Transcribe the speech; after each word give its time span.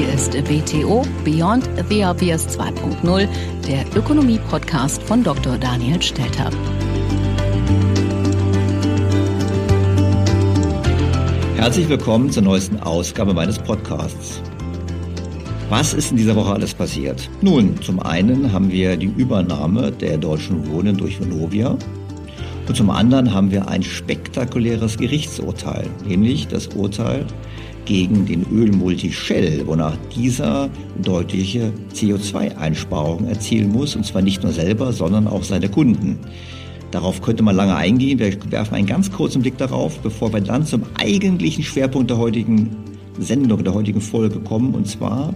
Hier 0.00 0.14
ist 0.14 0.32
BTO 0.32 1.02
Beyond 1.26 1.68
the 1.90 2.06
Obvious 2.06 2.48
2.0, 2.58 3.28
der 3.68 3.84
Ökonomie-Podcast 3.94 5.02
von 5.02 5.22
Dr. 5.22 5.58
Daniel 5.58 6.00
Stelter. 6.00 6.48
Herzlich 11.54 11.86
willkommen 11.90 12.30
zur 12.30 12.44
neuesten 12.44 12.80
Ausgabe 12.80 13.34
meines 13.34 13.58
Podcasts. 13.58 14.40
Was 15.68 15.92
ist 15.92 16.12
in 16.12 16.16
dieser 16.16 16.34
Woche 16.34 16.54
alles 16.54 16.72
passiert? 16.72 17.28
Nun, 17.42 17.78
zum 17.82 18.00
einen 18.00 18.50
haben 18.54 18.72
wir 18.72 18.96
die 18.96 19.12
Übernahme 19.14 19.92
der 19.92 20.16
Deutschen 20.16 20.66
Wohnen 20.66 20.96
durch 20.96 21.20
Vonovia. 21.20 21.76
Und 22.66 22.74
zum 22.74 22.88
anderen 22.88 23.34
haben 23.34 23.50
wir 23.50 23.68
ein 23.68 23.82
spektakuläres 23.82 24.96
Gerichtsurteil, 24.96 25.88
nämlich 26.06 26.48
das 26.48 26.68
Urteil 26.68 27.26
gegen 27.90 28.24
den 28.24 28.46
Ölmulti 28.52 29.10
Shell, 29.10 29.66
wonach 29.66 29.96
dieser 30.14 30.70
deutliche 31.02 31.72
CO2-Einsparungen 31.92 33.26
erzielen 33.26 33.72
muss, 33.72 33.96
und 33.96 34.06
zwar 34.06 34.22
nicht 34.22 34.44
nur 34.44 34.52
selber, 34.52 34.92
sondern 34.92 35.26
auch 35.26 35.42
seine 35.42 35.68
Kunden. 35.68 36.20
Darauf 36.92 37.20
könnte 37.20 37.42
man 37.42 37.56
lange 37.56 37.74
eingehen. 37.74 38.20
Wir 38.20 38.32
werfen 38.52 38.76
einen 38.76 38.86
ganz 38.86 39.10
kurzen 39.10 39.42
Blick 39.42 39.58
darauf, 39.58 39.98
bevor 39.98 40.32
wir 40.32 40.40
dann 40.40 40.64
zum 40.64 40.82
eigentlichen 41.00 41.64
Schwerpunkt 41.64 42.10
der 42.10 42.18
heutigen 42.18 42.76
Sendung, 43.18 43.64
der 43.64 43.74
heutigen 43.74 44.00
Folge 44.00 44.38
kommen. 44.38 44.72
Und 44.72 44.86
zwar 44.86 45.34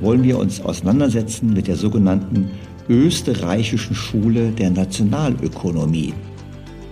wollen 0.00 0.24
wir 0.24 0.38
uns 0.38 0.60
auseinandersetzen 0.60 1.52
mit 1.52 1.68
der 1.68 1.76
sogenannten 1.76 2.50
österreichischen 2.88 3.94
Schule 3.94 4.50
der 4.50 4.70
Nationalökonomie. 4.70 6.12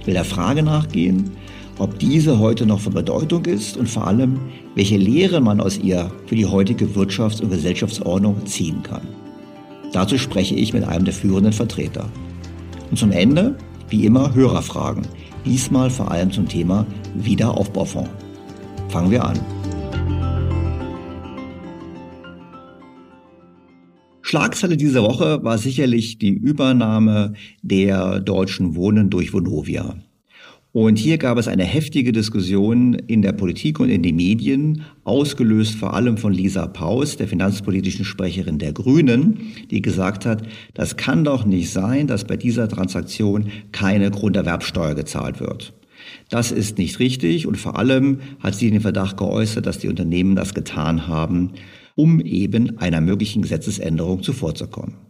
Ich 0.01 0.07
will 0.07 0.15
der 0.15 0.25
Frage 0.25 0.63
nachgehen, 0.63 1.33
ob 1.81 1.99
diese 1.99 2.39
heute 2.39 2.67
noch 2.67 2.81
von 2.81 2.93
Bedeutung 2.93 3.47
ist 3.47 3.79
und 3.79 3.89
vor 3.89 4.07
allem, 4.07 4.39
welche 4.75 4.99
Lehre 4.99 5.41
man 5.41 5.63
aus 5.63 5.79
ihr 5.79 6.13
für 6.27 6.37
die 6.37 6.45
heutige 6.45 6.85
Wirtschafts- 6.85 7.41
und 7.41 7.49
Gesellschaftsordnung 7.51 8.45
ziehen 8.45 8.83
kann. 8.83 9.01
Dazu 9.93 10.19
spreche 10.19 10.55
ich 10.55 10.75
mit 10.75 10.85
einem 10.85 11.07
der 11.07 11.15
führenden 11.15 11.55
Vertreter. 11.55 12.11
Und 12.91 12.99
zum 12.99 13.13
Ende, 13.13 13.57
wie 13.89 14.05
immer, 14.05 14.35
Hörerfragen. 14.35 15.07
Diesmal 15.47 15.89
vor 15.89 16.11
allem 16.11 16.31
zum 16.31 16.47
Thema 16.47 16.87
Wiederaufbaufonds. 17.15 18.11
Fangen 18.91 19.11
wir 19.11 19.25
an. 19.25 19.41
Schlagzeile 24.21 24.77
dieser 24.77 25.03
Woche 25.03 25.43
war 25.43 25.57
sicherlich 25.57 26.19
die 26.19 26.29
Übernahme 26.29 27.33
der 27.63 28.21
Deutschen 28.21 28.77
Wohnen 28.77 29.09
durch 29.09 29.33
Vonovia. 29.33 29.97
Und 30.73 30.99
hier 30.99 31.19
gab 31.19 31.37
es 31.37 31.49
eine 31.49 31.65
heftige 31.65 32.13
Diskussion 32.13 32.95
in 32.95 33.23
der 33.23 33.33
Politik 33.33 33.81
und 33.81 33.91
in 33.91 34.05
den 34.05 34.15
Medien, 34.15 34.83
ausgelöst 35.03 35.75
vor 35.75 35.95
allem 35.95 36.17
von 36.17 36.33
Lisa 36.33 36.69
Paus, 36.69 37.17
der 37.17 37.27
finanzpolitischen 37.27 38.05
Sprecherin 38.05 38.59
der 38.59 38.73
Grünen, 38.73 39.39
die 39.71 39.83
gesagt 39.83 40.27
hat, 40.27 40.43
das 40.75 40.97
kann 40.97 41.25
doch 41.25 41.45
nicht 41.45 41.71
sein, 41.71 42.07
dass 42.07 42.25
bei 42.25 42.37
dieser 42.37 42.69
Transaktion 42.69 43.47
keine 43.73 44.13
Grunderwerbsteuer 44.13 44.95
gezahlt 44.95 45.41
wird. 45.41 45.73
Das 46.29 46.53
ist 46.53 46.79
nicht 46.79 47.01
richtig 47.01 47.49
und 47.49 47.57
vor 47.57 47.77
allem 47.77 48.21
hat 48.39 48.55
sie 48.55 48.71
den 48.71 48.81
Verdacht 48.81 49.17
geäußert, 49.17 49.67
dass 49.67 49.79
die 49.79 49.89
Unternehmen 49.89 50.37
das 50.37 50.55
getan 50.55 51.09
haben, 51.09 51.51
um 51.97 52.21
eben 52.21 52.79
einer 52.79 53.01
möglichen 53.01 53.43
Gesetzesänderung 53.43 54.23
zuvorzukommen. 54.23 55.10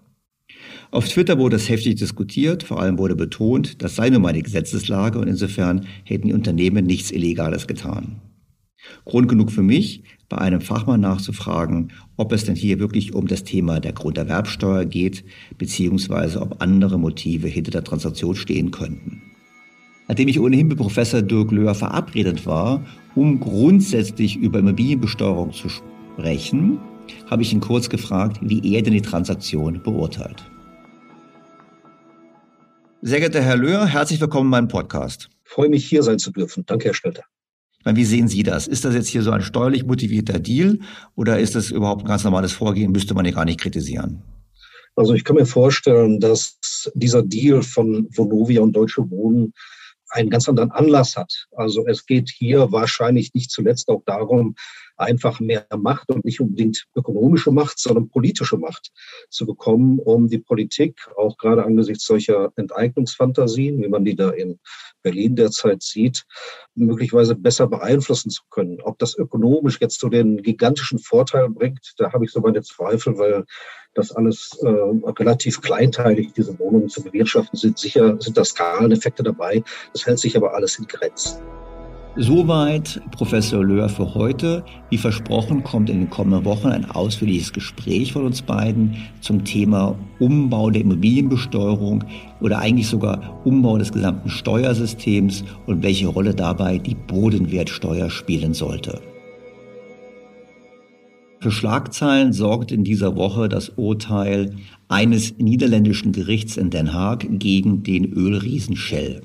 Auf 0.92 1.08
Twitter 1.08 1.38
wurde 1.38 1.54
es 1.54 1.68
heftig 1.68 1.96
diskutiert, 1.96 2.64
vor 2.64 2.80
allem 2.80 2.98
wurde 2.98 3.14
betont, 3.14 3.80
das 3.80 3.94
sei 3.94 4.10
nun 4.10 4.22
mal 4.22 4.32
die 4.32 4.42
Gesetzeslage 4.42 5.20
und 5.20 5.28
insofern 5.28 5.86
hätten 6.02 6.26
die 6.26 6.34
Unternehmen 6.34 6.84
nichts 6.84 7.12
Illegales 7.12 7.68
getan. 7.68 8.20
Grund 9.04 9.28
genug 9.28 9.52
für 9.52 9.62
mich, 9.62 10.02
bei 10.28 10.38
einem 10.38 10.60
Fachmann 10.60 11.00
nachzufragen, 11.00 11.92
ob 12.16 12.32
es 12.32 12.44
denn 12.44 12.56
hier 12.56 12.80
wirklich 12.80 13.14
um 13.14 13.28
das 13.28 13.44
Thema 13.44 13.78
der 13.78 13.92
Grunderwerbsteuer 13.92 14.84
geht, 14.84 15.24
beziehungsweise 15.58 16.40
ob 16.40 16.60
andere 16.60 16.98
Motive 16.98 17.46
hinter 17.46 17.70
der 17.70 17.84
Transaktion 17.84 18.34
stehen 18.34 18.72
könnten. 18.72 19.22
Nachdem 20.08 20.26
ich 20.26 20.40
ohnehin 20.40 20.66
mit 20.66 20.78
Professor 20.78 21.22
Dirk 21.22 21.52
Löhr 21.52 21.76
verabredet 21.76 22.46
war, 22.46 22.84
um 23.14 23.38
grundsätzlich 23.38 24.36
über 24.36 24.58
Immobilienbesteuerung 24.58 25.52
zu 25.52 25.68
sprechen, 25.68 26.80
habe 27.26 27.42
ich 27.42 27.52
ihn 27.52 27.60
kurz 27.60 27.88
gefragt, 27.88 28.40
wie 28.42 28.74
er 28.74 28.82
denn 28.82 28.94
die 28.94 29.02
Transaktion 29.02 29.80
beurteilt. 29.84 30.49
Sehr 33.02 33.18
geehrter 33.18 33.40
Herr 33.40 33.56
Löhr, 33.56 33.86
herzlich 33.86 34.20
willkommen 34.20 34.48
in 34.48 34.50
meinem 34.50 34.68
Podcast. 34.68 35.30
Ich 35.44 35.50
freue 35.50 35.70
mich, 35.70 35.86
hier 35.86 36.02
sein 36.02 36.18
zu 36.18 36.30
dürfen. 36.32 36.66
Danke, 36.66 36.84
Herr 36.84 36.94
Stelter. 36.94 37.22
Wie 37.86 38.04
sehen 38.04 38.28
Sie 38.28 38.42
das? 38.42 38.66
Ist 38.66 38.84
das 38.84 38.94
jetzt 38.94 39.08
hier 39.08 39.22
so 39.22 39.30
ein 39.30 39.40
steuerlich 39.40 39.86
motivierter 39.86 40.38
Deal 40.38 40.80
oder 41.16 41.38
ist 41.38 41.54
das 41.54 41.70
überhaupt 41.70 42.02
ein 42.02 42.08
ganz 42.08 42.24
normales 42.24 42.52
Vorgehen? 42.52 42.92
Müsste 42.92 43.14
man 43.14 43.24
ja 43.24 43.30
gar 43.30 43.46
nicht 43.46 43.58
kritisieren. 43.58 44.22
Also 44.96 45.14
ich 45.14 45.24
kann 45.24 45.36
mir 45.36 45.46
vorstellen, 45.46 46.20
dass 46.20 46.58
dieser 46.92 47.22
Deal 47.22 47.62
von 47.62 48.06
Vonovia 48.14 48.60
und 48.60 48.74
Deutsche 48.74 49.10
Wohnen 49.10 49.54
einen 50.10 50.28
ganz 50.28 50.46
anderen 50.46 50.70
Anlass 50.70 51.16
hat. 51.16 51.46
Also 51.56 51.86
es 51.86 52.04
geht 52.04 52.28
hier 52.28 52.70
wahrscheinlich 52.70 53.32
nicht 53.32 53.50
zuletzt 53.50 53.88
auch 53.88 54.02
darum, 54.04 54.56
einfach 55.00 55.40
mehr 55.40 55.66
Macht 55.76 56.10
und 56.10 56.24
nicht 56.24 56.40
unbedingt 56.40 56.86
ökonomische 56.94 57.50
Macht, 57.50 57.78
sondern 57.78 58.08
politische 58.08 58.58
Macht 58.58 58.92
zu 59.28 59.46
bekommen, 59.46 59.98
um 59.98 60.28
die 60.28 60.38
Politik, 60.38 61.08
auch 61.16 61.36
gerade 61.38 61.64
angesichts 61.64 62.04
solcher 62.04 62.52
Enteignungsfantasien, 62.56 63.82
wie 63.82 63.88
man 63.88 64.04
die 64.04 64.16
da 64.16 64.30
in 64.30 64.58
Berlin 65.02 65.36
derzeit 65.36 65.82
sieht, 65.82 66.24
möglicherweise 66.74 67.34
besser 67.34 67.66
beeinflussen 67.66 68.30
zu 68.30 68.42
können. 68.50 68.80
Ob 68.82 68.98
das 68.98 69.16
ökonomisch 69.16 69.80
jetzt 69.80 70.00
so 70.00 70.08
den 70.08 70.42
gigantischen 70.42 70.98
Vorteil 70.98 71.48
bringt, 71.48 71.94
da 71.96 72.12
habe 72.12 72.24
ich 72.24 72.30
so 72.30 72.40
meine 72.40 72.62
Zweifel, 72.62 73.18
weil 73.18 73.44
das 73.94 74.12
alles 74.12 74.58
äh, 74.62 74.68
relativ 74.68 75.60
kleinteilig, 75.62 76.32
diese 76.34 76.58
Wohnungen 76.58 76.88
zu 76.88 77.02
bewirtschaften 77.02 77.58
sind. 77.58 77.78
Sicher 77.78 78.20
sind 78.20 78.36
da 78.36 78.44
Skaleneffekte 78.44 79.22
dabei. 79.22 79.62
Das 79.92 80.06
hält 80.06 80.18
sich 80.18 80.36
aber 80.36 80.54
alles 80.54 80.78
in 80.78 80.86
Grenzen. 80.86 81.40
Soweit 82.22 83.00
Professor 83.12 83.64
Löhr 83.64 83.88
für 83.88 84.14
heute. 84.14 84.62
Wie 84.90 84.98
versprochen 84.98 85.64
kommt 85.64 85.88
in 85.88 86.00
den 86.00 86.10
kommenden 86.10 86.44
Wochen 86.44 86.68
ein 86.68 86.84
ausführliches 86.90 87.50
Gespräch 87.50 88.12
von 88.12 88.26
uns 88.26 88.42
beiden 88.42 88.94
zum 89.22 89.42
Thema 89.42 89.98
Umbau 90.18 90.68
der 90.68 90.82
Immobilienbesteuerung 90.82 92.04
oder 92.42 92.58
eigentlich 92.58 92.88
sogar 92.88 93.40
Umbau 93.46 93.78
des 93.78 93.90
gesamten 93.90 94.28
Steuersystems 94.28 95.44
und 95.66 95.82
welche 95.82 96.08
Rolle 96.08 96.34
dabei 96.34 96.76
die 96.76 96.94
Bodenwertsteuer 96.94 98.10
spielen 98.10 98.52
sollte. 98.52 99.00
Für 101.40 101.50
Schlagzeilen 101.50 102.34
sorgt 102.34 102.70
in 102.70 102.84
dieser 102.84 103.16
Woche 103.16 103.48
das 103.48 103.70
Urteil 103.70 104.56
eines 104.88 105.38
niederländischen 105.38 106.12
Gerichts 106.12 106.58
in 106.58 106.68
Den 106.68 106.92
Haag 106.92 107.26
gegen 107.38 107.82
den 107.82 108.12
Ölriesen 108.12 108.76
Shell. 108.76 109.22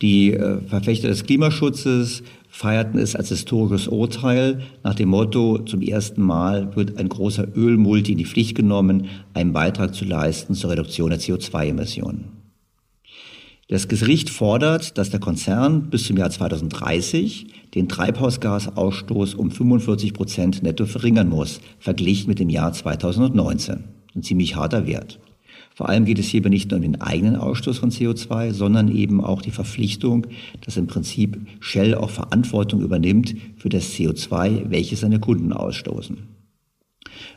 Die 0.00 0.32
äh, 0.32 0.60
Verfechter 0.66 1.08
des 1.08 1.24
Klimaschutzes 1.24 2.22
feierten 2.48 3.00
es 3.00 3.16
als 3.16 3.30
historisches 3.30 3.88
Urteil 3.88 4.62
nach 4.84 4.94
dem 4.94 5.08
Motto, 5.08 5.58
zum 5.58 5.82
ersten 5.82 6.22
Mal 6.22 6.76
wird 6.76 6.98
ein 6.98 7.08
großer 7.08 7.48
Ölmulti 7.56 8.12
in 8.12 8.18
die 8.18 8.24
Pflicht 8.24 8.54
genommen, 8.54 9.06
einen 9.34 9.52
Beitrag 9.52 9.94
zu 9.94 10.04
leisten 10.04 10.54
zur 10.54 10.70
Reduktion 10.70 11.10
der 11.10 11.18
CO2-Emissionen. 11.18 12.38
Das 13.70 13.86
Gericht 13.86 14.30
fordert, 14.30 14.96
dass 14.96 15.10
der 15.10 15.20
Konzern 15.20 15.90
bis 15.90 16.04
zum 16.04 16.16
Jahr 16.16 16.30
2030 16.30 17.48
den 17.74 17.86
Treibhausgasausstoß 17.88 19.34
um 19.34 19.50
45 19.50 20.14
Prozent 20.14 20.62
netto 20.62 20.86
verringern 20.86 21.28
muss, 21.28 21.60
verglichen 21.78 22.28
mit 22.28 22.38
dem 22.38 22.48
Jahr 22.48 22.72
2019. 22.72 23.84
Ein 24.14 24.22
ziemlich 24.22 24.56
harter 24.56 24.86
Wert. 24.86 25.18
Vor 25.78 25.88
allem 25.88 26.06
geht 26.06 26.18
es 26.18 26.26
hierbei 26.26 26.48
nicht 26.48 26.72
nur 26.72 26.78
um 26.78 26.82
den 26.82 27.00
eigenen 27.00 27.36
Ausstoß 27.36 27.78
von 27.78 27.92
CO2, 27.92 28.52
sondern 28.52 28.88
eben 28.88 29.22
auch 29.22 29.42
die 29.42 29.52
Verpflichtung, 29.52 30.26
dass 30.60 30.76
im 30.76 30.88
Prinzip 30.88 31.38
Shell 31.60 31.94
auch 31.94 32.10
Verantwortung 32.10 32.80
übernimmt 32.80 33.36
für 33.58 33.68
das 33.68 33.92
CO2, 33.92 34.70
welches 34.70 34.98
seine 34.98 35.20
Kunden 35.20 35.52
ausstoßen. 35.52 36.16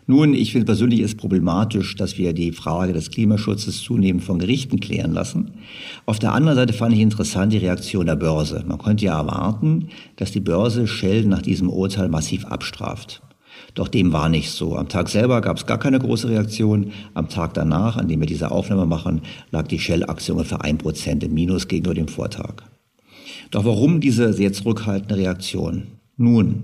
Nun, 0.08 0.34
ich 0.34 0.54
finde 0.54 0.66
persönlich 0.66 1.02
es 1.02 1.14
problematisch, 1.14 1.96
dass 1.96 2.18
wir 2.18 2.34
die 2.34 2.52
Frage 2.52 2.94
des 2.94 3.12
Klimaschutzes 3.12 3.84
zunehmend 3.84 4.24
von 4.24 4.40
Gerichten 4.40 4.80
klären 4.80 5.14
lassen. 5.14 5.52
Auf 6.08 6.18
der 6.18 6.34
anderen 6.34 6.58
Seite 6.58 6.74
fand 6.74 6.96
ich 6.96 7.00
interessant 7.00 7.54
die 7.54 7.60
Reaktion 7.60 8.08
der 8.08 8.16
Börse. 8.16 8.66
Man 8.68 8.80
könnte 8.80 9.06
ja 9.06 9.20
erwarten, 9.20 9.90
dass 10.16 10.32
die 10.32 10.40
Börse 10.40 10.88
Shell 10.88 11.26
nach 11.26 11.44
diesem 11.44 11.70
Urteil 11.70 12.10
massiv 12.10 12.46
abstraft. 12.46 13.22
Doch 13.74 13.88
dem 13.88 14.12
war 14.14 14.30
nicht 14.30 14.52
so. 14.52 14.76
Am 14.76 14.90
Tag 14.90 15.10
selber 15.10 15.42
gab 15.42 15.58
es 15.58 15.66
gar 15.66 15.80
keine 15.80 16.00
große 16.00 16.30
Reaktion. 16.30 16.92
Am 17.14 17.30
Tag 17.30 17.54
danach, 17.54 17.98
an 17.98 18.08
dem 18.08 18.20
wir 18.20 18.28
diese 18.28 18.52
Aufnahme 18.52 18.86
machen, 18.86 19.22
lag 19.52 19.68
die 19.68 19.80
Shell-Aktie 19.80 20.34
ungefähr 20.34 20.64
ein 20.64 20.78
Prozent 20.78 21.24
im 21.24 21.34
Minus 21.34 21.68
gegenüber 21.68 21.96
dem 21.96 22.08
Vortag. 22.08 22.64
Doch 23.50 23.66
warum 23.66 24.02
diese 24.02 24.34
sehr 24.34 24.54
zurückhaltende 24.54 25.18
Reaktion? 25.18 25.84
Nun, 26.18 26.64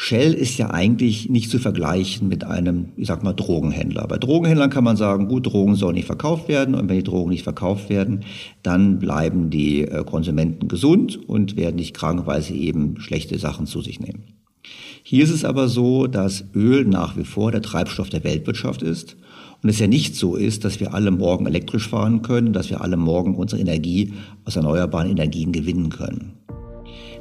Shell 0.00 0.32
ist 0.32 0.56
ja 0.58 0.70
eigentlich 0.70 1.28
nicht 1.28 1.50
zu 1.50 1.58
vergleichen 1.58 2.28
mit 2.28 2.44
einem, 2.44 2.90
ich 2.96 3.08
sag 3.08 3.24
mal, 3.24 3.32
Drogenhändler. 3.32 4.06
Bei 4.06 4.16
Drogenhändlern 4.16 4.70
kann 4.70 4.84
man 4.84 4.96
sagen, 4.96 5.26
gut, 5.26 5.46
Drogen 5.46 5.74
sollen 5.74 5.96
nicht 5.96 6.06
verkauft 6.06 6.46
werden 6.46 6.76
und 6.76 6.88
wenn 6.88 6.98
die 6.98 7.02
Drogen 7.02 7.30
nicht 7.30 7.42
verkauft 7.42 7.90
werden, 7.90 8.20
dann 8.62 9.00
bleiben 9.00 9.50
die 9.50 9.82
äh, 9.82 10.04
Konsumenten 10.04 10.68
gesund 10.68 11.18
und 11.28 11.56
werden 11.56 11.74
nicht 11.74 11.94
krank, 11.94 12.26
weil 12.26 12.42
sie 12.42 12.60
eben 12.60 13.00
schlechte 13.00 13.38
Sachen 13.38 13.66
zu 13.66 13.80
sich 13.80 13.98
nehmen. 13.98 14.37
Hier 15.10 15.24
ist 15.24 15.30
es 15.30 15.46
aber 15.46 15.68
so, 15.68 16.06
dass 16.06 16.44
Öl 16.54 16.84
nach 16.84 17.16
wie 17.16 17.24
vor 17.24 17.50
der 17.50 17.62
Treibstoff 17.62 18.10
der 18.10 18.24
Weltwirtschaft 18.24 18.82
ist 18.82 19.16
und 19.62 19.70
es 19.70 19.78
ja 19.78 19.86
nicht 19.86 20.14
so 20.16 20.36
ist, 20.36 20.66
dass 20.66 20.80
wir 20.80 20.92
alle 20.92 21.10
morgen 21.10 21.46
elektrisch 21.46 21.88
fahren 21.88 22.20
können, 22.20 22.52
dass 22.52 22.68
wir 22.68 22.82
alle 22.82 22.98
morgen 22.98 23.34
unsere 23.34 23.58
Energie 23.58 24.12
aus 24.44 24.56
erneuerbaren 24.56 25.08
Energien 25.08 25.50
gewinnen 25.50 25.88
können. 25.88 26.34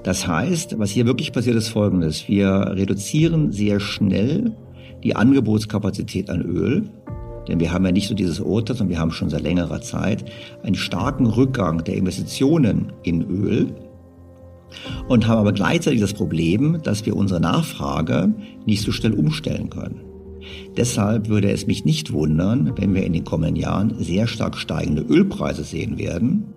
Das 0.03 0.27
heißt, 0.27 0.77
was 0.77 0.89
hier 0.89 1.05
wirklich 1.05 1.31
passiert, 1.31 1.55
ist 1.55 1.69
Folgendes. 1.69 2.27
Wir 2.27 2.49
reduzieren 2.75 3.53
sehr 3.53 3.79
schnell 3.79 4.51
die 5.05 5.15
Angebotskapazität 5.15 6.29
an 6.29 6.41
Öl, 6.41 6.89
denn 7.47 7.61
wir 7.61 7.71
haben 7.71 7.85
ja 7.85 7.93
nicht 7.93 8.09
so 8.09 8.15
dieses 8.15 8.41
Urteil, 8.41 8.75
sondern 8.75 8.97
wir 8.97 8.99
haben 8.99 9.11
schon 9.11 9.29
seit 9.29 9.43
längerer 9.43 9.79
Zeit 9.79 10.25
einen 10.61 10.75
starken 10.75 11.25
Rückgang 11.25 11.85
der 11.85 11.95
Investitionen 11.95 12.91
in 13.03 13.21
Öl 13.29 13.73
und 15.07 15.27
haben 15.27 15.39
aber 15.39 15.53
gleichzeitig 15.53 16.01
das 16.01 16.13
Problem, 16.13 16.79
dass 16.83 17.05
wir 17.05 17.15
unsere 17.15 17.39
Nachfrage 17.39 18.33
nicht 18.65 18.83
so 18.83 18.91
schnell 18.91 19.13
umstellen 19.13 19.69
können. 19.69 20.01
Deshalb 20.75 21.27
würde 21.27 21.51
es 21.51 21.67
mich 21.67 21.85
nicht 21.85 22.13
wundern, 22.13 22.73
wenn 22.75 22.93
wir 22.93 23.03
in 23.03 23.13
den 23.13 23.23
kommenden 23.23 23.55
Jahren 23.55 23.95
sehr 23.97 24.27
stark 24.27 24.57
steigende 24.57 25.01
Ölpreise 25.01 25.63
sehen 25.63 25.97
werden, 25.97 26.53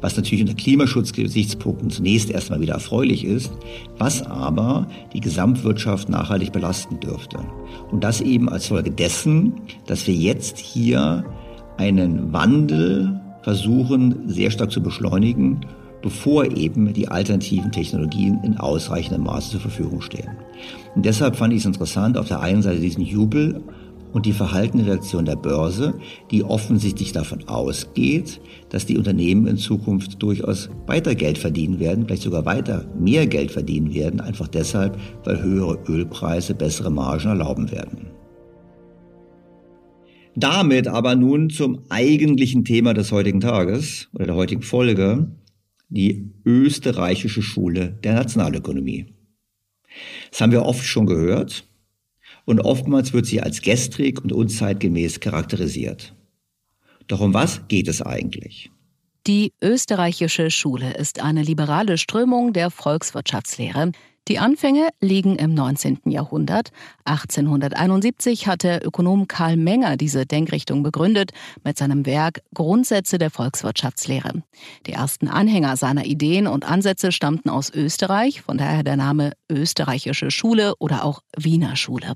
was 0.00 0.16
natürlich 0.16 0.42
unter 0.42 0.54
Klimaschutzgesichtspunkten 0.54 1.90
zunächst 1.90 2.30
erstmal 2.30 2.60
wieder 2.60 2.74
erfreulich 2.74 3.24
ist, 3.24 3.52
was 3.98 4.22
aber 4.22 4.88
die 5.14 5.20
Gesamtwirtschaft 5.20 6.08
nachhaltig 6.08 6.52
belasten 6.52 7.00
dürfte. 7.00 7.38
Und 7.90 8.04
das 8.04 8.20
eben 8.20 8.48
als 8.48 8.66
Folge 8.66 8.90
dessen, 8.90 9.54
dass 9.86 10.06
wir 10.06 10.14
jetzt 10.14 10.58
hier 10.58 11.24
einen 11.78 12.32
Wandel 12.32 13.20
versuchen 13.42 14.28
sehr 14.28 14.50
stark 14.50 14.70
zu 14.70 14.82
beschleunigen 14.82 15.60
bevor 16.02 16.44
eben 16.56 16.92
die 16.92 17.08
alternativen 17.08 17.72
Technologien 17.72 18.40
in 18.42 18.58
ausreichendem 18.58 19.24
Maße 19.24 19.52
zur 19.52 19.60
Verfügung 19.60 20.00
stehen. 20.00 20.30
Und 20.94 21.06
deshalb 21.06 21.36
fand 21.36 21.52
ich 21.52 21.60
es 21.60 21.66
interessant, 21.66 22.18
auf 22.18 22.28
der 22.28 22.40
einen 22.40 22.62
Seite 22.62 22.80
diesen 22.80 23.04
Jubel 23.04 23.62
und 24.12 24.26
die 24.26 24.32
verhaltene 24.32 24.86
Reaktion 24.86 25.24
der 25.24 25.36
Börse, 25.36 25.94
die 26.30 26.44
offensichtlich 26.44 27.12
davon 27.12 27.48
ausgeht, 27.48 28.40
dass 28.68 28.86
die 28.86 28.98
Unternehmen 28.98 29.46
in 29.46 29.56
Zukunft 29.56 30.22
durchaus 30.22 30.68
weiter 30.86 31.14
Geld 31.14 31.38
verdienen 31.38 31.80
werden, 31.80 32.04
vielleicht 32.04 32.22
sogar 32.22 32.44
weiter 32.44 32.84
mehr 32.98 33.26
Geld 33.26 33.50
verdienen 33.50 33.94
werden, 33.94 34.20
einfach 34.20 34.48
deshalb, 34.48 34.98
weil 35.24 35.42
höhere 35.42 35.78
Ölpreise 35.88 36.54
bessere 36.54 36.90
Margen 36.90 37.28
erlauben 37.28 37.70
werden. 37.70 38.08
Damit 40.34 40.88
aber 40.88 41.14
nun 41.14 41.50
zum 41.50 41.80
eigentlichen 41.90 42.64
Thema 42.64 42.94
des 42.94 43.12
heutigen 43.12 43.40
Tages 43.40 44.08
oder 44.14 44.26
der 44.26 44.34
heutigen 44.34 44.62
Folge, 44.62 45.28
die 45.92 46.32
österreichische 46.44 47.42
Schule 47.42 47.98
der 48.02 48.14
Nationalökonomie. 48.14 49.06
Das 50.30 50.40
haben 50.40 50.52
wir 50.52 50.64
oft 50.64 50.84
schon 50.84 51.06
gehört 51.06 51.68
und 52.46 52.60
oftmals 52.60 53.12
wird 53.12 53.26
sie 53.26 53.42
als 53.42 53.60
gestrig 53.60 54.22
und 54.22 54.32
unzeitgemäß 54.32 55.20
charakterisiert. 55.20 56.14
Doch 57.08 57.20
um 57.20 57.34
was 57.34 57.68
geht 57.68 57.88
es 57.88 58.00
eigentlich? 58.00 58.70
Die 59.26 59.52
österreichische 59.62 60.50
Schule 60.50 60.94
ist 60.94 61.22
eine 61.22 61.42
liberale 61.42 61.98
Strömung 61.98 62.52
der 62.52 62.70
Volkswirtschaftslehre, 62.70 63.92
die 64.28 64.38
Anfänge 64.38 64.90
liegen 65.00 65.34
im 65.36 65.52
19. 65.52 66.00
Jahrhundert. 66.04 66.70
1871 67.04 68.46
hat 68.46 68.62
der 68.62 68.86
Ökonom 68.86 69.26
Karl 69.26 69.56
Menger 69.56 69.96
diese 69.96 70.26
Denkrichtung 70.26 70.84
begründet 70.84 71.32
mit 71.64 71.76
seinem 71.76 72.06
Werk 72.06 72.42
Grundsätze 72.54 73.18
der 73.18 73.30
Volkswirtschaftslehre. 73.30 74.44
Die 74.86 74.92
ersten 74.92 75.26
Anhänger 75.26 75.76
seiner 75.76 76.04
Ideen 76.04 76.46
und 76.46 76.64
Ansätze 76.64 77.10
stammten 77.10 77.50
aus 77.50 77.70
Österreich, 77.74 78.42
von 78.42 78.58
daher 78.58 78.84
der 78.84 78.96
Name 78.96 79.32
Österreichische 79.52 80.30
Schule 80.30 80.74
oder 80.78 81.04
auch 81.04 81.20
Wiener 81.36 81.76
Schule. 81.76 82.14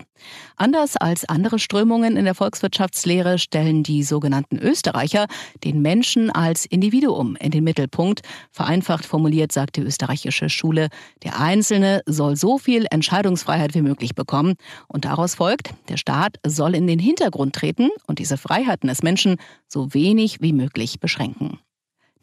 Anders 0.56 0.96
als 0.96 1.28
andere 1.28 1.58
Strömungen 1.58 2.16
in 2.16 2.24
der 2.24 2.34
Volkswirtschaftslehre 2.34 3.38
stellen 3.38 3.82
die 3.82 4.02
sogenannten 4.02 4.58
Österreicher 4.58 5.26
den 5.64 5.82
Menschen 5.82 6.30
als 6.30 6.64
Individuum 6.64 7.36
in 7.36 7.50
den 7.50 7.64
Mittelpunkt. 7.64 8.22
Vereinfacht 8.50 9.04
formuliert 9.04 9.52
sagt 9.52 9.76
die 9.76 9.82
österreichische 9.82 10.48
Schule, 10.48 10.88
der 11.22 11.38
Einzelne 11.38 12.02
soll 12.06 12.36
so 12.36 12.58
viel 12.58 12.86
Entscheidungsfreiheit 12.90 13.74
wie 13.74 13.82
möglich 13.82 14.14
bekommen. 14.14 14.54
Und 14.88 15.04
daraus 15.04 15.34
folgt, 15.34 15.74
der 15.88 15.96
Staat 15.96 16.36
soll 16.46 16.74
in 16.74 16.86
den 16.86 16.98
Hintergrund 16.98 17.54
treten 17.54 17.90
und 18.06 18.18
diese 18.18 18.36
Freiheiten 18.36 18.88
des 18.88 19.02
Menschen 19.02 19.36
so 19.68 19.92
wenig 19.92 20.40
wie 20.40 20.52
möglich 20.52 21.00
beschränken. 21.00 21.58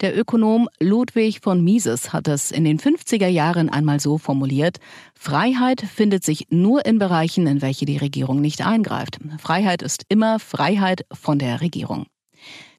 Der 0.01 0.17
Ökonom 0.17 0.67
Ludwig 0.79 1.39
von 1.41 1.63
Mises 1.63 2.11
hat 2.11 2.27
es 2.27 2.51
in 2.51 2.65
den 2.65 2.79
50er 2.79 3.27
Jahren 3.27 3.69
einmal 3.69 3.99
so 3.99 4.17
formuliert, 4.17 4.79
Freiheit 5.13 5.81
findet 5.81 6.23
sich 6.23 6.47
nur 6.49 6.85
in 6.85 6.99
Bereichen, 6.99 7.47
in 7.47 7.61
welche 7.61 7.85
die 7.85 7.97
Regierung 7.97 8.41
nicht 8.41 8.65
eingreift. 8.65 9.19
Freiheit 9.39 9.81
ist 9.81 10.05
immer 10.09 10.39
Freiheit 10.39 11.05
von 11.11 11.39
der 11.39 11.61
Regierung. 11.61 12.07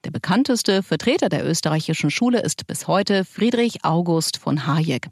Der 0.04 0.10
bekannteste 0.10 0.82
Vertreter 0.82 1.30
der 1.30 1.48
österreichischen 1.48 2.10
Schule 2.10 2.42
ist 2.42 2.66
bis 2.66 2.86
heute 2.88 3.24
Friedrich 3.24 3.84
August 3.84 4.36
von 4.36 4.66
Hayek. 4.66 5.08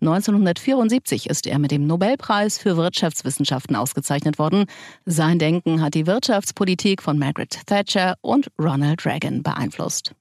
1974 0.00 1.30
ist 1.30 1.46
er 1.46 1.58
mit 1.58 1.70
dem 1.70 1.86
Nobelpreis 1.86 2.58
für 2.58 2.76
Wirtschaftswissenschaften 2.76 3.74
ausgezeichnet 3.74 4.38
worden. 4.38 4.66
Sein 5.06 5.38
Denken 5.38 5.80
hat 5.80 5.94
die 5.94 6.06
Wirtschaftspolitik 6.06 7.02
von 7.02 7.18
Margaret 7.18 7.66
Thatcher 7.66 8.16
und 8.20 8.48
Ronald 8.60 9.06
Reagan 9.06 9.42
beeinflusst. 9.42 10.14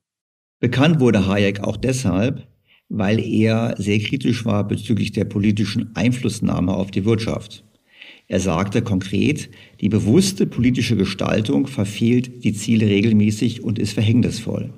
Bekannt 0.63 1.01
wurde 1.01 1.27
Hayek 1.27 1.60
auch 1.60 1.75
deshalb, 1.75 2.48
weil 2.88 3.20
er 3.20 3.75
sehr 3.77 4.00
kritisch 4.00 4.46
war 4.46 4.65
bezüglich 4.65 5.12
der 5.12 5.25
politischen 5.25 5.93
Einflussnahme 5.93 6.74
auf 6.74 6.89
die 6.89 7.03
Wirtschaft. 7.03 7.65
Er 8.29 8.39
sagte 8.39 8.82
konkret, 8.82 9.50
die 9.82 9.89
bewusste 9.89 10.46
politische 10.46 10.96
Gestaltung 10.96 11.67
verfehlt 11.67 12.46
die 12.46 12.53
Ziele 12.53 12.86
regelmäßig 12.86 13.62
und 13.62 13.77
ist 13.77 13.91
verhängnisvoll. 13.91 14.72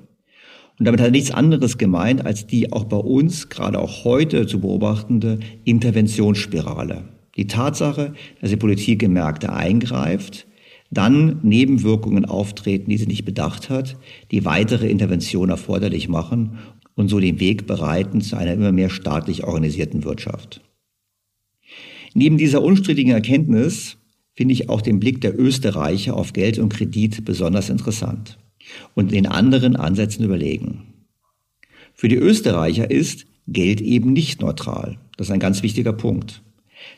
Und 0.76 0.86
damit 0.86 0.98
hat 0.98 1.06
er 1.06 1.12
nichts 1.12 1.30
anderes 1.30 1.78
gemeint 1.78 2.26
als 2.26 2.48
die 2.48 2.72
auch 2.72 2.86
bei 2.86 2.96
uns, 2.96 3.48
gerade 3.48 3.78
auch 3.78 4.02
heute 4.02 4.48
zu 4.48 4.58
beobachtende 4.58 5.38
Interventionsspirale. 5.62 7.04
Die 7.36 7.46
Tatsache, 7.46 8.12
dass 8.40 8.50
die 8.50 8.56
Politik 8.56 9.04
in 9.04 9.12
Märkte 9.12 9.52
eingreift, 9.52 10.48
dann 10.90 11.40
Nebenwirkungen 11.42 12.24
auftreten, 12.24 12.90
die 12.90 12.98
sie 12.98 13.06
nicht 13.06 13.24
bedacht 13.24 13.70
hat, 13.70 13.96
die 14.30 14.44
weitere 14.44 14.88
Intervention 14.88 15.50
erforderlich 15.50 16.08
machen 16.08 16.58
und 16.94 17.08
so 17.08 17.20
den 17.20 17.40
Weg 17.40 17.66
bereiten 17.66 18.20
zu 18.20 18.36
einer 18.36 18.52
immer 18.52 18.72
mehr 18.72 18.90
staatlich 18.90 19.44
organisierten 19.44 20.04
Wirtschaft. 20.04 20.62
Neben 22.14 22.38
dieser 22.38 22.62
unstrittigen 22.62 23.12
Erkenntnis 23.12 23.98
finde 24.34 24.54
ich 24.54 24.68
auch 24.68 24.80
den 24.80 25.00
Blick 25.00 25.20
der 25.20 25.38
Österreicher 25.38 26.16
auf 26.16 26.32
Geld 26.32 26.58
und 26.58 26.72
Kredit 26.72 27.24
besonders 27.24 27.68
interessant 27.68 28.38
und 28.94 29.12
den 29.12 29.26
anderen 29.26 29.76
Ansätzen 29.76 30.24
überlegen. 30.24 30.94
Für 31.94 32.08
die 32.08 32.16
Österreicher 32.16 32.90
ist 32.90 33.26
Geld 33.48 33.80
eben 33.80 34.12
nicht 34.12 34.40
neutral. 34.40 34.98
Das 35.16 35.28
ist 35.28 35.32
ein 35.32 35.40
ganz 35.40 35.62
wichtiger 35.62 35.92
Punkt. 35.92 36.42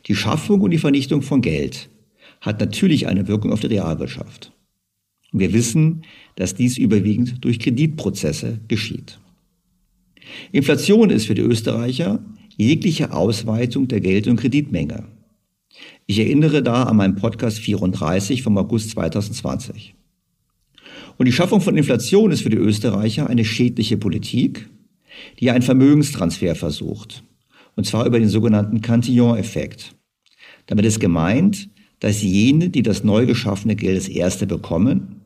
Die 0.07 0.15
Schaffung 0.15 0.61
und 0.61 0.71
die 0.71 0.79
Vernichtung 0.79 1.23
von 1.23 1.41
Geld 1.41 1.89
hat 2.41 2.61
natürlich 2.61 3.07
eine 3.07 3.29
Wirkung 3.29 3.53
auf 3.53 3.61
die 3.61 3.67
Realwirtschaft. 3.69 4.53
Wir 5.33 5.53
wissen, 5.53 6.03
dass 6.37 6.55
dies 6.55 6.79
überwiegend 6.79 7.45
durch 7.45 7.59
Kreditprozesse 7.59 8.61
geschieht. 8.69 9.19
Inflation 10.53 11.11
ist 11.11 11.27
für 11.27 11.35
die 11.35 11.43
Österreicher 11.43 12.21
jegliche 12.57 13.13
Ausweitung 13.13 13.89
der 13.89 14.01
Geld- 14.01 14.27
und 14.27 14.37
Kreditmenge. 14.37 15.05
Ich 16.07 16.19
erinnere 16.19 16.63
da 16.63 16.85
an 16.85 16.97
meinen 16.97 17.17
Podcast 17.17 17.59
34 17.59 18.43
vom 18.43 18.57
August 18.57 18.91
2020. 18.91 19.95
Und 21.19 21.27
die 21.27 21.33
Schaffung 21.33 21.61
von 21.61 21.77
Inflation 21.77 22.31
ist 22.31 22.43
für 22.43 22.51
die 22.51 22.57
Österreicher 22.57 23.29
eine 23.29 23.45
schädliche 23.45 23.97
Politik, 23.97 24.69
die 25.41 25.51
einen 25.51 25.63
Vermögenstransfer 25.63 26.55
versucht. 26.55 27.23
Und 27.77 27.85
zwar 27.85 28.07
über 28.07 28.19
den 28.19 28.29
sogenannten 28.29 28.81
Cantillon-Effekt. 28.81 29.95
Damit 30.67 30.85
ist 30.85 31.01
gemeint, 31.01 31.69
dass 32.01 32.23
jene, 32.23 32.71
die 32.71 32.83
das 32.83 33.05
neu 33.05 33.27
geschaffene 33.27 33.77
Geld 33.77 33.97
das 33.97 34.09
erste 34.09 34.47
bekommen, 34.47 35.23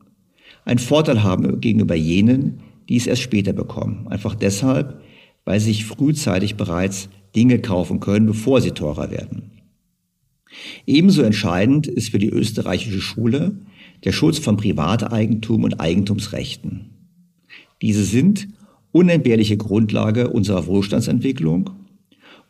einen 0.65 0.79
Vorteil 0.79 1.23
haben 1.23 1.59
gegenüber 1.61 1.95
jenen, 1.95 2.61
die 2.89 2.97
es 2.97 3.07
erst 3.07 3.21
später 3.21 3.53
bekommen. 3.53 4.07
Einfach 4.07 4.35
deshalb, 4.35 5.01
weil 5.45 5.59
sie 5.59 5.67
sich 5.67 5.85
frühzeitig 5.85 6.55
bereits 6.55 7.09
Dinge 7.35 7.59
kaufen 7.59 7.99
können, 7.99 8.25
bevor 8.25 8.61
sie 8.61 8.71
teurer 8.71 9.11
werden. 9.11 9.51
Ebenso 10.85 11.23
entscheidend 11.23 11.87
ist 11.87 12.09
für 12.09 12.19
die 12.19 12.29
österreichische 12.29 13.01
Schule 13.01 13.57
der 14.03 14.11
Schutz 14.11 14.37
von 14.37 14.57
Privateigentum 14.57 15.63
und 15.63 15.79
Eigentumsrechten. 15.79 16.89
Diese 17.81 18.03
sind 18.03 18.47
unentbehrliche 18.91 19.57
Grundlage 19.57 20.29
unserer 20.29 20.67
Wohlstandsentwicklung. 20.67 21.71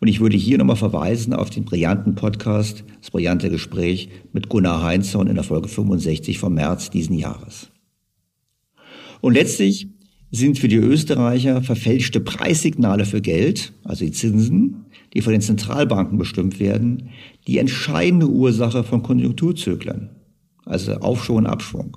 Und 0.03 0.10
ich 0.10 0.19
würde 0.19 0.36
hier 0.36 0.57
nochmal 0.57 0.75
verweisen 0.75 1.31
auf 1.31 1.50
den 1.50 1.63
brillanten 1.63 2.15
Podcast, 2.15 2.83
das 3.00 3.10
brillante 3.10 3.50
Gespräch 3.50 4.10
mit 4.33 4.50
Gunnar 4.50 4.83
Heinzorn 4.83 5.27
in 5.27 5.36
der 5.36 5.45
Folge 5.45 5.69
65 5.69 6.39
vom 6.39 6.55
März 6.55 6.89
diesen 6.89 7.17
Jahres. 7.17 7.69
Und 9.22 9.36
letztlich 9.36 9.88
sind 10.29 10.60
für 10.60 10.67
die 10.67 10.75
Österreicher 10.75 11.62
verfälschte 11.62 12.19
Preissignale 12.19 13.05
für 13.05 13.22
Geld, 13.22 13.72
also 13.86 14.03
die 14.03 14.12
Zinsen, 14.12 14.88
die 15.13 15.22
von 15.22 15.31
den 15.31 15.39
Zentralbanken 15.39 16.17
bestimmt 16.17 16.60
werden, 16.60 17.12
die 17.48 17.57
entscheidende 17.57 18.27
Ursache 18.27 18.83
von 18.83 19.03
Konjunkturzyklen, 19.03 20.10
also 20.65 20.95
Aufschwung 20.95 21.38
und 21.38 21.45
Abschwung. 21.45 21.95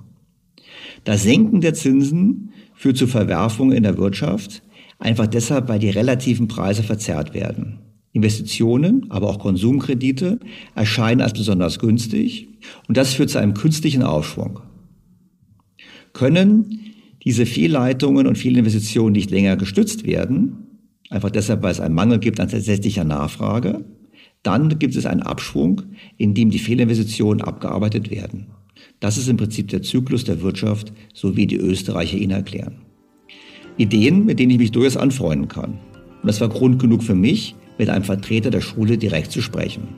Das 1.03 1.23
Senken 1.23 1.59
der 1.59 1.73
Zinsen 1.73 2.53
führt 2.73 2.95
zu 2.95 3.05
Verwerfungen 3.07 3.75
in 3.75 3.83
der 3.83 3.97
Wirtschaft, 3.97 4.63
einfach 4.97 5.27
deshalb, 5.27 5.67
weil 5.67 5.79
die 5.79 5.89
relativen 5.89 6.47
Preise 6.47 6.83
verzerrt 6.83 7.33
werden. 7.33 7.79
Investitionen, 8.17 9.05
aber 9.09 9.29
auch 9.29 9.39
Konsumkredite 9.39 10.39
erscheinen 10.75 11.21
als 11.21 11.33
besonders 11.33 11.79
günstig 11.79 12.47
und 12.87 12.97
das 12.97 13.13
führt 13.13 13.29
zu 13.29 13.37
einem 13.37 13.53
künstlichen 13.53 14.01
Aufschwung. 14.01 14.59
Können 16.13 16.79
diese 17.23 17.45
Fehlleitungen 17.45 18.25
und 18.25 18.37
Fehlinvestitionen 18.37 19.13
nicht 19.13 19.29
länger 19.29 19.55
gestützt 19.55 20.05
werden, 20.05 20.57
einfach 21.09 21.29
deshalb, 21.29 21.61
weil 21.61 21.71
es 21.71 21.79
einen 21.79 21.93
Mangel 21.93 22.19
gibt 22.19 22.39
an 22.39 22.49
tatsächlicher 22.49 23.03
Nachfrage, 23.03 23.85
dann 24.41 24.79
gibt 24.79 24.95
es 24.95 25.05
einen 25.05 25.21
Abschwung, 25.21 25.83
in 26.17 26.33
dem 26.33 26.49
die 26.49 26.59
Fehlinvestitionen 26.59 27.41
abgearbeitet 27.41 28.09
werden. 28.09 28.47
Das 28.99 29.17
ist 29.17 29.27
im 29.27 29.37
Prinzip 29.37 29.67
der 29.67 29.83
Zyklus 29.83 30.23
der 30.23 30.41
Wirtschaft, 30.41 30.91
so 31.13 31.35
wie 31.35 31.45
die 31.45 31.57
Österreicher 31.57 32.17
ihn 32.17 32.31
erklären. 32.31 32.77
Ideen, 33.77 34.25
mit 34.25 34.39
denen 34.39 34.51
ich 34.51 34.57
mich 34.57 34.71
durchaus 34.71 34.97
anfreunden 34.97 35.47
kann. 35.47 35.73
Und 36.21 36.27
das 36.27 36.41
war 36.41 36.49
Grund 36.49 36.79
genug 36.79 37.03
für 37.03 37.13
mich, 37.13 37.55
mit 37.77 37.89
einem 37.89 38.03
Vertreter 38.03 38.49
der 38.49 38.61
Schule 38.61 38.97
direkt 38.97 39.31
zu 39.31 39.41
sprechen. 39.41 39.95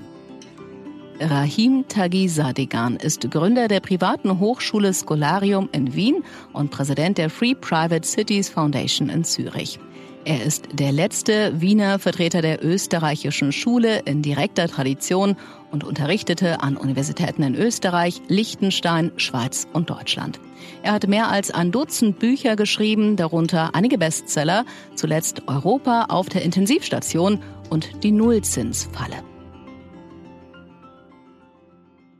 Rahim 1.22 1.86
Taghi 1.90 2.30
Sadegan 2.30 2.96
ist 2.96 3.30
Gründer 3.30 3.68
der 3.68 3.82
privaten 3.82 4.40
Hochschule 4.40 4.94
Scholarium 4.94 5.68
in 5.74 5.94
Wien 5.94 6.24
und 6.54 6.72
Präsident 6.72 7.18
der 7.18 7.30
Free 7.30 7.56
Private 7.56 8.08
Cities 8.08 8.48
Foundation 8.48 9.10
in 9.10 9.26
Zürich. 9.26 9.80
Er 10.24 10.44
ist 10.44 10.68
der 10.72 10.92
letzte 10.92 11.60
Wiener 11.60 12.00
Vertreter 12.00 12.42
der 12.42 12.64
österreichischen 12.64 13.52
Schule 13.52 14.00
in 14.06 14.22
direkter 14.22 14.68
Tradition 14.68 15.36
und 15.72 15.84
unterrichtete 15.84 16.62
an 16.62 16.78
Universitäten 16.78 17.44
in 17.44 17.56
Österreich, 17.56 18.22
Liechtenstein, 18.28 19.12
Schweiz 19.18 19.68
und 19.74 19.90
Deutschland. 19.90 20.40
Er 20.82 20.94
hat 20.94 21.08
mehr 21.08 21.30
als 21.30 21.52
ein 21.52 21.72
Dutzend 21.72 22.20
Bücher 22.20 22.56
geschrieben, 22.56 23.16
darunter 23.16 23.76
einige 23.76 23.98
Bestseller, 23.98 24.66
zuletzt 24.96 25.44
Europa 25.48 26.06
auf 26.10 26.30
der 26.30 26.44
Intensivstation 26.44 27.42
und 27.70 28.04
die 28.04 28.12
Nullzinsfalle. 28.12 29.16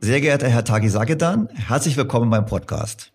Sehr 0.00 0.20
geehrter 0.20 0.48
Herr 0.48 0.64
Tagi 0.64 0.88
Sagedan, 0.88 1.48
herzlich 1.52 1.96
willkommen 1.96 2.24
in 2.24 2.30
meinem 2.30 2.46
Podcast. 2.46 3.12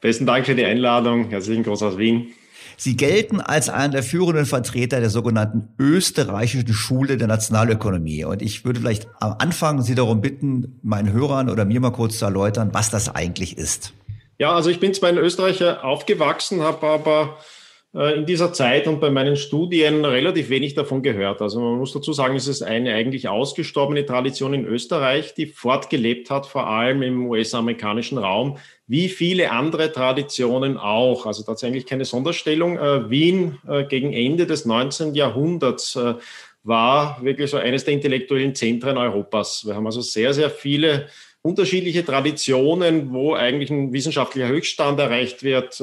Besten 0.00 0.26
Dank 0.26 0.46
für 0.46 0.54
die 0.54 0.64
Einladung. 0.64 1.28
Herzlichen 1.28 1.62
Gruß 1.62 1.82
aus 1.82 1.98
Wien. 1.98 2.32
Sie 2.76 2.96
gelten 2.96 3.40
als 3.40 3.68
einer 3.68 3.92
der 3.92 4.02
führenden 4.02 4.46
Vertreter 4.46 5.00
der 5.00 5.10
sogenannten 5.10 5.68
österreichischen 5.78 6.72
Schule 6.72 7.18
der 7.18 7.28
Nationalökonomie. 7.28 8.24
Und 8.24 8.40
ich 8.40 8.64
würde 8.64 8.80
vielleicht 8.80 9.06
am 9.20 9.36
Anfang 9.38 9.82
Sie 9.82 9.94
darum 9.94 10.22
bitten, 10.22 10.80
meinen 10.82 11.12
Hörern 11.12 11.50
oder 11.50 11.66
mir 11.66 11.78
mal 11.80 11.92
kurz 11.92 12.18
zu 12.18 12.24
erläutern, 12.24 12.70
was 12.72 12.88
das 12.88 13.14
eigentlich 13.14 13.58
ist. 13.58 13.92
Ja, 14.40 14.54
also 14.54 14.70
ich 14.70 14.80
bin 14.80 14.94
zwar 14.94 15.10
in 15.10 15.18
Österreich 15.18 15.62
aufgewachsen, 15.62 16.62
habe 16.62 16.86
aber 16.86 17.36
äh, 17.94 18.16
in 18.16 18.24
dieser 18.24 18.54
Zeit 18.54 18.86
und 18.86 18.98
bei 18.98 19.10
meinen 19.10 19.36
Studien 19.36 20.02
relativ 20.02 20.48
wenig 20.48 20.72
davon 20.72 21.02
gehört. 21.02 21.42
Also 21.42 21.60
man 21.60 21.76
muss 21.76 21.92
dazu 21.92 22.14
sagen, 22.14 22.36
es 22.36 22.48
ist 22.48 22.62
eine 22.62 22.94
eigentlich 22.94 23.28
ausgestorbene 23.28 24.06
Tradition 24.06 24.54
in 24.54 24.64
Österreich, 24.64 25.34
die 25.34 25.44
fortgelebt 25.44 26.30
hat, 26.30 26.46
vor 26.46 26.66
allem 26.68 27.02
im 27.02 27.26
US-amerikanischen 27.26 28.16
Raum, 28.16 28.56
wie 28.86 29.10
viele 29.10 29.50
andere 29.50 29.92
Traditionen 29.92 30.78
auch. 30.78 31.26
Also 31.26 31.42
tatsächlich 31.42 31.84
keine 31.84 32.06
Sonderstellung. 32.06 32.78
Äh, 32.78 33.10
Wien 33.10 33.58
äh, 33.68 33.84
gegen 33.84 34.14
Ende 34.14 34.46
des 34.46 34.64
19. 34.64 35.14
Jahrhunderts 35.14 35.98
war 36.62 37.22
wirklich 37.22 37.50
so 37.50 37.58
eines 37.58 37.84
der 37.84 37.92
intellektuellen 37.92 38.54
Zentren 38.54 38.96
Europas. 38.96 39.66
Wir 39.66 39.74
haben 39.74 39.86
also 39.86 40.00
sehr, 40.00 40.32
sehr 40.32 40.48
viele 40.48 41.08
unterschiedliche 41.42 42.04
Traditionen, 42.04 43.12
wo 43.12 43.34
eigentlich 43.34 43.70
ein 43.70 43.92
wissenschaftlicher 43.92 44.48
Höchststand 44.48 44.98
erreicht 44.98 45.42
wird 45.42 45.80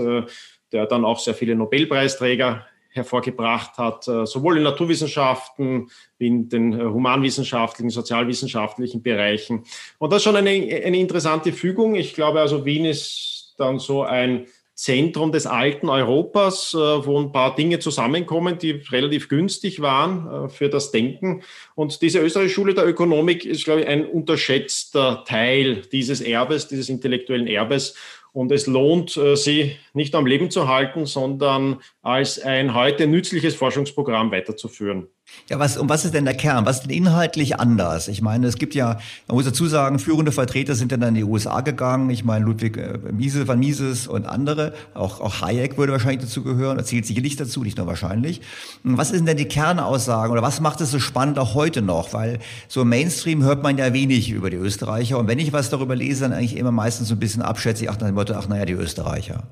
der 0.71 0.85
dann 0.85 1.05
auch 1.05 1.19
sehr 1.19 1.33
viele 1.33 1.55
Nobelpreisträger 1.55 2.65
hervorgebracht 2.89 3.77
hat, 3.77 4.07
äh, 4.07 4.25
sowohl 4.25 4.57
in 4.57 4.63
Naturwissenschaften 4.63 5.89
wie 6.17 6.27
in 6.27 6.49
den 6.49 6.73
äh, 6.73 6.83
humanwissenschaftlichen, 6.83 7.91
sozialwissenschaftlichen 7.91 9.03
Bereichen. 9.03 9.65
Und 9.99 10.11
das 10.11 10.17
ist 10.17 10.23
schon 10.23 10.35
eine, 10.35 10.49
eine 10.49 10.97
interessante 10.97 11.53
Fügung. 11.53 11.95
Ich 11.95 12.15
glaube 12.15 12.39
also, 12.39 12.65
Wien 12.65 12.85
ist 12.85 13.53
dann 13.57 13.77
so 13.77 14.03
ein 14.03 14.47
Zentrum 14.77 15.31
des 15.31 15.47
alten 15.47 15.89
Europas, 15.89 16.75
äh, 16.75 16.77
wo 16.77 17.19
ein 17.19 17.31
paar 17.31 17.55
Dinge 17.55 17.79
zusammenkommen, 17.79 18.59
die 18.59 18.83
relativ 18.91 19.27
günstig 19.27 19.81
waren 19.81 20.45
äh, 20.45 20.49
für 20.49 20.69
das 20.69 20.91
Denken. 20.91 21.41
Und 21.73 22.03
diese 22.03 22.19
österreichische 22.19 22.53
Schule 22.53 22.75
der 22.75 22.87
Ökonomik 22.87 23.43
ist, 23.43 23.65
glaube 23.65 23.81
ich, 23.81 23.87
ein 23.87 24.05
unterschätzter 24.05 25.23
Teil 25.25 25.81
dieses 25.91 26.21
Erbes, 26.21 26.67
dieses 26.67 26.89
intellektuellen 26.89 27.47
Erbes. 27.47 27.95
Und 28.33 28.51
es 28.51 28.67
lohnt, 28.67 29.17
äh, 29.17 29.35
sie 29.35 29.77
nicht 29.93 30.13
am 30.13 30.27
Leben 30.27 30.51
zu 30.51 30.67
halten, 30.67 31.07
sondern 31.07 31.81
als 32.03 32.39
ein 32.39 32.75
heute 32.75 33.07
nützliches 33.07 33.55
Forschungsprogramm 33.55 34.31
weiterzuführen. 34.31 35.07
Ja, 35.49 35.59
was, 35.59 35.77
und 35.77 35.87
was 35.87 36.03
ist 36.03 36.13
denn 36.13 36.25
der 36.25 36.33
Kern? 36.33 36.65
Was 36.65 36.77
ist 36.77 36.83
denn 36.83 36.97
inhaltlich 36.97 37.57
anders? 37.57 38.09
Ich 38.09 38.21
meine, 38.21 38.47
es 38.47 38.57
gibt 38.57 38.75
ja, 38.75 38.99
man 39.27 39.35
muss 39.37 39.45
dazu 39.45 39.65
sagen, 39.67 39.97
führende 39.97 40.33
Vertreter 40.33 40.75
sind 40.75 40.91
dann 40.91 41.01
in 41.03 41.15
die 41.15 41.23
USA 41.23 41.61
gegangen. 41.61 42.09
Ich 42.09 42.25
meine, 42.25 42.43
Ludwig 42.43 42.75
äh, 42.75 42.97
Mises, 43.13 43.47
Mises 43.47 44.07
und 44.07 44.25
andere. 44.25 44.73
Auch, 44.93 45.21
auch 45.21 45.41
Hayek 45.41 45.77
würde 45.77 45.93
wahrscheinlich 45.93 46.25
dazu 46.25 46.43
gehören, 46.43 46.77
erzählt 46.77 47.05
sicherlich 47.05 47.37
dazu, 47.37 47.63
nicht 47.63 47.77
nur 47.77 47.87
wahrscheinlich. 47.87 48.41
Was 48.83 49.11
ist 49.11 49.25
denn 49.25 49.37
die 49.37 49.45
Kernaussagen 49.45 50.33
oder 50.33 50.41
was 50.41 50.59
macht 50.59 50.81
es 50.81 50.91
so 50.91 50.99
spannend 50.99 51.39
auch 51.39 51.53
heute 51.53 51.81
noch? 51.81 52.11
Weil 52.11 52.39
so 52.67 52.81
im 52.81 52.89
Mainstream 52.89 53.41
hört 53.43 53.63
man 53.63 53.77
ja 53.77 53.93
wenig 53.93 54.29
über 54.31 54.49
die 54.49 54.57
Österreicher. 54.57 55.17
Und 55.17 55.29
wenn 55.29 55.39
ich 55.39 55.53
was 55.53 55.69
darüber 55.69 55.95
lese, 55.95 56.23
dann 56.23 56.33
eigentlich 56.33 56.57
immer 56.57 56.71
meistens 56.71 57.07
so 57.07 57.15
ein 57.15 57.19
bisschen 57.19 57.41
abschätzig, 57.41 57.89
ach, 57.89 57.97
nach 57.99 58.11
Motto, 58.11 58.33
ach, 58.33 58.49
naja, 58.49 58.65
die 58.65 58.73
Österreicher. 58.73 59.43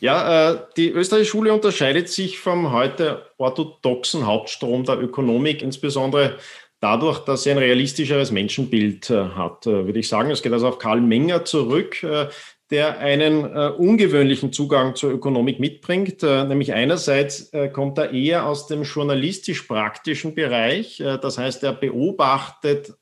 Ja, 0.00 0.52
äh, 0.52 0.58
die 0.76 0.90
österreichische 0.90 1.30
Schule 1.30 1.52
unterscheidet 1.54 2.08
sich 2.08 2.38
vom 2.38 2.72
heute 2.72 3.30
orthodoxen 3.38 4.26
Hauptstrom 4.26 4.84
der 4.84 5.00
Ökonomik, 5.00 5.62
insbesondere 5.62 6.36
dadurch, 6.80 7.20
dass 7.20 7.44
sie 7.44 7.50
ein 7.50 7.58
realistischeres 7.58 8.30
Menschenbild 8.30 9.08
äh, 9.08 9.30
hat, 9.30 9.66
äh, 9.66 9.86
würde 9.86 9.98
ich 9.98 10.08
sagen. 10.08 10.30
Es 10.30 10.42
geht 10.42 10.52
also 10.52 10.68
auf 10.68 10.78
Karl 10.78 11.00
Menger 11.00 11.44
zurück, 11.44 12.06
der 12.70 12.98
einen 12.98 13.44
ungewöhnlichen 13.44 14.52
Zugang 14.52 14.96
zur 14.96 15.12
Ökonomik 15.12 15.60
mitbringt. 15.60 16.22
nämlich 16.22 16.72
einerseits 16.72 17.52
kommt 17.72 17.96
er 17.96 18.10
eher 18.10 18.44
aus 18.44 18.66
dem 18.66 18.82
journalistisch-praktischen 18.82 20.34
Bereich. 20.34 20.96
das 20.98 21.38
heißt, 21.38 21.62
er 21.62 21.72
beobachtet 21.74 22.92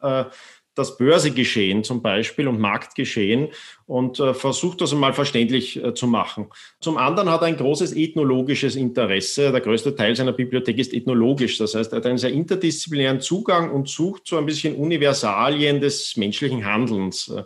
das 0.75 0.97
Börsegeschehen 0.97 1.85
zum 1.85 2.03
Beispiel 2.03 2.49
und 2.49 2.59
Marktgeschehen 2.59 3.49
und 3.87 4.19
äh, 4.19 4.35
versucht 4.35 4.81
das 4.81 4.93
einmal 4.93 5.13
verständlich 5.13 5.83
äh, 5.83 5.95
zu 5.95 6.07
machen. 6.07 6.47
Zum 6.81 6.97
anderen 6.97 7.31
hat 7.31 7.43
er 7.43 7.49
ein 7.49 7.57
großes 7.57 7.95
ethnologisches 7.95 8.77
Interesse. 8.77 9.53
Der 9.53 9.61
größte 9.61 9.95
Teil 9.95 10.17
seiner 10.17 10.33
Bibliothek 10.33 10.79
ist 10.79 10.93
ethnologisch. 10.93 11.59
Das 11.59 11.75
heißt, 11.75 11.93
er 11.93 11.99
hat 11.99 12.07
einen 12.07 12.19
sehr 12.19 12.33
interdisziplinären 12.33 13.21
Zugang 13.21 13.71
und 13.71 13.89
sucht 13.89 14.27
so 14.27 14.37
ein 14.37 14.47
bisschen 14.47 14.75
Universalien 14.75 15.81
des 15.81 16.17
menschlichen 16.17 16.65
Handelns 16.65 17.29
äh, 17.29 17.45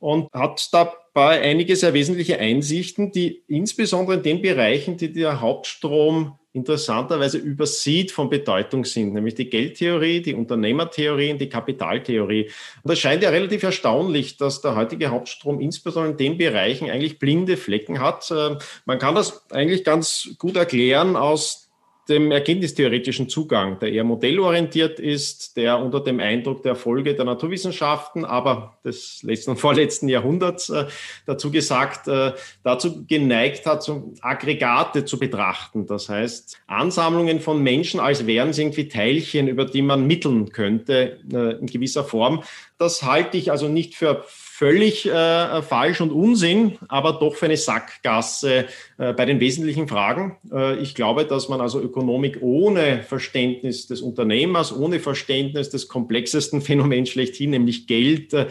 und 0.00 0.32
hat 0.32 0.68
dabei 0.72 1.40
einige 1.40 1.74
sehr 1.74 1.94
wesentliche 1.94 2.38
Einsichten, 2.38 3.10
die 3.12 3.42
insbesondere 3.48 4.16
in 4.16 4.22
den 4.22 4.42
Bereichen, 4.42 4.96
die 4.96 5.12
der 5.12 5.40
Hauptstrom 5.40 6.38
interessanterweise 6.58 7.38
übersieht, 7.38 8.12
von 8.12 8.28
Bedeutung 8.28 8.84
sind, 8.84 9.14
nämlich 9.14 9.34
die 9.34 9.48
Geldtheorie, 9.48 10.20
die 10.22 10.34
Unternehmertheorie 10.34 11.32
und 11.32 11.40
die 11.40 11.48
Kapitaltheorie. 11.48 12.50
Und 12.82 12.92
es 12.92 12.98
scheint 12.98 13.22
ja 13.22 13.30
relativ 13.30 13.62
erstaunlich, 13.62 14.36
dass 14.36 14.60
der 14.60 14.74
heutige 14.74 15.10
Hauptstrom 15.10 15.60
insbesondere 15.60 16.12
in 16.12 16.16
den 16.16 16.38
Bereichen 16.38 16.90
eigentlich 16.90 17.18
blinde 17.18 17.56
Flecken 17.56 18.00
hat. 18.00 18.30
Äh, 18.30 18.56
man 18.84 18.98
kann 18.98 19.14
das 19.14 19.50
eigentlich 19.50 19.84
ganz 19.84 20.30
gut 20.38 20.56
erklären 20.56 21.16
aus 21.16 21.67
dem 22.08 22.30
erkenntnistheoretischen 22.30 23.28
Zugang, 23.28 23.78
der 23.78 23.92
eher 23.92 24.04
modellorientiert 24.04 24.98
ist, 24.98 25.56
der 25.56 25.78
unter 25.78 26.00
dem 26.00 26.20
Eindruck 26.20 26.62
der 26.62 26.74
Folge 26.74 27.14
der 27.14 27.26
Naturwissenschaften, 27.26 28.24
aber 28.24 28.78
des 28.84 29.22
letzten 29.22 29.52
und 29.52 29.56
vorletzten 29.58 30.08
Jahrhunderts 30.08 30.70
äh, 30.70 30.86
dazu 31.26 31.50
gesagt, 31.50 32.08
äh, 32.08 32.32
dazu 32.62 33.04
geneigt 33.06 33.66
hat, 33.66 33.90
Aggregate 34.22 35.04
zu 35.04 35.18
betrachten. 35.18 35.86
Das 35.86 36.08
heißt, 36.08 36.58
Ansammlungen 36.66 37.40
von 37.40 37.62
Menschen, 37.62 38.00
als 38.00 38.26
wären 38.26 38.52
sie 38.52 38.62
irgendwie 38.62 38.88
Teilchen, 38.88 39.46
über 39.46 39.66
die 39.66 39.82
man 39.82 40.06
mitteln 40.06 40.50
könnte 40.50 41.18
äh, 41.32 41.58
in 41.58 41.66
gewisser 41.66 42.04
Form. 42.04 42.42
Das 42.78 43.02
halte 43.02 43.36
ich 43.36 43.50
also 43.50 43.68
nicht 43.68 43.94
für 43.94 44.24
völlig 44.58 45.06
äh, 45.06 45.62
falsch 45.62 46.00
und 46.00 46.10
Unsinn, 46.10 46.78
aber 46.88 47.12
doch 47.12 47.36
für 47.36 47.44
eine 47.44 47.56
Sackgasse 47.56 48.66
äh, 48.98 49.12
bei 49.12 49.24
den 49.24 49.38
wesentlichen 49.38 49.86
Fragen. 49.86 50.36
Äh, 50.50 50.80
ich 50.80 50.96
glaube, 50.96 51.24
dass 51.26 51.48
man 51.48 51.60
also 51.60 51.80
Ökonomik 51.80 52.38
ohne 52.40 53.04
Verständnis 53.04 53.86
des 53.86 54.00
Unternehmers, 54.00 54.76
ohne 54.76 54.98
Verständnis 54.98 55.70
des 55.70 55.86
komplexesten 55.86 56.60
Phänomens 56.68 57.10
schlechthin, 57.10 57.50
nämlich 57.50 57.86
Geld, 57.86 58.34
äh, 58.34 58.48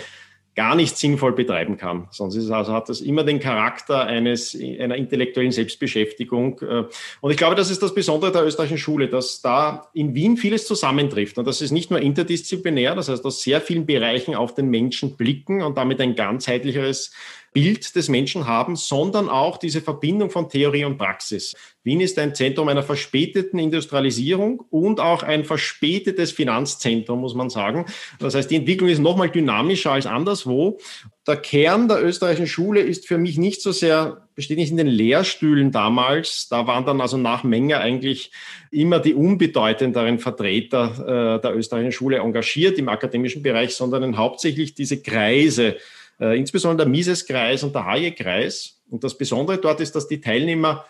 gar 0.58 0.76
nicht 0.76 0.98
sinnvoll 0.98 1.34
betreiben 1.34 1.78
kann. 1.78 2.08
Sonst 2.10 2.36
ist, 2.36 2.50
also 2.50 2.74
hat 2.74 2.90
das 2.90 3.00
immer 3.00 3.24
den 3.24 3.40
Charakter 3.40 4.02
eines, 4.08 4.58
einer 4.58 4.96
intellektuellen 4.96 5.52
Selbstbeschäftigung. 5.52 6.60
Äh, 6.62 6.86
und 7.22 7.30
ich 7.32 7.38
glaube, 7.38 7.56
das 7.56 7.70
ist 7.70 7.84
das 7.84 7.94
Besondere 7.94 8.32
der 8.32 8.44
österreichischen 8.44 8.80
Schule, 8.80 9.08
dass 9.08 9.40
da 9.42 9.88
in 9.94 10.16
Wien 10.16 10.36
vieles 10.36 10.66
zusammentrifft. 10.66 11.38
Und 11.38 11.46
das 11.46 11.62
ist 11.62 11.72
nicht 11.72 11.92
nur 11.92 12.02
interdisziplinär, 12.02 12.96
das 12.96 13.08
heißt, 13.08 13.24
aus 13.24 13.44
sehr 13.44 13.62
vielen 13.62 13.86
Bereichen 13.86 14.34
auf 14.34 14.56
den 14.56 14.70
Menschen 14.70 15.16
blicken 15.16 15.62
und 15.62 15.78
damit 15.78 16.02
ein 16.02 16.16
ganzheitlicheres 16.16 17.14
Bild 17.58 17.96
des 17.96 18.08
Menschen 18.08 18.46
haben, 18.46 18.76
sondern 18.76 19.30
auch 19.30 19.58
diese 19.58 19.82
Verbindung 19.82 20.30
von 20.30 20.48
Theorie 20.48 20.86
und 20.86 21.00
Praxis. 21.00 21.56
Wien 21.84 22.02
ist 22.02 22.20
ein 22.20 22.36
Zentrum 22.36 22.68
einer 22.68 22.84
verspäteten 22.84 23.58
Industrialisierung 23.58 24.60
und 24.70 25.00
auch 25.00 25.24
ein 25.24 25.44
verspätetes 25.44 26.32
Finanzzentrum, 26.32 27.20
muss 27.20 27.34
man 27.34 27.50
sagen. 27.50 27.88
Das 28.20 28.36
heißt, 28.36 28.52
die 28.52 28.58
Entwicklung 28.58 28.92
ist 28.92 29.00
nochmal 29.00 29.32
dynamischer 29.32 29.92
als 29.92 30.06
anderswo. 30.06 30.78
Der 31.26 31.38
Kern 31.38 31.88
der 31.88 32.04
österreichischen 32.06 32.46
Schule 32.46 32.82
ist 32.82 33.08
für 33.08 33.18
mich 33.18 33.40
nicht 33.40 33.64
so 33.64 33.72
sehr, 33.72 34.28
besteht 34.36 34.60
nicht 34.60 34.70
in 34.70 34.78
den 34.78 34.86
Lehrstühlen 34.86 35.72
damals. 35.72 36.50
Da 36.50 36.68
waren 36.68 36.86
dann 36.86 37.02
also 37.02 37.18
nach 37.18 37.44
Menge 37.44 37.80
eigentlich 37.80 38.32
immer 38.70 39.00
die 39.00 39.16
unbedeutenderen 39.16 40.20
Vertreter 40.20 41.38
äh, 41.38 41.42
der 41.42 41.56
österreichischen 41.56 41.92
Schule 41.92 42.18
engagiert 42.18 42.78
im 42.78 42.88
akademischen 42.88 43.42
Bereich, 43.42 43.74
sondern 43.74 44.16
hauptsächlich 44.16 44.76
diese 44.76 45.02
Kreise, 45.02 45.78
äh, 46.20 46.38
insbesondere 46.38 46.86
der 46.86 46.92
Mises-Kreis 46.92 47.64
und 47.64 47.76
der 47.76 47.86
Hayek-Kreis. 47.86 48.82
Und 48.90 49.04
das 49.04 49.18
Besondere 49.18 49.58
dort 49.58 49.80
ist, 49.80 49.96
dass 49.96 50.08
die 50.08 50.22
Teilnehmer 50.22 50.86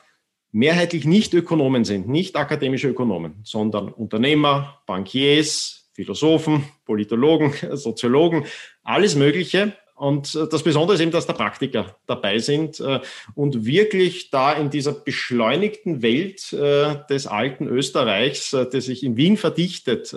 mehrheitlich 0.52 1.06
nicht 1.06 1.34
Ökonomen 1.34 1.86
sind, 1.86 2.08
nicht 2.08 2.36
akademische 2.36 2.88
Ökonomen, 2.88 3.36
sondern 3.44 3.90
Unternehmer, 3.90 4.82
Bankiers, 4.86 5.90
Philosophen, 5.94 6.64
Politologen, 6.86 7.54
Soziologen, 7.74 8.46
alles 8.84 9.16
Mögliche. 9.16 9.74
Und 9.96 10.36
äh, 10.36 10.48
das 10.50 10.64
Besondere 10.64 10.96
ist 10.96 11.02
eben, 11.02 11.12
dass 11.12 11.26
da 11.26 11.34
Praktiker 11.34 11.98
dabei 12.06 12.38
sind 12.38 12.80
äh, 12.80 13.00
und 13.34 13.66
wirklich 13.66 14.30
da 14.30 14.54
in 14.54 14.70
dieser 14.70 14.94
beschleunigten 14.94 16.02
Welt 16.04 16.54
äh, 16.54 16.98
des 17.10 17.28
alten 17.28 17.68
Österreichs, 17.68 18.52
der 18.52 18.82
sich 18.82 19.04
in 19.04 19.18
Wien 19.18 19.38
verdichtet, 19.38 20.16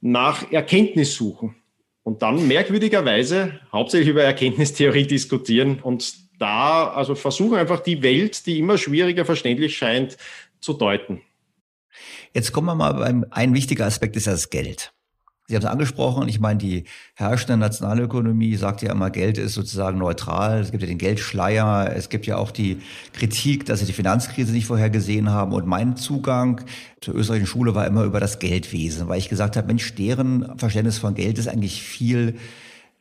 nach 0.00 0.52
Erkenntnis 0.52 1.14
suchen 1.14 1.56
und 2.06 2.22
dann 2.22 2.46
merkwürdigerweise 2.46 3.58
hauptsächlich 3.72 4.10
über 4.10 4.22
Erkenntnistheorie 4.22 5.08
diskutieren 5.08 5.80
und 5.82 6.14
da 6.38 6.86
also 6.92 7.16
versuchen 7.16 7.56
einfach 7.56 7.80
die 7.80 8.00
Welt, 8.00 8.46
die 8.46 8.60
immer 8.60 8.78
schwieriger 8.78 9.24
verständlich 9.24 9.76
scheint, 9.76 10.16
zu 10.60 10.74
deuten. 10.74 11.22
Jetzt 12.32 12.52
kommen 12.52 12.68
wir 12.68 12.76
mal 12.76 12.92
beim, 12.92 13.26
ein 13.32 13.54
wichtiger 13.54 13.86
Aspekt 13.86 14.14
ist 14.14 14.28
das 14.28 14.50
Geld. 14.50 14.92
Sie 15.48 15.54
haben 15.54 15.62
es 15.62 15.68
angesprochen, 15.68 16.28
ich 16.28 16.40
meine, 16.40 16.58
die 16.58 16.84
herrschende 17.14 17.56
Nationalökonomie 17.56 18.56
sagt 18.56 18.82
ja 18.82 18.90
immer, 18.90 19.10
Geld 19.10 19.38
ist 19.38 19.54
sozusagen 19.54 19.96
neutral. 19.96 20.60
Es 20.60 20.72
gibt 20.72 20.82
ja 20.82 20.88
den 20.88 20.98
Geldschleier, 20.98 21.92
es 21.94 22.08
gibt 22.08 22.26
ja 22.26 22.36
auch 22.36 22.50
die 22.50 22.78
Kritik, 23.12 23.64
dass 23.64 23.78
sie 23.78 23.86
die 23.86 23.92
Finanzkrise 23.92 24.52
nicht 24.52 24.66
vorhergesehen 24.66 25.30
haben. 25.30 25.52
Und 25.52 25.66
mein 25.66 25.96
Zugang 25.96 26.62
zur 27.00 27.14
österreichischen 27.14 27.46
Schule 27.46 27.76
war 27.76 27.86
immer 27.86 28.02
über 28.02 28.18
das 28.18 28.40
Geldwesen, 28.40 29.06
weil 29.06 29.18
ich 29.18 29.28
gesagt 29.28 29.56
habe, 29.56 29.68
Mensch, 29.68 29.94
deren 29.94 30.58
Verständnis 30.58 30.98
von 30.98 31.14
Geld 31.14 31.38
ist 31.38 31.46
eigentlich 31.46 31.80
viel 31.80 32.34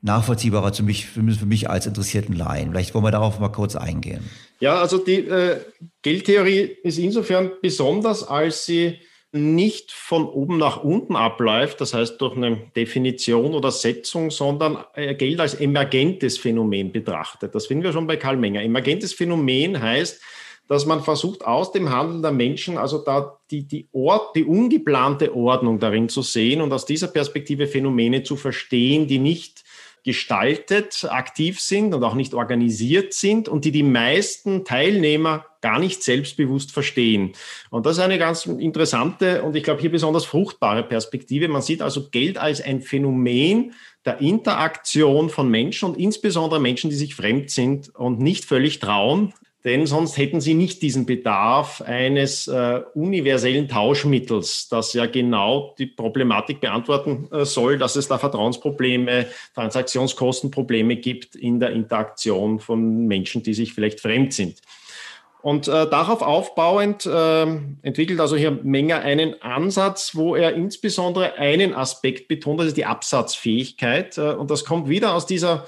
nachvollziehbarer 0.04 0.72
für 0.72 0.84
mich, 0.84 1.08
für 1.08 1.22
mich 1.22 1.68
als 1.68 1.88
interessierten 1.88 2.36
Laien. 2.36 2.70
Vielleicht 2.70 2.94
wollen 2.94 3.06
wir 3.06 3.12
darauf 3.12 3.40
mal 3.40 3.50
kurz 3.50 3.76
eingehen. 3.76 4.24
Ja, 4.60 4.80
also 4.80 5.00
die 5.00 5.28
äh, 5.28 5.58
Geldtheorie 6.04 6.78
ist 6.84 7.00
insofern 7.00 7.52
besonders, 7.62 8.22
als 8.28 8.66
sie 8.66 9.00
nicht 9.36 9.92
von 9.92 10.26
oben 10.26 10.58
nach 10.58 10.84
unten 10.84 11.16
abläuft, 11.16 11.82
das 11.82 11.94
heißt 11.94 12.20
durch 12.22 12.36
eine 12.36 12.58
Definition 12.76 13.54
oder 13.54 13.70
Setzung, 13.72 14.32
sondern 14.32 14.84
Geld 14.96 15.40
als 15.40 15.56
emergentes 15.56 16.38
Phänomen 16.38 16.92
betrachtet. 16.92 17.54
Das 17.54 17.68
finden 17.68 17.84
wir 17.84 17.92
schon 17.92 18.08
bei 18.08 18.18
Karl 18.18 18.38
Menger. 18.38 18.64
Emergentes 18.64 19.14
Phänomen 19.14 19.82
heißt, 19.82 20.22
dass 20.68 20.86
man 20.86 21.04
versucht, 21.04 21.46
aus 21.46 21.72
dem 21.72 21.90
Handeln 21.90 22.22
der 22.22 22.32
Menschen, 22.32 22.78
also 22.78 22.98
da 23.00 23.38
die, 23.52 23.68
die, 23.68 23.88
Ort, 23.92 24.36
die 24.36 24.46
ungeplante 24.46 25.36
Ordnung 25.36 25.80
darin 25.80 26.10
zu 26.10 26.22
sehen 26.22 26.62
und 26.62 26.74
aus 26.74 26.86
dieser 26.86 27.08
Perspektive 27.08 27.68
Phänomene 27.68 28.24
zu 28.24 28.36
verstehen, 28.36 29.08
die 29.08 29.20
nicht 29.20 29.64
gestaltet, 30.04 31.06
aktiv 31.10 31.60
sind 31.60 31.94
und 31.94 32.04
auch 32.04 32.14
nicht 32.14 32.34
organisiert 32.34 33.14
sind 33.14 33.50
und 33.50 33.66
die 33.66 33.72
die 33.72 33.84
meisten 33.84 34.64
Teilnehmer 34.64 35.46
gar 35.66 35.80
nicht 35.80 36.04
selbstbewusst 36.04 36.72
verstehen. 36.72 37.34
Und 37.72 37.88
das 37.88 37.98
ist 37.98 38.04
eine 38.04 38.20
ganz 38.20 38.46
interessante 38.46 39.42
und 39.42 39.56
ich 39.56 39.64
glaube 39.64 39.82
hier 39.82 39.90
besonders 39.90 40.24
fruchtbare 40.24 40.84
Perspektive. 40.84 41.48
Man 41.48 41.64
sieht 41.64 41.82
also 41.82 42.08
Geld 42.12 42.38
als 42.38 42.62
ein 42.62 42.82
Phänomen 42.82 43.74
der 44.06 44.22
Interaktion 44.22 45.32
von 45.32 45.50
Menschen 45.50 45.90
und 45.90 45.98
insbesondere 45.98 46.60
Menschen, 46.60 46.92
die 46.92 46.96
sich 46.96 47.16
fremd 47.16 47.50
sind 47.50 47.90
und 47.96 48.20
nicht 48.20 48.46
völlig 48.46 48.78
trauen, 48.78 49.34
denn 49.64 49.88
sonst 49.88 50.18
hätten 50.18 50.40
sie 50.40 50.54
nicht 50.54 50.84
diesen 50.84 51.08
Bedarf 51.08 51.82
eines 51.82 52.48
äh, 52.48 52.82
universellen 52.94 53.68
Tauschmittels, 53.68 54.68
das 54.70 54.94
ja 54.94 55.08
genau 55.08 55.74
die 55.80 55.88
Problematik 55.88 56.62
beantworten 56.62 57.28
äh, 57.32 57.44
soll, 57.44 57.80
dass 57.80 57.96
es 57.96 58.08
da 58.08 58.20
Vertrauensprobleme, 58.20 59.26
Transaktionskostenprobleme 59.56 60.98
gibt 60.98 61.36
in 61.36 61.60
der 61.60 61.72
Interaktion 61.72 62.60
von 62.60 63.08
Menschen, 63.08 63.42
die 63.42 63.56
sich 63.56 63.74
vielleicht 63.74 64.00
fremd 64.00 64.32
sind. 64.34 64.62
Und 65.46 65.68
äh, 65.68 65.88
darauf 65.88 66.24
aufbauend 66.24 67.06
äh, 67.06 67.44
entwickelt 67.84 68.20
also 68.20 68.36
hier 68.36 68.50
Menger 68.50 69.02
einen 69.02 69.44
Ansatz, 69.44 70.16
wo 70.16 70.36
er 70.36 70.56
insbesondere 70.56 71.36
einen 71.36 71.76
Aspekt 71.76 72.28
betont, 72.28 72.60
das 72.60 72.70
ist 72.70 72.78
die 72.78 72.86
Absatzfähigkeit. 72.86 74.18
Äh, 74.18 74.32
und 74.32 74.50
das 74.50 74.66
kommt 74.66 74.90
wieder 74.90 75.14
aus 75.14 75.28
dieser 75.28 75.68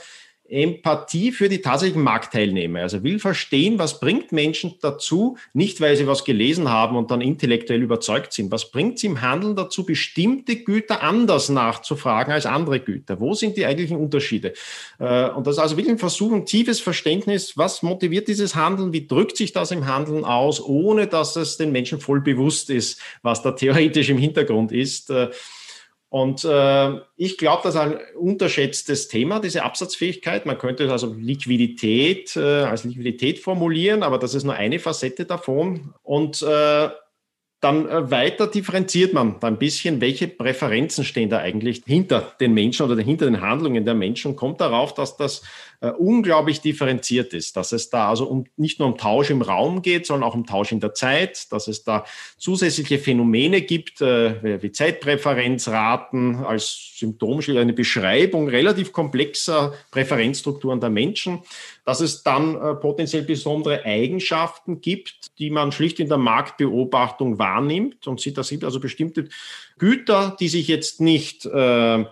Empathie 0.50 1.32
für 1.32 1.50
die 1.50 1.62
tatsächlichen 1.62 2.04
Marktteilnehmer. 2.04 2.82
Also 2.82 3.04
will 3.04 3.20
verstehen, 3.20 3.80
was 3.80 4.00
bringt 4.00 4.32
Menschen 4.32 4.76
dazu, 4.82 5.38
nicht 5.54 5.82
weil 5.82 5.96
sie 5.96 6.08
was 6.08 6.24
gelesen 6.24 6.70
haben 6.70 6.96
und 6.96 7.12
dann 7.12 7.22
intellektuell 7.22 7.82
überzeugt 7.82 8.34
sind, 8.34 8.52
was 8.52 8.72
bringt 8.72 9.00
sie 9.00 9.08
im 9.08 9.22
Handeln 9.22 9.56
dazu, 9.56 9.86
bestimmte 9.86 10.56
Güter 10.56 11.04
anders 11.04 11.50
nachzufragen 11.50 12.34
als 12.34 12.46
andere 12.46 12.80
Güter? 12.80 13.20
Wo 13.20 13.34
sind 13.34 13.58
die 13.58 13.66
eigentlichen 13.66 13.98
Unterschiede? 13.98 14.54
Äh, 15.00 15.30
und 15.30 15.46
das 15.48 15.56
ist 15.56 15.62
also 15.62 15.78
wirklich 15.78 15.94
ein 15.94 16.00
Versuch, 16.00 16.32
ein 16.32 16.46
tiefes 16.46 16.80
Verständnis, 16.80 17.58
was 17.58 17.84
motiviert 17.84 18.28
dieses 18.28 18.56
Handeln, 18.56 18.94
wie 18.94 19.08
drückt 19.08 19.38
sich 19.38 19.52
das 19.52 19.72
im 19.72 19.86
Handeln 19.86 20.24
aus, 20.24 20.64
ohne 20.64 21.08
dass 21.08 21.36
es 21.36 21.58
den 21.58 21.72
Menschen 21.72 22.00
voll 22.00 22.22
bewusst 22.22 22.70
ist, 22.70 23.02
was 23.22 23.42
da 23.42 23.52
theoretisch 23.52 24.10
im 24.10 24.18
Hintergrund 24.18 24.72
ist. 24.72 25.12
Und 26.10 26.46
äh, 26.46 27.02
ich 27.18 27.38
glaube, 27.38 27.64
das 27.64 27.76
ist 27.76 27.82
ein 27.82 28.00
unterschätztes 28.18 29.10
Thema, 29.10 29.40
diese 29.40 29.64
Absatzfähigkeit. 29.64 30.46
Man 30.46 30.58
könnte 30.58 30.86
es 30.86 30.92
also 30.92 31.14
Liquidität 31.14 32.36
äh, 32.38 32.64
als 32.64 32.86
Liquidität 32.86 33.40
formulieren, 33.40 34.04
aber 34.04 34.18
das 34.18 34.34
ist 34.34 34.46
nur 34.46 34.54
eine 34.54 34.80
Facette 34.80 35.26
davon. 35.26 35.94
Und 36.04 36.42
äh, 36.42 36.90
dann 37.60 37.90
äh, 37.90 38.12
weiter 38.12 38.46
differenziert 38.46 39.14
man 39.14 39.40
da 39.40 39.48
ein 39.48 39.58
bisschen, 39.58 40.00
welche 40.00 40.28
Präferenzen 40.28 41.04
stehen 41.04 41.30
da 41.30 41.40
eigentlich 41.40 41.82
hinter 41.86 42.34
den 42.40 42.54
Menschen 42.54 42.86
oder 42.86 43.02
hinter 43.02 43.26
den 43.26 43.42
Handlungen 43.42 43.84
der 43.84 43.96
Menschen 43.96 44.32
und 44.32 44.38
kommt 44.38 44.62
darauf, 44.62 44.94
dass 44.94 45.18
das 45.18 45.42
äh, 45.82 45.90
unglaublich 45.90 46.62
differenziert 46.62 47.34
ist, 47.34 47.58
dass 47.58 47.72
es 47.72 47.90
da 47.90 48.10
also 48.10 48.28
um, 48.28 48.46
nicht 48.58 48.80
nur 48.80 48.88
um 48.88 48.98
Tausch 48.98 49.32
im 49.32 49.42
Raum 49.42 49.82
geht, 49.82 50.06
sondern 50.06 50.30
auch 50.30 50.36
um 50.36 50.46
Tausch 50.46 50.72
in 50.72 50.80
der 50.80 50.94
Zeit, 50.94 51.52
dass 51.52 51.68
es 51.68 51.84
da 51.84 52.06
zusätzliche 52.38 53.00
Phänomene 53.00 53.62
gibt, 53.62 54.02
äh, 54.02 54.62
wie 54.62 54.72
Zeitpräferenzraten 54.72 56.46
als 56.46 56.94
Symptom, 56.98 57.42
eine 57.48 57.74
Beschreibung 57.74 58.50
relativ 58.50 58.92
komplexer 58.92 59.74
Präferenzstrukturen 59.92 60.80
der 60.80 60.90
Menschen, 60.90 61.40
dass 61.88 62.02
es 62.02 62.22
dann 62.22 62.56
äh, 62.56 62.76
potenziell 62.76 63.24
besondere 63.24 63.86
Eigenschaften 63.86 64.82
gibt, 64.82 65.28
die 65.40 65.50
man 65.50 65.72
schlicht 65.72 66.02
in 66.02 66.10
der 66.10 66.18
Marktbeobachtung 66.18 67.40
wahrnimmt 67.40 68.08
und 68.08 68.20
sieht, 68.20 68.38
da 68.38 68.44
sind 68.44 68.66
also 68.66 68.82
bestimmte 68.82 69.30
Güter, 69.78 70.36
die 70.38 70.50
sich 70.50 70.68
jetzt 70.68 71.00
nicht 71.00 71.46
äh, 71.46 72.04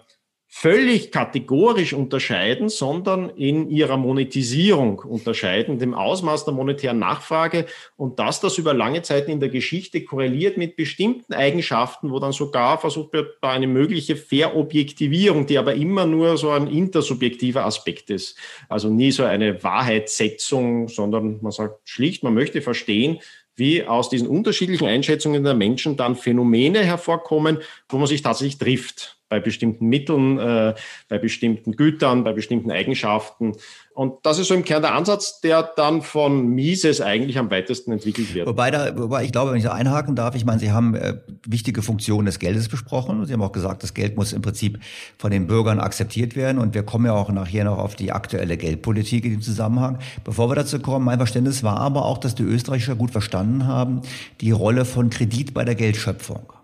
völlig 0.57 1.11
kategorisch 1.11 1.91
unterscheiden, 1.91 2.69
sondern 2.69 3.29
in 3.31 3.69
ihrer 3.69 3.97
Monetisierung 3.97 4.99
unterscheiden, 4.99 5.79
dem 5.79 5.93
Ausmaß 5.93 6.45
der 6.45 6.53
monetären 6.53 6.97
Nachfrage 6.97 7.65
und 7.97 8.19
dass 8.19 8.39
das 8.39 8.57
über 8.57 8.73
lange 8.73 9.01
Zeit 9.01 9.27
in 9.27 9.41
der 9.41 9.49
Geschichte 9.49 10.05
korreliert 10.05 10.55
mit 10.55 10.77
bestimmten 10.77 11.33
Eigenschaften, 11.33 12.09
wo 12.09 12.19
dann 12.19 12.31
sogar 12.31 12.77
versucht 12.77 13.11
wird, 13.11 13.43
eine 13.43 13.67
mögliche 13.67 14.15
Verobjektivierung, 14.15 15.45
die 15.45 15.57
aber 15.57 15.73
immer 15.73 16.05
nur 16.05 16.37
so 16.37 16.51
ein 16.51 16.67
intersubjektiver 16.67 17.65
Aspekt 17.65 18.09
ist. 18.09 18.37
Also 18.69 18.89
nie 18.89 19.11
so 19.11 19.25
eine 19.25 19.61
Wahrheitssetzung, 19.61 20.87
sondern 20.87 21.39
man 21.41 21.51
sagt 21.51 21.81
schlicht, 21.83 22.23
man 22.23 22.33
möchte 22.33 22.61
verstehen, 22.61 23.19
wie 23.57 23.83
aus 23.83 24.09
diesen 24.09 24.29
unterschiedlichen 24.29 24.87
Einschätzungen 24.87 25.43
der 25.43 25.53
Menschen 25.53 25.97
dann 25.97 26.15
Phänomene 26.15 26.81
hervorkommen, 26.81 27.59
wo 27.89 27.97
man 27.97 28.07
sich 28.07 28.21
tatsächlich 28.21 28.57
trifft 28.57 29.14
bei 29.29 29.39
bestimmten 29.39 29.87
Mitteln, 29.87 30.37
äh, 30.37 30.73
bei 31.09 31.17
bestimmten 31.17 31.75
Gütern, 31.75 32.23
bei 32.23 32.33
bestimmten 32.33 32.71
Eigenschaften. 32.71 33.53
Und 33.93 34.25
das 34.25 34.39
ist 34.39 34.49
so 34.49 34.53
im 34.53 34.63
Kern 34.63 34.81
der 34.81 34.93
Ansatz, 34.93 35.39
der 35.41 35.63
dann 35.63 36.01
von 36.01 36.49
Mises 36.49 37.01
eigentlich 37.01 37.37
am 37.37 37.49
weitesten 37.49 37.93
entwickelt 37.93 38.33
wird. 38.33 38.45
Wobei, 38.45 38.69
da, 38.69 38.97
wobei 38.97 39.23
ich 39.23 39.31
glaube, 39.31 39.51
wenn 39.51 39.57
ich 39.57 39.63
da 39.63 39.73
einhaken 39.73 40.15
darf, 40.15 40.35
ich 40.35 40.45
meine, 40.45 40.59
Sie 40.59 40.71
haben 40.71 40.95
äh, 40.95 41.15
wichtige 41.47 41.81
Funktionen 41.81 42.25
des 42.25 42.39
Geldes 42.39 42.67
besprochen. 42.67 43.25
Sie 43.25 43.33
haben 43.33 43.41
auch 43.41 43.53
gesagt, 43.53 43.83
das 43.83 43.93
Geld 43.93 44.15
muss 44.15 44.33
im 44.33 44.41
Prinzip 44.41 44.79
von 45.17 45.31
den 45.31 45.47
Bürgern 45.47 45.79
akzeptiert 45.79 46.35
werden. 46.35 46.59
Und 46.59 46.73
wir 46.73 46.83
kommen 46.83 47.05
ja 47.05 47.13
auch 47.13 47.31
nachher 47.31 47.63
noch 47.63 47.77
auf 47.77 47.95
die 47.95 48.11
aktuelle 48.11 48.57
Geldpolitik 48.57 49.25
in 49.25 49.31
dem 49.31 49.41
Zusammenhang. 49.41 49.99
Bevor 50.23 50.49
wir 50.49 50.55
dazu 50.55 50.79
kommen, 50.79 51.05
mein 51.05 51.17
Verständnis 51.17 51.63
war 51.63 51.77
aber 51.77 52.05
auch, 52.05 52.17
dass 52.17 52.35
die 52.35 52.43
Österreicher 52.43 52.95
gut 52.95 53.11
verstanden 53.11 53.65
haben, 53.65 54.01
die 54.41 54.51
Rolle 54.51 54.85
von 54.85 55.09
Kredit 55.09 55.53
bei 55.53 55.63
der 55.63 55.75
Geldschöpfung. 55.75 56.54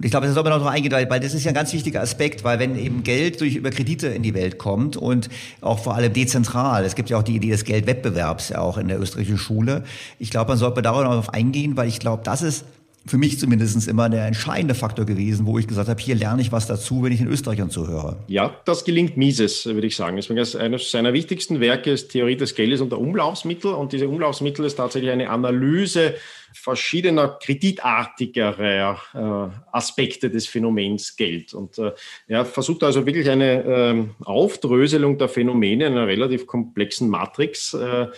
Und 0.00 0.06
ich 0.06 0.12
glaube, 0.12 0.26
da 0.26 0.32
soll 0.32 0.44
man 0.44 0.52
noch 0.54 0.60
drauf 0.60 0.72
eingehen, 0.72 0.92
weil, 0.92 1.10
weil 1.10 1.20
das 1.20 1.34
ist 1.34 1.44
ja 1.44 1.50
ein 1.50 1.54
ganz 1.54 1.74
wichtiger 1.74 2.00
Aspekt, 2.00 2.42
weil 2.42 2.58
wenn 2.58 2.74
eben 2.74 3.02
Geld 3.02 3.42
durch 3.42 3.54
über 3.54 3.68
Kredite 3.68 4.06
in 4.06 4.22
die 4.22 4.32
Welt 4.32 4.56
kommt 4.56 4.96
und 4.96 5.28
auch 5.60 5.78
vor 5.78 5.94
allem 5.94 6.10
dezentral, 6.10 6.86
es 6.86 6.94
gibt 6.94 7.10
ja 7.10 7.18
auch 7.18 7.22
die 7.22 7.36
Idee 7.36 7.50
des 7.50 7.66
Geldwettbewerbs 7.66 8.52
auch 8.52 8.78
in 8.78 8.88
der 8.88 8.98
österreichischen 8.98 9.36
Schule. 9.36 9.84
Ich 10.18 10.30
glaube, 10.30 10.48
man 10.48 10.56
sollte 10.56 10.80
darauf 10.80 11.28
eingehen, 11.34 11.76
weil 11.76 11.86
ich 11.86 11.98
glaube, 11.98 12.22
das 12.24 12.40
ist 12.40 12.64
für 13.06 13.16
mich 13.16 13.38
zumindest 13.38 13.88
immer 13.88 14.10
der 14.10 14.26
entscheidende 14.26 14.74
Faktor 14.74 15.06
gewesen, 15.06 15.46
wo 15.46 15.58
ich 15.58 15.66
gesagt 15.66 15.88
habe, 15.88 16.00
hier 16.00 16.14
lerne 16.14 16.42
ich 16.42 16.52
was 16.52 16.66
dazu, 16.66 17.02
wenn 17.02 17.12
ich 17.12 17.18
den 17.18 17.28
Österreichern 17.28 17.70
zuhöre. 17.70 18.18
Ja, 18.26 18.54
das 18.66 18.84
gelingt 18.84 19.16
Mises, 19.16 19.64
würde 19.64 19.86
ich 19.86 19.96
sagen. 19.96 20.16
Deswegen 20.16 20.38
ist 20.38 20.54
eines 20.54 20.90
seiner 20.90 21.12
wichtigsten 21.14 21.60
Werke 21.60 21.90
ist 21.90 22.10
Theorie 22.10 22.36
des 22.36 22.54
Geldes 22.54 22.82
und 22.82 22.90
der 22.90 23.00
Umlaufsmittel. 23.00 23.72
Und 23.72 23.92
diese 23.92 24.08
Umlaufsmittel 24.08 24.66
ist 24.66 24.76
tatsächlich 24.76 25.10
eine 25.10 25.30
Analyse 25.30 26.14
verschiedener 26.52 27.38
kreditartigerer 27.42 28.98
äh, 29.14 29.76
Aspekte 29.76 30.30
des 30.30 30.46
Phänomens 30.46 31.16
Geld. 31.16 31.54
Und 31.54 31.78
äh, 31.78 31.92
er 32.26 32.44
versucht 32.44 32.82
also 32.82 33.06
wirklich 33.06 33.30
eine 33.30 33.64
äh, 33.64 34.04
Aufdröselung 34.24 35.16
der 35.16 35.28
Phänomene 35.28 35.86
in 35.86 35.92
einer 35.92 36.06
relativ 36.06 36.46
komplexen 36.46 37.08
Matrix 37.08 37.72
äh, 37.72 38.08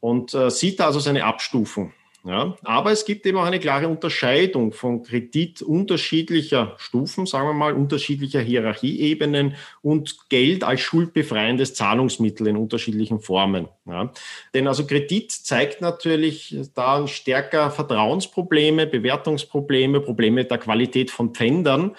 und 0.00 0.34
äh, 0.34 0.50
sieht 0.50 0.80
da 0.80 0.86
also 0.86 1.00
seine 1.00 1.24
Abstufung. 1.24 1.92
Ja, 2.28 2.56
aber 2.62 2.92
es 2.92 3.06
gibt 3.06 3.24
eben 3.24 3.38
auch 3.38 3.46
eine 3.46 3.58
klare 3.58 3.88
Unterscheidung 3.88 4.74
von 4.74 5.02
Kredit 5.02 5.62
unterschiedlicher 5.62 6.74
Stufen, 6.76 7.24
sagen 7.24 7.48
wir 7.48 7.54
mal, 7.54 7.72
unterschiedlicher 7.72 8.40
Hierarchieebenen 8.40 9.56
und 9.80 10.28
Geld 10.28 10.62
als 10.62 10.82
schuldbefreiendes 10.82 11.72
Zahlungsmittel 11.72 12.48
in 12.48 12.58
unterschiedlichen 12.58 13.20
Formen. 13.20 13.68
Ja. 13.86 14.12
Denn 14.52 14.68
also 14.68 14.86
Kredit 14.86 15.32
zeigt 15.32 15.80
natürlich 15.80 16.54
da 16.74 17.08
stärker 17.08 17.70
Vertrauensprobleme, 17.70 18.86
Bewertungsprobleme, 18.86 20.00
Probleme 20.00 20.44
der 20.44 20.58
Qualität 20.58 21.10
von 21.10 21.32
Pfändern, 21.32 21.96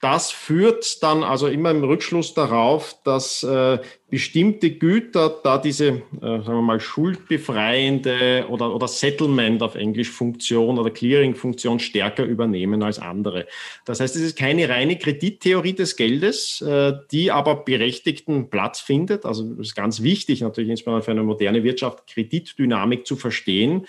das 0.00 0.30
führt 0.30 1.02
dann 1.02 1.24
also 1.24 1.48
immer 1.48 1.72
im 1.72 1.82
Rückschluss 1.82 2.32
darauf, 2.32 2.96
dass 3.02 3.42
äh, 3.42 3.78
bestimmte 4.10 4.70
Güter 4.70 5.40
da 5.42 5.58
diese, 5.58 5.88
äh, 5.88 6.00
sagen 6.20 6.46
wir 6.46 6.62
mal, 6.62 6.78
schuldbefreiende 6.78 8.46
oder, 8.48 8.72
oder 8.74 8.86
Settlement 8.86 9.60
auf 9.60 9.74
Englisch 9.74 10.10
Funktion 10.10 10.78
oder 10.78 10.90
Clearing-Funktion 10.90 11.80
stärker 11.80 12.24
übernehmen 12.24 12.82
als 12.84 13.00
andere. 13.00 13.46
Das 13.84 13.98
heißt, 13.98 14.14
es 14.14 14.22
ist 14.22 14.38
keine 14.38 14.68
reine 14.68 14.98
Kredittheorie 14.98 15.74
des 15.74 15.96
Geldes, 15.96 16.60
äh, 16.60 16.92
die 17.10 17.32
aber 17.32 17.56
berechtigten 17.56 18.50
Platz 18.50 18.80
findet. 18.80 19.26
Also 19.26 19.52
es 19.54 19.68
ist 19.68 19.74
ganz 19.74 20.02
wichtig, 20.02 20.42
natürlich 20.42 20.70
insbesondere 20.70 21.02
für 21.02 21.10
eine 21.10 21.24
moderne 21.24 21.64
Wirtschaft, 21.64 22.06
Kreditdynamik 22.06 23.04
zu 23.04 23.16
verstehen. 23.16 23.86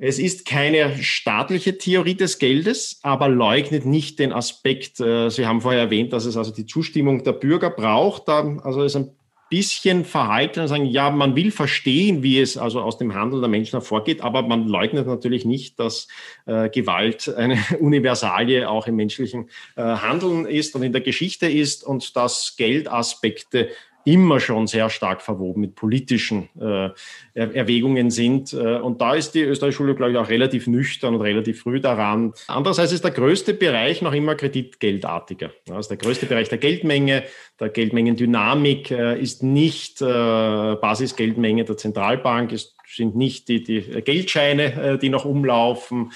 Es 0.00 0.20
ist 0.20 0.46
keine 0.46 1.02
staatliche 1.02 1.76
Theorie 1.76 2.14
des 2.14 2.38
Geldes, 2.38 3.00
aber 3.02 3.28
leugnet 3.28 3.84
nicht 3.84 4.20
den 4.20 4.32
Aspekt, 4.32 5.00
äh, 5.00 5.28
Sie 5.28 5.44
haben 5.44 5.60
vorher 5.60 5.80
erwähnt, 5.80 6.12
dass 6.12 6.24
es 6.24 6.36
also 6.36 6.52
die 6.52 6.66
Zustimmung 6.66 7.24
der 7.24 7.32
Bürger 7.32 7.70
braucht. 7.70 8.28
Also 8.28 8.84
ist 8.84 8.94
ein 8.94 9.10
bisschen 9.50 10.04
verhalten 10.04 10.60
und 10.60 10.68
sagen, 10.68 10.84
ja, 10.84 11.10
man 11.10 11.34
will 11.34 11.50
verstehen, 11.50 12.22
wie 12.22 12.38
es 12.38 12.56
also 12.56 12.80
aus 12.80 12.98
dem 12.98 13.14
Handel 13.14 13.40
der 13.40 13.48
Menschen 13.48 13.72
hervorgeht, 13.72 14.20
aber 14.20 14.42
man 14.42 14.68
leugnet 14.68 15.06
natürlich 15.06 15.44
nicht, 15.44 15.80
dass 15.80 16.06
äh, 16.46 16.68
Gewalt 16.68 17.34
eine 17.34 17.58
Universalie 17.80 18.68
auch 18.68 18.86
im 18.86 18.96
menschlichen 18.96 19.48
äh, 19.76 19.82
Handeln 19.82 20.46
ist 20.46 20.76
und 20.76 20.82
in 20.82 20.92
der 20.92 21.00
Geschichte 21.00 21.48
ist 21.48 21.82
und 21.82 22.14
dass 22.14 22.56
Geldaspekte 22.56 23.70
immer 24.04 24.40
schon 24.40 24.66
sehr 24.66 24.88
stark 24.90 25.22
verwoben 25.22 25.60
mit 25.60 25.74
politischen 25.74 26.48
äh, 26.58 26.90
Erwägungen 27.34 28.10
sind. 28.10 28.52
Äh, 28.52 28.78
und 28.78 29.00
da 29.00 29.14
ist 29.14 29.32
die 29.32 29.42
österreichische 29.42 29.78
Schule, 29.78 29.94
glaube 29.94 30.12
ich, 30.12 30.18
auch 30.18 30.28
relativ 30.28 30.66
nüchtern 30.66 31.14
und 31.14 31.20
relativ 31.20 31.62
früh 31.62 31.80
daran. 31.80 32.32
Andererseits 32.46 32.92
ist 32.92 33.04
der 33.04 33.10
größte 33.10 33.54
Bereich 33.54 34.00
noch 34.00 34.12
immer 34.12 34.34
kreditgeldartiger. 34.34 35.50
Also 35.70 35.90
der 35.90 35.98
größte 35.98 36.26
Bereich 36.26 36.48
der 36.48 36.58
Geldmenge, 36.58 37.24
der 37.60 37.68
Geldmengendynamik 37.68 38.90
äh, 38.90 39.20
ist 39.20 39.42
nicht 39.42 40.00
äh, 40.00 40.04
Basisgeldmenge 40.04 41.64
der 41.64 41.76
Zentralbank, 41.76 42.52
es 42.52 42.74
sind 42.86 43.16
nicht 43.16 43.48
die, 43.48 43.62
die 43.62 43.82
Geldscheine, 44.02 44.94
äh, 44.94 44.98
die 44.98 45.10
noch 45.10 45.24
umlaufen, 45.24 46.12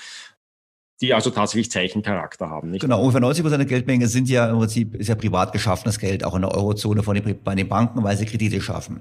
die 1.03 1.13
also 1.13 1.31
tatsächlich 1.31 1.71
Zeichencharakter 1.71 2.49
haben. 2.49 2.71
Nicht? 2.71 2.81
Genau, 2.81 3.01
ungefähr 3.01 3.21
90 3.21 3.43
Prozent 3.43 3.61
der 3.61 3.69
Geldmenge 3.69 4.07
sind 4.07 4.29
ja 4.29 4.49
im 4.49 4.59
Prinzip 4.59 4.95
ist 4.95 5.09
ja 5.09 5.15
privat 5.15 5.53
geschaffenes 5.53 5.99
Geld, 5.99 6.25
auch 6.25 6.35
in 6.35 6.43
der 6.43 6.53
Eurozone 6.53 7.03
von 7.03 7.15
den, 7.15 7.39
bei 7.43 7.55
den 7.55 7.69
Banken, 7.69 8.03
weil 8.03 8.17
sie 8.17 8.25
Kredite 8.25 8.61
schaffen. 8.61 9.01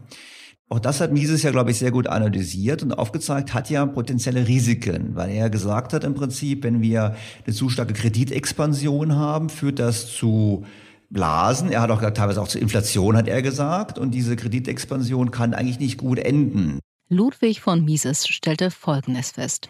Auch 0.67 0.79
das 0.79 1.01
hat 1.01 1.11
Mises 1.11 1.43
ja, 1.43 1.51
glaube 1.51 1.71
ich, 1.71 1.77
sehr 1.77 1.91
gut 1.91 2.07
analysiert 2.07 2.81
und 2.81 2.93
aufgezeigt, 2.93 3.53
hat 3.53 3.69
ja 3.69 3.85
potenzielle 3.85 4.47
Risiken, 4.47 5.15
weil 5.15 5.29
er 5.29 5.49
gesagt 5.49 5.93
hat 5.93 6.03
im 6.03 6.13
Prinzip, 6.13 6.63
wenn 6.63 6.81
wir 6.81 7.15
eine 7.45 7.53
zu 7.53 7.69
starke 7.69 7.93
Kreditexpansion 7.93 9.15
haben, 9.15 9.49
führt 9.49 9.79
das 9.79 10.07
zu 10.07 10.65
Blasen. 11.09 11.71
Er 11.71 11.81
hat 11.81 11.91
auch 11.91 11.99
teilweise 12.11 12.41
auch 12.41 12.47
zur 12.47 12.61
Inflation, 12.61 13.17
hat 13.17 13.27
er 13.27 13.41
gesagt. 13.41 13.99
Und 13.99 14.11
diese 14.11 14.37
Kreditexpansion 14.37 15.29
kann 15.29 15.53
eigentlich 15.53 15.79
nicht 15.79 15.97
gut 15.97 16.19
enden. 16.19 16.79
Ludwig 17.13 17.59
von 17.59 17.83
Mises 17.83 18.25
stellte 18.25 18.71
Folgendes 18.71 19.31
fest. 19.31 19.69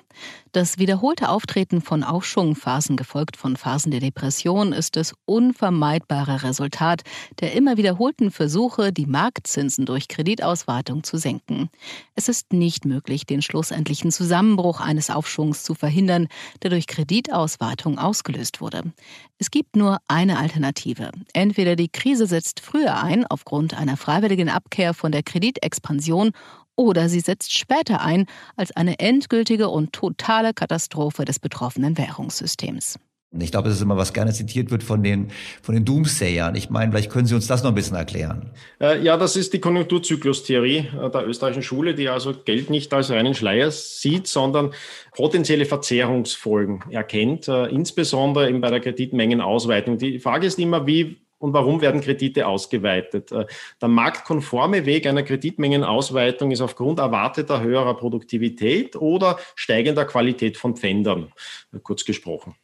Das 0.52 0.78
wiederholte 0.78 1.30
Auftreten 1.30 1.82
von 1.82 2.04
Aufschwungphasen, 2.04 2.98
gefolgt 2.98 3.36
von 3.36 3.56
Phasen 3.56 3.90
der 3.90 4.00
Depression, 4.00 4.74
ist 4.74 4.96
das 4.96 5.16
unvermeidbare 5.26 6.44
Resultat 6.44 7.02
der 7.40 7.54
immer 7.54 7.78
wiederholten 7.78 8.30
Versuche, 8.30 8.94
die 8.94 9.08
Marktzinsen 9.08 9.86
durch 9.88 10.08
Kreditausweitung 10.08 11.04
zu 11.04 11.18
senken. 11.18 11.70
Es 12.14 12.30
ist 12.30 12.54
nicht 12.54 12.86
möglich, 12.86 13.26
den 13.26 13.42
schlussendlichen 13.42 14.12
Zusammenbruch 14.12 14.80
eines 14.80 15.10
Aufschwungs 15.10 15.64
zu 15.64 15.74
verhindern, 15.74 16.28
der 16.62 16.70
durch 16.70 16.86
Kreditausweitung 16.86 17.98
ausgelöst 17.98 18.62
wurde. 18.62 18.84
Es 19.40 19.50
gibt 19.50 19.76
nur 19.76 19.98
eine 20.08 20.38
Alternative. 20.38 21.12
Entweder 21.34 21.76
die 21.76 21.90
Krise 21.90 22.28
setzt 22.28 22.60
früher 22.60 23.02
ein, 23.02 23.26
aufgrund 23.26 23.74
einer 23.74 23.98
freiwilligen 23.98 24.50
Abkehr 24.50 24.94
von 24.94 25.12
der 25.12 25.24
Kreditexpansion, 25.24 26.34
oder 26.76 27.10
sie 27.10 27.20
setzt 27.20 27.58
später 27.58 28.02
ein 28.02 28.26
als 28.56 28.76
eine 28.76 29.00
endgültige 29.00 29.70
und 29.70 29.94
totale 29.94 30.54
Katastrophe 30.54 31.26
des 31.26 31.40
betroffenen 31.40 31.98
Währungssystems. 31.98 32.98
Ich 33.40 33.52
glaube, 33.52 33.70
das 33.70 33.78
ist 33.78 33.82
immer, 33.82 33.96
was 33.96 34.12
gerne 34.12 34.34
zitiert 34.34 34.72
wird 34.72 34.84
von 34.84 35.04
den, 35.04 35.30
von 35.62 35.74
den 35.74 35.86
Doomsayern. 35.86 36.54
Ich 36.56 36.70
meine, 36.70 36.92
vielleicht 36.92 37.10
können 37.10 37.28
Sie 37.28 37.34
uns 37.34 37.48
das 37.48 37.64
noch 37.64 37.72
ein 37.72 37.76
bisschen 37.76 37.96
erklären. 37.96 38.52
Äh, 38.82 39.02
ja, 39.02 39.16
das 39.16 39.38
ist 39.38 39.54
die 39.54 39.60
Konjunkturzyklustheorie 39.60 40.90
äh, 41.02 41.10
der 41.10 41.26
österreichischen 41.26 41.64
Schule, 41.64 41.96
die 41.96 42.10
also 42.10 42.34
Geld 42.34 42.70
nicht 42.70 42.94
als 42.94 43.10
reinen 43.10 43.34
Schleier 43.34 43.72
sieht, 43.72 44.28
sondern 44.28 44.74
potenzielle 45.16 45.66
Verzehrungsfolgen 45.66 46.84
erkennt, 46.90 47.48
äh, 47.48 47.68
insbesondere 47.68 48.50
eben 48.50 48.60
bei 48.60 48.70
der 48.70 48.82
Kreditmengenausweitung. 48.82 49.98
Die 49.98 50.20
Frage 50.20 50.48
ist 50.48 50.60
immer, 50.60 50.86
wie 50.86 51.22
und 51.42 51.54
warum 51.54 51.82
werden 51.82 52.02
Kredite 52.02 52.48
ausgeweitet? 52.48 53.32
Äh, 53.32 53.46
der 53.82 53.90
marktkonforme 53.90 54.86
Weg 54.86 55.08
einer 55.08 55.24
Kreditmengenausweitung 55.24 56.52
ist 56.52 56.62
aufgrund 56.62 57.00
erwarteter 57.00 57.62
höherer 57.62 57.96
Produktivität 57.96 58.96
oder 58.96 59.40
steigender 59.56 60.06
Qualität 60.06 60.58
von 60.58 60.76
Pfändern, 60.76 61.32
äh, 61.74 61.80
kurz 61.80 62.06
gesprochen. 62.06 62.56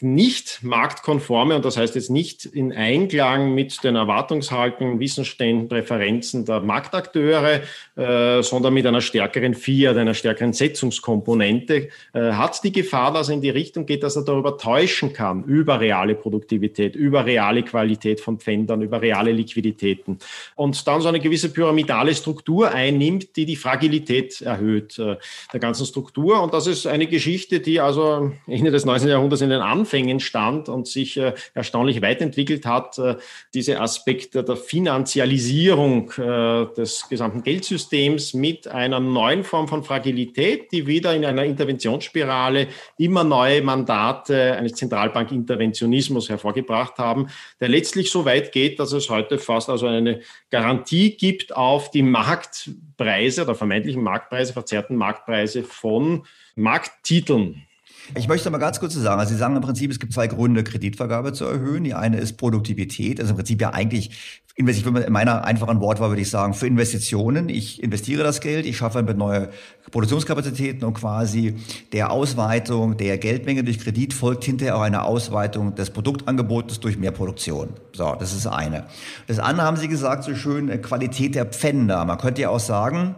Nicht 0.00 0.60
marktkonforme, 0.62 1.56
und 1.56 1.64
das 1.64 1.76
heißt 1.76 1.94
jetzt 1.94 2.10
nicht 2.10 2.44
in 2.44 2.72
Einklang 2.72 3.54
mit 3.54 3.82
den 3.84 3.96
Erwartungshaltungen, 3.96 5.00
Wissensständen, 5.00 5.68
Präferenzen 5.68 6.44
der 6.44 6.60
Marktakteure, 6.60 7.62
äh, 7.96 8.42
sondern 8.42 8.74
mit 8.74 8.86
einer 8.86 9.00
stärkeren 9.00 9.54
Fiat, 9.54 9.96
einer 9.96 10.14
stärkeren 10.14 10.52
Setzungskomponente, 10.52 11.88
hat 12.14 12.62
die 12.64 12.72
Gefahr, 12.72 13.12
dass 13.12 13.28
er 13.28 13.34
in 13.34 13.40
die 13.40 13.50
Richtung 13.50 13.86
geht, 13.86 14.02
dass 14.02 14.16
er 14.16 14.24
darüber 14.24 14.58
täuschen 14.58 15.12
kann, 15.12 15.44
über 15.44 15.80
reale 15.80 16.14
Produktivität, 16.14 16.94
über 16.94 17.24
reale 17.24 17.62
Qualität 17.62 18.02
Qualität 18.02 18.20
von 18.20 18.38
Pfändern, 18.38 18.82
über 18.82 19.02
reale 19.02 19.32
Liquiditäten 19.32 20.18
und 20.56 20.86
dann 20.86 21.00
so 21.00 21.08
eine 21.08 21.20
gewisse 21.20 21.50
pyramidale 21.50 22.14
Struktur 22.14 22.70
einnimmt, 22.70 23.36
die 23.36 23.44
die 23.44 23.56
Fragilität 23.56 24.40
erhöht 24.40 24.98
äh, 24.98 25.16
der 25.52 25.60
ganzen 25.60 25.86
Struktur. 25.86 26.42
Und 26.42 26.54
das 26.54 26.66
ist 26.66 26.86
eine 26.86 27.06
Geschichte, 27.06 27.60
die 27.60 27.80
also 27.80 28.32
Ende 28.46 28.70
des 28.70 28.84
19. 28.84 29.08
Jahrhunderts 29.08 29.21
in 29.30 29.50
den 29.50 29.60
Anfängen 29.60 30.20
stand 30.20 30.68
und 30.68 30.86
sich 30.86 31.16
äh, 31.16 31.34
erstaunlich 31.54 32.02
weiterentwickelt 32.02 32.66
hat. 32.66 32.98
Äh, 32.98 33.16
diese 33.54 33.80
Aspekte 33.80 34.42
der 34.42 34.56
Finanzialisierung 34.56 36.12
des 36.16 37.08
gesamten 37.08 37.42
Geldsystems 37.42 38.34
mit 38.34 38.66
einer 38.68 39.00
neuen 39.00 39.44
Form 39.44 39.68
von 39.68 39.84
Fragilität, 39.84 40.72
die 40.72 40.86
wieder 40.86 41.14
in 41.14 41.24
einer 41.24 41.44
Interventionsspirale 41.44 42.68
immer 42.98 43.24
neue 43.24 43.62
Mandate 43.62 44.54
eines 44.54 44.74
Zentralbankinterventionismus 44.74 46.28
hervorgebracht 46.28 46.98
haben, 46.98 47.28
der 47.60 47.68
letztlich 47.68 48.10
so 48.10 48.24
weit 48.24 48.52
geht, 48.52 48.78
dass 48.78 48.92
es 48.92 49.10
heute 49.10 49.38
fast 49.38 49.68
also 49.68 49.86
eine 49.86 50.20
Garantie 50.50 51.16
gibt 51.16 51.54
auf 51.54 51.90
die 51.90 52.02
Marktpreise 52.02 53.42
oder 53.42 53.54
vermeintlichen 53.54 54.02
Marktpreise, 54.02 54.52
verzerrten 54.52 54.96
Marktpreise 54.96 55.62
von 55.62 56.24
Markttiteln. 56.54 57.66
Ich 58.14 58.28
möchte 58.28 58.50
mal 58.50 58.58
ganz 58.58 58.80
kurz 58.80 58.94
sagen, 58.94 59.20
also 59.20 59.32
Sie 59.32 59.38
sagen 59.38 59.56
im 59.56 59.62
Prinzip, 59.62 59.90
es 59.90 60.00
gibt 60.00 60.12
zwei 60.12 60.26
Gründe, 60.26 60.64
Kreditvergabe 60.64 61.32
zu 61.32 61.44
erhöhen. 61.44 61.84
Die 61.84 61.94
eine 61.94 62.18
ist 62.18 62.36
Produktivität, 62.36 63.20
also 63.20 63.30
im 63.30 63.36
Prinzip 63.36 63.60
ja 63.60 63.70
eigentlich 63.70 64.42
in 64.54 64.66
meiner 65.08 65.44
einfachen 65.44 65.80
Wortwahl 65.80 66.10
würde 66.10 66.20
ich 66.20 66.28
sagen, 66.28 66.52
für 66.52 66.66
Investitionen. 66.66 67.48
Ich 67.48 67.82
investiere 67.82 68.22
das 68.22 68.40
Geld, 68.40 68.66
ich 68.66 68.76
schaffe 68.76 69.02
mit 69.02 69.16
neue 69.16 69.48
Produktionskapazitäten 69.90 70.84
und 70.84 70.94
quasi 70.94 71.56
der 71.92 72.10
Ausweitung 72.10 72.98
der 72.98 73.16
Geldmenge 73.16 73.64
durch 73.64 73.78
Kredit 73.78 74.12
folgt 74.12 74.44
hinterher 74.44 74.76
auch 74.76 74.82
eine 74.82 75.04
Ausweitung 75.04 75.74
des 75.74 75.90
Produktangebotes 75.90 76.80
durch 76.80 76.98
mehr 76.98 77.12
Produktion. 77.12 77.70
So, 77.94 78.14
das 78.18 78.34
ist 78.34 78.46
eine. 78.46 78.84
Das 79.26 79.38
andere 79.38 79.66
haben 79.66 79.78
Sie 79.78 79.88
gesagt, 79.88 80.24
so 80.24 80.34
schön, 80.34 80.82
Qualität 80.82 81.34
der 81.34 81.46
Pfänder. 81.46 82.04
Man 82.04 82.18
könnte 82.18 82.42
ja 82.42 82.50
auch 82.50 82.60
sagen, 82.60 83.14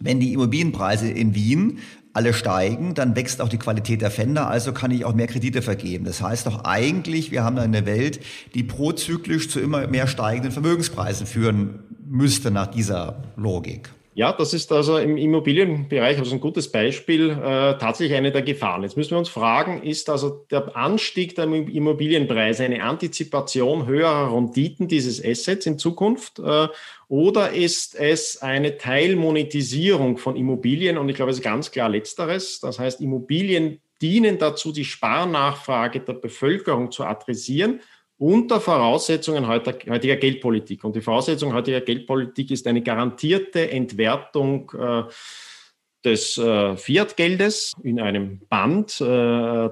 wenn 0.00 0.18
die 0.18 0.32
Immobilienpreise 0.32 1.08
in 1.10 1.34
Wien 1.34 1.78
alle 2.14 2.32
steigen, 2.32 2.94
dann 2.94 3.16
wächst 3.16 3.40
auch 3.40 3.48
die 3.48 3.58
Qualität 3.58 4.00
der 4.00 4.10
Fender, 4.10 4.48
also 4.48 4.72
kann 4.72 4.92
ich 4.92 5.04
auch 5.04 5.14
mehr 5.14 5.26
Kredite 5.26 5.62
vergeben. 5.62 6.04
Das 6.04 6.22
heißt 6.22 6.46
doch 6.46 6.64
eigentlich, 6.64 7.32
wir 7.32 7.44
haben 7.44 7.58
eine 7.58 7.84
Welt, 7.86 8.20
die 8.54 8.62
prozyklisch 8.62 9.50
zu 9.50 9.60
immer 9.60 9.86
mehr 9.88 10.06
steigenden 10.06 10.52
Vermögenspreisen 10.52 11.26
führen 11.26 11.80
müsste 12.06 12.50
nach 12.50 12.68
dieser 12.68 13.22
Logik. 13.36 13.90
Ja, 14.16 14.32
das 14.32 14.54
ist 14.54 14.70
also 14.70 14.96
im 14.98 15.16
Immobilienbereich, 15.16 16.18
also 16.18 16.36
ein 16.36 16.40
gutes 16.40 16.70
Beispiel, 16.70 17.30
äh, 17.30 17.78
tatsächlich 17.78 18.16
eine 18.16 18.30
der 18.30 18.42
Gefahren. 18.42 18.84
Jetzt 18.84 18.96
müssen 18.96 19.10
wir 19.10 19.18
uns 19.18 19.28
fragen, 19.28 19.82
ist 19.82 20.08
also 20.08 20.46
der 20.52 20.76
Anstieg 20.76 21.34
der 21.34 21.46
Immobilienpreise 21.46 22.62
eine 22.62 22.84
Antizipation 22.84 23.86
höherer 23.86 24.32
Renditen 24.32 24.86
dieses 24.86 25.22
Assets 25.24 25.66
in 25.66 25.80
Zukunft 25.80 26.38
äh, 26.38 26.68
oder 27.08 27.50
ist 27.50 27.96
es 27.96 28.40
eine 28.40 28.78
Teilmonetisierung 28.78 30.16
von 30.16 30.36
Immobilien? 30.36 30.96
Und 30.96 31.08
ich 31.08 31.16
glaube, 31.16 31.32
es 31.32 31.38
ist 31.38 31.44
ganz 31.44 31.72
klar 31.72 31.88
letzteres. 31.88 32.60
Das 32.60 32.78
heißt, 32.78 33.00
Immobilien 33.00 33.80
dienen 34.00 34.38
dazu, 34.38 34.70
die 34.70 34.84
Sparnachfrage 34.84 35.98
der 35.98 36.14
Bevölkerung 36.14 36.92
zu 36.92 37.02
adressieren 37.02 37.80
unter 38.18 38.60
Voraussetzungen 38.60 39.48
heutiger 39.48 40.16
Geldpolitik. 40.16 40.84
Und 40.84 40.94
die 40.96 41.00
Voraussetzung 41.00 41.52
heutiger 41.52 41.80
Geldpolitik 41.80 42.50
ist 42.50 42.66
eine 42.66 42.82
garantierte 42.82 43.70
Entwertung 43.70 44.70
äh, 44.78 45.02
des 46.04 46.36
äh, 46.38 46.76
Fiat-Geldes 46.76 47.72
in 47.82 48.00
einem 48.00 48.40
Band, 48.48 49.00
äh, 49.00 49.04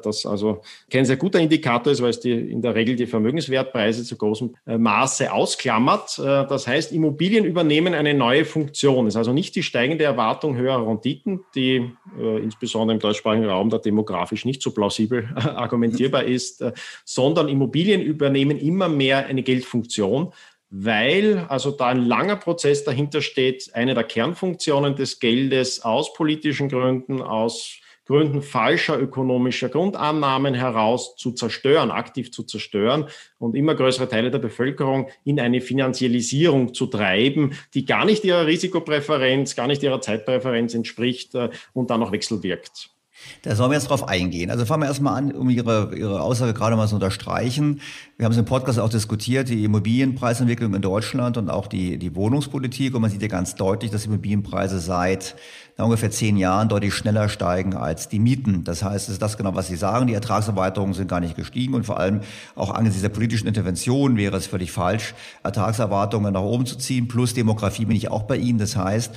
das 0.03 0.25
also 0.25 0.63
kein 0.91 1.05
sehr 1.05 1.17
guter 1.17 1.39
Indikator 1.39 1.93
ist, 1.93 2.03
weil 2.03 2.11
es 2.11 2.21
die, 2.21 2.33
in 2.33 2.63
der 2.63 2.75
Regel 2.75 2.97
die 2.97 3.07
Vermögenswertpreise 3.07 4.05
zu 4.05 4.17
großem 4.17 4.55
äh, 4.67 4.79
Maße 4.79 5.33
ausklammert. 5.33 6.19
Äh, 6.19 6.47
das 6.47 6.67
heißt, 6.67 6.93
Immobilien 6.93 7.45
übernehmen 7.45 7.95
eine 7.95 8.15
neue 8.15 8.45
Funktion. 8.45 9.07
Es 9.07 9.15
ist 9.15 9.19
also 9.19 9.33
nicht 9.33 9.55
die 9.55 9.63
steigende 9.63 10.05
Erwartung 10.05 10.57
höherer 10.57 10.87
Renditen, 10.87 11.41
die 11.55 11.91
äh, 12.19 12.39
insbesondere 12.43 12.95
im 12.95 13.01
deutschsprachigen 13.01 13.47
Raum 13.47 13.69
da 13.69 13.79
demografisch 13.79 14.45
nicht 14.45 14.63
so 14.63 14.73
plausibel 14.73 15.29
argumentierbar 15.35 16.25
ist, 16.25 16.63
äh, 16.63 16.73
sondern 17.05 17.49
Immobilien 17.49 18.01
übernehmen 18.01 18.59
immer 18.59 18.89
mehr 18.89 19.27
eine 19.27 19.43
Geldfunktion 19.43 20.33
weil 20.75 21.45
also 21.49 21.71
da 21.71 21.89
ein 21.89 22.07
langer 22.07 22.37
Prozess 22.37 22.83
dahinter 22.83 23.21
steht, 23.21 23.71
eine 23.75 23.93
der 23.93 24.05
Kernfunktionen 24.05 24.97
des 24.97 25.21
Geldes 25.21 25.85
aus 25.85 26.15
politischen 26.15 26.71
Gründen, 26.71 27.21
aus 27.21 27.79
Gründen 28.07 28.41
falscher 28.41 28.99
ökonomischer 28.99 29.69
Grundannahmen 29.69 30.55
heraus 30.55 31.15
zu 31.17 31.33
zerstören, 31.33 31.91
aktiv 31.91 32.33
zu 32.33 32.43
zerstören 32.43 33.07
und 33.39 33.55
immer 33.55 33.75
größere 33.75 34.09
Teile 34.09 34.31
der 34.31 34.39
Bevölkerung 34.39 35.09
in 35.25 35.39
eine 35.39 35.61
Finanzialisierung 35.61 36.73
zu 36.73 36.87
treiben, 36.87 37.53
die 37.75 37.85
gar 37.85 38.07
nicht 38.07 38.25
ihrer 38.25 38.47
Risikopräferenz, 38.47 39.55
gar 39.55 39.67
nicht 39.67 39.83
ihrer 39.83 40.01
Zeitpräferenz 40.01 40.75
entspricht 40.75 41.35
äh, 41.35 41.51
und 41.75 41.91
dann 41.91 42.01
noch 42.01 42.13
wechselwirkt. 42.13 42.91
Da 43.43 43.57
sollen 43.57 43.71
wir 43.71 43.77
jetzt 43.77 43.89
drauf 43.89 44.09
eingehen. 44.09 44.51
Also 44.51 44.65
fangen 44.65 44.83
wir 44.83 44.87
erstmal 44.87 45.17
an, 45.17 45.33
um 45.33 45.51
Ihre, 45.51 45.95
Ihre 45.97 46.23
Aussage 46.23 46.55
gerade 46.55 46.77
mal 46.77 46.87
zu 46.87 46.95
unterstreichen. 46.95 47.81
Wir 48.17 48.25
haben 48.25 48.33
es 48.33 48.39
im 48.39 48.45
Podcast 48.45 48.79
auch 48.79 48.89
diskutiert, 48.89 49.49
die 49.49 49.65
Immobilienpreisentwicklung 49.65 50.75
in 50.75 50.83
Deutschland 50.83 51.37
und 51.37 51.51
auch 51.51 51.67
die, 51.67 51.99
die 51.99 52.15
Wohnungspolitik. 52.15 52.95
Und 52.95 53.03
man 53.03 53.11
sieht 53.11 53.23
ja 53.23 53.29
ganz 53.29 53.55
deutlich, 53.55 53.91
dass 53.91 54.07
Immobilienpreise 54.07 54.79
seit 54.79 55.35
ungefähr 55.77 56.11
zehn 56.11 56.37
Jahren 56.37 56.69
deutlich 56.69 56.95
schneller 56.95 57.29
steigen 57.29 57.75
als 57.75 58.09
die 58.09 58.19
Mieten. 58.19 58.65
Das 58.65 58.83
heißt, 58.83 59.09
es 59.09 59.15
ist 59.15 59.23
das 59.23 59.37
genau, 59.37 59.55
was 59.55 59.69
Sie 59.69 59.77
sagen. 59.77 60.07
Die 60.07 60.15
Ertragserweiterungen 60.15 60.95
sind 60.95 61.09
gar 61.09 61.21
nicht 61.21 61.37
gestiegen 61.37 61.75
und 61.75 61.85
vor 61.85 61.99
allem 61.99 62.21
auch 62.55 62.71
angesichts 62.71 63.03
dieser 63.03 63.13
politischen 63.13 63.49
Intervention 63.49 64.17
wäre 64.17 64.37
es 64.37 64.47
völlig 64.47 64.71
falsch, 64.73 65.15
Ertragserwartungen 65.43 66.33
nach 66.33 66.43
oben 66.43 66.67
zu 66.67 66.77
ziehen. 66.77 67.09
Plus 67.09 67.35
Demografie 67.35 67.87
bin 67.87 67.97
ich 67.97 68.11
auch 68.11 68.23
bei 68.23 68.37
Ihnen. 68.37 68.59
Das 68.59 68.77
heißt, 68.77 69.13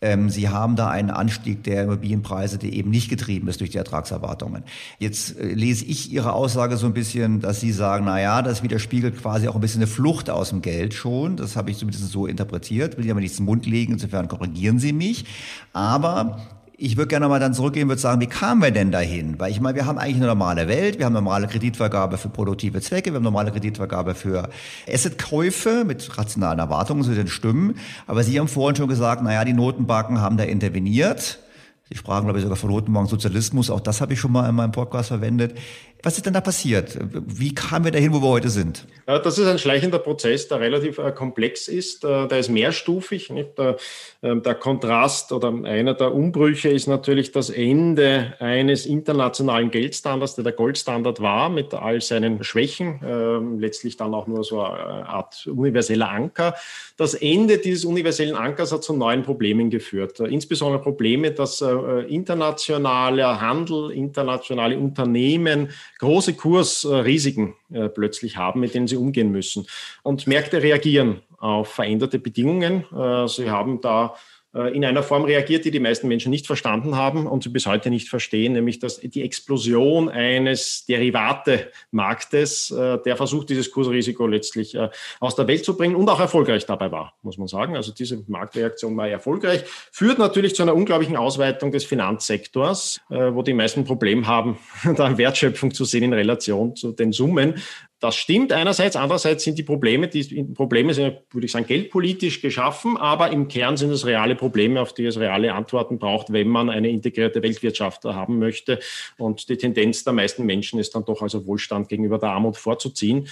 Ähm, 0.00 0.30
Sie 0.30 0.48
haben 0.48 0.76
da 0.76 0.88
einen 0.88 1.10
Anstieg 1.10 1.64
der 1.64 1.84
Immobilienpreise, 1.84 2.58
der 2.58 2.72
eben 2.72 2.90
nicht 2.90 3.08
getrieben 3.08 3.48
ist 3.48 3.60
durch 3.60 3.70
die 3.70 3.78
Ertragserwartungen. 3.78 4.62
Jetzt 4.98 5.38
äh, 5.38 5.52
lese 5.52 5.84
ich 5.84 6.12
Ihre 6.12 6.32
Aussage 6.32 6.76
so 6.76 6.86
ein 6.86 6.94
bisschen, 6.94 7.40
dass 7.40 7.60
Sie 7.60 7.72
sagen, 7.72 8.04
na 8.04 8.20
ja, 8.20 8.42
das 8.42 8.62
widerspiegelt 8.62 9.20
quasi 9.20 9.48
auch 9.48 9.54
ein 9.54 9.60
bisschen 9.60 9.80
eine 9.80 9.88
Flucht 9.88 10.30
aus 10.30 10.50
dem 10.50 10.62
Geld 10.62 10.94
schon. 10.94 11.36
Das 11.36 11.56
habe 11.56 11.70
ich 11.70 11.78
zumindest 11.78 12.08
so 12.10 12.26
interpretiert. 12.26 12.96
Will 12.96 13.04
ich 13.04 13.10
aber 13.10 13.20
nichts 13.20 13.38
im 13.38 13.46
Mund 13.46 13.66
legen. 13.66 13.94
Insofern 13.94 14.28
korrigieren 14.28 14.78
Sie 14.78 14.92
mich. 14.92 15.24
Aber 15.72 16.57
ich 16.80 16.96
würde 16.96 17.08
gerne 17.08 17.28
mal 17.28 17.40
dann 17.40 17.54
zurückgehen, 17.54 17.88
würde 17.88 18.00
sagen, 18.00 18.20
wie 18.20 18.28
kamen 18.28 18.62
wir 18.62 18.70
denn 18.70 18.92
dahin? 18.92 19.40
Weil 19.40 19.50
ich 19.50 19.60
meine, 19.60 19.74
wir 19.74 19.84
haben 19.84 19.98
eigentlich 19.98 20.18
eine 20.18 20.26
normale 20.26 20.68
Welt, 20.68 21.00
wir 21.00 21.06
haben 21.06 21.12
normale 21.12 21.48
Kreditvergabe 21.48 22.18
für 22.18 22.28
produktive 22.28 22.80
Zwecke, 22.80 23.10
wir 23.10 23.16
haben 23.16 23.24
normale 23.24 23.50
Kreditvergabe 23.50 24.14
für 24.14 24.48
Assetkäufe 24.88 25.84
mit 25.84 26.16
rationalen 26.16 26.60
Erwartungen, 26.60 27.02
so 27.02 27.12
den 27.12 27.26
Stimmen. 27.26 27.74
Aber 28.06 28.22
Sie 28.22 28.38
haben 28.38 28.46
vorhin 28.46 28.76
schon 28.76 28.88
gesagt, 28.88 29.24
naja, 29.24 29.44
die 29.44 29.54
Notenbanken 29.54 30.20
haben 30.20 30.36
da 30.36 30.44
interveniert. 30.44 31.40
Sie 31.88 31.96
sprachen, 31.96 32.26
glaube 32.26 32.38
ich, 32.38 32.44
sogar 32.44 32.56
von 32.56 32.70
Notenbanken 32.70 33.10
Sozialismus. 33.10 33.70
Auch 33.70 33.80
das 33.80 34.00
habe 34.00 34.12
ich 34.12 34.20
schon 34.20 34.30
mal 34.30 34.48
in 34.48 34.54
meinem 34.54 34.72
Podcast 34.72 35.08
verwendet. 35.08 35.58
Was 36.02 36.16
ist 36.16 36.26
denn 36.26 36.32
da 36.32 36.40
passiert? 36.40 36.96
Wie 37.00 37.52
kamen 37.54 37.86
wir 37.86 37.92
dahin, 37.92 38.12
wo 38.12 38.22
wir 38.22 38.28
heute 38.28 38.50
sind? 38.50 38.86
Das 39.08 39.38
ist 39.38 39.46
ein 39.46 39.58
schleichender 39.58 39.98
Prozess, 39.98 40.46
der 40.46 40.60
relativ 40.60 40.98
äh, 40.98 41.10
komplex 41.12 41.66
ist. 41.66 42.04
Äh, 42.04 42.28
der 42.28 42.38
ist 42.38 42.50
mehrstufig. 42.50 43.32
Der, 43.56 43.76
ähm, 44.22 44.42
der, 44.42 44.54
Kontrast 44.54 45.32
oder 45.32 45.48
einer 45.48 45.94
der 45.94 46.14
Umbrüche 46.14 46.68
ist 46.68 46.88
natürlich 46.88 47.32
das 47.32 47.48
Ende 47.48 48.34
eines 48.38 48.84
internationalen 48.84 49.70
Geldstandards, 49.70 50.34
der 50.34 50.44
der 50.44 50.52
Goldstandard 50.52 51.22
war, 51.22 51.48
mit 51.48 51.72
all 51.72 52.02
seinen 52.02 52.44
Schwächen, 52.44 53.00
ähm, 53.02 53.58
letztlich 53.58 53.96
dann 53.96 54.12
auch 54.12 54.26
nur 54.26 54.44
so 54.44 54.60
eine 54.60 55.08
Art 55.08 55.46
universeller 55.46 56.10
Anker. 56.10 56.54
Das 56.98 57.14
Ende 57.14 57.56
dieses 57.58 57.86
universellen 57.86 58.36
Ankers 58.36 58.72
hat 58.72 58.84
zu 58.84 58.92
neuen 58.92 59.22
Problemen 59.22 59.70
geführt. 59.70 60.20
Äh, 60.20 60.26
insbesondere 60.26 60.82
Probleme, 60.82 61.30
dass 61.30 61.62
internationaler 61.62 63.40
Handel, 63.40 63.90
internationale 63.90 64.78
Unternehmen 64.78 65.70
große 65.98 66.34
Kursrisiken 66.34 67.54
äh, 67.72 67.88
plötzlich 67.88 68.36
haben, 68.36 68.60
mit 68.60 68.74
denen 68.74 68.88
sie 68.88 68.96
umgehen 68.96 69.30
müssen. 69.30 69.66
Und 70.02 70.26
Märkte 70.26 70.62
reagieren 70.62 71.22
auf 71.38 71.68
veränderte 71.68 72.18
Bedingungen. 72.18 72.84
Äh, 72.92 73.28
sie 73.28 73.50
haben 73.50 73.80
da 73.80 74.16
in 74.54 74.84
einer 74.84 75.02
Form 75.02 75.24
reagiert, 75.24 75.64
die 75.66 75.70
die 75.70 75.80
meisten 75.80 76.08
Menschen 76.08 76.30
nicht 76.30 76.46
verstanden 76.46 76.96
haben 76.96 77.26
und 77.26 77.42
sie 77.42 77.50
bis 77.50 77.66
heute 77.66 77.90
nicht 77.90 78.08
verstehen, 78.08 78.54
nämlich 78.54 78.78
dass 78.78 78.98
die 78.98 79.22
Explosion 79.22 80.08
eines 80.08 80.86
Derivate-Marktes, 80.86 82.70
äh, 82.70 82.98
der 83.04 83.16
versucht, 83.16 83.50
dieses 83.50 83.70
Kursrisiko 83.70 84.26
letztlich 84.26 84.74
äh, 84.74 84.88
aus 85.20 85.36
der 85.36 85.46
Welt 85.48 85.64
zu 85.64 85.76
bringen 85.76 85.94
und 85.94 86.08
auch 86.08 86.20
erfolgreich 86.20 86.66
dabei 86.66 86.90
war, 86.90 87.14
muss 87.22 87.38
man 87.38 87.46
sagen. 87.46 87.76
Also 87.76 87.92
diese 87.92 88.24
Marktreaktion 88.26 88.96
war 88.96 89.08
erfolgreich, 89.08 89.64
führt 89.92 90.18
natürlich 90.18 90.54
zu 90.54 90.62
einer 90.62 90.74
unglaublichen 90.74 91.16
Ausweitung 91.16 91.70
des 91.70 91.84
Finanzsektors, 91.84 93.00
wo 93.08 93.42
die 93.42 93.52
meisten 93.52 93.84
Probleme 93.84 94.26
haben, 94.26 94.58
da 94.96 95.18
Wertschöpfung 95.18 95.72
zu 95.72 95.84
sehen 95.84 96.04
in 96.04 96.12
Relation 96.12 96.74
zu 96.74 96.92
den 96.92 97.12
Summen. 97.12 97.54
Das 98.00 98.14
stimmt 98.14 98.52
einerseits, 98.52 98.94
andererseits 98.94 99.42
sind 99.42 99.58
die 99.58 99.64
Probleme, 99.64 100.06
die 100.06 100.44
Probleme 100.54 100.94
sind, 100.94 101.18
würde 101.32 101.46
ich 101.46 101.52
sagen, 101.52 101.66
geldpolitisch 101.66 102.40
geschaffen, 102.40 102.96
aber 102.96 103.32
im 103.32 103.48
Kern 103.48 103.76
sind 103.76 103.90
es 103.90 104.06
reale 104.06 104.36
Probleme, 104.36 104.80
auf 104.80 104.92
die 104.94 105.04
es 105.04 105.18
reale 105.18 105.52
Antworten 105.52 105.98
braucht, 105.98 106.32
wenn 106.32 106.46
man 106.46 106.70
eine 106.70 106.90
integrierte 106.90 107.42
Weltwirtschaft 107.42 108.04
haben 108.04 108.38
möchte. 108.38 108.78
Und 109.16 109.48
die 109.48 109.56
Tendenz 109.56 110.04
der 110.04 110.12
meisten 110.12 110.46
Menschen 110.46 110.78
ist 110.78 110.94
dann 110.94 111.04
doch 111.04 111.22
also 111.22 111.44
Wohlstand 111.44 111.88
gegenüber 111.88 112.18
der 112.18 112.30
Armut 112.30 112.56
vorzuziehen. 112.56 113.26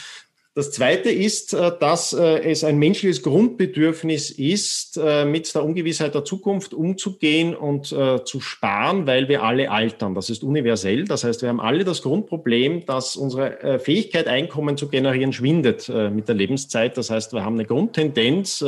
Das 0.56 0.70
Zweite 0.70 1.10
ist, 1.10 1.52
äh, 1.52 1.70
dass 1.78 2.14
äh, 2.14 2.38
es 2.50 2.64
ein 2.64 2.78
menschliches 2.78 3.22
Grundbedürfnis 3.22 4.30
ist, 4.30 4.96
äh, 4.96 5.26
mit 5.26 5.54
der 5.54 5.62
Ungewissheit 5.62 6.14
der 6.14 6.24
Zukunft 6.24 6.72
umzugehen 6.72 7.54
und 7.54 7.88
zu 7.88 8.40
sparen, 8.40 9.06
weil 9.06 9.28
wir 9.28 9.42
alle 9.42 9.70
altern. 9.70 10.14
Das 10.14 10.30
ist 10.30 10.42
universell. 10.42 11.04
Das 11.04 11.24
heißt, 11.24 11.42
wir 11.42 11.50
haben 11.50 11.60
alle 11.60 11.84
das 11.84 12.00
Grundproblem, 12.00 12.86
dass 12.86 13.16
unsere 13.16 13.78
Fähigkeit, 13.78 14.28
Einkommen 14.28 14.78
zu 14.78 14.88
generieren, 14.88 15.32
schwindet 15.32 15.88
mit 15.88 16.28
der 16.28 16.34
Lebenszeit. 16.34 16.96
Das 16.96 17.10
heißt, 17.10 17.32
wir 17.32 17.44
haben 17.44 17.54
eine 17.54 17.66
Grundtendenz, 17.66 18.64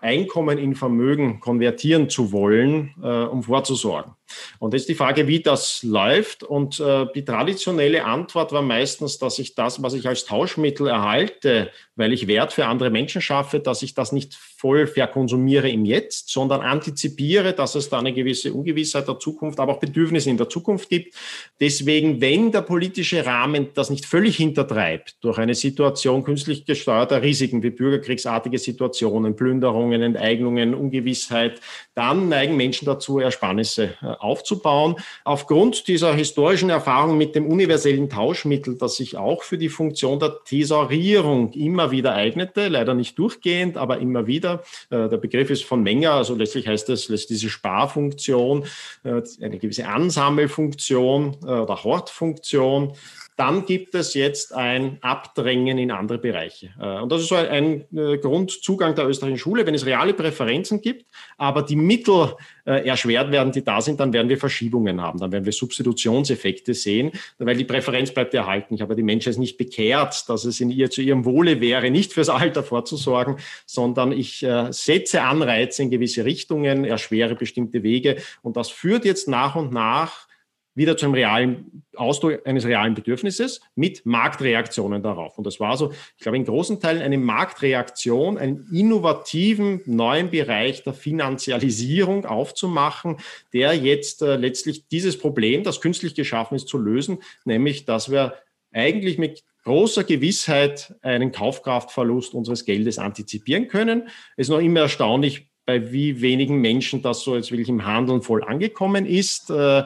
Einkommen 0.00 0.58
in 0.58 0.74
Vermögen 0.74 1.40
konvertieren 1.40 2.10
zu 2.10 2.32
wollen, 2.32 2.94
um 3.30 3.42
vorzusorgen. 3.42 4.12
Und 4.58 4.74
jetzt 4.74 4.88
die 4.88 4.94
Frage, 4.94 5.26
wie 5.26 5.40
das 5.40 5.82
läuft. 5.82 6.42
Und 6.42 6.80
äh, 6.80 7.06
die 7.14 7.24
traditionelle 7.24 8.04
Antwort 8.04 8.52
war 8.52 8.62
meistens, 8.62 9.18
dass 9.18 9.38
ich 9.38 9.54
das, 9.54 9.82
was 9.82 9.94
ich 9.94 10.06
als 10.06 10.24
Tauschmittel 10.24 10.88
erhalte, 10.88 11.70
weil 11.96 12.12
ich 12.12 12.26
Wert 12.26 12.52
für 12.52 12.66
andere 12.66 12.90
Menschen 12.90 13.20
schaffe, 13.20 13.60
dass 13.60 13.82
ich 13.82 13.94
das 13.94 14.12
nicht 14.12 14.34
voll 14.34 14.86
verkonsumiere 14.86 15.68
im 15.68 15.84
Jetzt, 15.84 16.30
sondern 16.30 16.62
antizipiere, 16.62 17.52
dass 17.52 17.74
es 17.74 17.90
da 17.90 17.98
eine 17.98 18.12
gewisse 18.12 18.52
Ungewissheit 18.52 19.06
der 19.06 19.18
Zukunft, 19.18 19.60
aber 19.60 19.74
auch 19.74 19.78
Bedürfnisse 19.78 20.30
in 20.30 20.38
der 20.38 20.48
Zukunft 20.48 20.88
gibt. 20.88 21.14
Deswegen, 21.60 22.20
wenn 22.20 22.50
der 22.50 22.62
politische 22.62 23.26
Rahmen 23.26 23.68
das 23.74 23.90
nicht 23.90 24.06
völlig 24.06 24.36
hintertreibt 24.36 25.22
durch 25.22 25.38
eine 25.38 25.54
Situation 25.54 26.24
künstlich 26.24 26.64
gesteuerter 26.64 27.22
Risiken 27.22 27.62
wie 27.62 27.70
bürgerkriegsartige 27.70 28.58
Situationen, 28.58 29.36
Plünderungen, 29.36 30.02
Enteignungen, 30.02 30.74
Ungewissheit, 30.74 31.60
dann 31.94 32.28
neigen 32.28 32.56
Menschen 32.56 32.86
dazu, 32.86 33.18
Ersparnisse 33.18 33.94
äh, 34.00 34.13
aufzubauen. 34.20 34.96
Aufgrund 35.24 35.88
dieser 35.88 36.14
historischen 36.14 36.70
Erfahrung 36.70 37.18
mit 37.18 37.34
dem 37.34 37.46
universellen 37.46 38.08
Tauschmittel, 38.08 38.76
das 38.76 38.96
sich 38.96 39.16
auch 39.16 39.42
für 39.42 39.58
die 39.58 39.68
Funktion 39.68 40.18
der 40.18 40.44
Thesaurierung 40.44 41.52
immer 41.52 41.90
wieder 41.90 42.14
eignete, 42.14 42.68
leider 42.68 42.94
nicht 42.94 43.18
durchgehend, 43.18 43.76
aber 43.76 43.98
immer 43.98 44.26
wieder. 44.26 44.62
Äh, 44.90 45.08
der 45.08 45.18
Begriff 45.18 45.50
ist 45.50 45.64
von 45.64 45.82
Menger, 45.82 46.12
also 46.12 46.34
letztlich 46.34 46.66
heißt 46.66 46.88
es, 46.90 47.08
lässt 47.08 47.30
diese 47.30 47.48
Sparfunktion, 47.48 48.64
äh, 49.04 49.22
eine 49.40 49.58
gewisse 49.58 49.86
Ansammelfunktion 49.86 51.36
oder 51.44 51.84
Hortfunktion 51.84 52.94
dann 53.36 53.66
gibt 53.66 53.94
es 53.96 54.14
jetzt 54.14 54.54
ein 54.54 54.98
Abdrängen 55.00 55.76
in 55.78 55.90
andere 55.90 56.18
Bereiche. 56.18 56.72
Äh, 56.80 57.00
und 57.00 57.10
das 57.10 57.22
ist 57.22 57.28
so 57.28 57.34
ein, 57.34 57.84
äh, 57.96 58.18
Grundzugang 58.18 58.94
der 58.94 59.08
österreichischen 59.08 59.42
Schule. 59.42 59.66
Wenn 59.66 59.74
es 59.74 59.86
reale 59.86 60.14
Präferenzen 60.14 60.80
gibt, 60.80 61.06
aber 61.36 61.62
die 61.62 61.74
Mittel 61.74 62.34
äh, 62.64 62.86
erschwert 62.86 63.32
werden, 63.32 63.52
die 63.52 63.64
da 63.64 63.80
sind, 63.80 63.98
dann 63.98 64.12
werden 64.12 64.28
wir 64.28 64.38
Verschiebungen 64.38 65.00
haben. 65.00 65.18
Dann 65.18 65.32
werden 65.32 65.44
wir 65.44 65.52
Substitutionseffekte 65.52 66.74
sehen, 66.74 67.10
weil 67.38 67.56
die 67.56 67.64
Präferenz 67.64 68.12
bleibt 68.12 68.34
erhalten. 68.34 68.74
Ich 68.74 68.82
habe 68.82 68.94
die 68.94 69.02
Menschen 69.02 69.30
ist 69.30 69.38
nicht 69.38 69.56
bekehrt, 69.56 70.28
dass 70.28 70.44
es 70.44 70.60
in 70.60 70.70
ihr 70.70 70.90
zu 70.90 71.02
ihrem 71.02 71.24
Wohle 71.24 71.60
wäre, 71.60 71.90
nicht 71.90 72.12
fürs 72.12 72.28
Alter 72.28 72.62
vorzusorgen, 72.62 73.36
sondern 73.66 74.12
ich 74.12 74.46
setze 74.70 75.22
Anreize 75.22 75.82
in 75.82 75.90
gewisse 75.90 76.24
Richtungen, 76.24 76.84
erschwere 76.84 77.34
bestimmte 77.34 77.82
Wege. 77.82 78.16
Und 78.42 78.56
das 78.56 78.70
führt 78.70 79.04
jetzt 79.04 79.28
nach 79.28 79.56
und 79.56 79.72
nach 79.72 80.26
wieder 80.74 80.96
zu 80.96 81.06
einem 81.06 81.14
realen 81.14 81.84
Ausdruck 81.96 82.46
eines 82.46 82.64
realen 82.64 82.94
Bedürfnisses 82.94 83.60
mit 83.74 84.04
Marktreaktionen 84.04 85.02
darauf. 85.02 85.38
Und 85.38 85.46
das 85.46 85.60
war 85.60 85.76
so, 85.76 85.92
ich 86.16 86.22
glaube, 86.22 86.36
in 86.36 86.44
großen 86.44 86.80
Teilen 86.80 87.02
eine 87.02 87.18
Marktreaktion, 87.18 88.38
einen 88.38 88.68
innovativen 88.72 89.80
neuen 89.86 90.30
Bereich 90.30 90.82
der 90.82 90.94
Finanzialisierung 90.94 92.26
aufzumachen, 92.26 93.18
der 93.52 93.74
jetzt 93.74 94.22
äh, 94.22 94.36
letztlich 94.36 94.88
dieses 94.88 95.18
Problem, 95.18 95.62
das 95.62 95.80
künstlich 95.80 96.14
geschaffen 96.14 96.56
ist, 96.56 96.68
zu 96.68 96.78
lösen, 96.78 97.18
nämlich, 97.44 97.84
dass 97.84 98.10
wir 98.10 98.34
eigentlich 98.72 99.18
mit 99.18 99.44
großer 99.64 100.04
Gewissheit 100.04 100.94
einen 101.02 101.32
Kaufkraftverlust 101.32 102.34
unseres 102.34 102.64
Geldes 102.64 102.98
antizipieren 102.98 103.68
können. 103.68 104.08
Es 104.36 104.48
ist 104.48 104.50
noch 104.50 104.60
immer 104.60 104.80
erstaunlich, 104.80 105.48
bei 105.66 105.92
wie 105.92 106.20
wenigen 106.20 106.60
Menschen 106.60 107.00
das 107.00 107.20
so 107.20 107.34
jetzt 107.34 107.50
wirklich 107.50 107.68
im 107.68 107.86
Handeln 107.86 108.20
voll 108.22 108.44
angekommen 108.44 109.06
ist. 109.06 109.50
Äh, 109.50 109.84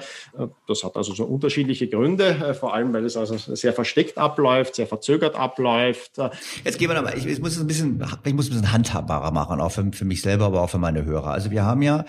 das 0.66 0.82
hat 0.82 0.96
also 0.96 1.14
so 1.14 1.24
unterschiedliche 1.24 1.88
Gründe, 1.88 2.28
äh, 2.28 2.54
vor 2.54 2.74
allem 2.74 2.92
weil 2.92 3.04
es 3.04 3.16
also 3.16 3.36
sehr 3.54 3.72
versteckt 3.72 4.18
abläuft, 4.18 4.74
sehr 4.74 4.86
verzögert 4.86 5.36
abläuft. 5.36 6.18
Jetzt 6.64 6.78
gehen 6.78 6.90
wir 6.90 6.96
nochmal, 6.96 7.16
ich, 7.16 7.26
ich 7.26 7.40
muss 7.40 7.52
es 7.52 7.60
ein 7.60 7.66
bisschen, 7.66 8.02
ich 8.24 8.34
muss 8.34 8.46
ein 8.46 8.50
bisschen 8.50 8.72
handhabbarer 8.72 9.30
machen, 9.30 9.60
auch 9.60 9.70
für, 9.70 9.88
für 9.92 10.04
mich 10.04 10.22
selber, 10.22 10.46
aber 10.46 10.62
auch 10.62 10.70
für 10.70 10.78
meine 10.78 11.04
Hörer. 11.04 11.30
Also 11.30 11.50
wir 11.50 11.64
haben 11.64 11.82
ja 11.82 12.04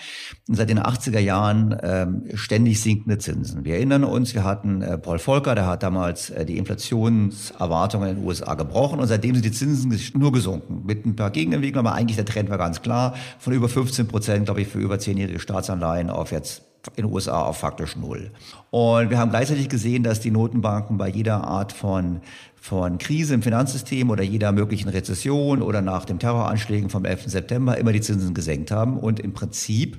seit 0.48 0.70
den 0.70 0.80
80er 0.80 1.20
Jahren 1.20 1.78
ähm, 1.84 2.24
ständig 2.34 2.82
sinkende 2.82 3.20
Zinsen. 3.20 3.66
Wir 3.66 3.76
erinnern 3.76 4.04
uns, 4.04 4.34
wir 4.34 4.44
hatten 4.44 4.82
äh, 4.82 4.98
Paul 4.98 5.20
Volcker, 5.20 5.54
der 5.54 5.68
hat 5.68 5.84
damals 5.84 6.32
äh, 6.32 6.46
die 6.46 6.58
Inflationserwartungen 6.58 8.10
in 8.10 8.16
den 8.18 8.26
USA 8.26 8.56
gebrochen 8.56 9.00
und 9.00 9.08
seitdem 9.08 9.36
sind 9.36 9.46
die 9.46 9.52
Zinsen 9.52 9.96
nur 10.20 10.32
gesunken. 10.32 10.84
Mit 10.86 11.06
ein 11.06 11.16
paar 11.16 11.30
Gegenentwicklungen, 11.30 11.88
aber 11.88 11.96
eigentlich 11.96 12.16
der 12.16 12.26
Trend 12.26 12.50
war 12.50 12.58
ganz 12.58 12.82
klar. 12.82 13.16
Von 13.38 13.54
über 13.60 13.69
15 13.69 14.08
Prozent, 14.08 14.45
glaube 14.45 14.62
ich, 14.62 14.67
für 14.67 14.80
über 14.80 15.00
zehnjährige 15.00 15.39
Staatsanleihen 15.39 16.10
auf 16.10 16.32
jetzt 16.32 16.63
in 16.95 17.06
den 17.06 17.13
USA 17.13 17.41
auf 17.41 17.58
faktisch 17.58 17.98
null. 17.98 18.32
Und 18.72 19.10
wir 19.10 19.17
haben 19.17 19.32
gleichzeitig 19.32 19.67
gesehen, 19.67 20.04
dass 20.04 20.22
die 20.22 20.32
Notenbanken 20.32 20.98
bei 20.98 21.10
jeder 21.10 21.43
Art 21.43 21.74
von, 21.74 22.22
von 22.56 22.98
Krise 22.98 23.34
im 23.34 23.42
Finanzsystem 23.42 24.10
oder 24.10 24.23
jeder 24.23 24.54
möglichen 24.54 24.88
Rezession 24.88 25.62
oder 25.62 25.81
nach 25.81 26.06
den 26.06 26.19
Terroranschlägen 26.19 26.90
vom 26.90 27.04
11. 27.04 27.25
September 27.27 27.77
immer 27.77 27.92
die 27.92 28.02
Zinsen 28.02 28.34
gesenkt 28.34 28.71
haben. 28.71 28.98
Und 28.98 29.19
im 29.19 29.34
Prinzip 29.34 29.98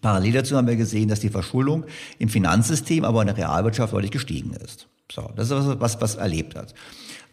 Parallel 0.00 0.32
dazu 0.32 0.56
haben 0.56 0.66
wir 0.66 0.76
gesehen, 0.76 1.08
dass 1.08 1.20
die 1.20 1.30
Verschuldung 1.30 1.84
im 2.18 2.28
Finanzsystem, 2.28 3.04
aber 3.04 3.22
in 3.22 3.28
der 3.28 3.38
Realwirtschaft 3.38 3.94
deutlich 3.94 4.10
gestiegen 4.10 4.52
ist. 4.52 4.86
So, 5.10 5.30
das 5.34 5.50
ist 5.50 5.56
was, 5.56 5.80
was, 5.80 6.00
was 6.00 6.14
erlebt 6.16 6.56
hat. 6.56 6.74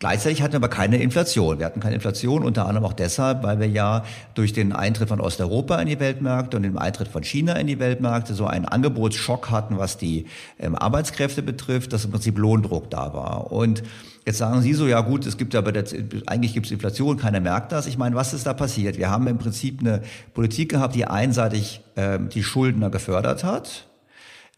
Gleichzeitig 0.02 0.42
hatten 0.42 0.54
wir 0.54 0.58
aber 0.58 0.68
keine 0.68 0.98
Inflation. 0.98 1.60
Wir 1.60 1.68
hatten 1.68 1.80
keine 1.80 1.94
Inflation, 1.94 2.42
unter 2.42 2.66
anderem 2.66 2.86
auch 2.86 2.94
deshalb, 2.94 3.44
weil 3.44 3.60
wir 3.60 3.68
ja 3.68 4.04
durch 4.34 4.52
den 4.52 4.74
Eintritt 4.74 5.10
von 5.10 5.22
Osteuropa 5.22 5.80
in 5.80 5.88
die 5.88 6.00
Weltmärkte 6.00 6.58
und 6.58 6.64
den 6.64 6.76
Eintritt 6.80 7.08
von 7.08 7.22
China 7.22 7.54
in 7.54 7.68
die 7.68 7.78
Weltmärkte 7.78 8.34
so 8.34 8.48
einen 8.48 8.66
Angebotsschock 8.66 9.52
hatten, 9.52 9.78
was 9.78 9.98
die 9.98 10.26
ähm, 10.58 10.74
Arbeitskräfte 10.74 11.44
betrifft, 11.44 11.94
dass 11.94 12.04
im 12.04 12.10
Prinzip 12.10 12.40
Lohndruck 12.40 12.90
da 12.90 13.14
war. 13.14 13.52
Und 13.52 13.84
Jetzt 14.26 14.38
sagen 14.38 14.62
Sie 14.62 14.76
so, 14.76 14.86
ja 14.88 15.02
gut, 15.02 15.26
es 15.26 15.36
gibt 15.36 15.56
aber, 15.56 15.72
das, 15.72 15.96
eigentlich 16.28 16.54
gibt 16.54 16.68
es 16.68 16.72
Inflation, 16.72 17.18
keiner 17.18 17.40
merkt 17.40 17.72
das. 17.72 17.88
Ich 17.88 17.98
meine, 17.98 18.16
was 18.16 18.34
ist 18.34 18.46
da 18.46 18.54
passiert? 18.54 19.00
Wir 19.00 19.10
haben 19.10 19.26
im 19.26 19.40
Prinzip 19.40 19.80
eine 19.80 20.04
Politik 20.36 20.70
gehabt, 20.70 20.94
die 20.94 21.06
einseitig 21.06 21.82
ähm, 21.96 22.30
die 22.30 22.44
Schuldner 22.44 22.92
gefördert 22.92 23.44
hat, 23.44 23.88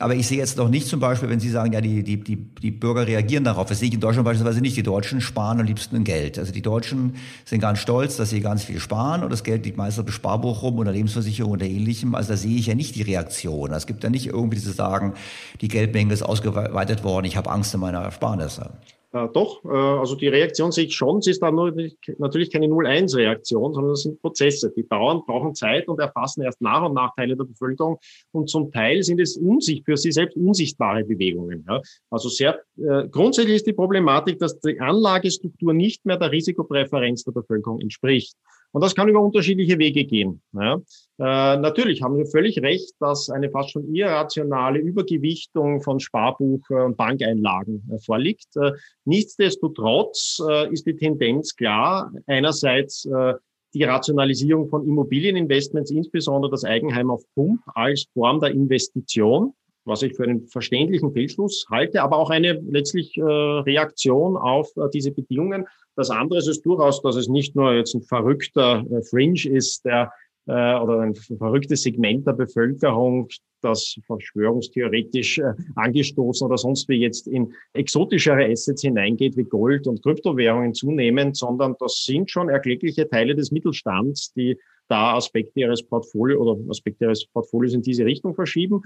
aber 0.04 0.16
ich 0.16 0.28
sehe 0.28 0.38
jetzt 0.38 0.58
noch 0.58 0.68
nicht 0.68 0.88
zum 0.88 1.00
Beispiel, 1.00 1.30
wenn 1.30 1.40
Sie 1.40 1.50
sagen, 1.50 1.72
ja, 1.72 1.80
die, 1.80 2.04
die, 2.04 2.22
die, 2.22 2.36
die 2.36 2.72
Bürger 2.72 3.08
reagieren 3.08 3.46
darauf. 3.46 3.68
Das 3.68 3.80
sehe 3.80 3.88
ich 3.88 3.94
in 3.94 4.02
Deutschland 4.02 4.26
beispielsweise 4.26 4.60
nicht. 4.60 4.76
Die 4.76 4.84
Deutschen 4.84 5.22
sparen 5.22 5.62
am 5.62 5.66
liebsten 5.66 6.04
Geld. 6.04 6.38
Also 6.38 6.52
die 6.52 6.62
Deutschen 6.62 7.16
sind 7.46 7.62
ganz 7.62 7.80
stolz, 7.80 8.18
dass 8.18 8.30
sie 8.30 8.42
ganz 8.42 8.66
viel 8.66 8.80
sparen 8.80 9.24
und 9.24 9.32
das 9.32 9.44
Geld 9.44 9.66
liegt 9.66 9.78
meistens 9.78 10.00
auf 10.00 10.06
dem 10.06 10.12
Sparbuch 10.12 10.62
rum 10.62 10.78
oder 10.78 10.92
Lebensversicherung 10.92 11.54
oder 11.54 11.66
ähnlichem. 11.66 12.16
Also 12.16 12.34
da 12.34 12.38
sehe 12.38 12.58
ich 12.58 12.68
ja 12.68 12.76
nicht 12.76 12.96
die 12.96 13.02
Reaktion. 13.02 13.72
Es 13.72 13.88
gibt 13.88 14.04
ja 14.04 14.10
nicht 14.10 14.28
irgendwie 14.28 14.58
diese 14.58 14.74
Sagen, 14.74 15.14
die 15.62 15.70
Geldmenge 15.70 16.14
ist 16.14 16.22
ausgeweitet 16.22 17.04
worden, 17.06 17.26
ich 17.26 17.38
habe 17.38 17.50
Angst 17.50 17.74
in 17.74 17.80
meiner 17.80 18.00
Ersparnisse. 18.00 18.72
Äh, 19.14 19.28
doch, 19.32 19.64
äh, 19.64 19.68
also 19.68 20.16
die 20.16 20.28
Reaktion 20.28 20.72
sehe 20.72 20.86
ich 20.86 20.96
schon. 20.96 21.22
Sie 21.22 21.30
ist 21.32 21.42
dann 21.42 21.54
nur, 21.54 21.72
natürlich 22.18 22.52
keine 22.52 22.66
0-1-Reaktion, 22.66 23.74
sondern 23.74 23.92
das 23.92 24.02
sind 24.02 24.20
Prozesse. 24.20 24.74
Die 24.76 24.88
dauern, 24.88 25.22
brauchen 25.26 25.54
Zeit 25.54 25.88
und 25.88 26.00
erfassen 26.00 26.42
erst 26.42 26.60
nach 26.62 26.84
und 26.84 26.96
nach 26.96 27.14
Teile 27.16 27.38
der 27.38 27.44
Bevölkerung. 27.44 28.00
Und 28.32 28.50
zum 28.50 28.72
Teil 28.72 29.04
sind 29.04 29.22
es 29.22 29.38
unsicht, 29.38 29.86
für 29.86 29.98
sie 29.98 30.12
selbst 30.12 30.36
unsichtbare 30.36 31.04
Bewegungen. 31.04 31.64
Ja. 31.68 31.80
Also 32.10 32.28
sehr, 32.28 32.60
äh, 32.78 33.08
grundsätzlich 33.08 33.58
ist 33.58 33.68
die 33.68 33.74
Problematik, 33.74 34.40
dass 34.40 34.60
die 34.60 34.80
Anlagestruktur 34.80 35.74
nicht 35.74 36.04
mehr 36.06 36.18
der 36.18 36.32
Risikopräferenz 36.32 37.24
der 37.24 37.34
Bevölkerung 37.34 37.82
entspricht. 37.82 38.36
Und 38.72 38.84
das 38.84 38.96
kann 38.96 39.08
über 39.08 39.22
unterschiedliche 39.22 39.78
Wege 39.78 40.06
gehen. 40.06 40.42
Ja. 40.54 40.82
Äh, 41.20 41.58
natürlich 41.58 42.02
haben 42.02 42.18
Sie 42.18 42.30
völlig 42.30 42.62
recht, 42.62 42.96
dass 43.00 43.30
eine 43.30 43.52
fast 43.52 43.72
schon 43.72 43.94
irrationale 43.94 44.80
Übergewichtung 44.80 45.82
von 45.82 46.00
Sparbuch- 46.00 46.70
und 46.70 46.98
Bankeinlagen 46.98 47.88
äh, 47.92 48.00
vorliegt. 48.00 48.56
Äh, 48.56 48.72
nichtsdestotrotz 49.06 50.42
äh, 50.50 50.72
ist 50.74 50.88
die 50.88 50.96
Tendenz 50.96 51.56
klar. 51.56 52.12
Einerseits 52.26 53.06
äh, 53.06 53.34
die 53.76 53.84
Rationalisierung 53.84 54.70
von 54.70 54.88
Immobilieninvestments, 54.88 55.92
insbesondere 55.92 56.52
das 56.52 56.64
Eigenheim 56.64 57.10
auf 57.10 57.24
Pump 57.36 57.62
als 57.74 58.06
Form 58.14 58.40
der 58.40 58.52
Investition 58.52 59.54
was 59.86 60.02
ich 60.02 60.16
für 60.16 60.24
einen 60.24 60.48
verständlichen 60.48 61.12
Fehlschluss 61.12 61.66
halte, 61.70 62.02
aber 62.02 62.18
auch 62.18 62.30
eine 62.30 62.54
letztlich 62.54 63.18
äh, 63.18 63.22
Reaktion 63.22 64.38
auf 64.38 64.70
äh, 64.78 64.90
diese 64.94 65.12
Bedingungen. 65.12 65.68
Das 65.96 66.10
andere 66.10 66.40
ist 66.40 66.48
es 66.48 66.62
durchaus, 66.62 67.02
dass 67.02 67.16
es 67.16 67.28
nicht 67.28 67.56
nur 67.56 67.74
jetzt 67.74 67.94
ein 67.94 68.02
verrückter 68.02 68.86
äh, 68.90 69.02
Fringe 69.04 69.46
ist, 69.50 69.86
der 69.86 70.12
äh, 70.48 70.52
oder 70.80 71.02
ein 71.02 71.16
verrücktes 71.16 71.84
Segment 71.84 72.28
der 72.28 72.34
Bevölkerung, 72.34 73.30
das 73.62 73.98
verschwörungstheoretisch 74.06 75.40
äh, 75.40 75.54
angestoßen 75.76 76.46
oder 76.46 76.58
sonst 76.58 76.90
wie 76.90 76.98
jetzt 76.98 77.28
in 77.28 77.54
exotischere 77.74 78.46
Assets 78.46 78.82
hineingeht, 78.82 79.38
wie 79.38 79.46
Gold 79.46 79.88
und 79.88 80.04
Kryptowährungen 80.04 80.74
zunehmend, 80.74 81.38
sondern 81.38 81.76
das 81.80 82.04
sind 82.04 82.30
schon 82.30 82.50
erklägliche 82.50 83.10
Teile 83.10 83.36
des 83.36 83.52
Mittelstands, 83.52 84.34
die 84.34 84.58
da 84.90 85.16
Aspekte 85.16 85.62
ihres 85.62 85.82
Portfolios 85.84 86.40
oder 86.40 86.70
Aspekte 86.70 87.06
ihres 87.06 87.26
Portfolios 87.26 87.74
in 87.74 87.82
diese 87.82 88.06
Richtung 88.06 88.36
verschieben. 88.36 88.82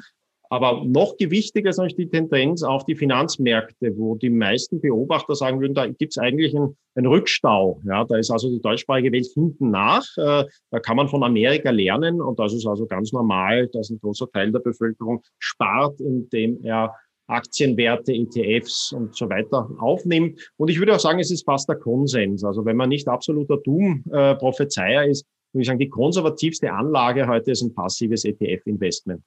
Aber 0.50 0.84
noch 0.86 1.18
gewichtiger 1.18 1.70
ist 1.70 1.78
natürlich 1.78 1.98
die 1.98 2.10
Tendenz 2.10 2.64
auf 2.64 2.86
die 2.86 2.96
Finanzmärkte, 2.96 3.98
wo 3.98 4.16
die 4.16 4.30
meisten 4.30 4.80
Beobachter 4.80 5.36
sagen 5.36 5.60
würden, 5.60 5.74
da 5.74 5.88
gibt 5.88 6.14
es 6.14 6.18
eigentlich 6.18 6.56
einen, 6.56 6.78
einen, 6.96 7.08
Rückstau. 7.08 7.82
Ja, 7.86 8.06
da 8.06 8.18
ist 8.18 8.32
also 8.32 8.50
die 8.50 8.62
deutschsprachige 8.62 9.12
Welt 9.12 9.28
hinten 9.34 9.72
nach. 9.72 10.06
Äh, 10.18 10.46
da 10.72 10.80
kann 10.80 10.98
man 10.98 11.10
von 11.10 11.24
Amerika 11.24 11.70
lernen 11.70 12.22
und 12.22 12.40
das 12.40 12.54
ist 12.54 12.66
also 12.66 12.86
ganz 12.86 13.12
normal, 13.12 13.68
dass 13.68 13.90
ein 13.90 14.00
großer 14.00 14.30
Teil 14.32 14.52
der 14.52 14.60
Bevölkerung 14.60 15.22
spart, 15.40 16.00
indem 16.00 16.64
er 16.64 16.94
Aktienwerte, 17.28 18.14
ETFs 18.14 18.94
und 18.94 19.14
so 19.16 19.30
weiter 19.30 19.70
aufnimmt. 19.80 20.40
Und 20.56 20.70
ich 20.70 20.80
würde 20.80 20.96
auch 20.96 21.00
sagen, 21.00 21.20
es 21.20 21.30
ist 21.30 21.44
fast 21.44 21.68
der 21.68 21.76
Konsens. 21.76 22.44
Also 22.44 22.64
wenn 22.66 22.78
man 22.78 22.90
nicht 22.90 23.08
absoluter 23.08 23.58
Doom-Prophezeier 23.58 25.06
ist, 25.06 25.26
würde 25.52 25.62
ich 25.62 25.68
sagen, 25.68 25.80
die 25.80 25.90
konservativste 25.90 26.72
Anlage 26.72 27.28
heute 27.28 27.52
ist 27.52 27.64
ein 27.64 27.74
passives 27.74 28.24
ETF-Investment. 28.24 29.22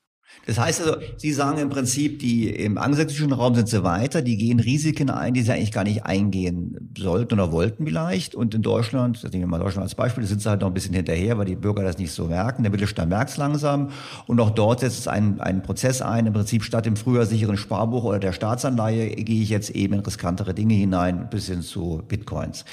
Das 0.46 0.58
heißt 0.58 0.80
also, 0.80 0.96
Sie 1.16 1.32
sagen 1.32 1.58
im 1.58 1.68
Prinzip, 1.68 2.18
die 2.18 2.48
im 2.48 2.78
angelsächsischen 2.78 3.32
Raum 3.32 3.54
sind 3.54 3.68
sie 3.68 3.84
weiter, 3.84 4.22
die 4.22 4.36
gehen 4.36 4.58
Risiken 4.58 5.10
ein, 5.10 5.34
die 5.34 5.42
sie 5.42 5.52
eigentlich 5.52 5.72
gar 5.72 5.84
nicht 5.84 6.04
eingehen 6.06 6.92
sollten 6.96 7.34
oder 7.34 7.52
wollten 7.52 7.86
vielleicht. 7.86 8.34
Und 8.34 8.54
in 8.54 8.62
Deutschland, 8.62 9.22
das 9.22 9.32
nehmen 9.32 9.44
wir 9.44 9.48
mal 9.48 9.58
Deutschland 9.58 9.84
als 9.84 9.94
Beispiel, 9.94 10.22
da 10.22 10.28
sind 10.28 10.40
sie 10.40 10.48
halt 10.48 10.62
noch 10.62 10.68
ein 10.68 10.74
bisschen 10.74 10.94
hinterher, 10.94 11.38
weil 11.38 11.44
die 11.44 11.56
Bürger 11.56 11.82
das 11.82 11.98
nicht 11.98 12.12
so 12.12 12.24
merken. 12.24 12.62
Der 12.62 12.72
Mittelstand 12.72 13.10
merkt 13.10 13.30
es 13.30 13.36
langsam. 13.36 13.90
Und 14.26 14.40
auch 14.40 14.50
dort 14.50 14.80
setzt 14.80 14.98
es 14.98 15.08
einen, 15.08 15.40
einen 15.40 15.62
Prozess 15.62 16.02
ein. 16.02 16.26
Im 16.26 16.32
Prinzip 16.32 16.64
statt 16.64 16.86
dem 16.86 16.96
früher 16.96 17.26
sicheren 17.26 17.56
Sparbuch 17.56 18.04
oder 18.04 18.18
der 18.18 18.32
Staatsanleihe 18.32 19.08
gehe 19.10 19.42
ich 19.42 19.50
jetzt 19.50 19.70
eben 19.70 19.94
in 19.94 20.00
riskantere 20.00 20.54
Dinge 20.54 20.74
hinein, 20.74 21.28
bis 21.30 21.46
hin 21.46 21.62
zu 21.62 22.02
Bitcoins. 22.08 22.64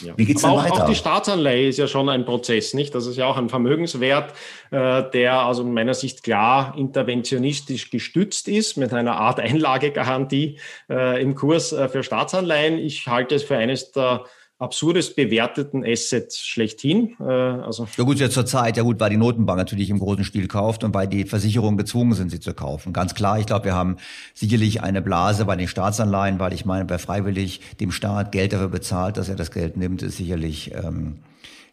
Ja. 0.00 0.12
Wie 0.16 0.24
geht's 0.24 0.42
denn 0.42 0.50
auch, 0.50 0.64
weiter? 0.64 0.84
Auch 0.84 0.88
die 0.88 0.96
Staatsanleihe 0.96 1.68
ist 1.68 1.78
ja 1.78 1.86
schon 1.86 2.08
ein 2.08 2.24
Prozess, 2.24 2.74
nicht? 2.74 2.94
Das 2.94 3.06
ist 3.06 3.16
ja 3.16 3.26
auch 3.26 3.36
ein 3.36 3.48
Vermögenswert, 3.48 4.32
äh, 4.70 5.02
der 5.12 5.40
also 5.40 5.62
in 5.62 5.72
meiner 5.72 5.94
Sicht 5.94 6.22
klar 6.22 6.74
inter 6.76 7.01
interventionistisch 7.02 7.90
gestützt 7.90 8.48
ist, 8.48 8.76
mit 8.76 8.92
einer 8.92 9.16
Art 9.16 9.40
Einlagegarantie 9.40 10.58
äh, 10.88 11.22
im 11.22 11.34
Kurs 11.34 11.72
äh, 11.72 11.88
für 11.88 12.02
Staatsanleihen. 12.02 12.78
Ich 12.78 13.06
halte 13.06 13.34
es 13.34 13.42
für 13.42 13.56
eines 13.56 13.92
der 13.92 14.24
absurdes 14.58 15.16
bewerteten 15.16 15.84
Assets 15.84 16.38
schlechthin. 16.38 17.16
Äh, 17.18 17.24
also 17.24 17.88
ja 17.96 18.04
gut, 18.04 18.18
jetzt 18.18 18.34
zur 18.34 18.46
Zeit, 18.46 18.76
ja 18.76 18.84
gut, 18.84 19.00
weil 19.00 19.10
die 19.10 19.16
Notenbank 19.16 19.58
natürlich 19.58 19.90
im 19.90 19.98
großen 19.98 20.24
Stil 20.24 20.46
kauft 20.46 20.84
und 20.84 20.94
weil 20.94 21.08
die 21.08 21.24
Versicherungen 21.24 21.76
gezwungen 21.76 22.12
sind, 22.14 22.30
sie 22.30 22.38
zu 22.38 22.54
kaufen. 22.54 22.92
Ganz 22.92 23.14
klar, 23.14 23.40
ich 23.40 23.46
glaube, 23.46 23.64
wir 23.64 23.74
haben 23.74 23.96
sicherlich 24.34 24.80
eine 24.80 25.02
Blase 25.02 25.44
bei 25.44 25.56
den 25.56 25.66
Staatsanleihen, 25.66 26.38
weil 26.38 26.52
ich 26.52 26.64
meine, 26.64 26.88
wer 26.88 27.00
freiwillig 27.00 27.60
dem 27.80 27.90
Staat 27.90 28.30
Geld 28.30 28.52
dafür 28.52 28.68
bezahlt, 28.68 29.16
dass 29.16 29.28
er 29.28 29.36
das 29.36 29.50
Geld 29.50 29.76
nimmt, 29.76 30.02
ist 30.02 30.18
sicherlich 30.18 30.72
ähm, 30.72 31.18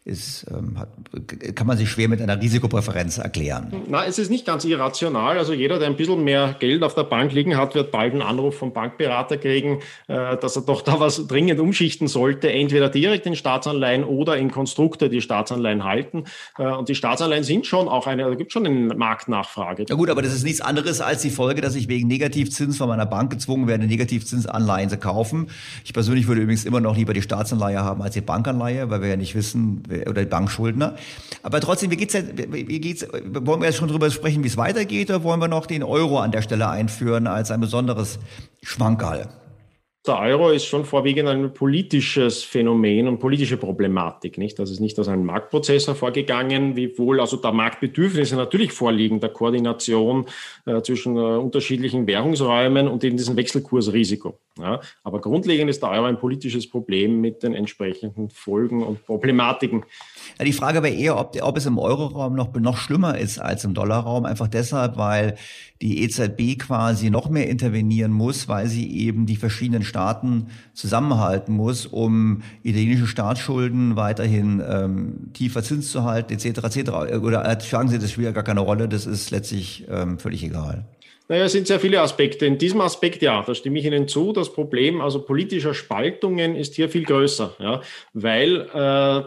ist, 0.04 0.46
ähm, 0.50 0.78
hat, 0.78 0.88
kann 1.54 1.66
man 1.66 1.76
sich 1.76 1.90
schwer 1.90 2.08
mit 2.08 2.22
einer 2.22 2.40
Risikopräferenz 2.40 3.18
erklären. 3.18 3.70
Na, 3.86 4.06
es 4.06 4.18
ist 4.18 4.30
nicht 4.30 4.46
ganz 4.46 4.64
irrational. 4.64 5.36
Also 5.36 5.52
jeder, 5.52 5.78
der 5.78 5.88
ein 5.88 5.96
bisschen 5.96 6.24
mehr 6.24 6.56
Geld 6.58 6.82
auf 6.82 6.94
der 6.94 7.04
Bank 7.04 7.32
liegen 7.32 7.58
hat, 7.58 7.74
wird 7.74 7.90
bald 7.90 8.12
einen 8.12 8.22
Anruf 8.22 8.56
vom 8.56 8.72
Bankberater 8.72 9.36
kriegen, 9.36 9.80
äh, 10.08 10.38
dass 10.38 10.56
er 10.56 10.62
doch 10.62 10.80
da 10.80 11.00
was 11.00 11.26
dringend 11.26 11.60
umschichten 11.60 12.08
sollte, 12.08 12.50
entweder 12.50 12.88
direkt 12.88 13.26
in 13.26 13.36
Staatsanleihen 13.36 14.04
oder 14.04 14.38
in 14.38 14.50
Konstrukte, 14.50 15.10
die 15.10 15.20
Staatsanleihen 15.20 15.84
halten. 15.84 16.24
Äh, 16.56 16.64
und 16.64 16.88
die 16.88 16.94
Staatsanleihen 16.94 17.44
sind 17.44 17.66
schon 17.66 17.86
auch 17.86 18.06
eine, 18.06 18.22
da 18.22 18.34
gibt 18.34 18.52
schon 18.52 18.66
eine 18.66 18.94
Marktnachfrage. 18.94 19.84
Ja 19.86 19.96
gut, 19.96 20.08
aber 20.08 20.22
das 20.22 20.32
ist 20.32 20.44
nichts 20.44 20.62
anderes 20.62 21.02
als 21.02 21.20
die 21.20 21.30
Folge, 21.30 21.60
dass 21.60 21.74
ich 21.74 21.88
wegen 21.88 22.08
Negativzins 22.08 22.78
von 22.78 22.88
meiner 22.88 23.06
Bank 23.06 23.30
gezwungen 23.30 23.66
werde, 23.66 23.86
Negativzinsanleihen 23.86 24.88
zu 24.88 24.96
kaufen. 24.96 25.50
Ich 25.84 25.92
persönlich 25.92 26.26
würde 26.26 26.40
übrigens 26.40 26.64
immer 26.64 26.80
noch 26.80 26.96
lieber 26.96 27.12
die 27.12 27.22
Staatsanleihe 27.22 27.80
haben 27.80 28.00
als 28.00 28.14
die 28.14 28.22
Bankanleihe, 28.22 28.88
weil 28.88 29.02
wir 29.02 29.08
ja 29.10 29.16
nicht 29.16 29.34
wissen, 29.34 29.82
oder 29.90 30.22
die 30.22 30.28
Bankschuldner. 30.28 30.96
Aber 31.42 31.60
trotzdem, 31.60 31.90
wie 31.90 31.96
geht's 31.96 32.14
wie 32.14 32.80
geht's, 32.80 33.06
wollen 33.12 33.60
wir 33.60 33.66
jetzt 33.66 33.76
schon 33.76 33.88
drüber 33.88 34.10
sprechen, 34.10 34.42
wie 34.44 34.48
es 34.48 34.56
weitergeht, 34.56 35.10
oder 35.10 35.22
wollen 35.22 35.40
wir 35.40 35.48
noch 35.48 35.66
den 35.66 35.82
Euro 35.82 36.20
an 36.20 36.32
der 36.32 36.42
Stelle 36.42 36.68
einführen 36.68 37.26
als 37.26 37.50
ein 37.50 37.60
besonderes 37.60 38.18
Schwankerl? 38.62 39.28
Der 40.06 40.18
Euro 40.18 40.48
ist 40.48 40.64
schon 40.64 40.86
vorwiegend 40.86 41.28
ein 41.28 41.52
politisches 41.52 42.42
Phänomen 42.42 43.06
und 43.06 43.18
politische 43.18 43.58
Problematik, 43.58 44.38
nicht? 44.38 44.58
Das 44.58 44.70
ist 44.70 44.80
nicht 44.80 44.98
aus 44.98 45.08
einem 45.08 45.26
Marktprozess 45.26 45.88
hervorgegangen, 45.88 46.74
wiewohl 46.74 47.20
also 47.20 47.36
da 47.36 47.52
Marktbedürfnisse 47.52 48.34
natürlich 48.34 48.72
vorliegen, 48.72 49.20
der 49.20 49.28
Koordination 49.28 50.24
äh, 50.64 50.80
zwischen 50.80 51.18
äh, 51.18 51.20
unterschiedlichen 51.20 52.06
Währungsräumen 52.06 52.88
und 52.88 53.04
eben 53.04 53.18
diesem 53.18 53.36
Wechselkursrisiko. 53.36 54.38
Ja? 54.58 54.80
Aber 55.04 55.20
grundlegend 55.20 55.68
ist 55.68 55.82
der 55.82 55.90
Euro 55.90 56.06
ein 56.06 56.18
politisches 56.18 56.66
Problem 56.66 57.20
mit 57.20 57.42
den 57.42 57.52
entsprechenden 57.52 58.30
Folgen 58.30 58.82
und 58.82 59.04
Problematiken. 59.04 59.84
Ja, 60.38 60.44
die 60.44 60.52
Frage 60.52 60.82
wäre 60.82 60.94
eher, 60.94 61.18
ob, 61.18 61.36
ob 61.42 61.56
es 61.56 61.66
im 61.66 61.78
Euroraum 61.78 62.34
noch, 62.34 62.54
noch 62.54 62.76
schlimmer 62.76 63.18
ist 63.18 63.38
als 63.38 63.64
im 63.64 63.74
Dollarraum, 63.74 64.24
einfach 64.24 64.48
deshalb, 64.48 64.96
weil 64.96 65.36
die 65.82 66.02
EZB 66.02 66.58
quasi 66.58 67.10
noch 67.10 67.30
mehr 67.30 67.48
intervenieren 67.48 68.12
muss, 68.12 68.48
weil 68.48 68.66
sie 68.66 68.90
eben 68.98 69.26
die 69.26 69.36
verschiedenen 69.36 69.82
Staaten 69.82 70.48
zusammenhalten 70.74 71.54
muss, 71.54 71.86
um 71.86 72.42
italienische 72.62 73.06
Staatsschulden 73.06 73.96
weiterhin 73.96 74.62
ähm, 74.66 75.32
tiefer 75.32 75.62
Zins 75.62 75.90
zu 75.90 76.04
halten, 76.04 76.32
etc. 76.34 76.46
etc. 76.64 76.90
Oder 77.22 77.44
äh, 77.46 77.60
schlagen 77.60 77.88
Sie, 77.88 77.98
das 77.98 78.10
spielt 78.12 78.26
ja 78.26 78.32
gar 78.32 78.44
keine 78.44 78.60
Rolle, 78.60 78.88
das 78.88 79.06
ist 79.06 79.30
letztlich 79.30 79.86
ähm, 79.90 80.18
völlig 80.18 80.44
egal. 80.44 80.86
Naja, 81.30 81.44
es 81.44 81.52
sind 81.52 81.68
sehr 81.68 81.78
viele 81.78 82.00
Aspekte. 82.00 82.44
In 82.44 82.58
diesem 82.58 82.80
Aspekt, 82.80 83.22
ja, 83.22 83.44
da 83.46 83.54
stimme 83.54 83.78
ich 83.78 83.84
Ihnen 83.84 84.08
zu. 84.08 84.32
Das 84.32 84.52
Problem 84.52 85.00
also 85.00 85.22
politischer 85.22 85.74
Spaltungen 85.74 86.56
ist 86.56 86.74
hier 86.74 86.88
viel 86.88 87.04
größer, 87.04 87.54
ja, 87.60 87.82
weil 88.14 88.66
äh, 88.74 89.22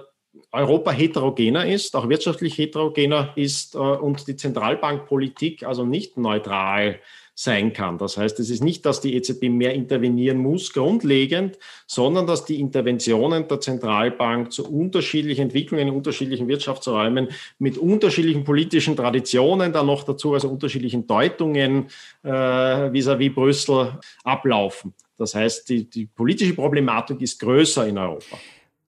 Europa 0.51 0.91
heterogener 0.91 1.65
ist, 1.65 1.95
auch 1.95 2.09
wirtschaftlich 2.09 2.57
heterogener 2.57 3.33
ist 3.35 3.75
und 3.75 4.27
die 4.27 4.35
Zentralbankpolitik 4.35 5.63
also 5.63 5.85
nicht 5.85 6.17
neutral 6.17 6.99
sein 7.35 7.73
kann. 7.73 7.97
Das 7.97 8.17
heißt, 8.17 8.39
es 8.39 8.49
ist 8.51 8.63
nicht, 8.63 8.85
dass 8.85 9.01
die 9.01 9.15
EZB 9.15 9.49
mehr 9.49 9.73
intervenieren 9.73 10.37
muss, 10.37 10.71
grundlegend, 10.71 11.57
sondern 11.87 12.27
dass 12.27 12.45
die 12.45 12.59
Interventionen 12.59 13.47
der 13.47 13.59
Zentralbank 13.59 14.51
zu 14.51 14.69
unterschiedlichen 14.69 15.43
Entwicklungen 15.43 15.87
in 15.87 15.93
unterschiedlichen 15.93 16.47
Wirtschaftsräumen 16.47 17.29
mit 17.57 17.77
unterschiedlichen 17.77 18.43
politischen 18.43 18.95
Traditionen, 18.95 19.73
dann 19.73 19.87
noch 19.87 20.03
dazu 20.03 20.35
also 20.35 20.49
unterschiedlichen 20.49 21.07
Deutungen 21.07 21.87
äh, 22.23 22.29
vis-à-vis 22.29 23.31
-vis 23.31 23.33
Brüssel 23.33 23.99
ablaufen. 24.23 24.93
Das 25.17 25.33
heißt, 25.33 25.69
die, 25.69 25.89
die 25.89 26.05
politische 26.05 26.53
Problematik 26.53 27.19
ist 27.21 27.39
größer 27.39 27.87
in 27.87 27.97
Europa. 27.97 28.37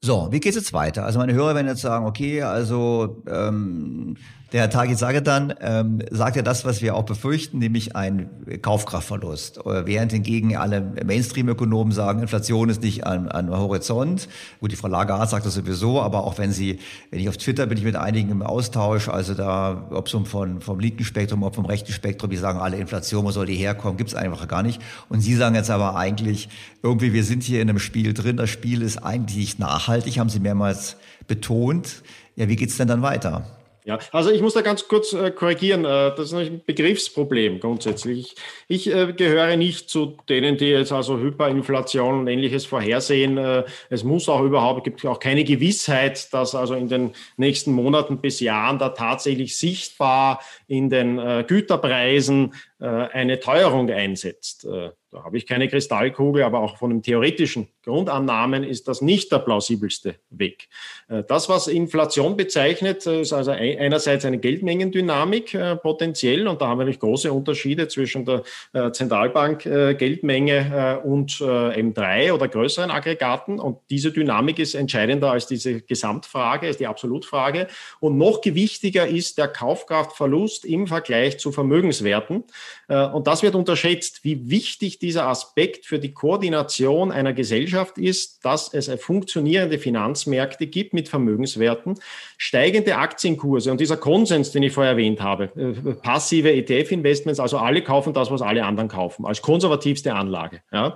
So, 0.06 0.28
wie 0.30 0.40
geht 0.40 0.52
es 0.52 0.56
jetzt 0.58 0.74
weiter? 0.74 1.04
Also 1.04 1.18
meine 1.18 1.34
Hörer 1.34 1.56
werden 1.56 1.66
jetzt 1.66 1.82
sagen, 1.82 2.06
okay, 2.06 2.44
also 2.44 3.24
ähm, 3.28 4.18
der 4.56 4.62
Herr 4.62 4.70
Tagi 4.70 4.96
dann 5.22 5.54
ähm, 5.60 6.00
sagt 6.12 6.38
ja 6.38 6.42
das, 6.42 6.64
was 6.64 6.82
wir 6.82 6.96
auch 6.96 7.04
befürchten, 7.04 7.60
nämlich 7.60 7.98
ein 7.98 8.30
Kaufkraftverlust. 8.62 9.60
Während 9.66 10.14
hingegen 10.14 10.56
alle 10.56 10.80
Mainstream-Ökonomen 11.06 11.92
sagen, 11.92 12.22
Inflation 12.22 12.70
ist 12.70 12.82
nicht 12.82 13.06
an, 13.06 13.28
an 13.28 13.50
Horizont. 13.50 14.30
Gut, 14.62 14.72
die 14.72 14.78
Frau 14.78 14.88
Lagarde 14.88 15.30
sagt 15.30 15.46
das 15.46 15.56
sowieso, 15.56 16.02
aber 16.02 16.24
auch 16.24 16.38
wenn 16.38 16.54
sie, 16.54 16.80
wenn 17.12 17.20
ich 17.20 17.28
auf 17.28 17.36
Twitter 17.36 17.66
bin 17.66 17.78
ich 17.78 17.84
mit 17.84 17.98
einigen 17.98 18.32
im 18.32 18.42
Austausch, 18.44 19.10
also 19.10 19.34
da, 19.34 19.90
ob 19.90 20.08
so 20.08 20.24
vom, 20.24 20.62
vom 20.62 20.80
linken 20.80 21.04
Spektrum, 21.04 21.44
ob 21.44 21.56
vom 21.56 21.66
rechten 21.66 21.92
Spektrum, 21.92 22.30
die 22.30 22.38
sagen 22.38 22.60
alle 22.60 22.78
Inflation, 22.78 23.26
wo 23.26 23.32
soll 23.32 23.48
die 23.48 23.56
herkommen, 23.56 23.98
gibt's 23.98 24.16
einfach 24.16 24.48
gar 24.48 24.64
nicht. 24.64 24.82
Und 25.10 25.20
Sie 25.20 25.36
sagen 25.36 25.56
jetzt 25.56 25.70
aber 25.70 25.98
eigentlich, 25.98 26.48
irgendwie, 26.82 27.12
wir 27.12 27.26
sind 27.26 27.44
hier 27.44 27.62
in 27.62 27.70
einem 27.70 27.80
Spiel 27.80 28.14
drin, 28.14 28.38
das 28.38 28.52
Spiel 28.52 28.84
ist 28.84 29.00
eigentlich 29.00 29.36
nicht 29.36 29.60
nachhaltig, 29.60 30.18
haben 30.18 30.30
Sie 30.30 30.40
mehrmals 30.40 30.96
betont. 31.28 32.04
Ja, 32.38 32.48
wie 32.48 32.56
geht's 32.56 32.78
denn 32.78 32.88
dann 32.88 33.02
weiter? 33.02 33.55
Ja, 33.88 34.00
also 34.12 34.32
ich 34.32 34.42
muss 34.42 34.56
da 34.56 34.62
ganz 34.62 34.88
kurz 34.88 35.14
äh, 35.14 35.30
korrigieren. 35.30 35.86
Äh, 35.86 36.16
das 36.16 36.32
ist 36.32 36.34
ein 36.34 36.62
Begriffsproblem 36.66 37.60
grundsätzlich. 37.60 38.36
Ich, 38.68 38.88
ich 38.88 38.94
äh, 38.96 39.14
gehöre 39.14 39.56
nicht 39.58 39.92
zu 39.92 40.18
denen, 40.28 40.58
die 40.58 40.70
jetzt 40.70 40.92
also 40.92 41.20
Hyperinflation 41.20 42.22
und 42.22 42.28
ähnliches 42.28 42.66
vorhersehen. 42.66 43.38
Äh, 43.38 43.64
es 43.92 44.04
muss 44.04 44.28
auch 44.28 44.42
überhaupt, 44.42 44.86
gibt 44.86 45.06
auch 45.06 45.20
keine 45.20 45.44
Gewissheit, 45.44 46.34
dass 46.34 46.56
also 46.56 46.74
in 46.74 46.90
den 46.90 47.12
nächsten 47.38 47.74
Monaten 47.74 48.18
bis 48.18 48.40
Jahren 48.40 48.80
da 48.80 48.90
tatsächlich 48.90 49.56
sichtbar 49.56 50.42
in 50.68 50.90
den 50.90 51.20
äh, 51.20 51.46
Güterpreisen 51.48 52.56
eine 52.86 53.40
Teuerung 53.40 53.90
einsetzt. 53.90 54.68
Da 55.16 55.24
habe 55.24 55.38
ich 55.38 55.48
keine 55.48 55.70
Kristallkugel, 55.70 56.44
aber 56.44 56.60
auch 56.60 56.78
von 56.78 56.90
den 56.90 57.02
theoretischen 57.02 57.70
Grundannahmen 57.84 58.66
ist 58.66 58.90
das 58.90 59.02
nicht 59.02 59.32
der 59.32 59.40
plausibelste 59.40 60.16
Weg. 60.30 60.68
Äh, 61.08 61.24
das, 61.24 61.48
was 61.48 61.68
Inflation 61.68 62.36
bezeichnet, 62.36 63.06
ist 63.06 63.32
also 63.32 63.52
einerseits 63.52 64.26
eine 64.26 64.40
Geldmengendynamik 64.40 65.54
äh, 65.54 65.78
potenziell 65.78 66.48
und 66.50 66.62
da 66.62 66.68
haben 66.68 66.80
wir 66.80 66.84
nämlich 66.84 67.00
große 67.00 67.32
Unterschiede 67.32 67.88
zwischen 67.88 68.26
der 68.26 68.44
äh, 68.74 68.92
Zentralbank 68.92 69.64
Geldmenge 69.64 71.02
und 71.04 71.32
M3 71.34 72.34
oder 72.34 72.48
größeren 72.48 72.92
Aggregaten 72.92 73.60
und 73.60 73.78
diese 73.90 74.12
Dynamik 74.12 74.60
ist 74.60 74.74
entscheidender 74.74 75.32
als 75.32 75.48
diese 75.48 75.82
Gesamtfrage, 75.82 76.68
als 76.68 76.78
die 76.78 76.88
Absolutfrage 76.88 77.68
und 78.00 78.18
noch 78.18 78.42
gewichtiger 78.42 79.08
ist 79.08 79.38
der 79.38 79.48
Kaufkraftverlust 79.48 80.66
im 80.66 80.88
Vergleich 80.88 81.40
zu 81.40 81.52
Vermögenswerten 81.52 82.44
und 82.88 83.28
das 83.28 83.42
wird 83.42 83.56
unterschätzt, 83.56 84.24
wie 84.24 84.50
wichtig 84.50 85.00
dieser 85.00 85.28
Aspekt 85.28 85.86
für 85.86 86.00
die 86.00 86.14
Koordination 86.14 87.12
einer 87.12 87.34
Gesellschaft 87.34 87.98
ist, 87.98 88.46
dass 88.46 88.74
es 88.74 88.90
funktionierende 89.02 89.80
Finanzmärkte 89.80 90.68
gibt 90.68 90.94
mit 90.94 91.10
Vermögenswerten, 91.10 91.96
steigende 92.38 92.98
Aktienkurse 92.98 93.72
und 93.72 93.80
dieser 93.80 93.98
Konsens, 93.98 94.52
den 94.52 94.64
ich 94.64 94.74
vorher 94.74 94.94
erwähnt 94.94 95.22
habe, 95.22 95.46
äh, 95.56 95.94
passive 95.94 96.52
ETF-Investments, 96.52 97.40
also 97.40 97.58
alle 97.58 97.82
kaufen 97.82 98.14
das, 98.14 98.32
was 98.32 98.42
alle 98.42 98.66
anderen 98.66 98.90
kaufen, 98.90 99.26
als 99.26 99.42
konservativste 99.42 100.14
Anlage, 100.14 100.62
ja, 100.72 100.96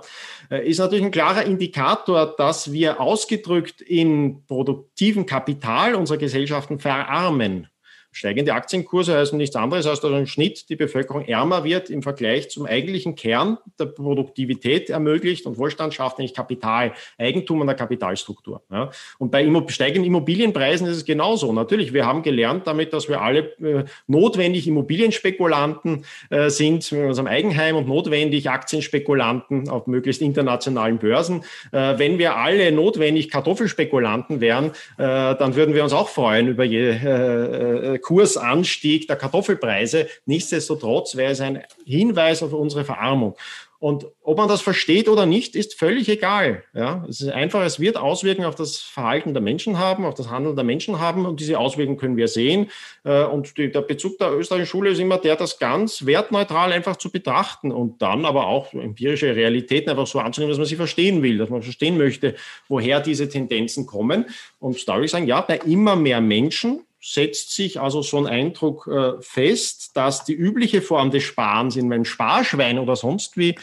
äh, 0.50 0.68
ist 0.68 0.78
natürlich 0.78 1.04
ein 1.04 1.10
klarer 1.10 1.44
Indikator, 1.44 2.34
dass 2.36 2.72
wir 2.72 3.00
ausgedrückt 3.00 3.80
in 3.80 4.44
produktiven 4.46 5.26
Kapital 5.26 5.94
unserer 5.94 6.18
Gesellschaften 6.18 6.78
verarmen. 6.78 7.68
Steigende 8.12 8.54
Aktienkurse 8.54 9.16
heißen 9.16 9.38
nichts 9.38 9.54
anderes, 9.54 9.86
als 9.86 10.00
dass 10.00 10.10
im 10.10 10.26
Schnitt 10.26 10.68
die 10.68 10.76
Bevölkerung 10.76 11.24
ärmer 11.24 11.62
wird 11.62 11.90
im 11.90 12.02
Vergleich 12.02 12.50
zum 12.50 12.66
eigentlichen 12.66 13.14
Kern 13.14 13.58
der 13.78 13.86
Produktivität 13.86 14.90
ermöglicht 14.90 15.46
und 15.46 15.58
Wohlstand 15.58 15.94
schafft 15.94 16.18
nämlich 16.18 16.34
Kapital, 16.34 16.92
Eigentum 17.18 17.60
an 17.60 17.68
der 17.68 17.76
Kapitalstruktur. 17.76 18.62
Ja. 18.70 18.90
Und 19.18 19.30
bei 19.30 19.48
steigenden 19.68 20.04
Immobilienpreisen 20.04 20.88
ist 20.88 20.96
es 20.96 21.04
genauso. 21.04 21.52
Natürlich, 21.52 21.92
wir 21.92 22.04
haben 22.04 22.22
gelernt 22.22 22.66
damit, 22.66 22.92
dass 22.92 23.08
wir 23.08 23.20
alle 23.20 23.52
äh, 23.60 23.84
notwendig 24.08 24.66
Immobilienspekulanten 24.66 26.04
äh, 26.30 26.50
sind 26.50 26.90
mit 26.90 27.04
unserem 27.04 27.28
Eigenheim 27.28 27.76
und 27.76 27.86
notwendig 27.86 28.50
Aktienspekulanten 28.50 29.68
auf 29.68 29.86
möglichst 29.86 30.20
internationalen 30.20 30.98
Börsen. 30.98 31.44
Äh, 31.70 31.98
wenn 31.98 32.18
wir 32.18 32.36
alle 32.36 32.72
notwendig 32.72 33.30
Kartoffelspekulanten 33.30 34.40
wären, 34.40 34.70
äh, 34.98 35.34
dann 35.36 35.54
würden 35.54 35.74
wir 35.74 35.84
uns 35.84 35.92
auch 35.92 36.08
freuen 36.08 36.48
über 36.48 36.64
jede 36.64 36.90
äh, 36.90 37.94
äh, 37.94 37.99
Kursanstieg 38.00 39.06
der 39.06 39.16
Kartoffelpreise. 39.16 40.08
Nichtsdestotrotz 40.26 41.16
wäre 41.16 41.32
es 41.32 41.40
ein 41.40 41.62
Hinweis 41.84 42.42
auf 42.42 42.52
unsere 42.52 42.84
Verarmung. 42.84 43.36
Und 43.80 44.06
ob 44.22 44.36
man 44.36 44.46
das 44.46 44.60
versteht 44.60 45.08
oder 45.08 45.24
nicht, 45.24 45.56
ist 45.56 45.74
völlig 45.74 46.10
egal. 46.10 46.64
Ja, 46.74 47.02
es 47.08 47.22
ist 47.22 47.30
einfach, 47.30 47.64
es 47.64 47.80
wird 47.80 47.96
Auswirkungen 47.96 48.46
auf 48.46 48.54
das 48.54 48.76
Verhalten 48.76 49.32
der 49.32 49.42
Menschen 49.42 49.78
haben, 49.78 50.04
auf 50.04 50.12
das 50.12 50.28
Handeln 50.28 50.54
der 50.54 50.66
Menschen 50.66 51.00
haben 51.00 51.24
und 51.24 51.40
diese 51.40 51.58
Auswirkungen 51.58 51.96
können 51.96 52.18
wir 52.18 52.28
sehen. 52.28 52.70
Äh, 53.04 53.24
und 53.24 53.56
die, 53.56 53.72
der 53.72 53.80
Bezug 53.80 54.18
der 54.18 54.32
österreichischen 54.32 54.70
Schule 54.70 54.90
ist 54.90 54.98
immer 54.98 55.16
der, 55.16 55.34
das 55.34 55.58
ganz 55.58 56.04
wertneutral 56.04 56.72
einfach 56.72 56.96
zu 56.96 57.10
betrachten 57.10 57.72
und 57.72 58.02
dann 58.02 58.26
aber 58.26 58.48
auch 58.48 58.74
empirische 58.74 59.34
Realitäten 59.34 59.88
einfach 59.88 60.06
so 60.06 60.18
anzunehmen, 60.18 60.50
dass 60.50 60.58
man 60.58 60.66
sie 60.66 60.76
verstehen 60.76 61.22
will, 61.22 61.38
dass 61.38 61.48
man 61.48 61.62
verstehen 61.62 61.96
möchte, 61.96 62.34
woher 62.68 63.00
diese 63.00 63.30
Tendenzen 63.30 63.86
kommen. 63.86 64.26
Und 64.58 64.86
da 64.86 64.96
würde 64.96 65.06
ich 65.06 65.10
sagen, 65.10 65.26
ja, 65.26 65.40
bei 65.40 65.56
immer 65.56 65.96
mehr 65.96 66.20
Menschen 66.20 66.84
setzt 67.00 67.54
sich 67.54 67.80
also 67.80 68.02
so 68.02 68.18
ein 68.18 68.26
Eindruck 68.26 68.86
äh, 68.86 69.20
fest, 69.20 69.92
dass 69.94 70.24
die 70.24 70.34
übliche 70.34 70.82
Form 70.82 71.10
des 71.10 71.22
Sparens 71.22 71.76
in 71.76 71.88
meinem 71.88 72.04
Sparschwein 72.04 72.78
oder 72.78 72.96
sonst 72.96 73.36
wie 73.36 73.58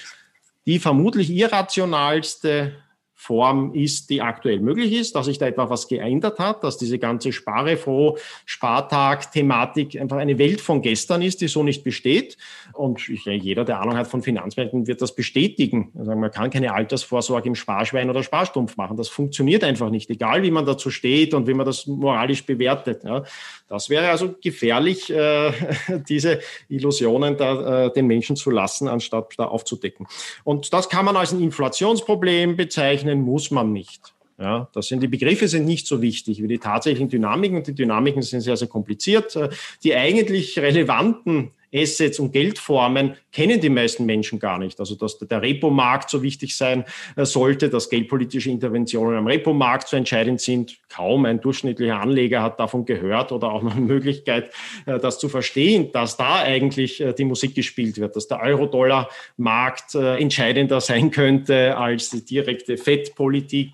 die 0.65 0.79
vermutlich 0.79 1.29
irrationalste 1.29 2.75
Form 3.19 3.73
ist, 3.73 4.11
die 4.11 4.21
aktuell 4.21 4.59
möglich 4.59 4.93
ist, 4.93 5.15
dass 5.15 5.25
sich 5.25 5.39
da 5.39 5.47
etwa 5.47 5.71
was 5.71 5.87
geändert 5.87 6.37
hat, 6.37 6.63
dass 6.63 6.77
diese 6.77 6.99
ganze 6.99 7.33
Sparefroh, 7.33 8.15
Spartag-Thematik 8.45 9.99
einfach 9.99 10.17
eine 10.17 10.37
Welt 10.37 10.61
von 10.61 10.83
gestern 10.83 11.23
ist, 11.23 11.41
die 11.41 11.47
so 11.47 11.63
nicht 11.63 11.83
besteht. 11.83 12.37
Und 12.73 13.09
ich, 13.09 13.25
jeder, 13.25 13.65
der 13.65 13.81
Ahnung 13.81 13.97
hat 13.97 14.07
von 14.07 14.21
Finanzmärkten, 14.21 14.85
wird 14.85 15.01
das 15.01 15.15
bestätigen. 15.15 15.91
Also 15.97 16.15
man 16.15 16.29
kann 16.29 16.51
keine 16.51 16.75
Altersvorsorge 16.75 17.47
im 17.47 17.55
Sparschwein 17.55 18.07
oder 18.11 18.21
Sparstumpf 18.21 18.77
machen. 18.77 18.97
Das 18.97 19.09
funktioniert 19.09 19.63
einfach 19.63 19.89
nicht, 19.89 20.11
egal 20.11 20.43
wie 20.43 20.51
man 20.51 20.67
dazu 20.67 20.91
steht 20.91 21.33
und 21.33 21.47
wie 21.47 21.55
man 21.55 21.65
das 21.65 21.87
moralisch 21.87 22.45
bewertet. 22.45 23.03
Ja. 23.03 23.23
Das 23.67 23.89
wäre 23.89 24.09
also 24.09 24.35
gefährlich, 24.41 25.09
äh, 25.09 25.51
diese 26.07 26.39
Illusionen 26.69 27.35
da, 27.35 27.87
äh, 27.87 27.93
den 27.93 28.05
Menschen 28.05 28.35
zu 28.35 28.51
lassen, 28.51 28.87
anstatt 28.87 29.33
da 29.37 29.45
aufzudecken. 29.45 30.05
Und 30.43 30.71
das 30.71 30.87
kann 30.87 31.03
man 31.03 31.17
als 31.17 31.31
ein 31.31 31.41
Inflationsproblem 31.41 32.55
bezeichnen 32.55 33.06
berechnen 33.07 33.21
muss 33.21 33.51
man 33.51 33.73
nicht. 33.73 34.13
Ja, 34.39 34.69
das 34.73 34.87
sind 34.87 35.01
die 35.01 35.07
Begriffe 35.07 35.47
sind 35.47 35.65
nicht 35.65 35.87
so 35.87 35.99
wichtig 35.99 36.43
wie 36.43 36.47
die 36.47 36.59
tatsächlichen 36.59 37.09
Dynamiken. 37.09 37.63
Die 37.63 37.73
Dynamiken 37.73 38.21
sind 38.21 38.41
sehr, 38.41 38.55
sehr 38.55 38.67
kompliziert. 38.67 39.37
Die 39.83 39.95
eigentlich 39.95 40.59
relevanten 40.59 41.51
Assets 41.73 42.19
und 42.19 42.31
Geldformen 42.31 43.15
kennen 43.31 43.59
die 43.61 43.69
meisten 43.69 44.05
Menschen 44.05 44.39
gar 44.39 44.57
nicht. 44.57 44.79
Also 44.79 44.95
dass 44.95 45.19
der 45.19 45.41
Repo-Markt 45.41 46.09
so 46.09 46.23
wichtig 46.23 46.55
sein 46.55 46.85
äh, 47.15 47.25
sollte, 47.25 47.69
dass 47.69 47.89
geldpolitische 47.89 48.49
Interventionen 48.49 49.17
am 49.17 49.27
Repo-Markt 49.27 49.87
so 49.87 49.97
entscheidend 49.97 50.41
sind. 50.41 50.77
Kaum 50.89 51.25
ein 51.25 51.39
durchschnittlicher 51.41 51.99
Anleger 51.99 52.41
hat 52.41 52.59
davon 52.59 52.85
gehört 52.85 53.31
oder 53.31 53.51
auch 53.51 53.61
noch 53.61 53.75
eine 53.75 53.85
Möglichkeit, 53.85 54.51
äh, 54.85 54.97
das 54.97 55.19
zu 55.19 55.29
verstehen, 55.29 55.91
dass 55.91 56.17
da 56.17 56.37
eigentlich 56.37 57.01
äh, 57.01 57.13
die 57.13 57.25
Musik 57.25 57.53
gespielt 57.53 57.99
wird, 57.99 58.15
dass 58.15 58.27
der 58.27 58.41
Euro-Dollar-Markt 58.41 59.95
entscheidender 59.95 60.81
sein 60.81 61.11
könnte 61.11 61.77
als 61.77 62.09
die 62.09 62.23
direkte 62.23 62.77
Fettpolitik 62.77 63.71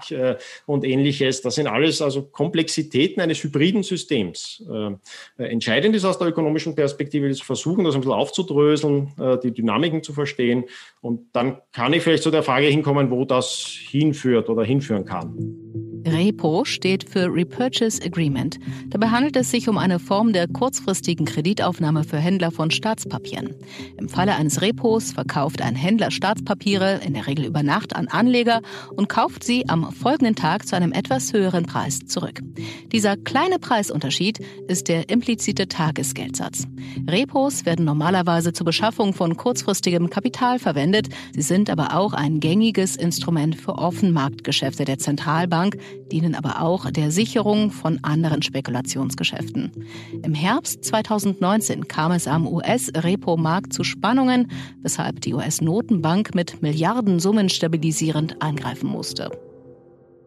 und 0.66 0.84
ähnliches. 0.84 1.42
Das 1.42 1.56
sind 1.56 1.68
alles 1.68 2.02
also 2.02 2.24
Komplexitäten 2.24 3.22
eines 3.22 3.44
hybriden 3.44 3.84
Systems. 3.84 4.64
Entscheidend 5.38 5.96
ist 5.96 6.06
aus 6.06 6.18
der 6.18 6.28
ökonomischen 6.28 6.76
Perspektive 6.76 7.32
zu 7.32 7.46
versuchen, 7.46 7.83
das 7.84 7.96
ein 7.96 8.02
bisschen 8.02 8.14
aufzudröseln, 8.14 9.12
die 9.44 9.52
Dynamiken 9.52 10.04
zu 10.04 10.14
verstehen. 10.14 10.66
Und 11.02 11.28
dann 11.34 11.58
kann 11.72 11.94
ich 11.94 12.04
vielleicht 12.04 12.24
zu 12.24 12.32
der 12.32 12.44
Frage 12.44 12.68
hinkommen, 12.68 13.12
wo 13.12 13.26
das 13.26 13.66
hinführt 13.66 14.50
oder 14.50 14.64
hinführen 14.64 15.06
kann. 15.06 15.36
Repo 16.06 16.66
steht 16.66 17.10
für 17.10 17.34
Repurchase 17.34 18.02
Agreement. 18.04 18.60
Dabei 18.90 19.08
handelt 19.08 19.36
es 19.36 19.52
sich 19.52 19.70
um 19.70 19.78
eine 19.78 20.00
Form 20.00 20.34
der 20.34 20.48
kurzfristigen 20.48 21.26
Kreditaufnahme 21.26 22.04
für 22.04 22.18
Händler 22.18 22.52
von 22.52 22.72
Staatspapieren. 22.72 23.56
Im 23.98 24.10
Falle 24.10 24.36
eines 24.36 24.62
Repos 24.62 25.12
verkauft 25.12 25.62
ein 25.62 25.76
Händler 25.76 26.12
Staatspapiere 26.12 27.02
in 27.06 27.14
der 27.14 27.28
Regel 27.28 27.46
über 27.46 27.64
Nacht 27.64 27.96
an 27.96 28.08
Anleger 28.08 28.62
und 28.96 29.10
kauft 29.10 29.44
sie 29.44 29.68
am 29.70 29.92
folgenden 29.92 30.36
Tag 30.36 30.68
zu 30.68 30.76
einem 30.76 30.92
etwas 30.92 31.34
höheren 31.34 31.66
Preis 31.66 32.00
zurück. 32.06 32.42
Dieser 32.92 33.18
kleine 33.18 33.60
Preisunterschied 33.60 34.40
ist 34.68 34.88
der 34.88 35.10
implizite 35.10 35.68
Tagesgeldsatz. 35.68 36.68
Repos 37.10 37.66
werden 37.66 37.86
normalerweise 37.86 38.54
zur 38.54 38.66
Beschaffung 38.66 39.14
von 39.14 39.38
kurzfristigem 39.38 40.10
Kapital 40.10 40.60
verwendet. 40.60 41.10
Sie 41.34 41.42
sind 41.42 41.70
aber 41.70 41.96
auch 41.96 42.14
ein 42.14 42.40
gängiges 42.40 42.96
Instrument 42.96 43.56
für 43.56 43.76
Offenmarktgeschäfte 43.76 44.86
der 44.86 45.00
Zentralbank, 45.00 45.78
dienen 46.12 46.36
aber 46.36 46.62
auch 46.62 46.90
der 46.92 47.12
Sicherung 47.12 47.72
von 47.72 48.00
anderen 48.04 48.42
Spekulationsgeschäften. 48.42 49.72
Im 50.24 50.34
Herbst 50.34 50.84
2019 50.84 51.88
kam 51.88 52.12
es 52.12 52.28
am 52.28 52.48
US-Repo-Markt 52.48 53.74
zu 53.74 53.84
Spannungen, 53.84 54.52
weshalb 54.82 55.22
die 55.22 55.34
US-Notenbank 55.34 56.36
mit 56.36 56.62
Milliardensummen 56.62 57.50
stabilisierend 57.50 58.42
eingreifen 58.42 58.90
musste. 58.90 59.30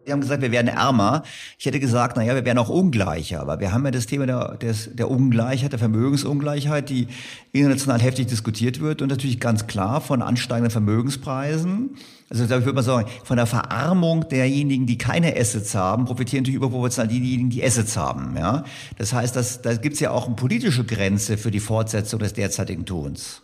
Sie 0.07 0.13
haben 0.13 0.21
gesagt, 0.21 0.41
wir 0.41 0.53
werden 0.53 0.69
ärmer. 0.69 1.23
Ich 1.59 1.65
hätte 1.65 1.81
gesagt, 1.81 2.15
naja, 2.15 2.33
wir 2.33 2.45
werden 2.45 2.59
auch 2.59 2.69
ungleicher. 2.69 3.41
Aber 3.41 3.59
wir 3.59 3.73
haben 3.73 3.83
ja 3.83 3.91
das 3.91 4.05
Thema 4.05 4.25
der, 4.25 4.55
des, 4.55 4.89
der 4.95 5.11
Ungleichheit, 5.11 5.73
der 5.73 5.79
Vermögensungleichheit, 5.79 6.89
die 6.89 7.07
international 7.51 7.99
heftig 7.99 8.27
diskutiert 8.27 8.79
wird 8.79 9.01
und 9.01 9.09
natürlich 9.09 9.41
ganz 9.41 9.67
klar 9.67 9.99
von 9.99 10.21
ansteigenden 10.21 10.71
Vermögenspreisen. 10.71 11.97
Also 12.29 12.45
ich 12.45 12.49
würde 12.49 12.71
mal 12.71 12.83
sagen, 12.83 13.09
von 13.25 13.35
der 13.35 13.47
Verarmung 13.47 14.29
derjenigen, 14.29 14.85
die 14.85 14.97
keine 14.97 15.35
Assets 15.35 15.75
haben, 15.75 16.05
profitieren 16.05 16.43
natürlich 16.43 16.55
überproportional 16.55 17.09
diejenigen, 17.09 17.49
die 17.49 17.61
Assets 17.61 17.97
haben. 17.97 18.37
Ja? 18.37 18.63
Das 18.97 19.11
heißt, 19.11 19.35
dass, 19.35 19.61
da 19.61 19.75
gibt 19.75 19.95
es 19.95 19.99
ja 19.99 20.11
auch 20.11 20.27
eine 20.27 20.37
politische 20.37 20.85
Grenze 20.85 21.37
für 21.37 21.51
die 21.51 21.59
Fortsetzung 21.59 22.19
des 22.21 22.31
derzeitigen 22.31 22.85
Tuns. 22.85 23.41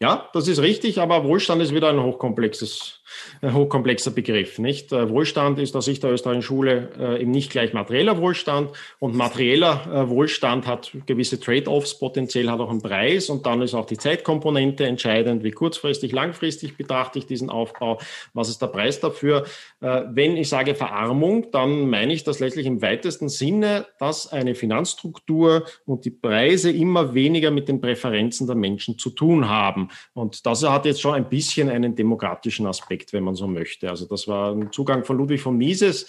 Ja, 0.00 0.28
das 0.32 0.46
ist 0.46 0.60
richtig, 0.60 1.00
aber 1.00 1.24
Wohlstand 1.24 1.60
ist 1.60 1.74
wieder 1.74 1.88
ein 1.88 2.00
hochkomplexes 2.00 3.01
ein 3.42 3.54
hochkomplexer 3.54 4.12
Begriff. 4.12 4.58
Nicht? 4.58 4.92
Äh, 4.92 5.10
Wohlstand 5.10 5.58
ist 5.58 5.74
aus 5.76 5.84
Sicht 5.84 6.02
der 6.02 6.12
österreichischen 6.12 6.42
Schule 6.42 6.90
äh, 6.98 7.20
eben 7.20 7.32
nicht 7.32 7.50
gleich 7.50 7.72
materieller 7.72 8.18
Wohlstand 8.18 8.70
und 9.00 9.16
materieller 9.16 9.86
äh, 9.92 10.08
Wohlstand 10.08 10.66
hat 10.66 10.92
gewisse 11.06 11.40
Trade-offs, 11.40 11.98
potenziell 11.98 12.48
hat 12.48 12.60
auch 12.60 12.70
einen 12.70 12.82
Preis 12.82 13.28
und 13.28 13.44
dann 13.44 13.60
ist 13.60 13.74
auch 13.74 13.86
die 13.86 13.98
Zeitkomponente 13.98 14.86
entscheidend, 14.86 15.42
wie 15.42 15.50
kurzfristig, 15.50 16.12
langfristig 16.12 16.76
betrachte 16.76 17.18
ich 17.18 17.26
diesen 17.26 17.50
Aufbau, 17.50 17.98
was 18.32 18.48
ist 18.48 18.62
der 18.62 18.68
Preis 18.68 19.00
dafür. 19.00 19.44
Wenn 19.80 20.36
ich 20.36 20.48
sage 20.48 20.74
Verarmung, 20.74 21.50
dann 21.50 21.88
meine 21.88 22.12
ich 22.12 22.24
das 22.24 22.38
letztlich 22.40 22.66
im 22.66 22.80
weitesten 22.82 23.28
Sinne, 23.28 23.86
dass 23.98 24.30
eine 24.30 24.54
Finanzstruktur 24.54 25.64
und 25.84 26.04
die 26.04 26.10
Preise 26.10 26.70
immer 26.70 27.14
weniger 27.14 27.50
mit 27.50 27.68
den 27.68 27.80
Präferenzen 27.80 28.46
der 28.46 28.56
Menschen 28.56 28.98
zu 28.98 29.10
tun 29.10 29.48
haben. 29.48 29.88
Und 30.14 30.46
das 30.46 30.62
hat 30.62 30.84
jetzt 30.84 31.00
schon 31.00 31.14
ein 31.14 31.28
bisschen 31.28 31.68
einen 31.68 31.94
demokratischen 31.94 32.66
Aspekt 32.66 32.92
Aspekt, 32.92 33.12
wenn 33.12 33.24
man 33.24 33.31
so 33.34 33.46
möchte. 33.46 33.90
Also 33.90 34.06
das 34.06 34.28
war 34.28 34.52
ein 34.52 34.72
Zugang 34.72 35.04
von 35.04 35.18
Ludwig 35.18 35.40
von 35.40 35.56
Mises. 35.56 36.06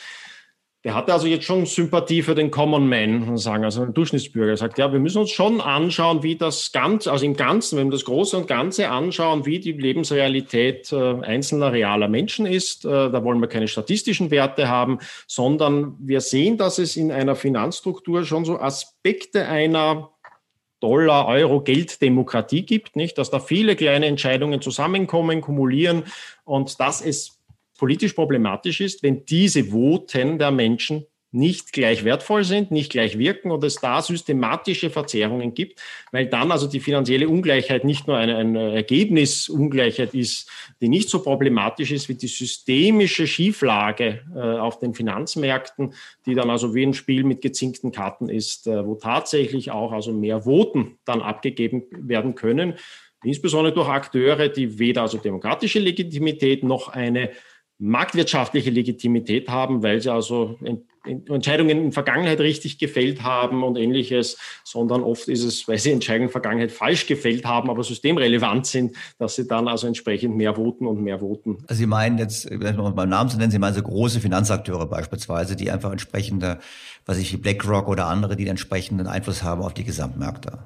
Der 0.84 0.95
hatte 0.95 1.13
also 1.13 1.28
jetzt 1.28 1.45
schon 1.45 1.65
Sympathie 1.65 2.21
für 2.21 2.36
den 2.36 2.51
Common 2.51 2.89
Man, 2.89 3.38
sagen, 3.38 3.63
also 3.63 3.86
den 3.86 3.93
Durchschnittsbürger. 3.93 4.51
Er 4.51 4.57
sagt, 4.57 4.78
ja, 4.78 4.91
wir 4.91 4.99
müssen 4.99 5.19
uns 5.19 5.32
schon 5.32 5.61
anschauen, 5.61 6.24
wie 6.24 6.36
das 6.36 6.74
Ganze, 6.74 7.09
also 7.09 7.26
im 7.26 7.38
Ganzen, 7.38 7.78
wenn 7.78 7.88
wir 7.88 7.93
das 7.93 8.03
Große 8.03 8.36
und 8.36 8.47
Ganze 8.47 8.89
anschauen, 8.89 9.45
wie 9.45 9.59
die 9.59 9.71
Lebensrealität 9.71 10.91
äh, 10.91 11.21
einzelner 11.21 11.71
realer 11.71 12.09
Menschen 12.09 12.45
ist. 12.45 12.84
Äh, 12.84 12.89
da 12.89 13.24
wollen 13.24 13.39
wir 13.39 13.47
keine 13.47 13.69
statistischen 13.69 14.30
Werte 14.30 14.67
haben, 14.67 14.99
sondern 15.26 15.95
wir 15.99 16.19
sehen, 16.19 16.57
dass 16.57 16.80
es 16.80 16.97
in 16.97 17.13
einer 17.13 17.38
Finanzstruktur 17.38 18.26
schon 18.26 18.43
so 18.43 18.59
Aspekte 18.59 19.47
einer 19.47 20.12
Dollar, 20.84 21.27
Euro, 21.27 21.61
Gelddemokratie 21.61 22.65
gibt, 22.65 22.97
nicht? 22.97 23.17
Dass 23.17 23.31
da 23.31 23.39
viele 23.39 23.77
kleine 23.77 24.05
Entscheidungen 24.07 24.61
zusammenkommen, 24.61 25.39
kumulieren 25.39 26.03
und 26.43 26.79
dass 26.81 27.01
es 27.01 27.39
politisch 27.77 28.13
problematisch 28.13 28.81
ist, 28.81 29.01
wenn 29.01 29.25
diese 29.25 29.71
Voten 29.71 30.38
der 30.38 30.51
Menschen 30.51 31.05
nicht 31.34 31.73
gleich 31.73 32.03
wertvoll 32.03 32.43
sind, 32.43 32.71
nicht 32.71 32.91
gleich 32.91 33.17
wirken 33.17 33.51
und 33.51 33.63
es 33.63 33.75
da 33.75 34.01
systematische 34.01 34.89
Verzerrungen 34.89 35.53
gibt, 35.53 35.81
weil 36.11 36.27
dann 36.27 36.51
also 36.51 36.67
die 36.67 36.79
finanzielle 36.79 37.27
Ungleichheit 37.27 37.84
nicht 37.86 38.07
nur 38.07 38.17
eine, 38.17 38.38
eine 38.38 38.75
Ergebnisungleichheit 38.75 40.13
ist, 40.13 40.49
die 40.79 40.89
nicht 40.89 41.09
so 41.09 41.23
problematisch 41.23 41.91
ist 41.91 42.07
wie 42.07 42.15
die 42.15 42.27
systemische 42.27 43.25
Schieflage 43.25 44.21
äh, 44.36 44.39
auf 44.39 44.79
den 44.79 44.93
Finanzmärkten, 44.93 45.93
die 46.25 46.36
dann 46.36 46.51
also 46.51 46.75
wie 46.75 46.86
ein 46.86 46.93
Spiel 46.93 47.23
mit 47.23 47.41
gezinkten 47.41 47.91
Karten 47.91 48.29
ist, 48.29 48.67
äh, 48.67 48.86
wo 48.86 48.95
tatsächlich 48.95 49.71
auch 49.71 49.91
also 49.91 50.13
mehr 50.13 50.41
Voten 50.45 50.99
dann 51.03 51.21
abgegeben 51.21 51.84
werden 51.91 52.36
können, 52.36 52.75
insbesondere 53.23 53.73
durch 53.73 53.89
Akteure, 53.89 54.49
die 54.49 54.77
weder 54.77 55.01
also 55.01 55.17
demokratische 55.17 55.79
Legitimität 55.79 56.63
noch 56.63 56.89
eine 56.89 57.31
marktwirtschaftliche 57.84 58.69
Legitimität 58.69 59.49
haben, 59.49 59.84
weil 59.84 60.01
sie 60.01 60.11
also 60.11 60.57
Entscheidungen 61.05 61.86
in 61.86 61.91
Vergangenheit 61.91 62.39
richtig 62.39 62.77
gefällt 62.77 63.23
haben 63.23 63.61
und 63.61 63.77
ähnliches, 63.77 64.38
sondern 64.63 65.03
oft 65.03 65.27
ist 65.27 65.43
es, 65.43 65.67
weil 65.67 65.77
sie 65.77 65.91
Entscheidungen 65.91 66.29
in 66.29 66.31
Vergangenheit 66.31 66.71
falsch 66.71 67.07
gefällt 67.07 67.45
haben, 67.45 67.69
aber 67.69 67.84
systemrelevant 67.84 68.65
sind, 68.67 68.95
dass 69.19 69.36
sie 69.36 69.45
dann 69.45 69.67
also 69.67 69.86
entsprechend 69.86 70.38
mehr 70.38 70.55
voten 70.55 70.88
und 70.88 71.03
mehr 71.03 71.19
voten. 71.19 71.57
Also 71.67 71.79
Sie 71.79 71.88
meinen 71.88 72.17
jetzt, 72.17 72.49
beim 72.49 73.09
Namen 73.09 73.29
zu 73.29 73.38
nennen, 73.38 73.51
Sie 73.51 73.59
meinen 73.59 73.73
so 73.73 73.81
große 73.81 74.21
Finanzakteure 74.21 74.86
beispielsweise, 74.86 75.57
die 75.57 75.69
einfach 75.69 75.91
entsprechende, 75.91 76.59
was 77.05 77.17
ich 77.17 77.34
wie 77.34 77.38
BlackRock 77.38 77.89
oder 77.89 78.07
andere, 78.07 78.38
die 78.38 78.47
entsprechenden 78.47 79.07
Einfluss 79.07 79.43
haben 79.43 79.61
auf 79.61 79.73
die 79.73 79.84
Gesamtmärkte. 79.84 80.59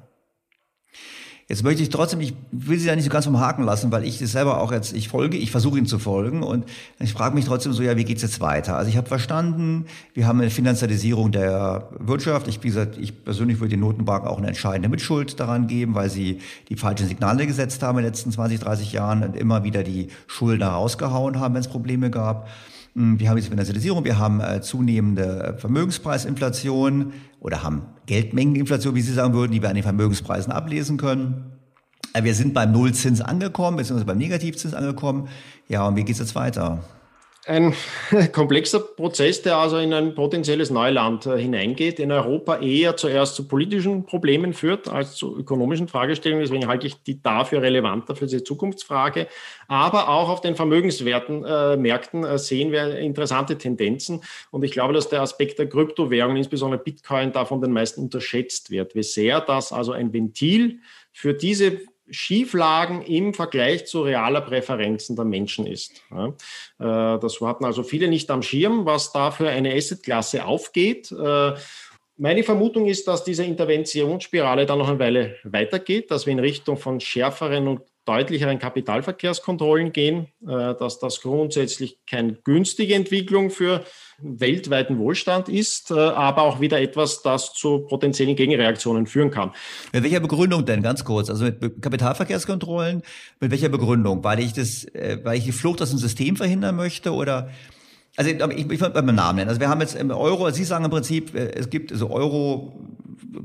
Jetzt 1.50 1.64
möchte 1.64 1.82
ich 1.82 1.88
trotzdem, 1.88 2.20
ich 2.20 2.34
will 2.52 2.78
Sie 2.78 2.86
da 2.86 2.94
nicht 2.94 3.06
so 3.06 3.10
ganz 3.10 3.24
vom 3.24 3.40
Haken 3.40 3.64
lassen, 3.64 3.90
weil 3.90 4.04
ich 4.04 4.18
das 4.18 4.32
selber 4.32 4.60
auch 4.60 4.70
jetzt, 4.70 4.92
ich 4.92 5.08
folge, 5.08 5.38
ich 5.38 5.50
versuche 5.50 5.78
Ihnen 5.78 5.86
zu 5.86 5.98
folgen 5.98 6.42
und 6.42 6.66
ich 7.00 7.14
frage 7.14 7.34
mich 7.34 7.46
trotzdem 7.46 7.72
so, 7.72 7.82
ja, 7.82 7.96
wie 7.96 8.04
geht's 8.04 8.20
jetzt 8.20 8.40
weiter? 8.40 8.76
Also 8.76 8.90
ich 8.90 8.98
habe 8.98 9.08
verstanden, 9.08 9.86
wir 10.12 10.26
haben 10.26 10.42
eine 10.42 10.50
Finanzialisierung 10.50 11.32
der 11.32 11.88
Wirtschaft. 11.98 12.48
Ich, 12.48 12.62
wie 12.62 12.68
gesagt, 12.68 12.98
ich 12.98 13.24
persönlich 13.24 13.60
würde 13.60 13.70
den 13.70 13.80
Notenbank 13.80 14.26
auch 14.26 14.36
eine 14.36 14.48
entscheidende 14.48 14.90
Mitschuld 14.90 15.40
daran 15.40 15.68
geben, 15.68 15.94
weil 15.94 16.10
sie 16.10 16.40
die 16.68 16.76
falschen 16.76 17.08
Signale 17.08 17.46
gesetzt 17.46 17.82
haben 17.82 17.96
in 17.96 18.04
den 18.04 18.10
letzten 18.10 18.30
20, 18.30 18.60
30 18.60 18.92
Jahren 18.92 19.22
und 19.22 19.34
immer 19.34 19.64
wieder 19.64 19.82
die 19.82 20.08
Schulden 20.26 20.64
rausgehauen 20.64 21.40
haben, 21.40 21.54
wenn 21.54 21.62
es 21.62 21.68
Probleme 21.68 22.10
gab. 22.10 22.46
Hm, 22.94 23.18
wir 23.20 23.28
haben 23.28 23.36
diese 23.36 23.50
Finanzialisierung, 23.50 24.04
wir 24.04 24.18
haben 24.18 24.40
äh, 24.40 24.60
zunehmende 24.60 25.56
Vermögenspreisinflation 25.58 27.12
oder 27.40 27.62
haben 27.62 27.82
Geldmengeninflation, 28.06 28.94
wie 28.94 29.02
Sie 29.02 29.12
sagen 29.12 29.34
würden, 29.34 29.52
die 29.52 29.62
wir 29.62 29.68
an 29.68 29.74
den 29.74 29.84
Vermögenspreisen 29.84 30.52
ablesen 30.52 30.96
können. 30.96 31.52
Äh, 32.12 32.24
wir 32.24 32.34
sind 32.34 32.54
beim 32.54 32.72
Nullzins 32.72 33.20
angekommen, 33.20 33.76
beziehungsweise 33.76 34.06
beim 34.06 34.18
Negativzins 34.18 34.74
angekommen. 34.74 35.28
Ja, 35.68 35.86
und 35.86 35.96
wie 35.96 36.04
geht 36.04 36.14
es 36.14 36.20
jetzt 36.20 36.34
weiter? 36.34 36.82
Ein 37.48 37.74
komplexer 38.32 38.80
Prozess, 38.80 39.42
der 39.42 39.56
also 39.56 39.78
in 39.78 39.92
ein 39.92 40.14
potenzielles 40.14 40.70
Neuland 40.70 41.26
äh, 41.26 41.38
hineingeht, 41.38 41.98
in 41.98 42.12
Europa 42.12 42.58
eher 42.58 42.96
zuerst 42.96 43.34
zu 43.34 43.48
politischen 43.48 44.04
Problemen 44.04 44.52
führt 44.52 44.88
als 44.88 45.16
zu 45.16 45.36
ökonomischen 45.36 45.88
Fragestellungen. 45.88 46.44
Deswegen 46.44 46.68
halte 46.68 46.86
ich 46.86 47.02
die 47.02 47.22
dafür 47.22 47.62
relevanter 47.62 48.14
für 48.14 48.26
diese 48.26 48.44
Zukunftsfrage. 48.44 49.26
Aber 49.66 50.08
auch 50.08 50.28
auf 50.28 50.40
den 50.40 50.56
Vermögenswerten 50.56 51.44
äh, 51.44 51.76
Märkten 51.76 52.24
äh, 52.24 52.38
sehen 52.38 52.70
wir 52.70 52.98
interessante 52.98 53.56
Tendenzen. 53.56 54.22
Und 54.50 54.64
ich 54.64 54.72
glaube, 54.72 54.92
dass 54.92 55.08
der 55.08 55.22
Aspekt 55.22 55.58
der 55.58 55.68
Kryptowährungen, 55.68 56.36
insbesondere 56.36 56.82
Bitcoin, 56.82 57.32
davon 57.32 57.60
den 57.60 57.72
meisten 57.72 58.02
unterschätzt 58.02 58.70
wird. 58.70 58.94
Wie 58.94 59.02
sehr 59.02 59.40
das 59.40 59.72
also 59.72 59.92
ein 59.92 60.12
Ventil 60.12 60.80
für 61.12 61.34
diese 61.34 61.80
Schieflagen 62.10 63.02
im 63.02 63.34
Vergleich 63.34 63.86
zu 63.86 64.02
realer 64.02 64.40
Präferenzen 64.40 65.16
der 65.16 65.24
Menschen 65.24 65.66
ist. 65.66 66.02
Äh, 66.12 66.28
das 66.78 67.40
hatten 67.40 67.64
also 67.64 67.82
viele 67.82 68.08
nicht 68.08 68.30
am 68.30 68.42
Schirm, 68.42 68.86
was 68.86 69.12
da 69.12 69.30
für 69.30 69.48
eine 69.48 69.74
Assetklasse 69.74 70.44
aufgeht. 70.44 71.12
Äh, 71.12 71.54
meine 72.16 72.42
Vermutung 72.42 72.86
ist, 72.86 73.06
dass 73.06 73.22
diese 73.22 73.44
Interventionsspirale 73.44 74.66
dann 74.66 74.78
noch 74.78 74.88
eine 74.88 74.98
Weile 74.98 75.36
weitergeht, 75.44 76.10
dass 76.10 76.26
wir 76.26 76.32
in 76.32 76.40
Richtung 76.40 76.76
von 76.76 76.98
schärferen 76.98 77.68
und 77.68 77.82
deutlicheren 78.04 78.58
Kapitalverkehrskontrollen 78.58 79.92
gehen, 79.92 80.28
äh, 80.42 80.74
dass 80.74 80.98
das 80.98 81.20
grundsätzlich 81.20 81.98
keine 82.06 82.32
günstige 82.32 82.94
Entwicklung 82.94 83.50
für 83.50 83.84
weltweiten 84.20 84.98
Wohlstand 84.98 85.48
ist, 85.48 85.90
äh, 85.90 85.94
aber 85.94 86.42
auch 86.42 86.60
wieder 86.60 86.80
etwas, 86.80 87.22
das 87.22 87.52
zu 87.52 87.80
potenziellen 87.80 88.34
Gegenreaktionen 88.34 89.06
führen 89.06 89.30
kann. 89.30 89.52
Mit 89.92 90.02
welcher 90.02 90.20
Begründung 90.20 90.64
denn, 90.64 90.82
ganz 90.82 91.04
kurz? 91.04 91.30
Also 91.30 91.44
mit 91.44 91.80
Kapitalverkehrskontrollen, 91.80 93.02
mit 93.40 93.50
welcher 93.50 93.68
Begründung? 93.68 94.24
Weil 94.24 94.40
ich 94.40 94.52
das, 94.52 94.84
äh, 94.86 95.18
weil 95.22 95.38
ich 95.38 95.44
die 95.44 95.52
Flucht 95.52 95.80
aus 95.82 95.90
dem 95.90 95.98
System 95.98 96.36
verhindern 96.36 96.74
möchte 96.74 97.12
oder 97.12 97.50
also 98.18 98.30
ich, 98.30 98.70
ich 98.70 98.80
würde 98.80 98.90
beim 98.90 99.14
Namen 99.14 99.36
nennen. 99.36 99.48
Also 99.48 99.60
wir 99.60 99.68
haben 99.68 99.80
jetzt 99.80 99.94
im 99.94 100.10
Euro, 100.10 100.50
Sie 100.50 100.64
sagen 100.64 100.84
im 100.84 100.90
Prinzip, 100.90 101.34
es 101.34 101.70
gibt 101.70 101.96
so 101.96 102.10
Euro 102.10 102.72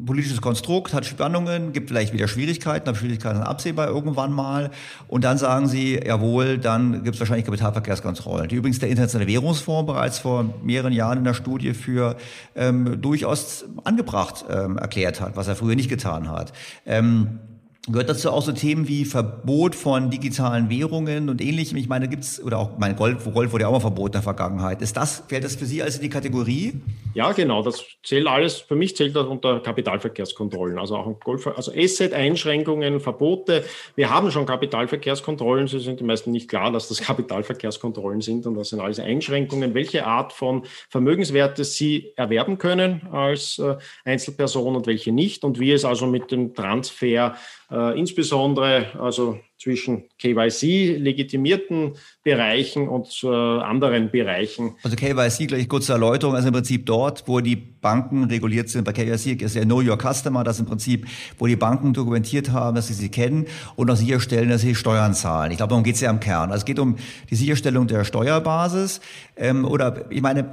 politisches 0.05 0.41
Konstrukt, 0.41 0.93
hat 0.93 1.05
Spannungen, 1.05 1.73
gibt 1.73 1.89
vielleicht 1.89 2.11
wieder 2.11 2.27
Schwierigkeiten, 2.27 2.89
aber 2.89 2.97
Schwierigkeiten 2.97 3.37
sind 3.37 3.45
absehbar 3.45 3.87
irgendwann 3.87 4.31
mal. 4.31 4.71
Und 5.07 5.23
dann 5.23 5.37
sagen 5.37 5.67
sie, 5.67 5.99
jawohl, 6.03 6.57
dann 6.57 7.03
gibt 7.03 7.15
es 7.15 7.19
wahrscheinlich 7.19 7.45
Kapitalverkehrskontrollen, 7.45 8.47
die 8.47 8.55
übrigens 8.55 8.79
der 8.79 8.89
Internationale 8.89 9.29
Währungsfonds 9.29 9.85
bereits 9.85 10.19
vor 10.19 10.53
mehreren 10.63 10.93
Jahren 10.93 11.19
in 11.19 11.23
der 11.23 11.35
Studie 11.35 11.73
für 11.73 12.17
ähm, 12.55 12.99
durchaus 12.99 13.65
angebracht 13.83 14.45
ähm, 14.49 14.77
erklärt 14.77 15.21
hat, 15.21 15.35
was 15.35 15.47
er 15.47 15.55
früher 15.55 15.75
nicht 15.75 15.89
getan 15.89 16.29
hat. 16.31 16.51
Ähm, 16.85 17.39
Gehört 17.91 18.07
dazu 18.07 18.31
auch 18.31 18.41
so 18.41 18.53
Themen 18.53 18.87
wie 18.87 19.03
Verbot 19.03 19.75
von 19.75 20.09
digitalen 20.09 20.69
Währungen 20.69 21.27
und 21.27 21.41
ähnlichem? 21.41 21.77
Ich 21.77 21.89
meine, 21.89 22.07
gibt's 22.07 22.41
oder 22.41 22.57
auch 22.57 22.77
mein 22.77 22.95
Gold, 22.95 23.17
Gold 23.33 23.51
wurde 23.51 23.63
ja 23.63 23.67
auch 23.67 23.73
mal 23.73 23.81
verboten 23.81 24.07
in 24.07 24.11
der 24.13 24.21
Vergangenheit. 24.21 24.81
Ist 24.81 24.95
das, 24.95 25.25
fällt 25.27 25.43
das 25.43 25.57
für 25.57 25.65
Sie 25.65 25.83
als 25.83 25.97
in 25.97 26.03
die 26.03 26.09
Kategorie? 26.09 26.79
Ja, 27.13 27.33
genau. 27.33 27.61
Das 27.61 27.83
zählt 28.01 28.25
alles, 28.25 28.55
für 28.55 28.77
mich 28.77 28.95
zählt 28.95 29.17
das 29.17 29.27
unter 29.27 29.59
Kapitalverkehrskontrollen. 29.59 30.79
Also 30.79 30.95
auch 30.95 31.19
Gold, 31.19 31.45
also 31.45 31.73
Asset-Einschränkungen, 31.75 33.01
Verbote. 33.01 33.65
Wir 33.95 34.09
haben 34.09 34.31
schon 34.31 34.45
Kapitalverkehrskontrollen. 34.45 35.67
Sie 35.67 35.79
sind 35.79 35.99
die 35.99 36.05
meisten 36.05 36.31
nicht 36.31 36.47
klar, 36.47 36.71
dass 36.71 36.87
das 36.87 37.01
Kapitalverkehrskontrollen 37.01 38.21
sind 38.21 38.45
und 38.47 38.55
das 38.55 38.69
sind 38.69 38.79
alles 38.79 39.01
Einschränkungen, 39.01 39.73
welche 39.73 40.05
Art 40.05 40.31
von 40.31 40.63
Vermögenswerte 40.87 41.65
Sie 41.65 42.13
erwerben 42.15 42.57
können 42.57 43.01
als 43.11 43.59
äh, 43.59 43.75
Einzelperson 44.05 44.77
und 44.77 44.87
welche 44.87 45.11
nicht 45.11 45.43
und 45.43 45.59
wie 45.59 45.73
es 45.73 45.83
also 45.83 46.07
mit 46.07 46.31
dem 46.31 46.53
Transfer 46.53 47.35
äh, 47.73 47.97
insbesondere 47.97 48.87
also 48.99 49.39
zwischen 49.57 50.03
KYC-legitimierten 50.19 51.93
Bereichen 52.23 52.87
und 52.87 53.21
äh, 53.23 53.27
anderen 53.27 54.11
Bereichen. 54.11 54.75
Also 54.83 54.95
KYC, 54.95 55.47
gleich 55.47 55.69
kurze 55.69 55.93
Erläuterung, 55.93 56.35
also 56.35 56.49
im 56.49 56.53
Prinzip 56.53 56.85
dort, 56.85 57.23
wo 57.27 57.39
die 57.39 57.55
Banken 57.55 58.25
reguliert 58.25 58.69
sind. 58.69 58.83
Bei 58.83 58.91
KYC 58.91 59.41
ist 59.41 59.55
ja 59.55 59.63
Know 59.63 59.81
Your 59.81 59.97
Customer, 59.97 60.43
das 60.43 60.59
im 60.59 60.65
Prinzip, 60.65 61.07
wo 61.39 61.47
die 61.47 61.55
Banken 61.55 61.93
dokumentiert 61.93 62.51
haben, 62.51 62.75
dass 62.75 62.87
sie 62.87 62.93
sie 62.93 63.09
kennen 63.09 63.45
und 63.75 63.89
auch 63.89 63.95
sicherstellen, 63.95 64.49
dass 64.49 64.61
sie 64.61 64.75
Steuern 64.75 65.13
zahlen. 65.13 65.51
Ich 65.51 65.57
glaube, 65.57 65.69
darum 65.69 65.83
geht 65.83 65.95
es 65.95 66.01
ja 66.01 66.11
im 66.11 66.19
Kern. 66.19 66.51
Also 66.51 66.61
es 66.61 66.65
geht 66.65 66.79
um 66.79 66.97
die 67.29 67.35
Sicherstellung 67.35 67.87
der 67.87 68.03
Steuerbasis. 68.03 69.01
Ähm, 69.37 69.65
oder 69.65 70.11
ich 70.11 70.21
meine, 70.21 70.51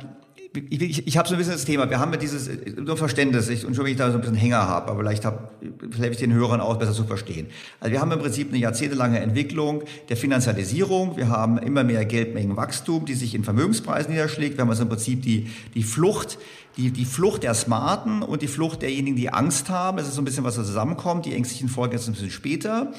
ich, 0.53 0.83
ich, 0.83 1.07
ich 1.07 1.17
habe 1.17 1.29
so 1.29 1.35
ein 1.35 1.39
bisschen 1.39 1.53
das 1.53 1.65
Thema, 1.65 1.89
wir 1.91 2.01
haben 2.01 2.13
ja 2.13 2.19
dieses 2.19 2.51
so 2.85 2.97
Verständnis, 2.97 3.49
ich, 3.49 3.65
und 3.65 3.75
schon 3.77 3.85
wenn 3.85 3.93
ich 3.93 3.99
da 3.99 4.11
so 4.11 4.17
ein 4.17 4.21
bisschen 4.21 4.37
Hänger 4.37 4.67
habe, 4.67 4.91
aber 4.91 5.01
vielleicht 5.01 5.25
habe 5.25 5.51
vielleicht 5.91 6.13
ich 6.15 6.19
den 6.19 6.33
Hörern 6.33 6.61
auch 6.61 6.77
besser 6.77 6.93
zu 6.93 7.05
verstehen. 7.05 7.47
Also 7.79 7.93
wir 7.93 8.01
haben 8.01 8.11
im 8.11 8.19
Prinzip 8.19 8.49
eine 8.49 8.59
jahrzehntelange 8.59 9.21
Entwicklung 9.21 9.85
der 10.09 10.17
Finanzialisierung, 10.17 11.17
wir 11.17 11.29
haben 11.29 11.59
immer 11.59 11.85
mehr 11.85 12.05
Geldmengenwachstum, 12.05 13.05
die 13.05 13.15
sich 13.15 13.35
in 13.35 13.45
Vermögenspreisen 13.45 14.13
niederschlägt, 14.13 14.57
wir 14.57 14.63
haben 14.63 14.71
also 14.71 14.83
im 14.83 14.89
Prinzip 14.89 15.23
die, 15.23 15.49
die 15.75 15.83
Flucht 15.83 16.39
die, 16.77 16.91
die 16.91 17.05
Flucht 17.05 17.43
der 17.43 17.55
Smarten 17.55 18.23
und 18.23 18.43
die 18.43 18.49
Flucht 18.49 18.83
derjenigen, 18.83 19.17
die 19.17 19.33
Angst 19.33 19.69
haben. 19.69 19.99
Es 19.99 20.07
ist 20.07 20.15
so 20.15 20.23
ein 20.23 20.25
bisschen 20.25 20.45
was 20.45 20.55
da 20.55 20.65
zusammenkommt. 20.65 21.27
Die 21.27 21.35
ängstlichen 21.35 21.69
Folgen 21.69 21.95
jetzt 21.95 22.07
ein 22.07 22.13
bisschen 22.13 22.31
später. 22.31 22.93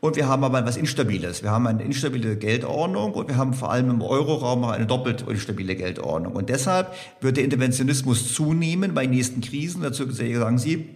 Und 0.00 0.14
wir 0.14 0.28
haben 0.28 0.44
aber 0.44 0.60
etwas 0.60 0.76
Instabiles. 0.76 1.42
Wir 1.42 1.50
haben 1.50 1.66
eine 1.66 1.82
instabile 1.82 2.36
Geldordnung 2.36 3.14
und 3.14 3.28
wir 3.28 3.36
haben 3.36 3.52
vor 3.52 3.72
allem 3.72 3.90
im 3.90 4.02
Euroraum 4.02 4.64
eine 4.64 4.86
doppelt 4.86 5.24
instabile 5.28 5.74
Geldordnung. 5.74 6.34
Und 6.34 6.50
deshalb 6.50 6.94
wird 7.20 7.36
der 7.36 7.44
Interventionismus 7.44 8.32
zunehmen 8.32 8.94
bei 8.94 9.06
nächsten 9.06 9.40
Krisen. 9.40 9.82
Dazu 9.82 10.08
sagen 10.10 10.58
Sie, 10.58 10.88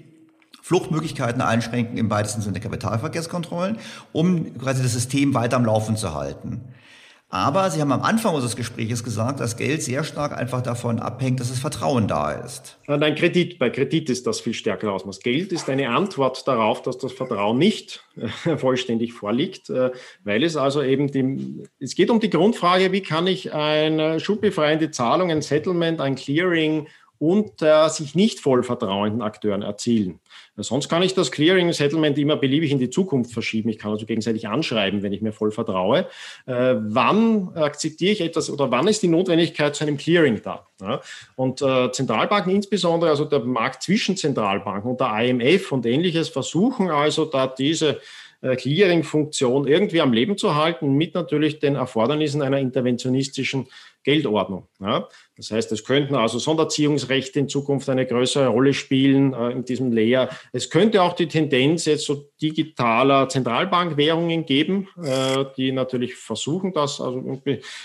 Fluchtmöglichkeiten 0.63 1.43
einschränken 1.43 1.99
im 1.99 2.09
weitesten 2.11 2.43
Sinne 2.43 2.61
Kapitalverkehrskontrollen, 2.61 3.79
um 4.13 4.57
quasi 4.59 4.83
das 4.83 4.93
System 4.93 5.35
weiter 5.35 5.57
am 5.57 5.65
Laufen 5.65 5.97
zu 5.97 6.15
halten. 6.15 6.61
Aber 7.33 7.71
Sie 7.71 7.81
haben 7.81 7.93
am 7.93 8.03
Anfang 8.03 8.35
unseres 8.35 8.57
Gesprächs 8.57 9.03
gesagt, 9.03 9.41
dass 9.41 9.57
Geld 9.57 9.83
sehr 9.83 10.05
stark 10.05 10.37
einfach 10.37 10.61
davon 10.61 10.99
abhängt, 10.99 11.41
dass 11.41 11.49
das 11.49 11.61
Vertrauen 11.61 12.07
da 12.07 12.31
ist. 12.31 12.79
Nein, 12.87 13.15
Kredit. 13.15 13.59
Bei 13.59 13.71
Kredit 13.71 14.11
ist 14.11 14.27
das 14.27 14.43
viel 14.43 14.53
stärker 14.53 14.93
Ausmaß. 14.93 15.21
Geld 15.21 15.51
ist 15.51 15.71
eine 15.71 15.89
Antwort 15.89 16.47
darauf, 16.47 16.83
dass 16.83 16.99
das 16.99 17.11
Vertrauen 17.11 17.57
nicht 17.57 18.05
äh, 18.45 18.57
vollständig 18.59 19.15
vorliegt, 19.15 19.71
äh, 19.71 19.93
weil 20.25 20.43
es 20.45 20.59
also 20.59 20.83
eben 20.83 21.11
die, 21.11 21.63
es 21.81 21.95
geht 21.95 22.11
um 22.11 22.21
die 22.21 22.29
Grundfrage, 22.29 22.93
wie 22.93 23.01
kann 23.01 23.27
ich 23.27 23.55
eine 23.55 24.21
schuldbefreiende 24.21 24.91
Zahlung, 24.91 25.31
ein 25.31 25.41
Settlement, 25.41 26.03
ein 26.03 26.17
Clearing 26.17 26.87
und 27.17 27.63
äh, 27.63 27.89
sich 27.89 28.15
nicht 28.15 28.41
voll 28.41 28.63
vertrauenden 28.63 29.23
Akteuren 29.23 29.63
erzielen. 29.63 30.21
Sonst 30.57 30.89
kann 30.89 31.03
ich 31.03 31.15
das 31.15 31.33
Clearing 31.33 31.73
Settlement 31.73 32.19
immer 32.19 32.37
beliebig 32.37 32.73
in 32.73 32.79
die 32.79 32.91
Zukunft 32.91 33.33
verschieben. 33.33 33.71
Ich 33.71 33.79
kann 33.79 33.91
also 33.91 34.05
gegenseitig 34.05 34.49
anschreiben, 34.49 35.03
wenn 35.03 35.13
ich 35.13 35.23
mir 35.23 35.33
voll 35.33 35.51
vertraue. 35.51 36.07
Äh, 36.47 36.75
wann 36.77 37.55
akzeptiere 37.55 38.13
ich 38.13 38.21
etwas 38.21 38.51
oder 38.51 38.71
wann 38.71 38.87
ist 38.87 39.03
die 39.03 39.09
Notwendigkeit 39.09 39.75
zu 39.75 39.85
einem 39.85 39.97
Clearing 39.97 40.43
da? 40.43 40.67
Ja? 40.81 41.01
Und 41.37 41.63
äh, 41.63 41.91
Zentralbanken 41.91 42.55
insbesondere, 42.55 43.11
also 43.11 43.25
der 43.25 43.41
Markt 43.41 43.83
zwischen 43.83 44.17
Zentralbanken 44.17 44.91
und 44.91 45.01
der 45.01 45.19
IMF 45.21 45.73
und 45.73 45.87
ähnliches, 45.87 46.29
versuchen 46.29 46.91
also 46.91 47.25
da 47.25 47.47
diese 47.47 48.01
äh, 48.43 48.57
Clearing-Funktion 48.57 49.67
irgendwie 49.67 50.01
am 50.01 50.13
Leben 50.13 50.37
zu 50.37 50.55
halten, 50.55 50.95
mit 50.95 51.15
natürlich 51.15 51.61
den 51.61 51.77
Erfordernissen 51.77 52.43
einer 52.43 52.59
interventionistischen 52.59 53.69
Geldordnung. 54.03 54.67
Ja. 54.81 55.09
Das 55.43 55.51
heißt, 55.51 55.73
es 55.73 55.83
könnten 55.83 56.15
also 56.15 56.39
Sonderziehungsrechte 56.39 57.41
in 57.41 57.49
Zukunft 57.49 57.89
eine 57.89 58.07
größere 58.07 58.47
Rolle 58.47 58.73
spielen 58.75 59.35
äh, 59.35 59.51
in 59.51 59.65
diesem 59.65 59.91
Layer. 59.91 60.29
Es 60.53 60.71
könnte 60.71 61.03
auch 61.03 61.15
die 61.15 61.27
Tendenz 61.27 61.85
jetzt 61.87 62.05
so 62.07 62.29
digitaler 62.41 63.29
Zentralbankwährungen 63.29 64.47
geben, 64.47 64.87
äh, 65.03 65.45
die 65.57 65.73
natürlich 65.73 66.15
versuchen, 66.15 66.73
das 66.73 67.01
also 67.01 67.43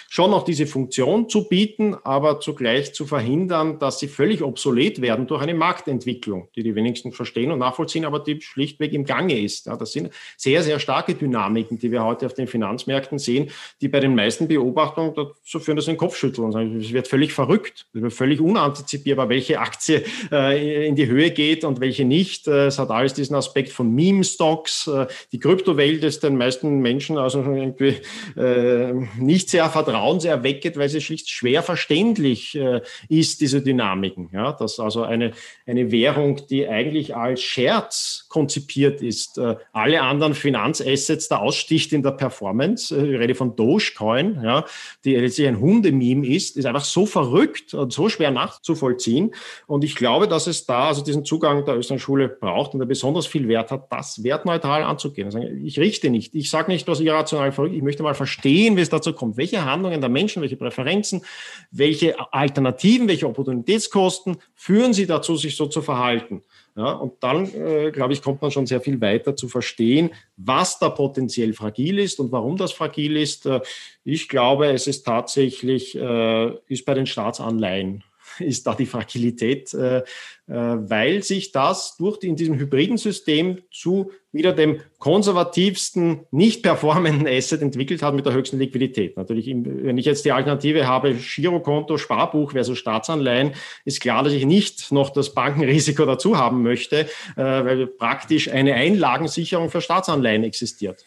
schon 0.08 0.30
noch 0.30 0.44
diese 0.44 0.68
Funktion 0.68 1.30
zu 1.30 1.48
bieten, 1.48 1.96
aber 2.04 2.40
zugleich 2.42 2.94
zu 2.94 3.08
verhindern, 3.08 3.80
dass 3.80 3.98
sie 3.98 4.08
völlig 4.08 4.44
obsolet 4.44 5.02
werden 5.02 5.26
durch 5.26 5.42
eine 5.42 5.56
Marktentwicklung, 5.56 6.50
die 6.56 6.62
die 6.62 6.76
wenigsten 6.76 7.12
verstehen 7.12 7.52
und 7.52 7.58
nachvollziehen, 7.58 8.06
aber 8.06 8.20
die 8.20 8.40
schlichtweg 8.40 8.94
im 8.94 9.04
Gange 9.04 9.40
ist. 9.40 9.66
Ja, 9.66 9.78
das 9.78 9.94
sind 9.94 10.12
sehr, 10.38 10.62
sehr 10.62 10.80
starke 10.80 11.16
Dynamiken, 11.16 11.80
die 11.80 11.92
wir 11.92 12.04
heute 12.04 12.28
auf 12.28 12.36
den 12.36 12.46
Finanzmärkten 12.46 13.18
sehen, 13.18 13.50
die 13.82 13.88
bei 13.88 14.00
den 14.00 14.14
meisten 14.14 14.48
Beobachtungen 14.48 15.16
dazu 15.16 15.60
führen, 15.60 15.76
dass 15.76 15.86
sie 15.86 15.94
den 15.94 15.98
Kopf 15.98 16.16
schütteln 16.16 16.46
und 16.46 16.52
sagen, 16.52 16.80
es 16.80 16.94
wird 16.94 17.08
völlig 17.08 17.34
verrückt, 17.34 17.47
wird 17.48 18.14
völlig 18.14 18.42
unantizipierbar, 18.42 19.30
welche 19.30 19.60
Aktie 19.60 20.04
äh, 20.32 20.88
in 20.88 20.96
die 20.96 21.08
Höhe 21.08 21.32
geht 21.32 21.64
und 21.64 21.80
welche 21.80 22.06
nicht. 22.06 22.48
Äh, 22.48 22.68
es 22.68 22.80
hat 22.80 22.90
alles 22.90 23.14
diesen 23.14 23.36
Aspekt 23.36 23.70
von 23.70 23.94
Meme-Stocks. 23.94 24.88
Äh, 24.88 25.08
die 25.32 25.40
Kryptowelt 25.40 26.04
ist 26.04 26.24
den 26.24 26.38
meisten 26.38 26.80
Menschen 26.80 27.18
also 27.18 27.40
irgendwie 27.42 27.96
äh, 28.36 28.94
nicht 29.20 29.50
sehr 29.50 29.70
vertrauenserweckend, 29.70 30.78
weil 30.78 30.90
sie 30.90 31.02
schlicht 31.02 31.30
schwer 31.30 31.64
verständlich 31.64 32.56
äh, 32.56 32.82
ist, 33.10 33.42
diese 33.42 33.62
Dynamiken. 33.62 34.30
Ja, 34.34 34.54
dass 34.54 34.80
also 34.80 35.04
eine, 35.04 35.32
eine 35.66 35.92
Währung, 35.92 36.42
die 36.50 36.68
eigentlich 36.68 37.16
als 37.16 37.42
Scherz 37.42 38.26
konzipiert 38.30 39.02
ist, 39.02 39.38
äh, 39.38 39.56
alle 39.74 40.02
anderen 40.02 40.34
Finanzassets 40.34 41.28
da 41.28 41.38
aussticht 41.38 41.94
in 41.94 42.04
der 42.04 42.12
Performance. 42.12 42.96
Ich 42.96 43.20
rede 43.20 43.36
von 43.36 43.56
Dogecoin, 43.56 44.42
ja, 44.44 44.66
die 45.06 45.16
letztlich 45.16 45.48
ein 45.48 45.60
Hundememe 45.60 46.28
ist, 46.28 46.58
ist 46.58 46.66
einfach 46.66 46.84
so 46.84 47.06
verrückt 47.06 47.27
und 47.74 47.94
so 47.94 48.10
schwer 48.10 48.32
nachzuvollziehen. 48.32 49.34
Und 49.66 49.84
ich 49.84 49.96
glaube, 49.96 50.28
dass 50.28 50.48
es 50.48 50.66
da 50.66 50.88
also 50.88 51.04
diesen 51.04 51.26
Zugang 51.26 51.66
der 51.66 51.78
Österreich-Schule 51.78 52.30
braucht 52.30 52.74
und 52.74 52.80
der 52.80 52.86
besonders 52.86 53.28
viel 53.28 53.48
Wert 53.48 53.72
hat, 53.72 53.92
das 53.92 54.24
wertneutral 54.24 54.84
anzugehen. 54.84 55.26
Also 55.26 55.40
ich 55.40 55.80
richte 55.80 56.10
nicht. 56.10 56.36
Ich 56.36 56.50
sage 56.50 56.72
nicht, 56.72 56.88
was 56.88 57.00
irrational 57.00 57.52
verrückt 57.52 57.76
Ich 57.76 57.84
möchte 57.84 58.04
mal 58.04 58.16
verstehen, 58.16 58.78
wie 58.78 58.82
es 58.82 58.90
dazu 58.90 59.14
kommt. 59.14 59.38
Welche 59.38 59.66
Handlungen 59.66 60.02
der 60.02 60.10
Menschen, 60.10 60.42
welche 60.42 60.58
Präferenzen, 60.58 61.24
welche 61.72 62.16
Alternativen, 62.34 63.08
welche 63.08 63.28
Opportunitätskosten 63.28 64.38
führen 64.56 64.94
sie 64.94 65.08
dazu, 65.08 65.36
sich 65.36 65.56
so 65.56 65.68
zu 65.68 65.82
verhalten? 65.82 66.44
Ja, 66.78 66.92
und 66.92 67.14
dann, 67.22 67.52
äh, 67.56 67.90
glaube 67.90 68.14
ich, 68.14 68.22
kommt 68.22 68.40
man 68.44 68.52
schon 68.52 68.68
sehr 68.68 68.80
viel 68.80 69.02
weiter 69.02 69.36
zu 69.36 69.48
verstehen, 69.48 70.12
was 70.36 70.78
da 70.78 70.92
potenziell 70.92 71.54
fragil 71.54 71.98
ist 71.98 72.20
und 72.20 72.32
warum 72.32 72.56
das 72.56 72.72
fragil 72.72 73.18
ist. 73.18 73.48
Äh, 73.48 73.62
ich 74.04 74.30
glaube, 74.30 74.68
es 74.68 74.86
ist 74.86 75.02
tatsächlich, 75.02 75.98
äh, 75.98 76.52
ist 76.68 76.86
bei 76.86 76.94
den 76.94 77.08
Staatsanleihen 77.08 78.04
ist 78.40 78.68
da 78.68 78.76
die 78.76 78.86
Fragilität, 78.86 79.74
äh, 79.74 80.00
äh, 80.00 80.04
weil 80.48 81.24
sich 81.24 81.52
das 81.52 81.98
durch 81.98 82.20
die, 82.20 82.28
in 82.28 82.36
diesem 82.36 82.58
hybriden 82.58 82.98
System 82.98 83.60
zu 83.72 84.12
wieder 84.32 84.54
dem 84.54 84.82
konservativsten, 85.00 86.26
nicht 86.32 86.64
performenden 86.64 87.28
Asset 87.28 87.62
entwickelt 87.62 88.02
hat 88.02 88.14
mit 88.14 88.26
der 88.26 88.34
höchsten 88.34 88.58
Liquidität. 88.58 89.18
Natürlich, 89.18 89.48
wenn 89.48 89.98
ich 89.98 90.06
jetzt 90.06 90.26
die 90.26 90.32
Alternative 90.32 90.88
habe, 90.88 91.16
Girokonto, 91.16 91.98
Sparbuch 91.98 92.52
versus 92.52 92.78
Staatsanleihen, 92.78 93.54
ist 93.84 94.00
klar, 94.00 94.24
dass 94.24 94.34
ich 94.34 94.46
nicht 94.46 94.92
noch 94.92 95.10
das 95.10 95.34
Bankenrisiko 95.34 96.06
dazu 96.06 96.38
haben 96.38 96.64
möchte, 96.64 97.02
äh, 97.36 97.44
weil 97.44 97.88
praktisch 97.88 98.50
eine 98.50 98.74
Einlagensicherung 98.74 99.70
für 99.70 99.82
Staatsanleihen 99.82 100.44
existiert. 100.44 101.06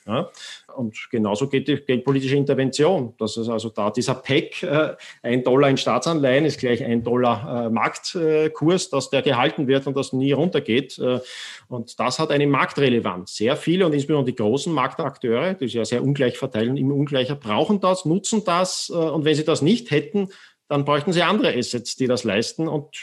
Und 0.77 1.09
genauso 1.11 1.49
geht 1.49 1.69
die 1.69 1.77
geldpolitische 1.77 2.37
Intervention. 2.37 3.15
Das 3.19 3.37
ist 3.37 3.49
also 3.49 3.69
da 3.69 3.91
dieser 3.91 4.15
Pack, 4.15 4.63
äh, 4.63 4.95
ein 5.23 5.45
Dollar 5.45 5.69
in 5.69 5.77
Staatsanleihen 5.77 6.45
ist 6.45 6.59
gleich 6.59 6.85
ein 6.85 7.03
Dollar 7.03 7.67
äh, 7.67 7.71
Marktkurs, 7.71 8.91
dass 8.91 9.11
der 9.11 9.23
gehalten 9.23 9.67
wird 9.67 9.87
und 9.87 9.97
das 9.97 10.13
nie 10.13 10.33
runtergeht. 10.33 10.99
Äh, 10.99 11.21
und 11.69 11.99
das 11.99 12.19
hat 12.19 12.31
eine 12.31 12.47
Marktrelevanz. 12.47 13.37
Sehr 13.37 13.57
viele 13.57 13.87
und 13.87 13.93
insbesondere 13.93 14.33
die 14.33 14.37
großen 14.37 14.73
Marktakteure, 14.73 15.55
die 15.55 15.67
sich 15.67 15.75
ja 15.75 15.85
sehr 15.85 16.03
ungleich 16.03 16.39
verteilen, 16.39 16.77
immer 16.77 16.95
ungleicher, 16.95 17.35
brauchen 17.35 17.81
das, 17.81 18.05
nutzen 18.05 18.45
das. 18.45 18.91
Und 18.91 19.25
wenn 19.25 19.35
sie 19.35 19.45
das 19.45 19.63
nicht 19.63 19.91
hätten, 19.91 20.29
dann 20.69 20.85
bräuchten 20.85 21.13
sie 21.13 21.23
andere 21.23 21.57
Assets, 21.57 21.97
die 21.97 22.07
das 22.07 22.25
leisten. 22.25 22.69
Und 22.69 22.97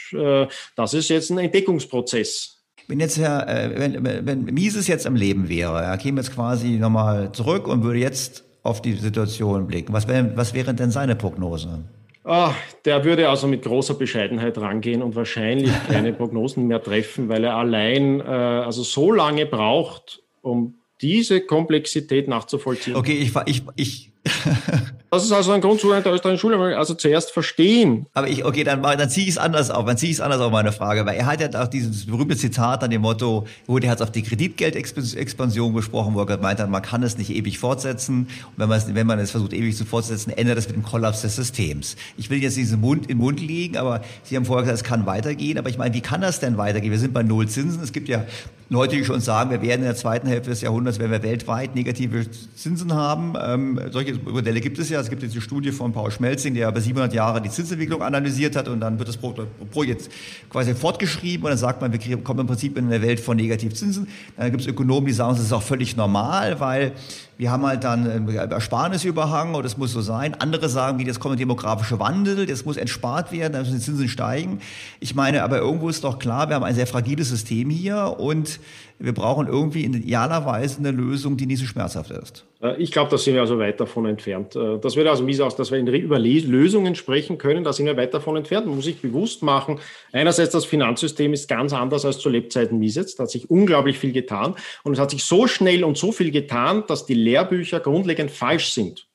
das 0.76 0.94
ist 0.94 1.08
jetzt 1.08 1.30
ein 1.30 1.38
Entdeckungsprozess 1.38 2.57
Wenn 2.88 3.00
jetzt 3.00 3.18
Herr, 3.18 3.46
äh, 3.46 3.78
wenn, 3.78 4.26
wenn 4.26 4.44
Mises 4.44 4.88
jetzt 4.88 5.06
am 5.06 5.14
Leben 5.14 5.50
wäre, 5.50 5.82
er 5.82 5.98
käme 5.98 6.20
jetzt 6.20 6.34
quasi 6.34 6.78
nochmal 6.78 7.32
zurück 7.32 7.68
und 7.68 7.84
würde 7.84 7.98
jetzt 7.98 8.44
auf 8.62 8.80
die 8.80 8.94
Situation 8.94 9.66
blicken. 9.66 9.92
Was, 9.92 10.08
wär, 10.08 10.36
was 10.36 10.54
wäre 10.54 10.72
denn 10.74 10.90
seine 10.90 11.14
Prognose? 11.14 11.84
Oh, 12.24 12.50
der 12.84 13.04
würde 13.04 13.28
also 13.28 13.46
mit 13.46 13.62
großer 13.62 13.94
Bescheidenheit 13.94 14.56
rangehen 14.58 15.02
und 15.02 15.14
wahrscheinlich 15.14 15.70
keine 15.88 16.14
Prognosen 16.14 16.66
mehr 16.66 16.82
treffen, 16.82 17.28
weil 17.28 17.44
er 17.44 17.56
allein 17.56 18.20
äh, 18.20 18.24
also 18.24 18.82
so 18.82 19.12
lange 19.12 19.44
braucht, 19.44 20.22
um 20.40 20.74
diese 21.00 21.42
Komplexität 21.42 22.26
nachzuvollziehen. 22.26 22.96
Okay, 22.96 23.18
ich, 23.18 23.32
ich, 23.46 23.62
ich 23.76 24.12
das 25.10 25.24
ist 25.24 25.32
also 25.32 25.52
ein 25.52 25.62
Grundzugang 25.62 26.02
der 26.02 26.12
österreichischen 26.12 26.40
Schule, 26.40 26.76
also 26.76 26.92
zuerst 26.92 27.30
verstehen. 27.30 28.06
Aber 28.12 28.28
ich, 28.28 28.44
okay, 28.44 28.62
dann, 28.62 28.82
dann 28.82 29.08
ziehe 29.08 29.24
ich 29.24 29.32
es 29.32 29.38
anders 29.38 29.70
auf. 29.70 29.86
Dann 29.86 29.96
ziehe 29.96 30.10
ich 30.10 30.18
es 30.18 30.20
anders 30.20 30.40
auf 30.40 30.52
meine 30.52 30.70
Frage, 30.70 31.06
weil 31.06 31.16
er 31.16 31.24
hat 31.24 31.40
ja 31.40 31.62
auch 31.62 31.68
dieses 31.68 32.06
berühmte 32.06 32.36
Zitat 32.36 32.84
an 32.84 32.90
dem 32.90 33.00
Motto, 33.00 33.46
wo 33.66 33.78
der 33.78 33.90
hat 33.90 34.02
auf 34.02 34.12
die 34.12 34.22
Kreditgeldexpansion 34.22 35.72
gesprochen, 35.72 36.14
wo 36.14 36.20
er 36.20 36.26
gemeint 36.26 36.60
hat, 36.60 36.68
man 36.68 36.82
kann 36.82 37.02
es 37.02 37.16
nicht 37.16 37.30
ewig 37.30 37.58
fortsetzen. 37.58 38.28
Und 38.48 38.52
wenn 38.56 38.68
man 38.68 38.78
es, 38.78 38.94
wenn 38.94 39.06
man 39.06 39.18
es 39.18 39.30
versucht, 39.30 39.54
ewig 39.54 39.76
zu 39.76 39.86
fortsetzen, 39.86 40.30
ändert 40.30 40.58
es 40.58 40.66
mit 40.66 40.76
dem 40.76 40.82
Kollaps 40.82 41.22
des 41.22 41.36
Systems. 41.36 41.96
Ich 42.18 42.28
will 42.28 42.42
jetzt 42.42 42.58
diesen 42.58 42.80
Mund 42.80 43.08
den 43.08 43.16
Mund 43.16 43.40
legen, 43.40 43.78
aber 43.78 44.02
Sie 44.24 44.36
haben 44.36 44.44
vorher 44.44 44.64
gesagt, 44.64 44.82
es 44.82 44.84
kann 44.84 45.06
weitergehen. 45.06 45.56
Aber 45.56 45.70
ich 45.70 45.78
meine, 45.78 45.94
wie 45.94 46.02
kann 46.02 46.20
das 46.20 46.38
denn 46.40 46.58
weitergehen? 46.58 46.92
Wir 46.92 46.98
sind 46.98 47.14
bei 47.14 47.22
Null 47.22 47.48
Zinsen. 47.48 47.82
Es 47.82 47.92
gibt 47.92 48.08
ja 48.08 48.24
Leute, 48.68 48.96
die 48.96 49.04
schon 49.06 49.22
sagen, 49.22 49.50
wir 49.50 49.62
werden 49.62 49.80
in 49.80 49.86
der 49.86 49.96
zweiten 49.96 50.28
Hälfte 50.28 50.50
des 50.50 50.60
Jahrhunderts, 50.60 50.98
wenn 50.98 51.10
wir 51.10 51.22
weltweit 51.22 51.74
negative 51.74 52.26
Zinsen 52.54 52.92
haben. 52.92 53.32
Ähm, 53.42 53.80
solche 53.90 54.14
Modelle 54.14 54.60
gibt 54.60 54.78
es 54.78 54.90
ja. 54.90 54.97
Es 55.00 55.10
gibt 55.10 55.22
jetzt 55.22 55.34
die 55.34 55.40
Studie 55.40 55.72
von 55.72 55.92
Paul 55.92 56.10
Schmelzing, 56.10 56.54
der 56.54 56.68
über 56.68 56.80
700 56.80 57.12
Jahre 57.12 57.40
die 57.40 57.50
Zinsentwicklung 57.50 58.02
analysiert 58.02 58.56
hat 58.56 58.68
und 58.68 58.80
dann 58.80 58.98
wird 58.98 59.08
das 59.08 59.16
Projekt 59.16 60.08
quasi 60.50 60.74
fortgeschrieben 60.74 61.44
und 61.44 61.50
dann 61.50 61.58
sagt 61.58 61.80
man, 61.80 61.92
wir 61.92 62.16
kommen 62.18 62.40
im 62.40 62.46
Prinzip 62.46 62.76
in 62.76 62.86
eine 62.86 63.02
Welt 63.02 63.20
von 63.20 63.36
Negativzinsen. 63.36 64.08
Dann 64.36 64.50
gibt 64.50 64.62
es 64.62 64.66
Ökonomen, 64.66 65.06
die 65.06 65.12
sagen, 65.12 65.34
das 65.34 65.44
ist 65.44 65.52
auch 65.52 65.62
völlig 65.62 65.96
normal, 65.96 66.58
weil 66.60 66.92
wir 67.38 67.52
haben 67.52 67.64
halt 67.64 67.84
dann 67.84 68.28
Ersparnisüberhang 68.28 69.54
und 69.54 69.64
das 69.64 69.78
muss 69.78 69.92
so 69.92 70.00
sein. 70.00 70.34
Andere 70.34 70.68
sagen, 70.68 70.98
wie 70.98 71.04
das 71.04 71.20
kommt 71.20 71.34
der 71.34 71.38
demografische 71.38 72.00
Wandel, 72.00 72.46
das 72.46 72.64
muss 72.64 72.76
entspart 72.76 73.30
werden, 73.30 73.52
dann 73.52 73.62
müssen 73.62 73.78
die 73.78 73.84
Zinsen 73.84 74.08
steigen. 74.08 74.60
Ich 74.98 75.14
meine, 75.14 75.44
aber 75.44 75.58
irgendwo 75.58 75.88
ist 75.88 76.02
doch 76.02 76.18
klar, 76.18 76.48
wir 76.48 76.56
haben 76.56 76.64
ein 76.64 76.74
sehr 76.74 76.88
fragiles 76.88 77.28
System 77.28 77.70
hier 77.70 78.16
und 78.18 78.58
wir 78.98 79.14
brauchen 79.14 79.46
irgendwie 79.46 79.84
in 79.84 79.94
idealer 79.94 80.44
Weise 80.44 80.80
eine 80.80 80.90
Lösung, 80.90 81.36
die 81.36 81.46
nicht 81.46 81.60
so 81.60 81.66
schmerzhaft 81.66 82.10
ist. 82.10 82.44
Ich 82.78 82.90
glaube, 82.90 83.08
da 83.08 83.18
sind 83.18 83.34
wir 83.34 83.40
also 83.40 83.60
weit 83.60 83.78
davon 83.78 84.06
entfernt. 84.06 84.56
Äh, 84.56 84.80
das 84.80 84.96
wird 84.96 85.06
also 85.06 85.22
mies 85.22 85.40
aus, 85.40 85.54
dass 85.54 85.70
wir 85.70 85.78
über 85.78 86.18
Lösungen 86.18 86.96
sprechen 86.96 87.38
können. 87.38 87.62
Da 87.62 87.72
sind 87.72 87.86
wir 87.86 87.96
weit 87.96 88.12
davon 88.12 88.36
entfernt. 88.36 88.66
Man 88.66 88.74
muss 88.74 88.86
sich 88.86 89.00
bewusst 89.00 89.44
machen, 89.44 89.78
einerseits 90.10 90.50
das 90.50 90.64
Finanzsystem 90.64 91.32
ist 91.32 91.46
ganz 91.46 91.72
anders 91.72 92.04
als 92.04 92.18
zu 92.18 92.28
Lebzeiten 92.28 92.80
Mises. 92.80 93.14
Da 93.14 93.22
hat 93.22 93.30
sich 93.30 93.48
unglaublich 93.48 93.96
viel 94.00 94.10
getan. 94.10 94.56
Und 94.82 94.94
es 94.94 94.98
hat 94.98 95.12
sich 95.12 95.22
so 95.22 95.46
schnell 95.46 95.84
und 95.84 95.96
so 95.96 96.10
viel 96.10 96.32
getan, 96.32 96.82
dass 96.88 97.06
die 97.06 97.14
Lehrbücher 97.28 97.80
grundlegend 97.80 98.30
falsch 98.30 98.72
sind. 98.72 99.08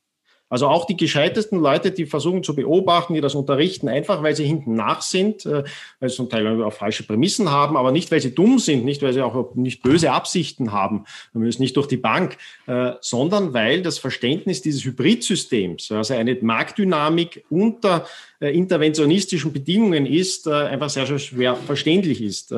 Also 0.54 0.68
auch 0.68 0.86
die 0.86 0.96
gescheitesten 0.96 1.60
Leute, 1.60 1.90
die 1.90 2.06
versuchen 2.06 2.44
zu 2.44 2.56
beobachten, 2.56 3.16
die 3.16 3.22
das 3.22 3.34
unterrichten, 3.34 3.90
einfach 3.90 4.22
weil 4.22 4.36
sie 4.36 4.46
hinten 4.46 4.76
nach 4.76 5.02
sind, 5.02 5.48
äh, 5.48 5.64
weil 6.00 6.10
sie 6.10 6.16
zum 6.16 6.30
Teil 6.30 6.62
auch 6.62 6.74
falsche 6.74 7.02
Prämissen 7.02 7.50
haben, 7.50 7.76
aber 7.76 7.92
nicht, 7.92 8.12
weil 8.12 8.22
sie 8.22 8.36
dumm 8.36 8.60
sind, 8.60 8.86
nicht, 8.86 9.02
weil 9.02 9.14
sie 9.14 9.24
auch 9.24 9.56
nicht 9.56 9.82
böse 9.82 10.12
Absichten 10.12 10.72
haben, 10.72 11.06
zumindest 11.32 11.60
nicht 11.60 11.76
durch 11.76 11.88
die 11.88 11.98
Bank, 11.98 12.38
äh, 12.68 12.92
sondern 13.02 13.56
weil 13.56 13.82
das 13.82 13.98
Verständnis 13.98 14.62
dieses 14.62 14.86
Hybridsystems, 14.86 15.92
also 15.92 16.14
eine 16.14 16.38
Marktdynamik 16.40 17.46
unter 17.50 18.06
äh, 18.40 18.56
interventionistischen 18.56 19.54
Bedingungen 19.54 20.06
ist, 20.06 20.48
einfach 20.48 20.92
sehr, 20.92 21.08
sehr 21.08 21.18
schwer 21.18 21.56
verständlich 21.56 22.22
ist. 22.22 22.54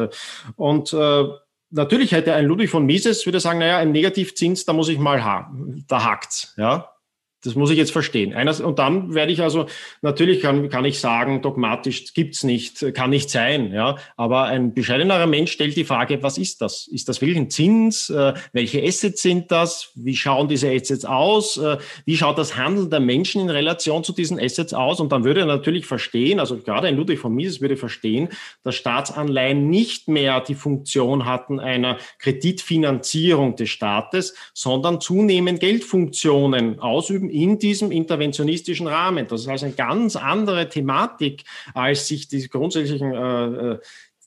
Und 0.58 0.94
Natürlich 1.76 2.14
hätte 2.14 2.34
ein 2.34 2.46
Ludwig 2.46 2.70
von 2.70 2.86
Mises 2.86 3.26
würde 3.26 3.42
sagen, 3.42 3.60
naja, 3.60 3.78
ein 3.78 3.92
Negativzins, 3.92 4.64
da 4.64 4.72
muss 4.72 4.88
ich 4.88 4.98
mal 4.98 5.26
ha 5.26 5.52
da 5.88 6.06
hakt's, 6.06 6.54
ja. 6.56 6.95
Das 7.46 7.56
muss 7.56 7.70
ich 7.70 7.78
jetzt 7.78 7.92
verstehen. 7.92 8.34
Eines, 8.34 8.60
und 8.60 8.80
dann 8.80 9.14
werde 9.14 9.32
ich 9.32 9.42
also, 9.42 9.68
natürlich 10.02 10.42
kann, 10.42 10.70
kann 10.70 10.84
ich 10.86 11.00
sagen, 11.00 11.42
dogmatisch 11.42 12.14
gibt's 12.14 12.44
nicht, 12.44 12.94
kann 12.94 13.12
nicht 13.12 13.30
sein. 13.30 13.72
Ja? 13.72 13.98
Aber 14.18 14.46
ein 14.46 14.74
bescheidenerer 14.74 15.28
Mensch 15.28 15.52
stellt 15.52 15.76
die 15.76 15.86
Frage, 15.86 16.24
was 16.24 16.38
ist 16.38 16.62
das? 16.62 16.88
Ist 16.88 17.08
das 17.08 17.22
wirklich 17.22 17.38
ein 17.38 17.50
Zins? 17.50 18.10
Äh, 18.10 18.34
welche 18.52 18.84
Assets 18.84 19.22
sind 19.22 19.52
das? 19.52 19.92
Wie 19.96 20.16
schauen 20.16 20.48
diese 20.48 20.72
Assets 20.72 21.06
aus? 21.06 21.58
Äh, 21.58 21.78
wie 22.06 22.18
schaut 22.18 22.38
das 22.38 22.58
Handeln 22.58 22.90
der 22.90 23.00
Menschen 23.00 23.42
in 23.42 23.50
Relation 23.50 24.04
zu 24.04 24.14
diesen 24.14 24.40
Assets 24.40 24.74
aus? 24.74 25.00
Und 25.00 25.12
dann 25.12 25.24
würde 25.24 25.42
er 25.42 25.46
natürlich 25.46 25.86
verstehen, 25.86 26.40
also 26.40 26.58
gerade 26.58 26.88
ein 26.88 26.98
Ludwig 26.98 27.20
von 27.20 27.34
Mises 27.34 27.62
würde 27.62 27.78
verstehen, 27.78 28.30
dass 28.64 28.76
Staatsanleihen 28.76 29.70
nicht 29.70 30.08
mehr 30.08 30.42
die 30.42 30.56
Funktion 30.56 31.26
hatten 31.26 31.60
einer 31.60 31.98
Kreditfinanzierung 32.20 33.56
des 33.56 33.70
Staates, 33.70 34.36
sondern 34.54 35.00
zunehmend 35.00 35.60
Geldfunktionen 35.60 36.80
ausüben 36.80 37.30
in 37.36 37.60
diesem 37.60 37.92
interventionistischen 37.92 38.88
Rahmen. 38.88 39.28
Das 39.28 39.42
ist 39.42 39.48
also 39.50 39.66
eine 39.66 39.76
ganz 39.76 40.16
andere 40.16 40.70
Thematik, 40.70 41.44
als 41.74 42.08
sich 42.08 42.30
die 42.30 42.48
grundsätzlichen 42.48 43.14
äh, 43.14 43.46
äh, 43.74 43.80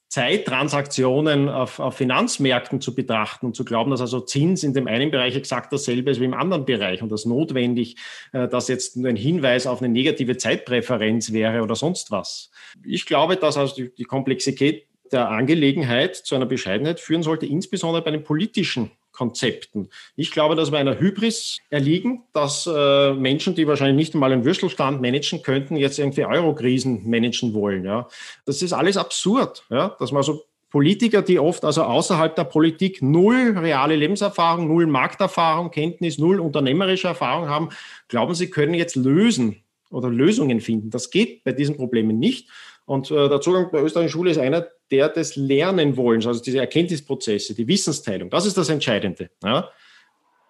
Zeittransaktionen 0.09 1.49
auf, 1.49 1.81
Finanzmärkten 1.95 2.81
zu 2.83 2.95
betrachten 2.95 3.47
und 3.47 3.57
zu 3.57 3.65
glauben, 3.65 3.91
dass 3.91 4.03
also 4.03 4.21
Zins 4.21 4.63
in 4.63 4.75
dem 4.75 4.87
einen 4.87 5.11
Bereich 5.11 5.37
exakt 5.37 5.73
dasselbe 5.73 6.11
ist 6.11 6.21
wie 6.21 6.27
im 6.27 6.35
anderen 6.35 6.67
Bereich 6.67 7.03
und 7.03 7.11
das 7.11 7.25
notwendig, 7.25 7.97
äh, 8.33 8.47
dass 8.47 8.69
jetzt 8.69 8.97
ein 8.97 9.17
Hinweis 9.17 9.67
auf 9.67 9.81
eine 9.81 9.89
negative 9.89 10.37
Zeitpräferenz 10.37 11.33
wäre 11.33 11.63
oder 11.63 11.77
sonst 11.77 12.11
was. 12.11 12.51
Ich 12.85 13.07
glaube, 13.07 13.37
dass 13.37 13.57
also 13.57 13.85
die 13.85 14.05
Komplexität 14.05 14.87
der 15.13 15.31
Angelegenheit 15.31 16.15
zu 16.15 16.35
einer 16.35 16.47
Bescheidenheit 16.47 17.01
führen 17.01 17.23
sollte, 17.23 17.47
insbesondere 17.47 18.03
bei 18.03 18.11
den 18.11 18.23
politischen 18.23 18.91
Konzepten. 19.19 19.89
Ich 20.15 20.31
glaube, 20.31 20.55
dass 20.55 20.71
wir 20.71 20.79
einer 20.79 21.01
Hybris 21.01 21.59
erliegen, 21.71 22.23
dass 22.33 22.71
äh, 22.73 23.15
Menschen, 23.15 23.57
die 23.57 23.67
wahrscheinlich 23.67 23.97
nicht 23.97 24.15
einmal 24.15 24.33
einen 24.33 24.45
Würstelstand 24.45 25.01
managen 25.01 25.43
könnten, 25.43 25.75
jetzt 25.75 25.99
irgendwie 25.99 26.25
Euro-Krisen 26.25 27.11
managen 27.11 27.53
wollen. 27.53 27.85
Ja. 27.85 28.07
Das 28.45 28.63
ist 28.63 28.73
alles 28.73 28.97
absurd, 28.97 29.65
ja, 29.71 29.97
dass 29.99 30.13
man 30.13 30.23
so 30.23 30.45
Politiker, 30.71 31.23
die 31.23 31.41
oft 31.41 31.65
also 31.65 31.83
außerhalb 31.83 32.37
der 32.37 32.45
Politik 32.45 33.03
null 33.03 33.57
reale 33.59 33.97
Lebenserfahrung, 33.97 34.69
null 34.69 34.87
Markterfahrung, 34.87 35.73
Kenntnis, 35.73 36.19
null 36.19 36.39
unternehmerische 36.39 37.09
Erfahrung 37.09 37.49
haben, 37.49 37.71
glauben, 38.07 38.35
sie 38.35 38.51
können 38.51 38.75
jetzt 38.75 38.95
lösen 38.95 39.65
oder 39.91 40.11
Lösungen 40.11 40.61
finden. 40.61 40.91
Das 40.91 41.11
geht 41.11 41.43
bei 41.43 41.53
diesen 41.53 41.77
Problemen 41.77 42.21
nicht. 42.21 42.51
Und 42.85 43.11
äh, 43.11 43.29
der 43.29 43.41
Zugang 43.41 43.71
der 43.73 43.83
österreichischen 43.83 44.13
Schule 44.13 44.31
ist 44.31 44.39
einer 44.39 44.69
der 44.91 45.09
des 45.09 45.37
Lernenwollens, 45.37 46.27
also 46.27 46.43
diese 46.43 46.59
Erkenntnisprozesse, 46.59 47.55
die 47.55 47.69
Wissensteilung. 47.69 48.31
Das 48.31 48.47
ist 48.47 48.57
das 48.57 48.69
Entscheidende. 48.69 49.31
Ja? 49.45 49.71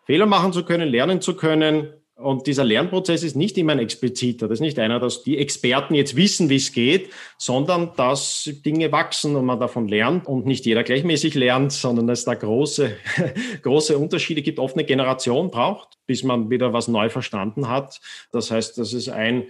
Fehler 0.05 0.27
machen 0.27 0.53
zu 0.53 0.65
können, 0.65 0.89
lernen 0.89 1.21
zu 1.21 1.35
können. 1.35 1.93
Und 2.17 2.49
dieser 2.49 2.65
Lernprozess 2.65 3.23
ist 3.23 3.37
nicht 3.37 3.57
immer 3.59 3.73
ein 3.73 3.79
expliziter. 3.79 4.49
Das 4.49 4.57
ist 4.57 4.63
nicht 4.63 4.81
einer, 4.81 4.99
dass 4.99 5.23
die 5.23 5.39
Experten 5.39 5.95
jetzt 5.95 6.17
wissen, 6.17 6.49
wie 6.49 6.57
es 6.57 6.73
geht, 6.73 7.11
sondern 7.37 7.93
dass 7.97 8.51
Dinge 8.65 8.91
wachsen 8.91 9.37
und 9.37 9.45
man 9.45 9.61
davon 9.61 9.87
lernt 9.87 10.27
und 10.27 10.45
nicht 10.45 10.67
jeder 10.67 10.83
gleichmäßig 10.83 11.35
lernt, 11.35 11.73
sondern 11.73 12.09
es 12.09 12.25
da 12.25 12.35
große, 12.35 12.97
große 13.63 13.97
Unterschiede 13.97 14.43
gibt, 14.43 14.59
oft 14.59 14.75
eine 14.75 14.85
Generation 14.85 15.53
braucht, 15.53 15.99
bis 16.07 16.25
man 16.25 16.51
wieder 16.51 16.73
was 16.73 16.89
neu 16.89 17.09
verstanden 17.09 17.69
hat. 17.69 18.01
Das 18.33 18.51
heißt, 18.51 18.79
das 18.79 18.95
ist 18.95 19.11
ein 19.11 19.47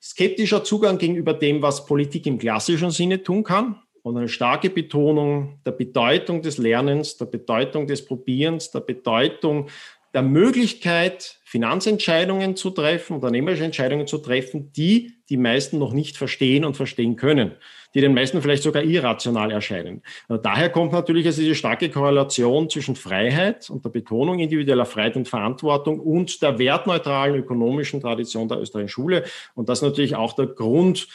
skeptischer 0.00 0.62
Zugang 0.62 0.98
gegenüber 0.98 1.34
dem, 1.34 1.60
was 1.60 1.86
Politik 1.86 2.26
im 2.26 2.38
klassischen 2.38 2.92
Sinne 2.92 3.24
tun 3.24 3.42
kann 3.42 3.81
und 4.02 4.16
eine 4.16 4.28
starke 4.28 4.68
Betonung 4.70 5.60
der 5.64 5.72
Bedeutung 5.72 6.42
des 6.42 6.58
Lernens, 6.58 7.16
der 7.16 7.26
Bedeutung 7.26 7.86
des 7.86 8.04
Probierens, 8.04 8.70
der 8.70 8.80
Bedeutung 8.80 9.68
der 10.14 10.22
Möglichkeit, 10.22 11.38
Finanzentscheidungen 11.44 12.54
zu 12.54 12.70
treffen, 12.70 13.14
unternehmerische 13.14 13.64
Entscheidungen 13.64 14.06
zu 14.06 14.18
treffen, 14.18 14.70
die 14.72 15.14
die 15.30 15.38
meisten 15.38 15.78
noch 15.78 15.94
nicht 15.94 16.18
verstehen 16.18 16.66
und 16.66 16.76
verstehen 16.76 17.16
können, 17.16 17.52
die 17.94 18.02
den 18.02 18.12
meisten 18.12 18.42
vielleicht 18.42 18.62
sogar 18.62 18.82
irrational 18.82 19.50
erscheinen. 19.50 20.02
Daher 20.42 20.68
kommt 20.68 20.92
natürlich 20.92 21.26
also 21.26 21.40
diese 21.40 21.54
starke 21.54 21.88
Korrelation 21.88 22.68
zwischen 22.68 22.96
Freiheit 22.96 23.70
und 23.70 23.84
der 23.84 23.90
Betonung 23.90 24.38
individueller 24.38 24.84
Freiheit 24.84 25.16
und 25.16 25.28
Verantwortung 25.28 25.98
und 25.98 26.42
der 26.42 26.58
wertneutralen 26.58 27.36
ökonomischen 27.36 28.02
Tradition 28.02 28.48
der 28.48 28.60
österreichischen 28.60 28.92
Schule. 28.92 29.24
Und 29.54 29.70
das 29.70 29.78
ist 29.78 29.88
natürlich 29.88 30.14
auch 30.14 30.34
der 30.34 30.46
Grund, 30.46 31.08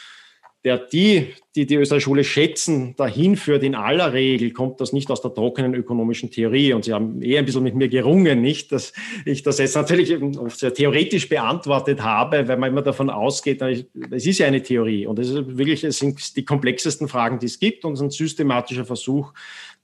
der 0.64 0.78
die, 0.78 1.34
die 1.54 1.66
die 1.66 1.76
österreichische 1.76 2.04
Schule 2.04 2.24
schätzen, 2.24 2.96
dahin 2.96 3.36
führt. 3.36 3.62
In 3.62 3.74
aller 3.74 4.12
Regel 4.12 4.52
kommt 4.52 4.80
das 4.80 4.92
nicht 4.92 5.10
aus 5.10 5.22
der 5.22 5.32
trockenen 5.32 5.74
ökonomischen 5.74 6.30
Theorie. 6.30 6.72
Und 6.72 6.84
Sie 6.84 6.92
haben 6.92 7.22
eher 7.22 7.38
ein 7.38 7.44
bisschen 7.44 7.62
mit 7.62 7.76
mir 7.76 7.88
gerungen, 7.88 8.40
nicht, 8.40 8.72
dass 8.72 8.92
ich 9.24 9.42
das 9.42 9.58
jetzt 9.58 9.76
natürlich 9.76 10.16
oft 10.38 10.58
sehr 10.58 10.74
theoretisch 10.74 11.28
beantwortet 11.28 12.02
habe, 12.02 12.48
weil 12.48 12.56
man 12.56 12.70
immer 12.70 12.82
davon 12.82 13.08
ausgeht, 13.08 13.62
es 13.62 14.26
ist 14.26 14.38
ja 14.38 14.46
eine 14.46 14.62
Theorie. 14.62 15.06
Und 15.06 15.18
es 15.20 15.30
ist 15.30 15.56
wirklich, 15.56 15.84
es 15.84 15.98
sind 15.98 16.36
die 16.36 16.44
komplexesten 16.44 17.06
Fragen, 17.08 17.38
die 17.38 17.46
es 17.46 17.60
gibt 17.60 17.84
und 17.84 17.92
es 17.92 18.00
ist 18.00 18.06
ein 18.06 18.10
systematischer 18.10 18.84
Versuch, 18.84 19.32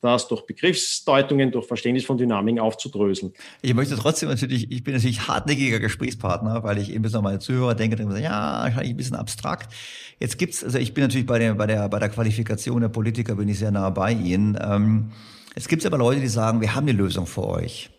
das 0.05 0.29
durch 0.29 0.47
Begriffsdeutungen, 0.47 1.51
durch 1.51 1.67
Verständnis 1.67 2.05
von 2.05 2.19
Dynamiken 2.19 2.61
aufzudröseln. 2.61 3.33
Ich 3.63 3.75
möchte 3.75 3.97
trotzdem 3.97 4.29
natürlich, 4.29 4.71
ich 4.71 4.85
bin 4.85 4.95
natürlich 4.95 5.27
hartnäckiger 5.27 5.81
Gesprächspartner, 5.81 6.63
weil 6.63 6.79
ich 6.79 6.93
eben 6.93 7.09
so 7.09 7.21
meine 7.23 7.39
Zuhörer 7.39 7.75
denke, 7.75 7.97
denke 7.97 8.21
ja, 8.21 8.63
wahrscheinlich 8.63 8.91
ein 8.91 8.97
bisschen 8.97 9.17
abstrakt. 9.17 9.75
Jetzt 10.21 10.39
gibt's, 10.39 10.63
also 10.63 10.79
ich 10.79 10.95
bin 10.95 11.03
natürlich 11.03 11.27
bei 11.27 11.39
der, 11.39 11.55
bei 11.55 11.67
der, 11.67 11.89
bei 11.89 11.99
der 11.99 12.11
Qualifikation 12.11 12.81
der 12.81 12.89
Politiker 12.89 13.35
bin 13.35 13.49
ich 13.49 13.59
sehr 13.59 13.71
nah 13.71 13.91
bei 13.91 14.13
Ihnen. 14.13 14.59
Ähm, 14.61 15.11
es 15.55 15.69
gibt 15.69 15.85
aber 15.87 15.99
Leute, 15.99 16.21
die 16.21 16.29
sagen, 16.29 16.61
wir 16.61 16.75
haben 16.75 16.87
die 16.87 16.93
Lösung 16.93 17.27
für 17.27 17.47
euch. 17.47 17.91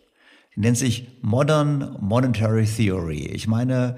Die 0.54 0.60
nennt 0.60 0.78
sich 0.78 1.08
Modern 1.22 1.96
Monetary 2.00 2.64
Theory. 2.64 3.26
Ich 3.32 3.46
meine, 3.46 3.96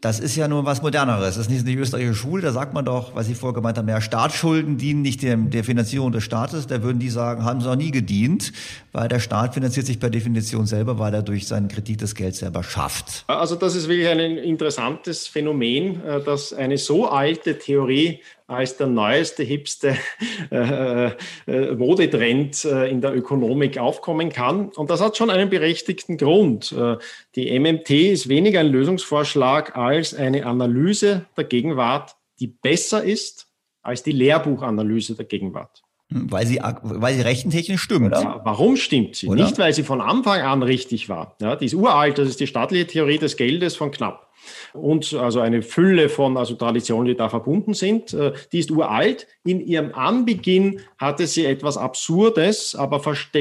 das 0.00 0.20
ist 0.20 0.36
ja 0.36 0.48
nur 0.48 0.64
was 0.64 0.82
Moderneres. 0.82 1.36
Das 1.36 1.46
ist 1.46 1.50
nicht 1.50 1.66
die 1.66 1.74
österreichische 1.74 2.14
Schule, 2.14 2.42
da 2.42 2.52
sagt 2.52 2.74
man 2.74 2.84
doch, 2.84 3.14
was 3.14 3.28
ich 3.28 3.36
vorher 3.36 3.54
gemeint 3.54 3.78
habe, 3.78 3.90
ja, 3.90 4.00
Staatsschulden 4.00 4.76
dienen 4.76 5.02
nicht 5.02 5.22
dem, 5.22 5.50
der 5.50 5.64
Finanzierung 5.64 6.12
des 6.12 6.24
Staates. 6.24 6.66
Da 6.66 6.82
würden 6.82 6.98
die 6.98 7.10
sagen, 7.10 7.44
haben 7.44 7.60
sie 7.60 7.70
auch 7.70 7.76
nie 7.76 7.90
gedient, 7.90 8.52
weil 8.92 9.08
der 9.08 9.20
Staat 9.20 9.54
finanziert 9.54 9.86
sich 9.86 9.98
per 9.98 10.10
Definition 10.10 10.66
selber, 10.66 10.98
weil 10.98 11.14
er 11.14 11.22
durch 11.22 11.46
seinen 11.46 11.68
Kredit 11.68 12.02
das 12.02 12.14
Geld 12.14 12.34
selber 12.34 12.62
schafft. 12.62 13.24
Also 13.26 13.56
das 13.56 13.74
ist 13.74 13.88
wirklich 13.88 14.08
ein 14.08 14.20
interessantes 14.20 15.26
Phänomen, 15.26 16.04
äh, 16.04 16.20
dass 16.22 16.52
eine 16.52 16.78
so 16.78 17.08
alte 17.08 17.58
Theorie 17.58 18.20
als 18.46 18.76
der 18.76 18.86
neueste, 18.86 19.42
hipste 19.42 19.96
äh, 20.50 21.10
äh, 21.46 21.74
Modetrend 21.74 22.64
äh, 22.64 22.88
in 22.88 23.00
der 23.00 23.14
Ökonomik 23.14 23.78
aufkommen 23.78 24.30
kann. 24.30 24.68
Und 24.70 24.90
das 24.90 25.00
hat 25.00 25.16
schon 25.16 25.30
einen 25.30 25.50
berechtigten 25.50 26.16
Grund. 26.16 26.72
Äh, 26.72 26.96
die 27.34 27.58
MMT 27.58 27.90
ist 27.90 28.28
weniger 28.28 28.60
ein 28.60 28.68
Lösungsvorschlag 28.68 29.76
als 29.76 30.14
eine 30.14 30.46
Analyse 30.46 31.26
der 31.36 31.44
Gegenwart, 31.44 32.16
die 32.38 32.46
besser 32.46 33.02
ist 33.02 33.48
als 33.82 34.02
die 34.02 34.12
Lehrbuchanalyse 34.12 35.14
der 35.14 35.26
Gegenwart. 35.26 35.82
Weil 36.08 36.46
sie, 36.46 36.60
weil 36.82 37.14
sie 37.14 37.22
rechentechnisch 37.22 37.82
stimmt. 37.82 38.12
Ja, 38.12 38.40
warum 38.44 38.76
stimmt 38.76 39.16
sie? 39.16 39.26
Oder? 39.26 39.42
Nicht, 39.42 39.58
weil 39.58 39.72
sie 39.72 39.82
von 39.82 40.00
Anfang 40.00 40.40
an 40.40 40.62
richtig 40.62 41.08
war. 41.08 41.34
Ja, 41.40 41.56
die 41.56 41.66
ist 41.66 41.74
uralt, 41.74 42.18
das 42.18 42.28
ist 42.28 42.38
die 42.38 42.46
staatliche 42.46 42.86
Theorie 42.86 43.18
des 43.18 43.36
Geldes 43.36 43.74
von 43.74 43.90
Knapp 43.90 44.25
und 44.72 45.14
also 45.14 45.40
eine 45.40 45.62
Fülle 45.62 46.08
von 46.08 46.36
also 46.36 46.54
Traditionen, 46.54 47.06
die 47.06 47.16
da 47.16 47.28
verbunden 47.28 47.74
sind. 47.74 48.12
Äh, 48.12 48.32
die 48.52 48.58
ist 48.58 48.70
uralt. 48.70 49.26
In 49.44 49.60
ihrem 49.60 49.94
Anbeginn 49.94 50.80
hatte 50.98 51.26
sie 51.26 51.44
etwas 51.44 51.76
Absurdes, 51.76 52.74
aber 52.74 53.00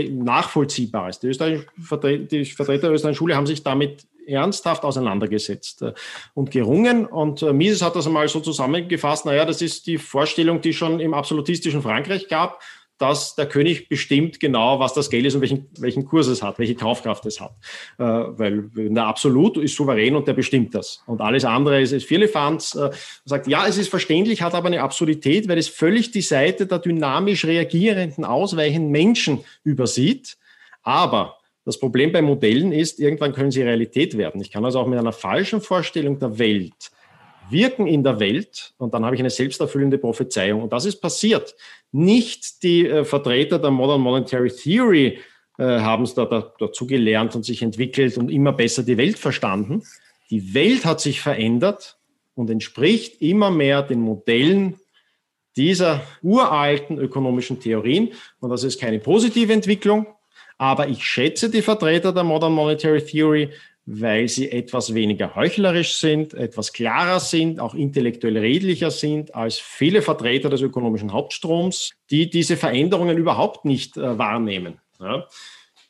nachvollziehbares. 0.10 1.20
Die, 1.20 1.32
die 1.32 2.45
Vertreter 2.45 2.88
der 2.88 2.91
österreichischen 2.91 3.16
Schule 3.16 3.36
haben 3.36 3.47
sich 3.47 3.64
damit 3.64 4.06
ernsthaft 4.28 4.84
auseinandergesetzt 4.84 5.82
äh, 5.82 5.93
und 6.34 6.51
gerungen. 6.51 7.06
Und 7.06 7.41
äh, 7.41 7.53
Mises 7.53 7.82
hat 7.82 7.95
das 7.95 8.08
einmal 8.08 8.28
so 8.28 8.39
zusammengefasst, 8.39 9.26
naja, 9.26 9.45
das 9.45 9.62
ist 9.62 9.88
die 9.88 9.97
Vorstellung, 9.97 10.62
die 10.62 10.74
schon 10.74 10.99
im 10.99 11.14
absolutistischen 11.14 11.82
Frankreich 11.82 12.28
gab 12.28 12.60
dass 12.98 13.36
der 13.36 13.46
König 13.46 13.89
bestimmt 13.89 14.39
genau, 14.39 14.80
was 14.80 14.93
das 14.93 15.10
Geld 15.10 15.26
ist 15.26 15.36
und 15.36 15.41
welchen, 15.41 15.68
welchen 15.80 16.06
Kurs 16.06 16.28
es 16.28 16.41
hat, 16.41 16.60
welche 16.60 16.76
Kaufkraft 16.76 17.26
es 17.26 17.41
hat. 17.41 17.52
Äh, 17.98 18.04
weil 18.04 18.70
der 18.74 19.06
Absolut 19.06 19.58
ist 19.58 19.76
souverän 19.76 20.16
und 20.16 20.28
der 20.28 20.34
bestimmt 20.34 20.74
das. 20.74 21.04
Und 21.06 21.20
alles 21.22 21.43
andere 21.43 21.82
ist, 21.82 21.91
ist 21.91 22.06
Firlefanz. 22.06 22.76
Äh, 22.76 22.91
sagt, 23.26 23.48
ja, 23.48 23.68
es 23.68 23.78
ist 23.78 23.89
verständlich, 23.89 24.41
hat 24.41 24.54
aber 24.54 24.68
eine 24.68 24.82
Absurdität, 24.82 25.48
weil 25.50 25.58
es 25.58 25.68
völlig 25.68 26.12
die 26.12 26.22
Seite 26.22 26.68
der 26.68 26.80
dynamisch 26.80 27.46
reagierenden, 27.46 28.24
ausweichenden 28.24 28.91
Menschen 28.91 29.43
übersieht. 29.64 30.38
Aber 30.84 31.38
das 31.66 31.80
Problem 31.80 32.12
bei 32.12 32.22
Modellen 32.22 32.72
ist, 32.72 33.00
irgendwann 33.00 33.34
können 33.34 33.52
sie 33.52 33.64
Realität 33.64 34.18
werden. 34.18 34.39
Ich 34.39 34.52
kann 34.52 34.64
also 34.64 34.80
auch 34.80 34.88
mit 34.88 35.00
einer 35.00 35.12
falschen 35.12 35.62
Vorstellung 35.62 36.20
der 36.20 36.38
Welt 36.38 36.91
wirken 37.50 37.88
in 37.88 38.04
der 38.04 38.20
Welt 38.20 38.74
und 38.78 38.93
dann 38.93 39.06
habe 39.06 39.16
ich 39.16 39.22
eine 39.22 39.30
selbsterfüllende 39.30 39.98
Prophezeiung. 39.98 40.62
Und 40.62 40.74
das 40.74 40.86
ist 40.86 41.02
passiert. 41.02 41.56
Nicht 41.91 42.64
die 42.64 42.88
äh, 42.88 43.06
Vertreter 43.06 43.60
der 43.60 43.72
Modern 43.72 44.02
Monetary 44.02 44.50
Theory 44.50 45.20
äh, 45.58 45.64
haben 45.64 46.04
es 46.04 46.14
da, 46.14 46.26
da, 46.26 46.54
dazu 46.60 46.88
gelernt 46.88 47.36
und 47.36 47.43
sich 47.43 47.62
entwickelt 47.62 48.18
und 48.18 48.30
immer 48.30 48.52
besser 48.52 48.84
die 48.84 48.98
Welt 48.98 49.18
verstanden. 49.18 49.84
Die 50.30 50.54
Welt 50.54 50.86
hat 50.86 51.02
sich 51.02 51.22
verändert 51.22 51.98
und 52.34 52.50
entspricht 52.50 53.22
immer 53.22 53.52
mehr 53.52 53.82
den 53.82 54.02
Modellen 54.02 54.80
dieser 55.56 56.02
uralten 56.22 56.98
ökonomischen 56.98 57.60
Theorien. 57.60 58.12
Und 58.39 58.50
das 58.50 58.64
ist 58.64 58.80
keine 58.80 59.00
positive 59.00 59.54
Entwicklung. 59.54 60.08
Aber 60.58 60.88
ich 60.88 61.04
schätze 61.04 61.50
die 61.50 61.62
Vertreter 61.62 62.14
der 62.14 62.24
Modern 62.24 62.54
Monetary 62.54 63.04
Theory, 63.04 63.50
weil 63.86 64.28
sie 64.28 64.52
etwas 64.52 64.96
weniger 64.96 65.36
heuchlerisch 65.36 65.96
sind, 65.96 66.34
etwas 66.34 66.74
klarer 66.74 67.20
sind, 67.20 67.60
auch 67.60 67.76
intellektuell 67.76 68.38
redlicher 68.38 68.90
sind 68.90 69.36
als 69.36 69.60
viele 69.60 70.02
Vertreter 70.02 70.50
des 70.50 70.62
ökonomischen 70.62 71.14
Hauptstroms, 71.14 71.92
die 72.10 72.30
diese 72.30 72.58
Veränderungen 72.58 73.18
überhaupt 73.18 73.66
nicht 73.66 73.98
äh, 73.98 74.18
wahrnehmen. 74.18 74.80
Ja. 75.00 75.28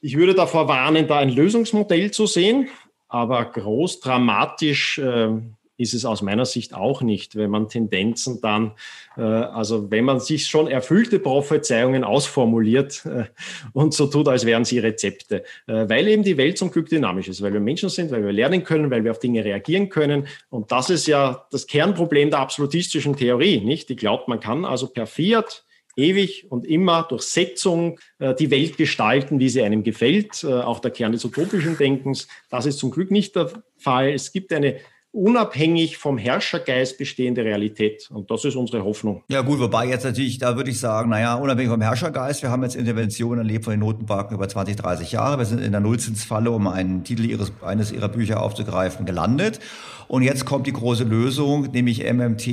Ich 0.01 0.17
würde 0.17 0.35
davor 0.35 0.67
warnen, 0.67 1.07
da 1.07 1.19
ein 1.19 1.29
Lösungsmodell 1.29 2.11
zu 2.11 2.27
sehen, 2.27 2.67
aber 3.07 3.45
groß 3.45 4.01
dramatisch 4.01 4.97
äh, 4.97 5.29
ist 5.77 5.93
es 5.93 6.05
aus 6.05 6.21
meiner 6.21 6.45
Sicht 6.45 6.73
auch 6.73 7.01
nicht, 7.01 7.35
wenn 7.35 7.49
man 7.49 7.69
Tendenzen 7.69 8.39
dann, 8.41 8.71
äh, 9.17 9.21
also 9.21 9.91
wenn 9.91 10.05
man 10.05 10.19
sich 10.19 10.47
schon 10.47 10.67
erfüllte 10.67 11.19
Prophezeiungen 11.19 12.03
ausformuliert 12.03 13.05
äh, 13.05 13.25
und 13.73 13.93
so 13.93 14.07
tut, 14.07 14.27
als 14.27 14.45
wären 14.45 14.65
sie 14.65 14.79
Rezepte, 14.79 15.43
äh, 15.67 15.89
weil 15.89 16.07
eben 16.07 16.23
die 16.23 16.37
Welt 16.37 16.57
zum 16.57 16.71
Glück 16.71 16.89
dynamisch 16.89 17.27
ist, 17.27 17.41
weil 17.41 17.53
wir 17.53 17.59
Menschen 17.59 17.89
sind, 17.89 18.11
weil 18.11 18.23
wir 18.23 18.31
lernen 18.31 18.63
können, 18.63 18.89
weil 18.91 19.03
wir 19.03 19.11
auf 19.11 19.19
Dinge 19.19 19.43
reagieren 19.43 19.89
können. 19.89 20.27
Und 20.49 20.71
das 20.71 20.89
ist 20.89 21.07
ja 21.07 21.45
das 21.51 21.67
Kernproblem 21.67 22.29
der 22.29 22.39
absolutistischen 22.39 23.15
Theorie, 23.15 23.61
nicht? 23.61 23.89
Die 23.89 23.95
glaubt, 23.95 24.27
man 24.27 24.39
kann 24.39 24.65
also 24.65 24.87
per 24.87 25.07
Fiat 25.07 25.65
ewig 25.95 26.45
und 26.49 26.65
immer 26.65 27.03
durch 27.03 27.23
Setzung 27.23 27.99
äh, 28.19 28.33
die 28.35 28.51
Welt 28.51 28.77
gestalten, 28.77 29.39
wie 29.39 29.49
sie 29.49 29.61
einem 29.61 29.83
gefällt, 29.83 30.43
äh, 30.43 30.47
auch 30.47 30.79
der 30.79 30.91
Kern 30.91 31.11
des 31.11 31.25
utopischen 31.25 31.77
Denkens. 31.77 32.27
Das 32.49 32.65
ist 32.65 32.79
zum 32.79 32.91
Glück 32.91 33.11
nicht 33.11 33.35
der 33.35 33.51
Fall. 33.77 34.09
Es 34.09 34.31
gibt 34.31 34.51
eine 34.51 34.77
unabhängig 35.15 35.97
vom 35.97 36.17
Herrschergeist 36.17 36.97
bestehende 36.97 37.45
Realität. 37.45 38.09
Und 38.11 38.29
das 38.29 38.43
ist 38.43 38.55
unsere 38.55 38.83
Hoffnung. 38.83 39.23
Ja 39.29 39.41
gut, 39.41 39.59
wobei 39.59 39.87
jetzt 39.87 40.03
natürlich, 40.03 40.39
da 40.39 40.57
würde 40.57 40.69
ich 40.69 40.79
sagen, 40.79 41.09
naja, 41.09 41.35
unabhängig 41.35 41.71
vom 41.71 41.81
Herrschergeist, 41.81 42.43
wir 42.43 42.51
haben 42.51 42.63
jetzt 42.63 42.75
Interventionen 42.75 43.39
erlebt 43.39 43.63
von 43.63 43.71
den 43.71 43.79
Notenbanken 43.79 44.35
über 44.35 44.47
20, 44.49 44.75
30 44.75 45.13
Jahre. 45.13 45.37
Wir 45.37 45.45
sind 45.45 45.61
in 45.61 45.71
der 45.71 45.79
Nullzinsfalle, 45.79 46.51
um 46.51 46.67
einen 46.67 47.05
Titel 47.05 47.23
ihres, 47.23 47.53
eines 47.61 47.93
ihrer 47.93 48.09
Bücher 48.09 48.43
aufzugreifen, 48.43 49.05
gelandet. 49.05 49.61
Und 50.07 50.21
jetzt 50.21 50.45
kommt 50.45 50.67
die 50.67 50.73
große 50.73 51.05
Lösung, 51.05 51.69
nämlich 51.71 52.03
MMT 52.03 52.45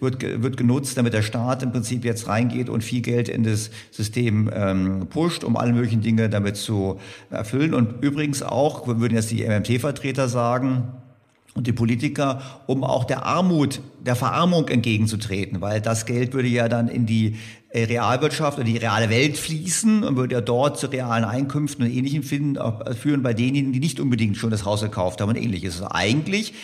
wird, 0.00 0.42
wird 0.42 0.56
genutzt, 0.56 0.98
damit 0.98 1.14
der 1.14 1.22
Staat 1.22 1.62
im 1.62 1.70
Prinzip 1.70 2.04
jetzt 2.04 2.26
reingeht 2.26 2.68
und 2.68 2.82
viel 2.82 3.00
Geld 3.00 3.28
in 3.28 3.44
das 3.44 3.70
System 3.92 4.50
ähm, 4.52 5.06
pusht, 5.08 5.44
um 5.44 5.56
alle 5.56 5.72
möglichen 5.72 6.02
Dinge 6.02 6.28
damit 6.28 6.56
zu 6.56 6.98
erfüllen. 7.30 7.72
Und 7.72 8.02
übrigens 8.02 8.42
auch, 8.42 8.86
würden 8.88 9.14
jetzt 9.14 9.30
die 9.30 9.46
MMT-Vertreter 9.46 10.28
sagen, 10.28 11.01
und 11.54 11.66
die 11.66 11.72
Politiker, 11.72 12.40
um 12.66 12.82
auch 12.82 13.04
der 13.04 13.26
Armut, 13.26 13.80
der 14.00 14.16
Verarmung 14.16 14.68
entgegenzutreten, 14.68 15.60
weil 15.60 15.80
das 15.80 16.06
Geld 16.06 16.32
würde 16.32 16.48
ja 16.48 16.68
dann 16.68 16.88
in 16.88 17.04
die 17.04 17.36
äh, 17.68 17.84
Realwirtschaft 17.84 18.58
oder 18.58 18.66
die 18.66 18.78
reale 18.78 19.10
Welt 19.10 19.36
fließen 19.36 20.02
und 20.02 20.16
würde 20.16 20.34
ja 20.34 20.40
dort 20.40 20.78
zu 20.78 20.86
realen 20.86 21.24
Einkünften 21.24 21.84
und 21.84 21.92
Ähnlichem 21.92 22.22
finden, 22.22 22.56
äh, 22.56 22.94
führen 22.94 23.22
bei 23.22 23.34
denjenigen, 23.34 23.72
die 23.72 23.80
nicht 23.80 24.00
unbedingt 24.00 24.36
schon 24.36 24.50
das 24.50 24.64
Haus 24.64 24.80
gekauft 24.80 25.20
haben 25.20 25.28
und 25.28 25.36
ähnliches. 25.36 25.82
Also 25.82 25.88
eigentlich 25.90 26.54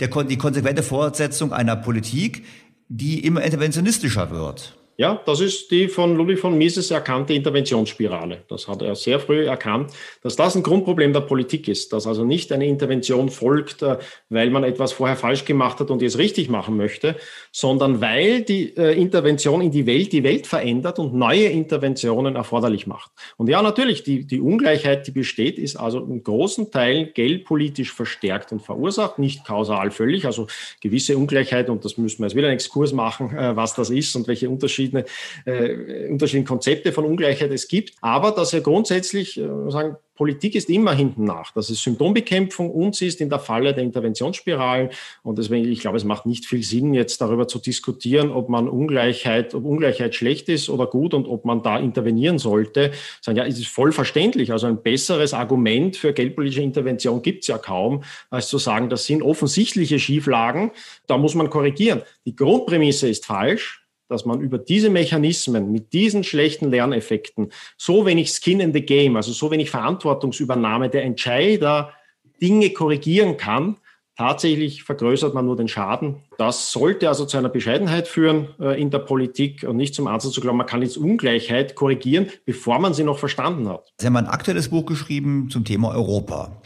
der, 0.00 0.08
die 0.24 0.38
konsequente 0.38 0.82
Fortsetzung 0.82 1.52
einer 1.52 1.76
Politik, 1.76 2.44
die 2.88 3.24
immer 3.24 3.42
interventionistischer 3.42 4.30
wird. 4.30 4.77
Ja, 5.00 5.22
das 5.26 5.38
ist 5.40 5.70
die 5.70 5.86
von 5.86 6.16
Ludwig 6.16 6.40
von 6.40 6.58
Mises 6.58 6.90
erkannte 6.90 7.32
Interventionsspirale. 7.32 8.42
Das 8.48 8.66
hat 8.66 8.82
er 8.82 8.96
sehr 8.96 9.20
früh 9.20 9.46
erkannt, 9.46 9.92
dass 10.22 10.34
das 10.34 10.56
ein 10.56 10.64
Grundproblem 10.64 11.12
der 11.12 11.20
Politik 11.20 11.68
ist, 11.68 11.92
dass 11.92 12.08
also 12.08 12.24
nicht 12.24 12.50
eine 12.50 12.66
Intervention 12.66 13.28
folgt, 13.28 13.82
äh, 13.82 13.98
weil 14.28 14.50
man 14.50 14.64
etwas 14.64 14.90
vorher 14.90 15.14
falsch 15.14 15.44
gemacht 15.44 15.78
hat 15.78 15.92
und 15.92 16.02
es 16.02 16.18
richtig 16.18 16.48
machen 16.48 16.76
möchte, 16.76 17.14
sondern 17.52 18.00
weil 18.00 18.42
die 18.42 18.76
äh, 18.76 19.00
Intervention 19.00 19.60
in 19.60 19.70
die 19.70 19.86
Welt 19.86 20.12
die 20.12 20.24
Welt 20.24 20.48
verändert 20.48 20.98
und 20.98 21.14
neue 21.14 21.46
Interventionen 21.46 22.34
erforderlich 22.34 22.88
macht. 22.88 23.12
Und 23.36 23.48
ja, 23.48 23.62
natürlich, 23.62 24.02
die, 24.02 24.26
die 24.26 24.40
Ungleichheit, 24.40 25.06
die 25.06 25.12
besteht, 25.12 25.60
ist 25.60 25.76
also 25.76 26.00
in 26.00 26.24
großen 26.24 26.72
Teilen 26.72 27.10
geldpolitisch 27.14 27.92
verstärkt 27.92 28.50
und 28.50 28.62
verursacht, 28.62 29.20
nicht 29.20 29.46
kausal 29.46 29.92
völlig, 29.92 30.26
also 30.26 30.48
gewisse 30.80 31.16
Ungleichheit, 31.16 31.70
und 31.70 31.84
das 31.84 31.98
müssen 31.98 32.18
wir 32.18 32.26
jetzt 32.26 32.34
wieder 32.34 32.48
einen 32.48 32.56
Exkurs 32.56 32.92
machen, 32.92 33.30
äh, 33.38 33.54
was 33.54 33.74
das 33.74 33.90
ist 33.90 34.16
und 34.16 34.26
welche 34.26 34.50
Unterschiede 34.50 34.87
verschiedene, 34.88 35.04
äh, 35.44 36.08
unterschiedliche 36.08 36.48
Konzepte 36.48 36.92
von 36.92 37.04
Ungleichheit 37.04 37.50
es 37.50 37.68
gibt, 37.68 37.94
aber 38.00 38.32
dass 38.32 38.52
er 38.52 38.60
grundsätzlich 38.60 39.38
äh, 39.38 39.48
sagen, 39.68 39.96
Politik 40.18 40.56
ist 40.56 40.68
immer 40.68 40.92
hinten 40.94 41.22
nach. 41.22 41.52
Das 41.52 41.70
ist 41.70 41.80
Symptombekämpfung 41.84 42.72
und 42.72 42.96
sie 42.96 43.06
ist 43.06 43.20
in 43.20 43.30
der 43.30 43.38
Falle 43.38 43.72
der 43.72 43.84
Interventionsspiralen. 43.84 44.90
Und 45.22 45.38
deswegen, 45.38 45.70
ich 45.70 45.78
glaube, 45.78 45.96
es 45.96 46.02
macht 46.02 46.26
nicht 46.26 46.44
viel 46.44 46.64
Sinn, 46.64 46.92
jetzt 46.92 47.20
darüber 47.20 47.46
zu 47.46 47.60
diskutieren, 47.60 48.32
ob 48.32 48.48
man 48.48 48.68
Ungleichheit, 48.68 49.54
ob 49.54 49.64
Ungleichheit 49.64 50.16
schlecht 50.16 50.48
ist 50.48 50.70
oder 50.70 50.88
gut 50.88 51.14
und 51.14 51.28
ob 51.28 51.44
man 51.44 51.62
da 51.62 51.78
intervenieren 51.78 52.38
sollte. 52.38 52.90
Sagen, 53.20 53.38
ja, 53.38 53.46
es 53.46 53.60
ist 53.60 53.68
voll 53.68 53.92
verständlich. 53.92 54.50
Also 54.50 54.66
ein 54.66 54.82
besseres 54.82 55.34
Argument 55.34 55.96
für 55.96 56.12
geldpolitische 56.12 56.62
Intervention 56.62 57.22
gibt 57.22 57.44
es 57.44 57.46
ja 57.46 57.58
kaum, 57.58 58.02
als 58.28 58.48
zu 58.48 58.58
sagen, 58.58 58.90
das 58.90 59.06
sind 59.06 59.22
offensichtliche 59.22 60.00
Schieflagen. 60.00 60.72
Da 61.06 61.16
muss 61.16 61.36
man 61.36 61.48
korrigieren. 61.48 62.02
Die 62.26 62.34
Grundprämisse 62.34 63.08
ist 63.08 63.24
falsch 63.24 63.77
dass 64.08 64.24
man 64.24 64.40
über 64.40 64.58
diese 64.58 64.90
Mechanismen 64.90 65.70
mit 65.70 65.92
diesen 65.92 66.24
schlechten 66.24 66.70
Lerneffekten 66.70 67.52
so 67.76 68.06
wenig 68.06 68.30
Skin 68.30 68.60
in 68.60 68.72
the 68.72 68.82
Game, 68.82 69.16
also 69.16 69.32
so 69.32 69.50
wenig 69.50 69.70
Verantwortungsübernahme 69.70 70.88
der 70.88 71.04
Entscheider 71.04 71.92
Dinge 72.40 72.70
korrigieren 72.70 73.36
kann, 73.36 73.76
Tatsächlich 74.18 74.82
vergrößert 74.82 75.32
man 75.32 75.46
nur 75.46 75.54
den 75.54 75.68
Schaden. 75.68 76.16
Das 76.38 76.72
sollte 76.72 77.08
also 77.08 77.24
zu 77.24 77.38
einer 77.38 77.48
Bescheidenheit 77.48 78.08
führen 78.08 78.48
äh, 78.58 78.80
in 78.80 78.90
der 78.90 78.98
Politik 78.98 79.62
und 79.62 79.76
nicht 79.76 79.94
zum 79.94 80.08
Ansatz 80.08 80.32
zu 80.32 80.40
glauben, 80.40 80.58
man 80.58 80.66
kann 80.66 80.82
jetzt 80.82 80.96
Ungleichheit 80.96 81.76
korrigieren, 81.76 82.26
bevor 82.44 82.80
man 82.80 82.94
sie 82.94 83.04
noch 83.04 83.20
verstanden 83.20 83.68
hat. 83.68 83.92
Sie 84.00 84.08
haben 84.08 84.16
ein 84.16 84.26
aktuelles 84.26 84.70
Buch 84.70 84.86
geschrieben 84.86 85.50
zum 85.50 85.64
Thema 85.64 85.94
Europa. 85.94 86.60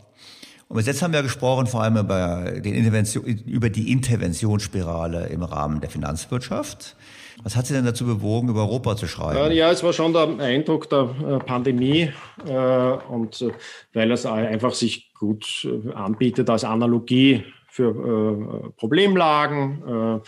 Und 0.68 0.78
bis 0.78 0.86
jetzt 0.86 1.02
haben 1.02 1.12
wir 1.12 1.22
gesprochen 1.22 1.66
vor 1.66 1.82
allem 1.82 1.98
über, 1.98 2.52
über 2.54 3.68
die 3.68 3.92
Interventionsspirale 3.92 5.26
im 5.26 5.42
Rahmen 5.42 5.82
der 5.82 5.90
Finanzwirtschaft. 5.90 6.96
Was 7.42 7.56
hat 7.56 7.66
Sie 7.66 7.74
denn 7.74 7.84
dazu 7.84 8.06
bewogen, 8.06 8.48
über 8.48 8.60
Europa 8.60 8.96
zu 8.96 9.06
schreiben? 9.06 9.52
Ja, 9.52 9.70
es 9.70 9.82
war 9.82 9.92
schon 9.92 10.12
der 10.12 10.38
Eindruck 10.38 10.88
der 10.88 11.10
äh, 11.26 11.38
Pandemie 11.38 12.12
äh, 12.46 12.52
und 12.52 13.44
weil 13.92 14.10
es 14.12 14.26
einfach 14.26 14.74
sich 14.74 15.12
gut 15.14 15.68
anbietet 15.94 16.50
als 16.50 16.64
Analogie 16.64 17.44
für 17.68 18.72
Problemlagen, 18.76 20.20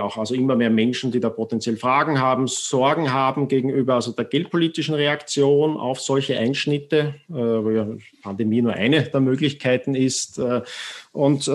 auch 0.00 0.16
also 0.16 0.34
immer 0.34 0.56
mehr 0.56 0.70
Menschen, 0.70 1.12
die 1.12 1.20
da 1.20 1.28
potenziell 1.28 1.76
Fragen 1.76 2.20
haben, 2.20 2.46
Sorgen 2.46 3.12
haben 3.12 3.48
gegenüber 3.48 3.96
also 3.96 4.12
der 4.12 4.24
geldpolitischen 4.24 4.94
Reaktion 4.94 5.76
auf 5.76 6.00
solche 6.00 6.38
Einschnitte, 6.38 7.16
wo 7.28 7.70
ja 7.70 7.86
Pandemie 8.22 8.62
nur 8.62 8.72
eine 8.72 9.02
der 9.02 9.20
Möglichkeiten 9.20 9.94
ist. 9.94 10.40
und 11.12 11.50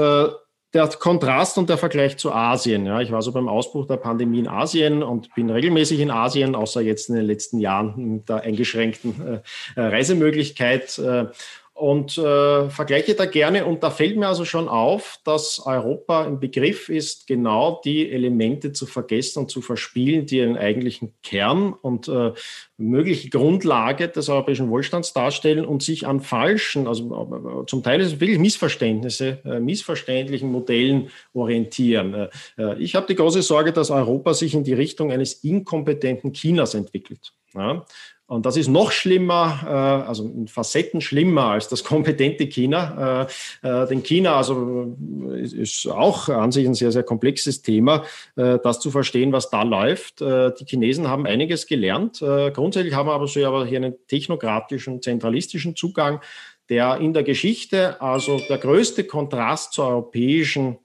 der 0.76 0.88
Kontrast 0.88 1.58
und 1.58 1.70
der 1.70 1.78
Vergleich 1.78 2.18
zu 2.18 2.32
Asien. 2.32 2.86
Ja, 2.86 3.00
ich 3.00 3.12
war 3.12 3.22
so 3.22 3.32
beim 3.32 3.48
Ausbruch 3.48 3.88
der 3.88 3.98
Pandemie 3.98 4.40
in 4.40 4.48
Asien 4.48 5.02
und 5.02 5.34
bin 5.34 5.50
regelmäßig 5.50 6.02
in 6.02 6.12
Asien, 6.12 6.54
außer 6.54 6.82
jetzt 6.82 7.10
in 7.10 7.16
den 7.16 7.26
letzten 7.26 7.60
Jahren 7.60 7.96
mit 7.96 8.30
der 8.30 8.42
eingeschränkten 8.42 9.42
äh, 9.76 9.82
Reisemöglichkeit. 9.82 11.00
Äh, 11.00 11.28
und 11.76 12.18
äh, 12.18 12.70
vergleiche 12.70 13.16
da 13.16 13.26
gerne. 13.26 13.66
Und 13.66 13.84
da 13.84 13.92
fällt 13.92 14.16
mir 14.16 14.30
also 14.30 14.46
schon 14.46 14.70
auf, 14.70 15.20
dass 15.26 15.62
Europa 15.66 16.24
im 16.24 16.40
Begriff 16.40 16.88
ist, 16.88 17.28
genau 17.28 17.82
die 17.84 18.10
Elemente 18.10 18.72
zu 18.72 18.86
vergessen 18.86 19.40
und 19.40 19.52
zu 19.52 19.62
verspielen, 19.62 20.26
die 20.26 20.42
einen 20.42 20.56
eigentlichen 20.56 21.14
Kern 21.22 21.74
und 21.74 22.08
äh, 22.08 22.32
mögliche 22.78 23.30
Grundlage 23.30 24.08
des 24.08 24.30
europäischen 24.30 24.70
Wohlstands 24.70 25.12
darstellen 25.12 25.66
und 25.66 25.84
sich 25.84 26.08
an 26.08 26.22
falschen, 26.22 26.88
also 26.88 27.64
äh, 27.64 27.66
zum 27.66 27.84
Teil 27.84 28.00
ist 28.00 28.08
es 28.14 28.20
wirklich 28.22 28.40
Missverständnisse, 28.40 29.40
äh, 29.44 29.60
missverständlichen 29.60 30.50
Modellen 30.50 31.10
orientieren. 31.34 32.14
Äh, 32.14 32.30
äh, 32.58 32.80
ich 32.80 32.96
habe 32.96 33.08
die 33.08 33.16
große 33.16 33.42
Sorge, 33.42 33.74
dass 33.74 33.92
Europa 33.92 34.34
sich 34.34 34.54
in 34.54 34.64
die 34.64 34.74
Richtung 34.74 35.12
eines 35.12 35.44
inkompetenten 35.44 36.32
Chinas 36.32 36.74
entwickelt. 36.74 37.34
Ja? 37.54 37.86
Und 38.28 38.48
das 38.48 38.58
ist 38.58 38.70
noch 38.70 38.92
schlimmer, 38.92 39.60
äh, 39.66 40.08
also 40.08 40.24
in 40.24 40.48
Facetten 40.48 41.00
schlimmer 41.00 41.46
als 41.52 41.68
das 41.68 41.84
kompetente 41.84 42.48
China. 42.48 43.28
Äh, 43.62 43.84
äh, 43.84 43.88
denn 43.88 44.02
China 44.02 44.38
also 44.38 44.96
ist 45.32 45.88
auch 45.88 46.30
an 46.30 46.52
sich 46.52 46.66
ein 46.66 46.74
sehr, 46.74 46.92
sehr 46.92 47.04
komplexes 47.04 47.62
Thema, 47.62 48.04
das 48.36 48.80
zu 48.80 48.90
verstehen, 48.90 49.32
was 49.32 49.50
da 49.50 49.64
läuft. 49.64 50.22
Die 50.22 50.66
Chinesen 50.66 51.08
haben 51.08 51.26
einiges 51.26 51.68
gelernt. 51.68 52.20
Grundsätzlich 52.20 52.94
haben 52.94 53.08
wir 53.08 53.14
aber 53.14 53.28
so 53.28 53.46
aber 53.46 53.66
hier 53.66 53.78
einen 53.78 53.96
technokratischen, 54.08 55.02
zentralistischen 55.02 55.76
Zugang, 55.76 56.22
der 56.70 56.98
in 56.98 57.14
der 57.14 57.24
Geschichte 57.24 58.02
also 58.02 58.40
der 58.50 58.58
größte 58.58 59.04
Kontrast 59.04 59.74
zur 59.74 59.88
europäischen 59.88 60.78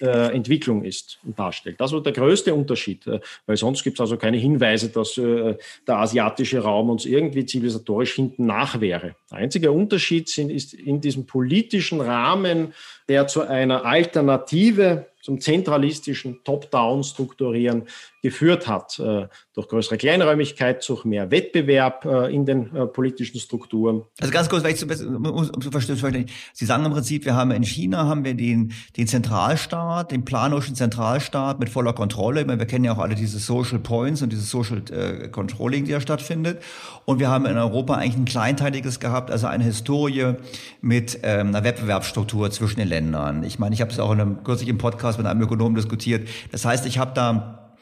äh, 0.00 0.32
Entwicklung 0.34 0.84
ist 0.84 1.18
und 1.24 1.38
darstellt. 1.38 1.80
Das 1.80 1.92
war 1.92 2.02
der 2.02 2.12
größte 2.12 2.54
Unterschied, 2.54 3.06
äh, 3.06 3.20
weil 3.46 3.56
sonst 3.56 3.82
gibt 3.82 3.96
es 3.96 4.00
also 4.00 4.16
keine 4.16 4.36
Hinweise, 4.36 4.88
dass 4.90 5.18
äh, 5.18 5.56
der 5.86 5.96
asiatische 5.96 6.60
Raum 6.60 6.90
uns 6.90 7.06
irgendwie 7.06 7.44
zivilisatorisch 7.46 8.14
hinten 8.14 8.46
nach 8.46 8.80
wäre. 8.80 9.14
Der 9.30 9.38
einzige 9.38 9.72
Unterschied 9.72 10.28
sind, 10.28 10.50
ist 10.50 10.74
in 10.74 11.00
diesem 11.00 11.26
politischen 11.26 12.00
Rahmen, 12.00 12.74
der 13.08 13.26
zu 13.26 13.42
einer 13.42 13.84
Alternative 13.84 15.06
zum 15.22 15.40
zentralistischen 15.40 16.40
Top-Down-Strukturieren 16.44 17.84
geführt 18.22 18.68
hat, 18.68 18.98
äh, 18.98 19.28
durch 19.54 19.68
größere 19.68 19.96
Kleinräumigkeit, 19.96 20.86
durch 20.88 21.04
mehr 21.04 21.30
Wettbewerb 21.30 22.04
äh, 22.04 22.34
in 22.34 22.44
den 22.44 22.74
äh, 22.74 22.86
politischen 22.86 23.40
Strukturen. 23.40 24.02
Also 24.20 24.32
ganz 24.32 24.48
kurz, 24.48 24.64
ich 24.64 24.76
zu, 24.76 24.86
um 24.86 25.60
zu 25.60 25.70
verstehen, 25.70 26.26
Sie 26.52 26.64
sagen 26.66 26.84
im 26.84 26.92
Prinzip, 26.92 27.24
wir 27.24 27.34
haben 27.34 27.50
in 27.50 27.62
China 27.62 28.06
haben 28.06 28.24
wir 28.24 28.34
den, 28.34 28.72
den 28.96 29.06
Zentralstaat, 29.06 30.10
den 30.10 30.24
planischen 30.24 30.74
Zentralstaat 30.74 31.60
mit 31.60 31.70
voller 31.70 31.94
Kontrolle. 31.94 32.44
Meine, 32.44 32.58
wir 32.58 32.66
kennen 32.66 32.84
ja 32.84 32.92
auch 32.92 32.98
alle 32.98 33.14
diese 33.14 33.38
Social 33.38 33.78
Points 33.78 34.20
und 34.20 34.32
dieses 34.32 34.50
Social 34.50 34.82
äh, 34.90 35.28
Controlling, 35.28 35.86
die 35.86 35.92
ja 35.92 36.00
stattfindet. 36.00 36.62
Und 37.06 37.20
wir 37.20 37.30
haben 37.30 37.46
in 37.46 37.56
Europa 37.56 37.94
eigentlich 37.94 38.16
ein 38.16 38.24
kleinteiliges 38.26 39.00
gehabt, 39.00 39.30
also 39.30 39.46
eine 39.46 39.64
Historie 39.64 40.34
mit 40.82 41.20
ähm, 41.22 41.48
einer 41.48 41.64
Wettbewerbsstruktur 41.64 42.50
zwischen 42.50 42.80
den 42.80 42.88
Ländern. 42.88 43.44
Ich 43.44 43.58
meine, 43.58 43.74
ich 43.74 43.80
habe 43.80 43.90
es 43.90 43.98
auch 43.98 44.12
in 44.12 44.20
einem, 44.20 44.44
kürzlich 44.44 44.68
im 44.68 44.78
Podcast 44.78 45.09
mit 45.18 45.26
einem 45.26 45.42
Ökonomen 45.42 45.74
diskutiert. 45.74 46.28
Das 46.52 46.64
heißt, 46.64 46.86
ich 46.86 46.98
habe 46.98 47.12
da 47.14 47.74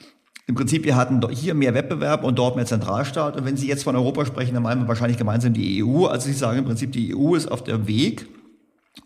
im 0.47 0.55
Prinzip, 0.55 0.85
wir 0.85 0.97
hatten 0.97 1.21
hier 1.31 1.55
mehr 1.55 1.75
Wettbewerb 1.75 2.25
und 2.25 2.39
dort 2.39 2.57
mehr 2.57 2.65
Zentralstaat. 2.65 3.37
Und 3.37 3.45
wenn 3.45 3.57
Sie 3.57 3.69
jetzt 3.69 3.85
von 3.85 3.95
Europa 3.95 4.25
sprechen, 4.25 4.55
dann 4.55 4.63
meinen 4.63 4.83
wir 4.83 4.89
wahrscheinlich 4.89 5.19
gemeinsam 5.19 5.53
die 5.53 5.85
EU. 5.85 6.07
Also 6.07 6.27
Sie 6.27 6.33
sagen 6.33 6.59
im 6.59 6.65
Prinzip, 6.65 6.91
die 6.93 7.15
EU 7.15 7.35
ist 7.35 7.51
auf 7.51 7.65
dem 7.65 7.87
Weg, 7.87 8.27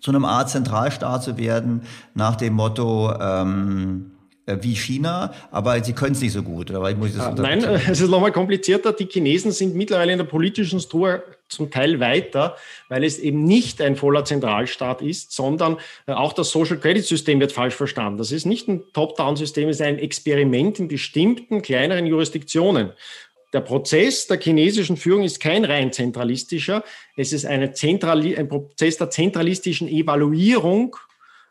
zu 0.00 0.10
einem 0.10 0.24
Art 0.24 0.50
Zentralstaat 0.50 1.24
zu 1.24 1.36
werden, 1.36 1.82
nach 2.14 2.36
dem 2.36 2.54
Motto, 2.54 3.12
ähm, 3.20 4.12
äh, 4.46 4.58
wie 4.60 4.74
China, 4.74 5.32
aber 5.52 5.82
sie 5.84 5.92
können 5.92 6.12
es 6.12 6.20
nicht 6.20 6.32
so 6.32 6.42
gut. 6.42 6.70
Oder 6.70 6.80
muss 6.96 7.10
ich 7.10 7.16
das 7.16 7.26
ah, 7.26 7.34
Nein, 7.36 7.62
es 7.88 8.00
ist 8.00 8.08
nochmal 8.08 8.32
komplizierter. 8.32 8.92
Die 8.92 9.06
Chinesen 9.06 9.52
sind 9.52 9.76
mittlerweile 9.76 10.12
in 10.12 10.18
der 10.18 10.24
politischen 10.24 10.80
Struktur 10.80 11.22
zum 11.52 11.70
Teil 11.70 12.00
weiter, 12.00 12.56
weil 12.88 13.04
es 13.04 13.18
eben 13.18 13.44
nicht 13.44 13.80
ein 13.80 13.96
voller 13.96 14.24
Zentralstaat 14.24 15.02
ist, 15.02 15.32
sondern 15.32 15.78
äh, 16.06 16.12
auch 16.12 16.32
das 16.32 16.50
Social 16.50 16.78
Credit 16.78 17.04
System 17.04 17.40
wird 17.40 17.52
falsch 17.52 17.74
verstanden. 17.74 18.18
Das 18.18 18.32
ist 18.32 18.46
nicht 18.46 18.68
ein 18.68 18.82
Top-Down-System, 18.92 19.68
es 19.68 19.76
ist 19.76 19.86
ein 19.86 19.98
Experiment 19.98 20.78
in 20.78 20.88
bestimmten 20.88 21.62
kleineren 21.62 22.06
Jurisdiktionen. 22.06 22.92
Der 23.52 23.60
Prozess 23.60 24.26
der 24.26 24.40
chinesischen 24.40 24.96
Führung 24.96 25.24
ist 25.24 25.38
kein 25.38 25.64
rein 25.64 25.92
zentralistischer. 25.92 26.84
Es 27.16 27.32
ist 27.34 27.44
ein 27.44 27.70
Prozess 28.48 28.96
der 28.96 29.10
zentralistischen 29.10 29.88
Evaluierung 29.88 30.96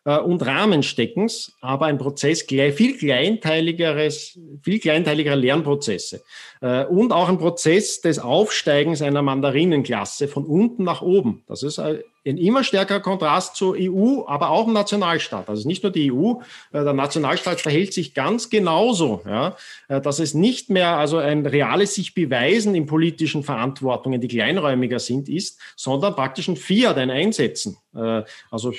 und 0.03 0.43
Rahmensteckens, 0.43 1.53
aber 1.61 1.85
ein 1.85 1.99
Prozess 1.99 2.41
viel 2.41 2.97
kleinteiligeres, 2.97 4.39
viel 4.63 4.79
kleinteiligerer 4.79 5.35
Lernprozesse 5.35 6.23
äh, 6.61 6.85
und 6.85 7.11
auch 7.11 7.29
ein 7.29 7.37
Prozess 7.37 8.01
des 8.01 8.17
Aufsteigens 8.17 9.03
einer 9.03 9.21
Mandarinenklasse 9.21 10.27
von 10.27 10.45
unten 10.45 10.83
nach 10.83 11.03
oben. 11.03 11.43
Das 11.47 11.61
ist 11.61 11.77
ein 11.77 12.01
immer 12.23 12.63
stärkerer 12.63 12.99
Kontrast 12.99 13.55
zur 13.55 13.75
EU, 13.77 14.23
aber 14.25 14.49
auch 14.49 14.67
im 14.67 14.73
Nationalstaat. 14.73 15.49
Also 15.49 15.67
nicht 15.67 15.83
nur 15.83 15.91
die 15.91 16.11
EU, 16.11 16.33
äh, 16.71 16.83
der 16.83 16.93
Nationalstaat 16.93 17.61
verhält 17.61 17.93
sich 17.93 18.15
ganz 18.15 18.49
genauso, 18.49 19.21
ja, 19.27 19.55
dass 19.87 20.17
es 20.17 20.33
nicht 20.33 20.71
mehr 20.71 20.97
also 20.97 21.17
ein 21.17 21.45
reales 21.45 21.93
sich 21.93 22.15
beweisen 22.15 22.73
in 22.73 22.87
politischen 22.87 23.43
Verantwortungen, 23.43 24.19
die 24.19 24.27
kleinräumiger 24.27 24.99
sind, 24.99 25.29
ist, 25.29 25.59
sondern 25.75 26.15
praktisch 26.15 26.47
ein 26.47 26.57
Fiat, 26.57 26.97
ein 26.97 27.11
Einsetzen. 27.11 27.77
Also 27.93 28.71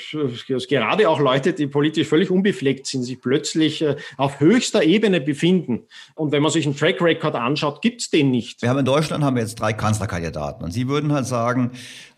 gerade 0.68 1.08
auch 1.08 1.20
Leute, 1.20 1.52
die 1.52 1.66
politisch 1.66 2.08
völlig 2.08 2.30
unbefleckt 2.30 2.86
sind, 2.86 3.02
sich 3.02 3.20
plötzlich 3.20 3.84
auf 4.16 4.40
höchster 4.40 4.82
Ebene 4.82 5.20
befinden. 5.20 5.82
Und 6.14 6.32
wenn 6.32 6.42
man 6.42 6.50
sich 6.50 6.64
einen 6.64 6.76
Track 6.76 7.00
Record 7.02 7.34
anschaut, 7.34 7.82
gibt 7.82 8.00
es 8.00 8.10
den 8.10 8.30
nicht. 8.30 8.62
Wir 8.62 8.70
haben 8.70 8.78
in 8.78 8.84
Deutschland 8.84 9.22
haben 9.22 9.36
wir 9.36 9.42
jetzt 9.42 9.60
drei 9.60 9.72
Kanzlerkandidaten 9.72 10.64
und 10.64 10.72
Sie 10.72 10.88
würden 10.88 11.12
halt 11.12 11.26
sagen, 11.26 11.72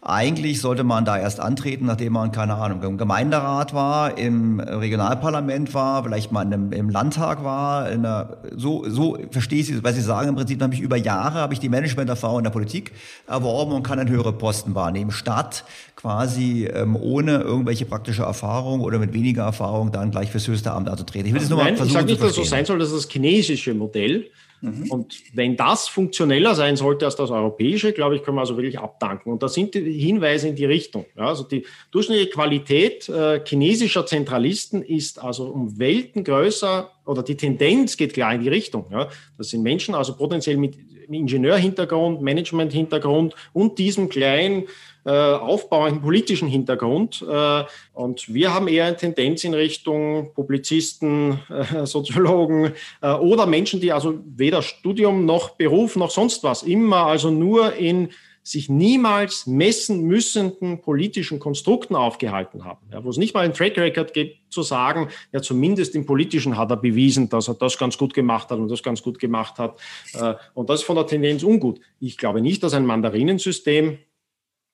eigentlich 0.07 0.61
sollte 0.61 0.85
man 0.85 1.07
da 1.07 1.19
erst 1.19 1.41
antreten, 1.41 1.87
nachdem 1.87 2.13
man, 2.13 2.31
keine 2.31 2.57
Ahnung, 2.57 2.83
im 2.83 2.99
Gemeinderat 2.99 3.73
war, 3.73 4.19
im 4.19 4.61
Regionalparlament 4.61 5.73
war, 5.73 6.05
vielleicht 6.05 6.31
mal 6.31 6.53
im, 6.53 6.73
im 6.73 6.91
Landtag 6.91 7.43
war. 7.43 7.91
Der, 7.91 8.37
so, 8.55 8.85
so 8.87 9.17
verstehe 9.31 9.61
ich 9.61 9.67
Sie, 9.67 9.83
weil 9.83 9.95
Sie 9.95 10.03
sagen, 10.03 10.29
im 10.29 10.37
Prinzip 10.37 10.61
habe 10.61 10.75
ich 10.75 10.81
über 10.81 10.97
Jahre, 10.97 11.39
habe 11.39 11.55
ich 11.55 11.61
die 11.61 11.71
Managementerfahrung 11.71 12.39
in 12.39 12.45
der 12.45 12.51
Politik 12.51 12.93
erworben 13.27 13.73
und 13.73 13.83
kann 13.83 13.99
einen 13.99 14.11
höheren 14.11 14.37
Posten 14.37 14.75
wahrnehmen, 14.75 15.11
statt 15.11 15.65
quasi 15.97 16.69
ähm, 16.85 16.97
ohne 16.97 17.41
irgendwelche 17.41 17.87
praktische 17.87 18.23
Erfahrung 18.23 18.81
oder 18.81 18.99
mit 18.99 19.13
weniger 19.13 19.43
Erfahrung 19.45 19.93
dann 19.93 20.11
gleich 20.11 20.31
fürs 20.31 20.47
höchste 20.47 20.73
Amt 20.73 20.89
anzutreten. 20.89 21.27
Ich 21.27 21.33
will 21.33 21.41
das 21.41 21.51
nur 21.51 21.59
mal 21.59 21.69
versuchen 21.69 21.87
ich 21.87 21.93
sage 21.93 22.07
nicht, 22.07 22.23
dass 22.23 22.31
es 22.31 22.37
so 22.37 22.45
sein 22.45 22.65
soll, 22.65 22.79
dass 22.79 22.93
das 22.93 23.09
chinesische 23.09 23.75
Modell 23.75 24.31
Mhm. 24.65 24.91
Und 24.91 25.23
wenn 25.35 25.57
das 25.57 25.89
funktioneller 25.89 26.55
sein 26.55 26.77
sollte 26.77 27.05
als 27.05 27.17
das 27.17 27.31
europäische, 27.31 27.93
glaube 27.93 28.17
ich, 28.17 28.23
können 28.23 28.39
wir 28.39 28.41
also 28.41 28.57
wirklich 28.57 28.79
abdanken. 28.79 29.31
Und 29.31 29.43
da 29.43 29.49
sind 29.49 29.75
die 29.75 29.93
Hinweise 29.93 30.49
in 30.49 30.57
die 30.57 30.65
Richtung. 30.65 31.05
Ja, 31.17 31.29
also 31.29 31.45
die 31.45 31.67
durchschnittliche 31.91 32.31
Qualität 32.31 33.09
äh, 33.11 33.45
chinesischer 33.45 34.07
Zentralisten 34.07 34.83
ist 34.83 35.23
also 35.23 35.49
um 35.49 35.79
Welten 35.79 36.25
größer 36.25 36.91
oder 37.05 37.23
die 37.23 37.37
Tendenz 37.37 37.99
geht 37.99 38.15
klar 38.15 38.35
in 38.35 38.41
die 38.41 38.49
Richtung. 38.49 38.87
Ja. 38.91 39.09
Das 39.37 39.51
sind 39.51 39.63
Menschen 39.63 39.95
also 39.95 40.17
potenziell 40.17 40.57
mit 40.57 40.77
Ingenieurhintergrund, 41.11 42.23
Managementhintergrund 42.23 43.35
und 43.53 43.79
diesem 43.79 44.09
kleinen 44.09 44.65
aufbauenden 45.11 46.03
politischen 46.03 46.49
Hintergrund. 46.49 47.25
Äh, 47.29 47.65
und 47.93 48.33
wir 48.33 48.55
haben 48.55 48.69
eher 48.69 48.87
eine 48.87 48.97
Tendenz 48.97 49.45
in 49.45 49.55
Richtung 49.55 50.33
Publizisten, 50.35 51.41
äh, 51.49 51.87
Soziologen 51.87 52.73
äh, 53.03 53.13
oder 53.13 53.47
Menschen, 53.47 53.81
die 53.81 53.93
also 53.93 54.19
weder 54.25 54.63
Studium 54.63 55.25
noch 55.27 55.51
Beruf 55.51 55.97
noch 55.97 56.11
sonst 56.11 56.43
was, 56.43 56.63
immer 56.63 57.07
also 57.07 57.31
nur 57.31 57.75
in 57.75 58.11
sich 58.47 58.69
niemals 58.69 59.47
messen 59.47 60.03
müssenden 60.03 60.83
politischen 60.83 61.41
Konstrukten 61.41 61.97
aufgehalten 61.97 62.65
haben, 62.65 62.87
ja, 62.93 63.03
wo 63.03 63.09
es 63.09 63.17
nicht 63.17 63.33
mal 63.33 63.41
einen 63.41 63.55
Track 63.55 63.79
Record 63.79 64.13
gibt, 64.13 64.53
zu 64.53 64.63
sagen, 64.63 65.09
ja, 65.33 65.41
zumindest 65.41 65.95
im 65.95 66.05
Politischen 66.05 66.59
hat 66.59 66.71
er 66.71 66.77
bewiesen, 66.77 67.31
dass 67.31 67.49
er 67.49 67.55
das 67.55 67.79
ganz 67.79 67.97
gut 67.97 68.13
gemacht 68.13 68.51
hat 68.51 68.59
und 68.59 68.69
das 68.71 68.83
ganz 68.83 69.03
gut 69.03 69.19
gemacht 69.19 69.59
hat. 69.59 69.81
Äh, 70.13 70.35
und 70.53 70.69
das 70.69 70.81
ist 70.81 70.87
von 70.87 70.97
der 70.97 71.07
Tendenz 71.07 71.43
ungut. 71.43 71.81
Ich 72.01 72.19
glaube 72.19 72.43
nicht, 72.43 72.63
dass 72.63 72.75
ein 72.75 72.85
Mandarinensystem 72.85 73.99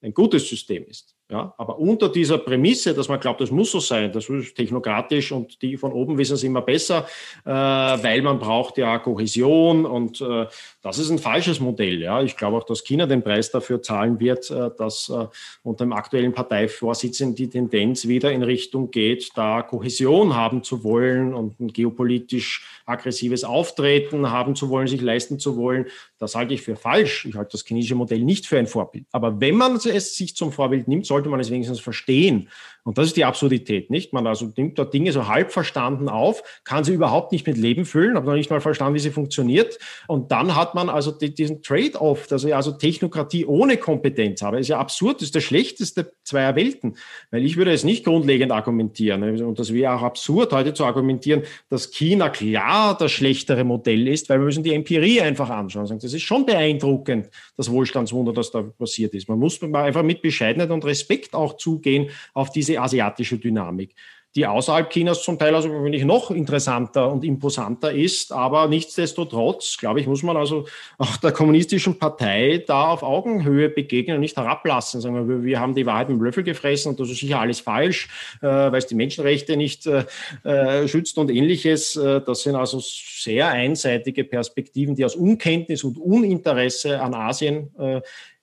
ein 0.03 0.15
gutes 0.15 0.49
System 0.49 0.85
ist. 0.87 1.15
Ja, 1.31 1.55
aber 1.59 1.79
unter 1.79 2.09
dieser 2.09 2.39
Prämisse, 2.39 2.93
dass 2.93 3.09
man 3.09 3.21
glaubt, 3.21 3.41
das 3.41 3.53
muss 3.53 3.71
so 3.71 3.79
sein, 3.79 4.11
das 4.11 4.29
ist 4.29 4.57
technokratisch 4.57 5.31
und 5.31 5.63
die 5.63 5.77
von 5.77 5.93
oben 5.93 6.19
wissen 6.19 6.35
es 6.35 6.43
immer 6.43 6.61
besser, 6.61 7.07
äh, 7.45 7.51
weil 7.51 8.21
man 8.23 8.41
braucht 8.41 8.79
ja 8.79 8.99
Kohäsion 8.99 9.87
und 9.87 10.21
äh, 10.21 10.47
das 10.83 10.99
ist 10.99 11.11
ein 11.11 11.19
falsches 11.19 11.61
Modell. 11.61 12.01
Ja, 12.01 12.23
ich 12.23 12.37
glaube 12.37 12.57
auch, 12.57 12.65
dass 12.65 12.83
China 12.83 13.07
den 13.07 13.23
Preis 13.23 13.53
dafür 13.53 13.83
zahlen 13.83 14.19
wird, 14.19 14.51
äh, 14.51 14.71
dass 14.77 15.09
äh, 15.09 15.27
unter 15.63 15.85
dem 15.85 15.93
aktuellen 15.93 16.33
Parteivorsitzenden 16.33 17.37
die 17.37 17.49
Tendenz 17.49 18.09
wieder 18.09 18.33
in 18.33 18.43
Richtung 18.43 18.91
geht, 18.91 19.31
da 19.37 19.63
Kohäsion 19.63 20.35
haben 20.35 20.65
zu 20.65 20.83
wollen 20.83 21.35
und 21.35 21.61
ein 21.61 21.69
geopolitisch 21.69 22.67
aggressives 22.87 23.45
Auftreten 23.45 24.31
haben 24.31 24.57
zu 24.57 24.69
wollen, 24.69 24.89
sich 24.89 25.01
leisten 25.01 25.39
zu 25.39 25.57
wollen. 25.57 25.87
Das 26.19 26.35
halte 26.35 26.55
ich 26.55 26.63
für 26.63 26.75
falsch. 26.75 27.25
Ich 27.27 27.37
halte 27.37 27.53
das 27.53 27.65
chinesische 27.65 27.95
Modell 27.95 28.21
nicht 28.21 28.47
für 28.47 28.59
ein 28.59 28.67
Vorbild. 28.67 29.07
Aber 29.13 29.41
wenn 29.41 29.55
man 29.55 29.77
es 29.77 30.17
sich 30.17 30.35
zum 30.35 30.51
Vorbild 30.51 30.89
nimmt, 30.89 31.07
soll 31.07 31.21
sollte 31.21 31.29
man 31.29 31.41
es 31.41 31.51
wenigstens 31.51 31.81
verstehen. 31.81 32.49
Und 32.85 32.99
das 32.99 33.07
ist 33.07 33.17
die 33.17 33.25
Absurdität, 33.25 33.91
nicht? 33.91 34.13
Man 34.13 34.27
also 34.27 34.51
nimmt 34.57 34.79
dort 34.79 34.95
Dinge 34.95 35.13
so 35.13 35.29
halb 35.29 35.53
verstanden 35.53 36.09
auf, 36.09 36.43
kann 36.65 36.85
sie 36.85 36.95
überhaupt 36.95 37.33
nicht 37.33 37.47
mit 37.47 37.57
Leben 37.57 37.85
füllen, 37.85 38.17
aber 38.17 38.31
noch 38.31 38.37
nicht 38.37 38.51
mal 38.51 38.61
verstanden, 38.61 38.95
wie 38.95 39.01
sie 39.01 39.11
funktioniert. 39.11 39.79
Und 40.07 40.33
dann 40.33 40.57
hat 40.57 40.75
man 40.75 40.89
also 40.89 41.11
diesen 41.11 41.63
Trade-off, 41.63 42.27
dass 42.27 42.45
ich 42.45 42.55
also 42.55 42.73
Technokratie 42.73 43.45
ohne 43.45 43.77
Kompetenz 43.77 44.43
habe. 44.43 44.59
Ist 44.59 44.69
ja 44.69 44.79
absurd, 44.79 45.23
ist 45.23 45.35
der 45.35 45.41
schlechteste 45.41 46.13
zweier 46.25 46.57
Welten. 46.57 46.97
Weil 47.31 47.45
ich 47.45 47.57
würde 47.57 47.73
es 47.73 47.85
nicht 47.85 48.05
grundlegend 48.05 48.53
argumentieren. 48.53 49.43
Und 49.43 49.59
das 49.59 49.73
wäre 49.73 49.95
auch 49.95 50.03
absurd, 50.03 50.53
heute 50.53 50.75
zu 50.75 50.85
argumentieren, 50.85 51.43
dass 51.69 51.91
China 51.91 52.31
klar 52.31 52.97
das 52.97 53.13
schlechtere 53.13 53.65
Modell 53.65 54.09
ist, 54.09 54.29
weil 54.29 54.39
wir 54.39 54.47
müssen 54.47 54.65
die 54.65 54.75
Empirie 54.75 55.21
einfach 55.21 55.51
anschauen. 55.51 55.87
Das 55.87 56.13
ist 56.13 56.23
schon 56.23 56.47
beeindruckend, 56.47 57.29
das 57.57 57.71
Wohlstandswunder, 57.71 58.33
das 58.33 58.51
da 58.51 58.63
passiert 58.63 59.15
ist. 59.15 59.29
Man 59.29 59.39
muss 59.39 59.63
einfach 59.63 60.03
mit 60.03 60.23
Bescheidenheit 60.23 60.71
und 60.71 60.85
Respekt 60.85 61.35
auch 61.35 61.57
zugehen 61.57 62.11
auf 62.35 62.51
diese 62.51 62.70
diese 62.71 62.81
asiatische 62.81 63.39
Dynamik 63.39 63.95
die 64.37 64.47
außerhalb 64.47 64.91
Chinas 64.91 65.25
zum 65.25 65.39
Teil 65.39 65.57
also 65.57 65.69
wenn 65.71 66.07
noch 66.07 66.31
interessanter 66.31 67.11
und 67.11 67.25
imposanter 67.25 67.93
ist. 67.93 68.33
Aber 68.33 68.69
nichtsdestotrotz, 68.69 69.77
glaube 69.77 70.01
ich, 70.01 70.07
muss 70.07 70.23
man 70.23 70.37
also 70.37 70.67
auch 70.99 71.17
der 71.17 71.33
kommunistischen 71.33 71.99
Partei 71.99 72.63
da 72.65 72.91
auf 72.91 73.03
Augenhöhe 73.03 73.69
begegnen 73.69 74.17
und 74.17 74.21
nicht 74.21 74.37
herablassen. 74.37 75.01
Sagen 75.01 75.29
wir, 75.29 75.43
wir 75.43 75.59
haben 75.59 75.75
die 75.75 75.85
Wahrheit 75.85 76.11
dem 76.11 76.23
Löffel 76.23 76.45
gefressen 76.45 76.91
und 76.91 77.01
das 77.01 77.11
ist 77.11 77.19
sicher 77.19 77.41
alles 77.41 77.59
falsch, 77.59 78.09
äh, 78.41 78.47
weil 78.47 78.77
es 78.77 78.87
die 78.87 78.95
Menschenrechte 78.95 79.57
nicht 79.57 79.87
äh, 79.87 80.05
äh 80.45 80.87
schützt 80.87 81.19
und 81.19 81.31
ähnliches. 81.31 81.97
Äh, 81.97 82.21
das 82.21 82.43
sind 82.43 82.55
also 82.55 82.79
sehr 82.81 83.49
einseitige 83.49 84.23
Perspektiven, 84.23 84.95
die 84.95 85.05
aus 85.05 85.17
Unkenntnis 85.17 85.83
und 85.83 85.99
Uninteresse 85.99 87.01
an 87.01 87.15
Asien 87.15 87.71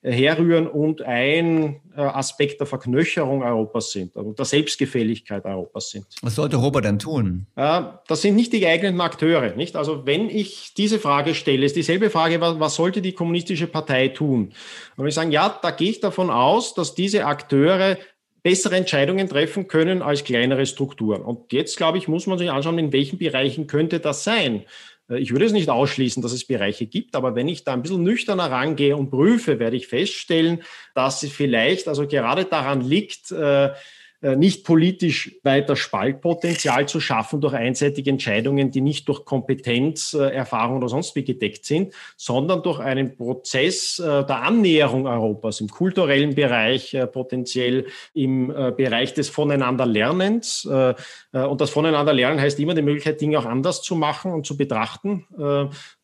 herrühren 0.02 0.68
und 0.68 1.02
ein 1.02 1.80
äh, 1.96 2.00
Aspekt 2.00 2.60
der 2.60 2.66
Verknöcherung 2.66 3.42
Europas 3.42 3.90
sind, 3.90 4.16
also 4.16 4.32
der 4.32 4.44
Selbstgefälligkeit 4.44 5.44
Europas 5.44 5.90
sind. 5.90 6.06
Was 6.22 6.36
sollte 6.36 6.56
Europa 6.56 6.80
denn 6.82 7.00
tun? 7.00 7.46
Äh, 7.56 7.82
das 8.06 8.22
sind 8.22 8.36
nicht 8.36 8.52
die 8.52 8.60
geeigneten 8.60 9.00
Akteure. 9.00 9.56
Nicht? 9.56 9.74
Also 9.74 10.06
wenn 10.06 10.30
ich 10.30 10.74
diese 10.76 11.00
Frage 11.00 11.34
stelle, 11.34 11.66
ist 11.66 11.74
dieselbe 11.74 12.10
Frage, 12.10 12.40
was, 12.40 12.60
was 12.60 12.76
sollte 12.76 13.02
die 13.02 13.12
kommunistische 13.12 13.66
Partei 13.66 14.08
tun? 14.08 14.52
Und 14.96 15.04
wir 15.04 15.12
sagen, 15.12 15.32
ja, 15.32 15.58
da 15.60 15.72
gehe 15.72 15.90
ich 15.90 16.00
davon 16.00 16.30
aus, 16.30 16.74
dass 16.74 16.94
diese 16.94 17.26
Akteure 17.26 17.98
bessere 18.44 18.76
Entscheidungen 18.76 19.28
treffen 19.28 19.66
können 19.66 20.00
als 20.00 20.22
kleinere 20.22 20.64
Strukturen. 20.64 21.22
Und 21.22 21.52
jetzt, 21.52 21.76
glaube 21.76 21.98
ich, 21.98 22.06
muss 22.06 22.26
man 22.28 22.38
sich 22.38 22.50
anschauen, 22.50 22.78
in 22.78 22.92
welchen 22.92 23.18
Bereichen 23.18 23.66
könnte 23.66 23.98
das 23.98 24.22
sein. 24.22 24.64
Äh, 25.08 25.18
ich 25.18 25.32
würde 25.32 25.44
es 25.44 25.52
nicht 25.52 25.70
ausschließen, 25.70 26.22
dass 26.22 26.32
es 26.32 26.46
Bereiche 26.46 26.86
gibt, 26.86 27.16
aber 27.16 27.34
wenn 27.34 27.48
ich 27.48 27.64
da 27.64 27.72
ein 27.72 27.82
bisschen 27.82 28.02
nüchterner 28.02 28.50
rangehe 28.50 28.96
und 28.96 29.10
prüfe, 29.10 29.58
werde 29.58 29.76
ich 29.76 29.88
feststellen, 29.88 30.62
dass 30.94 31.22
es 31.22 31.32
vielleicht 31.32 31.88
also 31.88 32.06
gerade 32.06 32.44
daran 32.44 32.80
liegt, 32.80 33.30
äh, 33.32 33.70
nicht 34.20 34.64
politisch 34.64 35.36
weiter 35.44 35.76
Spaltpotenzial 35.76 36.88
zu 36.88 36.98
schaffen 36.98 37.40
durch 37.40 37.54
einseitige 37.54 38.10
Entscheidungen, 38.10 38.72
die 38.72 38.80
nicht 38.80 39.06
durch 39.08 39.24
Kompetenz, 39.24 40.12
äh, 40.14 40.34
Erfahrung 40.34 40.78
oder 40.78 40.88
sonst 40.88 41.14
wie 41.14 41.24
gedeckt 41.24 41.64
sind, 41.64 41.94
sondern 42.16 42.62
durch 42.62 42.80
einen 42.80 43.16
Prozess 43.16 44.00
äh, 44.00 44.24
der 44.24 44.42
Annäherung 44.42 45.06
Europas 45.06 45.60
im 45.60 45.68
kulturellen 45.68 46.34
Bereich, 46.34 46.96
potenziell 47.12 47.86
im 48.14 48.48
Bereich 48.48 49.14
des 49.14 49.28
Voneinanderlernens. 49.28 50.64
Und 50.64 51.60
das 51.60 51.70
Voneinanderlernen 51.70 52.40
heißt 52.40 52.58
immer 52.60 52.74
die 52.74 52.82
Möglichkeit, 52.82 53.20
Dinge 53.20 53.38
auch 53.38 53.46
anders 53.46 53.82
zu 53.82 53.94
machen 53.94 54.32
und 54.32 54.46
zu 54.46 54.56
betrachten. 54.56 55.26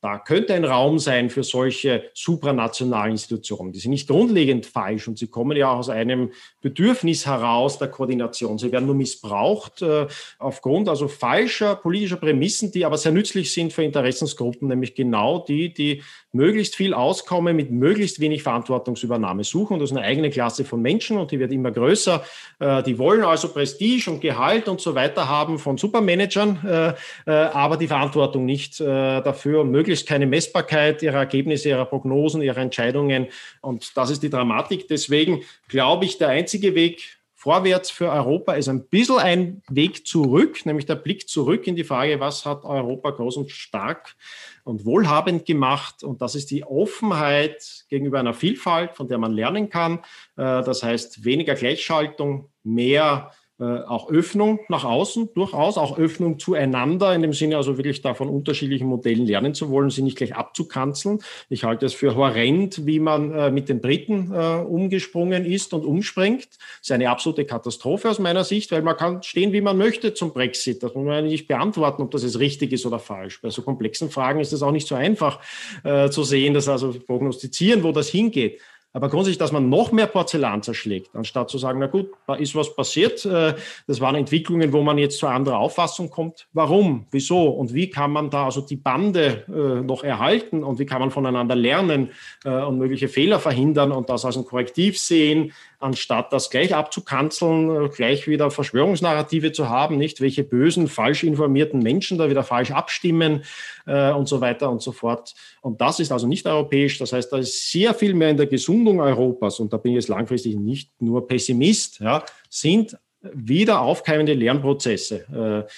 Da 0.05 0.19
könnte 0.19 0.53
ein 0.53 0.67
Raum 0.67 0.99
sein 0.99 1.31
für 1.31 1.43
solche 1.43 2.11
supranationalen 2.13 3.13
Institutionen. 3.13 3.73
Die 3.73 3.79
sind 3.79 3.93
nicht 3.93 4.07
grundlegend 4.07 4.67
falsch 4.67 5.09
und 5.09 5.19
sie 5.19 5.29
kommen 5.29 5.57
ja 5.57 5.73
auch 5.73 5.79
aus 5.79 5.89
einem 5.89 6.31
Bedürfnis 6.61 7.25
heraus 7.25 7.79
der 7.79 7.89
Koordination. 7.89 8.59
Sie 8.59 8.71
werden 8.71 8.85
nur 8.85 8.97
missbraucht 8.97 9.81
äh, 9.81 10.07
aufgrund 10.39 10.91
also 10.91 11.09
falscher 11.09 11.75
politischer 11.77 12.19
Prämissen, 12.19 12.71
die 12.71 12.85
aber 12.85 12.99
sehr 12.99 13.13
nützlich 13.13 13.51
sind 13.51 13.73
für 13.73 13.83
Interessensgruppen, 13.83 14.69
nämlich 14.69 14.95
genau 14.95 15.39
die, 15.39 15.73
die 15.73 16.03
möglichst 16.35 16.77
viel 16.77 16.95
Auskommen 16.95 17.57
mit 17.57 17.71
möglichst 17.71 18.21
wenig 18.21 18.43
Verantwortungsübernahme 18.43 19.45
suchen. 19.45 19.75
Und 19.75 19.81
das 19.81 19.91
ist 19.91 19.97
eine 19.97 20.07
eigene 20.07 20.31
Klasse 20.31 20.65
von 20.65 20.83
Menschen 20.83 21.17
und 21.17 21.31
die 21.31 21.39
wird 21.39 21.53
immer 21.53 21.71
größer. 21.71 22.25
Äh, 22.59 22.83
die 22.83 22.99
wollen 22.99 23.25
also 23.25 23.49
Prestige 23.49 24.11
und 24.11 24.21
Gehalt 24.21 24.69
und 24.69 24.81
so 24.81 24.95
weiter 24.95 25.29
haben 25.29 25.59
von 25.59 25.79
Supermanagern, 25.79 26.59
äh, 26.67 27.31
äh, 27.31 27.31
aber 27.31 27.77
die 27.77 27.87
Verantwortung 27.87 28.45
nicht 28.45 28.81
dafür, 28.81 29.65
möglichst 29.65 30.07
keine 30.07 30.27
Messbarkeit 30.27 31.03
ihrer 31.03 31.19
Ergebnisse, 31.19 31.69
ihrer 31.69 31.85
Prognosen, 31.85 32.43
ihrer 32.43 32.59
Entscheidungen. 32.59 33.29
Und 33.61 33.97
das 33.97 34.11
ist 34.11 34.23
die 34.23 34.31
Dramatik. 34.31 34.89
Deswegen 34.89 35.43
glaube 35.69 36.05
ich, 36.05 36.19
der 36.19 36.29
einzige 36.29 36.75
Weg, 36.75 37.19
vorwärts 37.45 37.91
für 37.91 38.11
Europa 38.11 38.55
ist 38.55 38.69
ein 38.69 38.87
bisschen 38.87 39.19
ein 39.19 39.63
Weg 39.69 40.07
zurück, 40.07 40.65
nämlich 40.65 40.87
der 40.87 40.95
Blick 40.95 41.29
zurück 41.29 41.67
in 41.67 41.77
die 41.77 41.85
Frage, 41.85 42.19
was 42.19 42.47
hat 42.47 42.65
Europa 42.65 43.11
groß 43.11 43.37
und 43.37 43.51
stark 43.51 44.17
und 44.65 44.85
wohlhabend 44.85 45.47
gemacht. 45.47 46.03
Und 46.03 46.23
das 46.23 46.35
ist 46.35 46.51
die 46.51 46.65
Offenheit 46.65 47.85
gegenüber 47.89 48.19
einer 48.19 48.35
Vielfalt, 48.35 48.97
von 48.97 49.09
der 49.09 49.19
man 49.19 49.33
lernen 49.33 49.69
kann. 49.69 49.99
Äh, 50.37 50.63
das 50.63 50.83
heißt, 50.83 51.25
weniger 51.25 51.55
Gleichschaltung, 51.55 52.51
mehr 52.63 53.31
auch 53.59 54.11
Öffnung 54.11 54.59
nach 54.69 54.85
außen, 54.85 55.31
durchaus 55.35 55.79
auch 55.79 55.97
Öffnung 55.97 56.39
zueinander, 56.39 57.15
in 57.15 57.23
dem 57.23 57.33
Sinne 57.33 57.57
also 57.57 57.77
wirklich 57.77 58.03
da 58.03 58.15
von 58.15 58.29
unterschiedlichen 58.29 58.87
Modellen 58.89 59.27
lernen 59.27 59.55
zu 59.55 59.71
wollen, 59.71 59.91
sie 59.91 60.03
nicht 60.03 60.17
gleich 60.17 60.35
abzukanzeln. 60.35 61.21
Ich 61.49 61.65
halte 61.65 61.87
es 61.87 61.95
für 61.95 62.17
horrend, 62.17 62.87
wie 62.87 62.99
man 62.99 63.33
äh, 63.33 63.51
mit 63.51 63.69
den 63.69 63.81
Briten 63.81 64.33
äh, 64.33 64.57
umgesprungen 64.57 65.45
ist 65.45 65.73
und 65.73 65.85
umspringt. 65.85 66.49
Das 66.51 66.81
ist 66.83 66.93
eine 66.93 67.11
absolute 67.11 67.45
Katastrophe 67.45 68.11
aus 68.11 68.19
meiner 68.19 68.45
Sicht, 68.45 68.73
weil 68.73 68.83
man 68.83 68.97
kann 68.97 69.23
stehen, 69.23 69.53
wie 69.53 69.61
man 69.61 69.79
möchte 69.79 70.15
zum 70.15 70.33
Brexit. 70.33 70.83
Das 70.83 70.95
muss 70.95 71.05
man 71.05 71.25
nicht 71.25 71.47
beantworten, 71.47 72.03
ob 72.03 72.11
das 72.11 72.23
jetzt 72.23 72.39
richtig 72.39 72.73
ist 72.73 72.87
oder 72.87 72.99
falsch. 72.99 73.41
Bei 73.41 73.51
so 73.51 73.63
komplexen 73.63 74.11
Fragen 74.11 74.41
ist 74.41 74.53
es 74.53 74.63
auch 74.63 74.73
nicht 74.73 74.89
so 74.89 74.95
einfach 74.95 75.41
äh, 75.85 76.11
zu 76.11 76.25
sehen, 76.25 76.55
dass 76.55 76.69
also 76.69 76.93
prognostizieren, 76.93 77.83
wo 77.83 77.93
das 77.93 78.09
hingeht. 78.09 78.61
Aber 78.95 79.09
grundsätzlich, 79.09 79.39
dass 79.39 79.51
man 79.51 79.69
noch 79.69 79.91
mehr 79.91 80.07
Porzellan 80.07 80.63
zerschlägt, 80.63 81.17
anstatt 81.17 81.51
zu 81.51 81.59
sagen, 81.59 81.81
na 81.81 81.89
gut, 81.89 82.11
da 82.29 82.37
ist 82.37 82.55
was 82.55 82.77
passiert. 82.77 83.25
Äh, 83.27 83.55
das 83.89 84.01
waren 84.01 84.15
Entwicklungen, 84.15 84.73
wo 84.73 84.83
man 84.83 84.99
jetzt 84.99 85.19
zu 85.19 85.27
anderer 85.27 85.59
Auffassung 85.59 86.11
kommt. 86.11 86.47
Warum? 86.53 87.07
Wieso? 87.11 87.49
Und 87.49 87.75
wie 87.75 87.91
kann 87.91 88.13
man 88.13 88.31
da 88.31 88.45
also 88.45 88.61
die 88.61 88.77
Bande 88.77 89.45
äh, 89.49 89.83
noch 89.83 90.05
erhalten? 90.05 90.63
Und 90.63 90.79
wie 90.79 90.87
kann 90.87 91.01
man 91.01 91.11
voneinander 91.11 91.57
lernen 91.57 92.11
äh, 92.45 92.51
und 92.51 92.79
mögliche 92.79 93.09
Fehler 93.09 93.41
verhindern 93.41 93.91
und 93.91 94.09
das 94.09 94.25
als 94.25 94.37
ein 94.37 94.45
Korrektiv 94.45 94.97
sehen? 94.97 95.53
Anstatt 95.79 96.33
das 96.33 96.51
gleich 96.51 96.75
abzukanzeln, 96.75 97.87
äh, 97.87 97.89
gleich 97.89 98.27
wieder 98.27 98.51
Verschwörungsnarrative 98.51 99.53
zu 99.53 99.69
haben, 99.69 99.97
nicht 99.97 100.21
welche 100.21 100.45
bösen, 100.45 100.89
falsch 100.89 101.25
informierten 101.25 101.83
Menschen 101.83 102.19
da 102.19 102.29
wieder 102.29 102.43
falsch 102.43 102.71
abstimmen 102.71 103.45
äh, 103.87 104.11
und 104.11 104.29
so 104.29 104.41
weiter 104.41 104.71
und 104.71 104.83
so 104.83 104.93
fort. 104.93 105.35
Und 105.61 105.81
das 105.81 106.01
ist 106.01 106.13
also 106.13 106.27
nicht 106.27 106.47
europäisch. 106.47 106.99
Das 106.99 107.13
heißt, 107.13 107.33
da 107.33 107.39
ist 107.39 107.71
sehr 107.71 107.95
viel 107.95 108.15
mehr 108.15 108.31
in 108.31 108.37
der 108.37 108.47
Gesundung 108.47 109.01
Europas, 109.01 109.61
und 109.61 109.73
da 109.73 109.77
bin 109.77 109.93
ich 109.93 109.97
jetzt 109.97 110.09
langfristig 110.09 110.57
nicht 110.57 110.91
nur 111.01 111.27
Pessimist, 111.27 112.01
ja, 112.01 112.25
sind 112.49 112.97
wieder 113.21 113.81
aufkeimende 113.81 114.35
Lernprozesse. 114.35 115.67
Äh, 115.69 115.71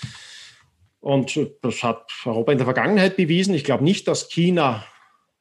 und 1.01 1.39
das 1.63 1.85
hat 1.85 2.11
Europa 2.25 2.51
in 2.51 2.59
der 2.59 2.67
Vergangenheit 2.67 3.17
bewiesen. 3.17 3.55
Ich 3.55 3.63
glaube 3.63 3.85
nicht, 3.85 4.09
dass 4.09 4.29
China 4.29 4.85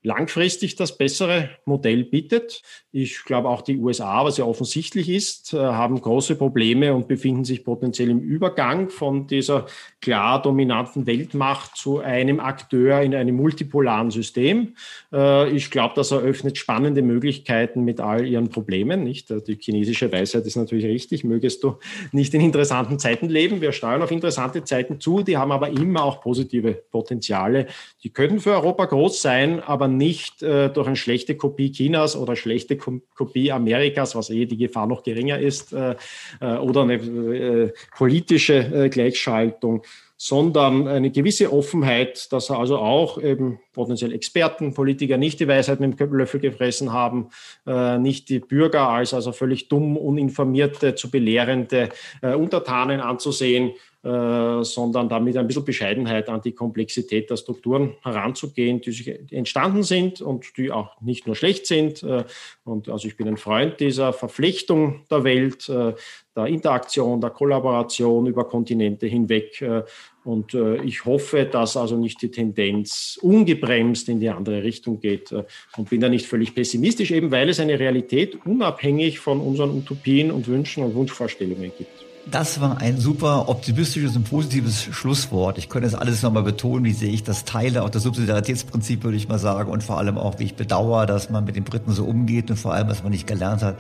langfristig 0.06 0.76
das 0.76 0.98
bessere 0.98 1.50
Modell 1.66 2.06
bietet. 2.06 2.62
Ich 2.92 3.26
glaube 3.26 3.50
auch 3.50 3.62
die 3.62 3.78
USA, 3.78 4.24
was 4.24 4.38
ja 4.38 4.46
offensichtlich 4.46 5.10
ist, 5.10 5.54
äh, 5.54 5.58
haben 5.58 6.00
große 6.00 6.36
Probleme 6.36 6.94
und 6.94 7.08
befinden 7.08 7.44
sich 7.44 7.66
potenziell 7.66 8.10
im 8.10 8.20
Übergang 8.20 8.90
von 8.90 9.28
dieser 9.28 9.66
klar 10.02 10.42
dominanten 10.42 11.08
Weltmacht 11.08 11.76
zu 11.76 12.00
einem 12.00 12.40
Akteur 12.40 13.02
in 13.02 13.16
einem 13.16 13.36
multipolaren 13.36 14.12
System. 14.12 14.76
Äh, 15.12 15.50
ich 15.50 15.72
glaube, 15.72 15.94
das 15.96 16.12
eröffnet 16.12 16.58
spannende 16.58 17.02
Möglichkeiten 17.02 17.84
mit 17.84 18.00
all 18.00 18.28
ihren 18.28 18.50
Problemen. 18.50 19.04
Nicht? 19.04 19.32
Die 19.48 19.58
chinesische 19.60 20.12
Weisheit 20.12 20.46
ist 20.46 20.56
natürlich 20.56 20.86
richtig. 20.86 21.24
Mögest 21.24 21.64
du 21.64 21.78
nicht 22.12 22.34
in 22.36 22.42
interessanten 22.42 23.00
Zeiten 23.00 23.28
leben. 23.28 23.60
Wir 23.60 23.72
steuern 23.72 24.04
auf 24.04 24.12
interessante 24.12 24.64
Zeiten 24.64 25.00
zu. 25.00 25.24
Die 25.24 25.38
haben 25.38 25.52
aber 25.52 25.70
immer 25.70 26.04
auch 26.04 26.22
positive 26.22 26.74
Potenziale. 26.92 27.66
Die 28.04 28.12
können 28.12 28.40
für 28.40 28.52
Europa 28.52 28.86
groß 28.86 29.22
sein, 29.22 29.60
aber 29.60 29.88
nicht 29.98 30.44
äh, 30.44 30.70
durch 30.70 30.88
eine 30.88 30.96
schlechte 30.96 31.36
Kopie 31.36 31.72
Chinas 31.72 32.16
oder 32.16 32.36
schlechte 32.36 32.78
Kopie 32.78 33.52
Amerikas, 33.52 34.16
was 34.16 34.30
eh 34.30 34.46
die 34.46 34.58
Gefahr 34.58 34.88
noch 34.88 35.04
geringer 35.04 35.40
ist, 35.40 35.74
äh, 35.74 35.96
äh, 36.42 36.58
oder 36.58 36.84
eine 36.84 36.96
äh, 36.96 37.74
politische 37.96 38.56
äh, 38.56 38.90
Gleichschaltung 38.90 39.84
sondern 40.18 40.88
eine 40.88 41.12
gewisse 41.12 41.52
Offenheit, 41.52 42.32
dass 42.32 42.50
also 42.50 42.78
auch 42.78 43.22
eben 43.22 43.60
potenziell 43.74 44.14
Experten, 44.14 44.74
Politiker 44.74 45.18
nicht 45.18 45.40
die 45.40 45.48
Weisheit 45.48 45.82
mit 45.82 46.00
dem 46.00 46.14
Löffel 46.14 46.40
gefressen 46.40 46.94
haben, 46.94 47.30
äh, 47.68 47.98
nicht 47.98 48.30
die 48.30 48.40
Bürger 48.40 48.90
als 48.90 49.14
also 49.14 49.34
völlig 49.34 49.68
dumm, 49.68 49.98
uninformierte, 49.98 50.96
zu 50.96 51.12
belehrende 51.12 51.90
äh, 52.22 52.34
Untertanen 52.34 53.02
anzusehen, 53.02 53.74
äh, 54.06 54.64
sondern 54.64 55.10
damit 55.10 55.36
ein 55.36 55.48
bisschen 55.48 55.66
Bescheidenheit 55.66 56.30
an 56.30 56.40
die 56.40 56.52
Komplexität 56.52 57.28
der 57.32 57.38
Strukturen 57.38 57.96
heranzugehen, 58.04 58.80
die 58.80 58.92
sich 58.92 59.32
entstanden 59.32 59.82
sind 59.82 60.22
und 60.22 60.56
die 60.58 60.70
auch 60.70 61.02
nicht 61.02 61.26
nur 61.26 61.36
schlecht 61.36 61.66
sind. 61.66 62.04
Äh, 62.04 62.24
und 62.66 62.88
also 62.88 63.08
ich 63.08 63.18
bin 63.18 63.28
ein 63.28 63.38
Freund 63.38 63.80
dieser 63.80 64.14
Verflechtung 64.14 65.06
der 65.10 65.24
Welt, 65.24 65.68
äh, 65.70 65.94
der 66.36 66.46
Interaktion, 66.46 67.20
der 67.20 67.32
Kollaboration 67.32 68.28
über 68.28 68.48
Kontinente 68.48 69.08
hinweg. 69.08 69.64
Und 70.26 70.54
ich 70.84 71.06
hoffe, 71.06 71.46
dass 71.46 71.78
also 71.78 71.96
nicht 71.96 72.22
die 72.22 72.30
Tendenz 72.30 73.18
ungebremst 73.22 74.10
in 74.10 74.20
die 74.20 74.28
andere 74.28 74.62
Richtung 74.62 75.00
geht 75.00 75.32
und 75.32 75.90
bin 75.90 76.02
da 76.02 76.10
nicht 76.10 76.26
völlig 76.26 76.54
pessimistisch, 76.54 77.12
eben 77.12 77.32
weil 77.32 77.48
es 77.48 77.62
eine 77.62 77.80
Realität 77.80 78.46
unabhängig 78.46 79.20
von 79.20 79.40
unseren 79.40 79.70
Utopien 79.78 80.30
und 80.30 80.50
Wünschen 80.50 80.84
und 80.84 80.94
Wunschvorstellungen 80.94 81.72
gibt. 81.78 82.15
Das 82.32 82.60
war 82.60 82.82
ein 82.82 82.98
super 82.98 83.50
optimistisches 83.50 84.16
und 84.16 84.28
positives 84.28 84.84
Schlusswort. 84.84 85.60
Ich 85.60 85.70
könnte 85.70 85.88
es 85.88 85.94
alles 85.94 86.24
nochmal 86.24 86.42
betonen, 86.42 86.84
wie 86.84 86.92
sehe 86.92 87.12
ich 87.12 87.24
das 87.24 87.46
teile, 87.46 87.84
auch 87.84 87.90
das 87.92 88.02
Subsidiaritätsprinzip 88.02 89.04
würde 89.04 89.16
ich 89.16 89.28
mal 89.28 89.38
sagen 89.38 89.72
und 89.72 89.84
vor 89.84 90.00
allem 90.00 90.18
auch, 90.18 90.40
wie 90.40 90.46
ich 90.46 90.56
bedauere, 90.56 91.06
dass 91.06 91.30
man 91.30 91.46
mit 91.46 91.56
den 91.56 91.64
Briten 91.64 91.92
so 91.92 92.04
umgeht 92.04 92.50
und 92.50 92.58
vor 92.58 92.74
allem, 92.74 92.90
was 92.90 93.04
man 93.04 93.12
nicht 93.12 93.28
gelernt 93.28 93.62
hat. 93.62 93.78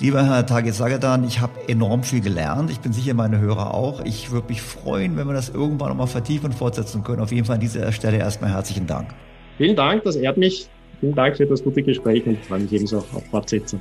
Lieber 0.00 0.22
Herr 0.22 0.44
Tage 0.44 0.72
Sagadan, 0.72 1.24
ich 1.24 1.40
habe 1.40 1.52
enorm 1.66 2.02
viel 2.02 2.20
gelernt. 2.20 2.70
Ich 2.70 2.80
bin 2.80 2.92
sicher, 2.92 3.14
meine 3.14 3.38
Hörer 3.38 3.72
auch. 3.72 4.04
Ich 4.04 4.30
würde 4.30 4.48
mich 4.48 4.60
freuen, 4.60 5.16
wenn 5.16 5.26
wir 5.26 5.34
das 5.34 5.48
irgendwann 5.48 5.88
nochmal 5.88 6.08
vertiefen 6.08 6.46
und 6.46 6.54
fortsetzen 6.54 7.02
können. 7.02 7.22
Auf 7.22 7.32
jeden 7.32 7.46
Fall 7.46 7.54
an 7.54 7.62
dieser 7.62 7.90
Stelle 7.92 8.18
erstmal 8.18 8.50
herzlichen 8.50 8.86
Dank. 8.86 9.14
Vielen 9.56 9.76
Dank, 9.76 10.04
das 10.04 10.16
ehrt 10.16 10.36
mich. 10.36 10.68
Vielen 11.00 11.14
Dank 11.14 11.38
für 11.38 11.46
das 11.46 11.64
gute 11.64 11.82
Gespräch 11.82 12.26
und 12.26 12.38
freue 12.44 12.60
mich 12.60 12.72
ebenso 12.72 12.98
auf 12.98 13.24
Fortsetzung. 13.30 13.80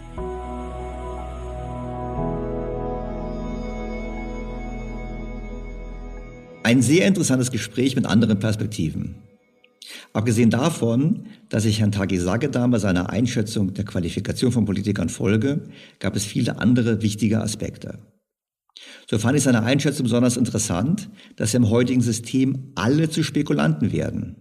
Ein 6.67 6.81
sehr 6.81 7.07
interessantes 7.07 7.49
Gespräch 7.49 7.95
mit 7.95 8.05
anderen 8.05 8.39
Perspektiven. 8.39 9.15
Abgesehen 10.11 10.49
davon, 10.49 11.27
dass 11.47 11.63
ich 11.63 11.79
Herrn 11.79 11.93
Tagi 11.93 12.17
Sagedam 12.17 12.71
bei 12.71 12.77
seiner 12.77 13.09
Einschätzung 13.09 13.73
der 13.73 13.85
Qualifikation 13.85 14.51
von 14.51 14.65
Politikern 14.65 15.07
folge, 15.07 15.61
gab 15.99 16.17
es 16.17 16.25
viele 16.25 16.59
andere 16.59 17.01
wichtige 17.01 17.39
Aspekte. 17.39 17.99
So 19.09 19.17
fand 19.17 19.37
ich 19.37 19.43
seine 19.43 19.63
Einschätzung 19.63 20.03
besonders 20.03 20.35
interessant, 20.35 21.09
dass 21.37 21.53
im 21.53 21.69
heutigen 21.69 22.01
System 22.01 22.73
alle 22.75 23.09
zu 23.09 23.23
Spekulanten 23.23 23.93
werden 23.93 24.35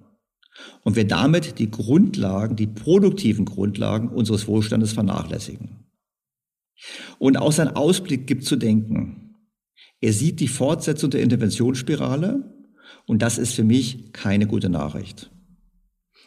und 0.82 0.96
wir 0.96 1.06
damit 1.06 1.60
die 1.60 1.70
Grundlagen, 1.70 2.56
die 2.56 2.66
produktiven 2.66 3.44
Grundlagen 3.44 4.08
unseres 4.08 4.48
Wohlstandes 4.48 4.94
vernachlässigen. 4.94 5.84
Und 7.20 7.36
auch 7.36 7.52
sein 7.52 7.68
Ausblick 7.68 8.26
gibt 8.26 8.44
zu 8.44 8.56
denken. 8.56 9.25
Er 10.00 10.12
sieht 10.12 10.40
die 10.40 10.48
Fortsetzung 10.48 11.10
der 11.10 11.22
Interventionsspirale 11.22 12.54
und 13.06 13.22
das 13.22 13.38
ist 13.38 13.54
für 13.54 13.64
mich 13.64 14.12
keine 14.12 14.46
gute 14.46 14.68
Nachricht. 14.68 15.30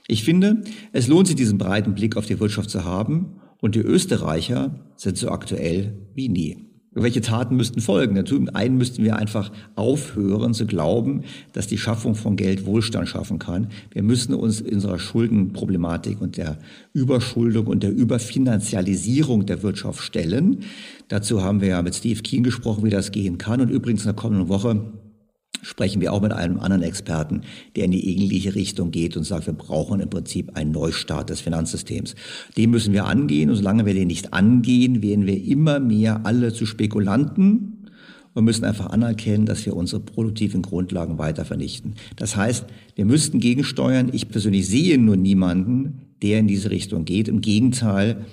Ich 0.08 0.24
finde, 0.24 0.64
es 0.92 1.08
lohnt 1.08 1.28
sich, 1.28 1.36
diesen 1.36 1.58
breiten 1.58 1.94
Blick 1.94 2.18
auf 2.18 2.26
die 2.26 2.40
Wirtschaft 2.40 2.70
zu 2.70 2.84
haben 2.84 3.42
und 3.62 3.76
die 3.76 3.80
Österreicher 3.80 4.92
sind 4.96 5.18
so 5.18 5.30
aktuell 5.30 6.08
wie 6.16 6.30
nie. 6.30 6.69
Welche 6.92 7.22
Taten 7.22 7.56
müssten 7.56 7.82
folgen? 7.82 8.26
Zum 8.26 8.50
einen 8.50 8.78
müssten 8.78 9.04
wir 9.04 9.18
einfach 9.18 9.52
aufhören 9.76 10.56
zu 10.56 10.66
glauben, 10.66 11.24
dass 11.54 11.68
die 11.68 11.78
Schaffung 11.78 12.16
von 12.16 12.36
Geld 12.36 12.66
Wohlstand 12.66 13.08
schaffen 13.08 13.38
kann. 13.38 13.68
Wir 13.92 14.02
müssen 14.02 14.34
uns 14.34 14.62
unserer 14.62 14.98
Schuldenproblematik 14.98 16.20
und 16.20 16.38
der 16.38 16.58
Überschuldung 16.94 17.68
und 17.68 17.84
der 17.84 17.92
Überfinanzialisierung 17.92 19.46
der 19.46 19.62
Wirtschaft 19.62 20.02
stellen. 20.02 20.62
Dazu 21.10 21.44
haben 21.44 21.62
wir 21.62 21.68
ja 21.68 21.82
mit 21.84 21.94
Steve 21.94 22.24
Keen 22.24 22.44
gesprochen, 22.44 22.84
wie 22.84 22.90
das 22.90 23.12
gehen 23.12 23.38
kann. 23.38 23.62
Und 23.62 23.70
übrigens 23.70 24.02
in 24.02 24.08
der 24.08 24.16
kommenden 24.16 24.50
Woche 24.50 24.82
sprechen 25.62 26.02
wir 26.02 26.14
auch 26.14 26.22
mit 26.22 26.32
einem 26.32 26.60
anderen 26.60 26.84
Experten, 26.84 27.42
der 27.76 27.86
in 27.86 27.92
die 27.92 28.16
ähnliche 28.16 28.56
Richtung 28.56 28.92
geht 28.92 29.18
und 29.18 29.24
sagt, 29.24 29.48
wir 29.48 29.54
brauchen 29.54 30.00
im 30.00 30.10
Prinzip 30.10 30.56
einen 30.56 30.72
Neustart 30.72 31.30
des 31.30 31.42
Finanzsystems. 31.42 32.16
Den 32.58 32.70
müssen 32.70 32.94
wir 32.94 33.06
angehen 33.06 33.50
und 33.50 33.58
solange 33.58 33.86
wir 33.86 33.94
den 33.94 34.08
nicht 34.08 34.34
angehen, 34.34 35.02
werden 35.02 35.28
wir 35.28 35.44
immer 35.44 35.80
mehr 35.80 36.26
alle 36.26 36.54
zu 36.54 36.66
Spekulanten 36.66 37.88
und 38.34 38.46
müssen 38.46 38.64
einfach 38.64 38.88
anerkennen, 38.88 39.46
dass 39.46 39.66
wir 39.66 39.76
unsere 39.76 40.02
produktiven 40.02 40.62
Grundlagen 40.62 41.18
weiter 41.18 41.46
vernichten. 41.46 41.96
Das 42.16 42.36
heißt, 42.36 42.66
wir 42.96 43.06
müssten 43.06 43.40
gegensteuern. 43.40 44.10
Ich 44.14 44.30
persönlich 44.30 44.68
sehe 44.68 44.98
nur 44.98 45.18
niemanden, 45.18 46.02
der 46.22 46.40
in 46.40 46.48
diese 46.48 46.70
Richtung 46.70 47.06
geht. 47.06 47.28
Im 47.28 47.42
Gegenteil, 47.42 48.26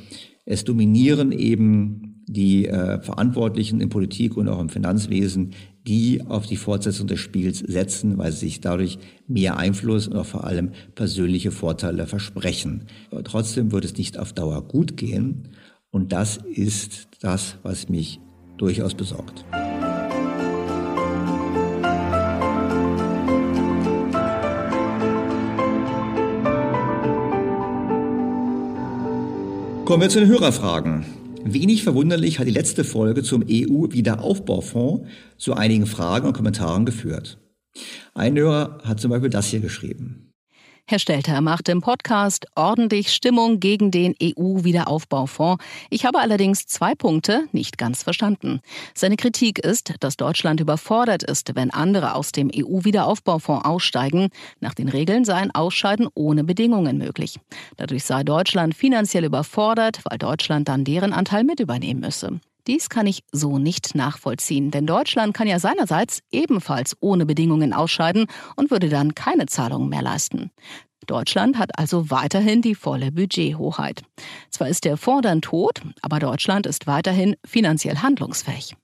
es 0.44 0.64
dominieren 0.64 1.32
eben 1.32 2.05
die 2.26 2.66
äh, 2.66 3.00
Verantwortlichen 3.00 3.80
in 3.80 3.88
Politik 3.88 4.36
und 4.36 4.48
auch 4.48 4.60
im 4.60 4.68
Finanzwesen, 4.68 5.52
die 5.86 6.22
auf 6.26 6.46
die 6.46 6.56
Fortsetzung 6.56 7.06
des 7.06 7.20
Spiels 7.20 7.60
setzen, 7.60 8.18
weil 8.18 8.32
sie 8.32 8.46
sich 8.46 8.60
dadurch 8.60 8.98
mehr 9.28 9.56
Einfluss 9.56 10.08
und 10.08 10.16
auch 10.16 10.26
vor 10.26 10.44
allem 10.44 10.72
persönliche 10.94 11.52
Vorteile 11.52 12.06
versprechen. 12.06 12.86
Aber 13.10 13.22
trotzdem 13.22 13.70
wird 13.70 13.84
es 13.84 13.96
nicht 13.96 14.18
auf 14.18 14.32
Dauer 14.32 14.66
gut 14.66 14.96
gehen 14.96 15.50
und 15.90 16.12
das 16.12 16.38
ist 16.38 17.08
das, 17.20 17.58
was 17.62 17.88
mich 17.88 18.20
durchaus 18.56 18.94
besorgt. 18.94 19.44
Kommen 29.84 30.02
wir 30.02 30.08
zu 30.08 30.18
den 30.18 30.28
Hörerfragen. 30.28 31.25
Wenig 31.52 31.84
verwunderlich 31.84 32.38
hat 32.38 32.46
die 32.46 32.52
letzte 32.52 32.84
Folge 32.84 33.22
zum 33.22 33.44
EU-Wiederaufbaufonds 33.48 35.08
zu 35.36 35.54
einigen 35.54 35.86
Fragen 35.86 36.26
und 36.26 36.32
Kommentaren 36.32 36.86
geführt. 36.86 37.38
Ein 38.14 38.36
Hörer 38.36 38.78
hat 38.84 39.00
zum 39.00 39.10
Beispiel 39.10 39.30
das 39.30 39.48
hier 39.48 39.60
geschrieben. 39.60 40.32
Herr 40.88 41.00
Stelter 41.00 41.40
macht 41.40 41.68
im 41.68 41.80
Podcast 41.80 42.46
ordentlich 42.54 43.12
Stimmung 43.12 43.58
gegen 43.58 43.90
den 43.90 44.14
EU-Wiederaufbaufonds. 44.22 45.64
Ich 45.90 46.04
habe 46.04 46.20
allerdings 46.20 46.68
zwei 46.68 46.94
Punkte 46.94 47.48
nicht 47.50 47.76
ganz 47.76 48.04
verstanden. 48.04 48.60
Seine 48.94 49.16
Kritik 49.16 49.58
ist, 49.58 49.94
dass 49.98 50.16
Deutschland 50.16 50.60
überfordert 50.60 51.24
ist, 51.24 51.56
wenn 51.56 51.72
andere 51.72 52.14
aus 52.14 52.30
dem 52.30 52.52
EU-Wiederaufbaufonds 52.54 53.64
aussteigen. 53.64 54.28
Nach 54.60 54.74
den 54.74 54.88
Regeln 54.88 55.24
sei 55.24 55.34
ein 55.34 55.52
Ausscheiden 55.52 56.06
ohne 56.14 56.44
Bedingungen 56.44 56.98
möglich. 56.98 57.40
Dadurch 57.76 58.04
sei 58.04 58.22
Deutschland 58.22 58.76
finanziell 58.76 59.24
überfordert, 59.24 59.98
weil 60.04 60.18
Deutschland 60.18 60.68
dann 60.68 60.84
deren 60.84 61.12
Anteil 61.12 61.42
mit 61.42 61.58
übernehmen 61.58 61.98
müsse. 61.98 62.38
Dies 62.66 62.88
kann 62.88 63.06
ich 63.06 63.22
so 63.30 63.58
nicht 63.58 63.94
nachvollziehen, 63.94 64.70
denn 64.70 64.86
Deutschland 64.86 65.34
kann 65.34 65.46
ja 65.46 65.58
seinerseits 65.58 66.20
ebenfalls 66.32 66.96
ohne 67.00 67.24
Bedingungen 67.24 67.72
ausscheiden 67.72 68.26
und 68.56 68.70
würde 68.70 68.88
dann 68.88 69.14
keine 69.14 69.46
Zahlungen 69.46 69.88
mehr 69.88 70.02
leisten. 70.02 70.50
Deutschland 71.06 71.58
hat 71.58 71.78
also 71.78 72.10
weiterhin 72.10 72.62
die 72.62 72.74
volle 72.74 73.12
Budgethoheit. 73.12 74.02
Zwar 74.50 74.68
ist 74.68 74.84
der 74.84 74.96
Fonds 74.96 75.22
dann 75.22 75.40
tot, 75.40 75.82
aber 76.02 76.18
Deutschland 76.18 76.66
ist 76.66 76.86
weiterhin 76.86 77.36
finanziell 77.44 77.98
handlungsfähig. 77.98 78.74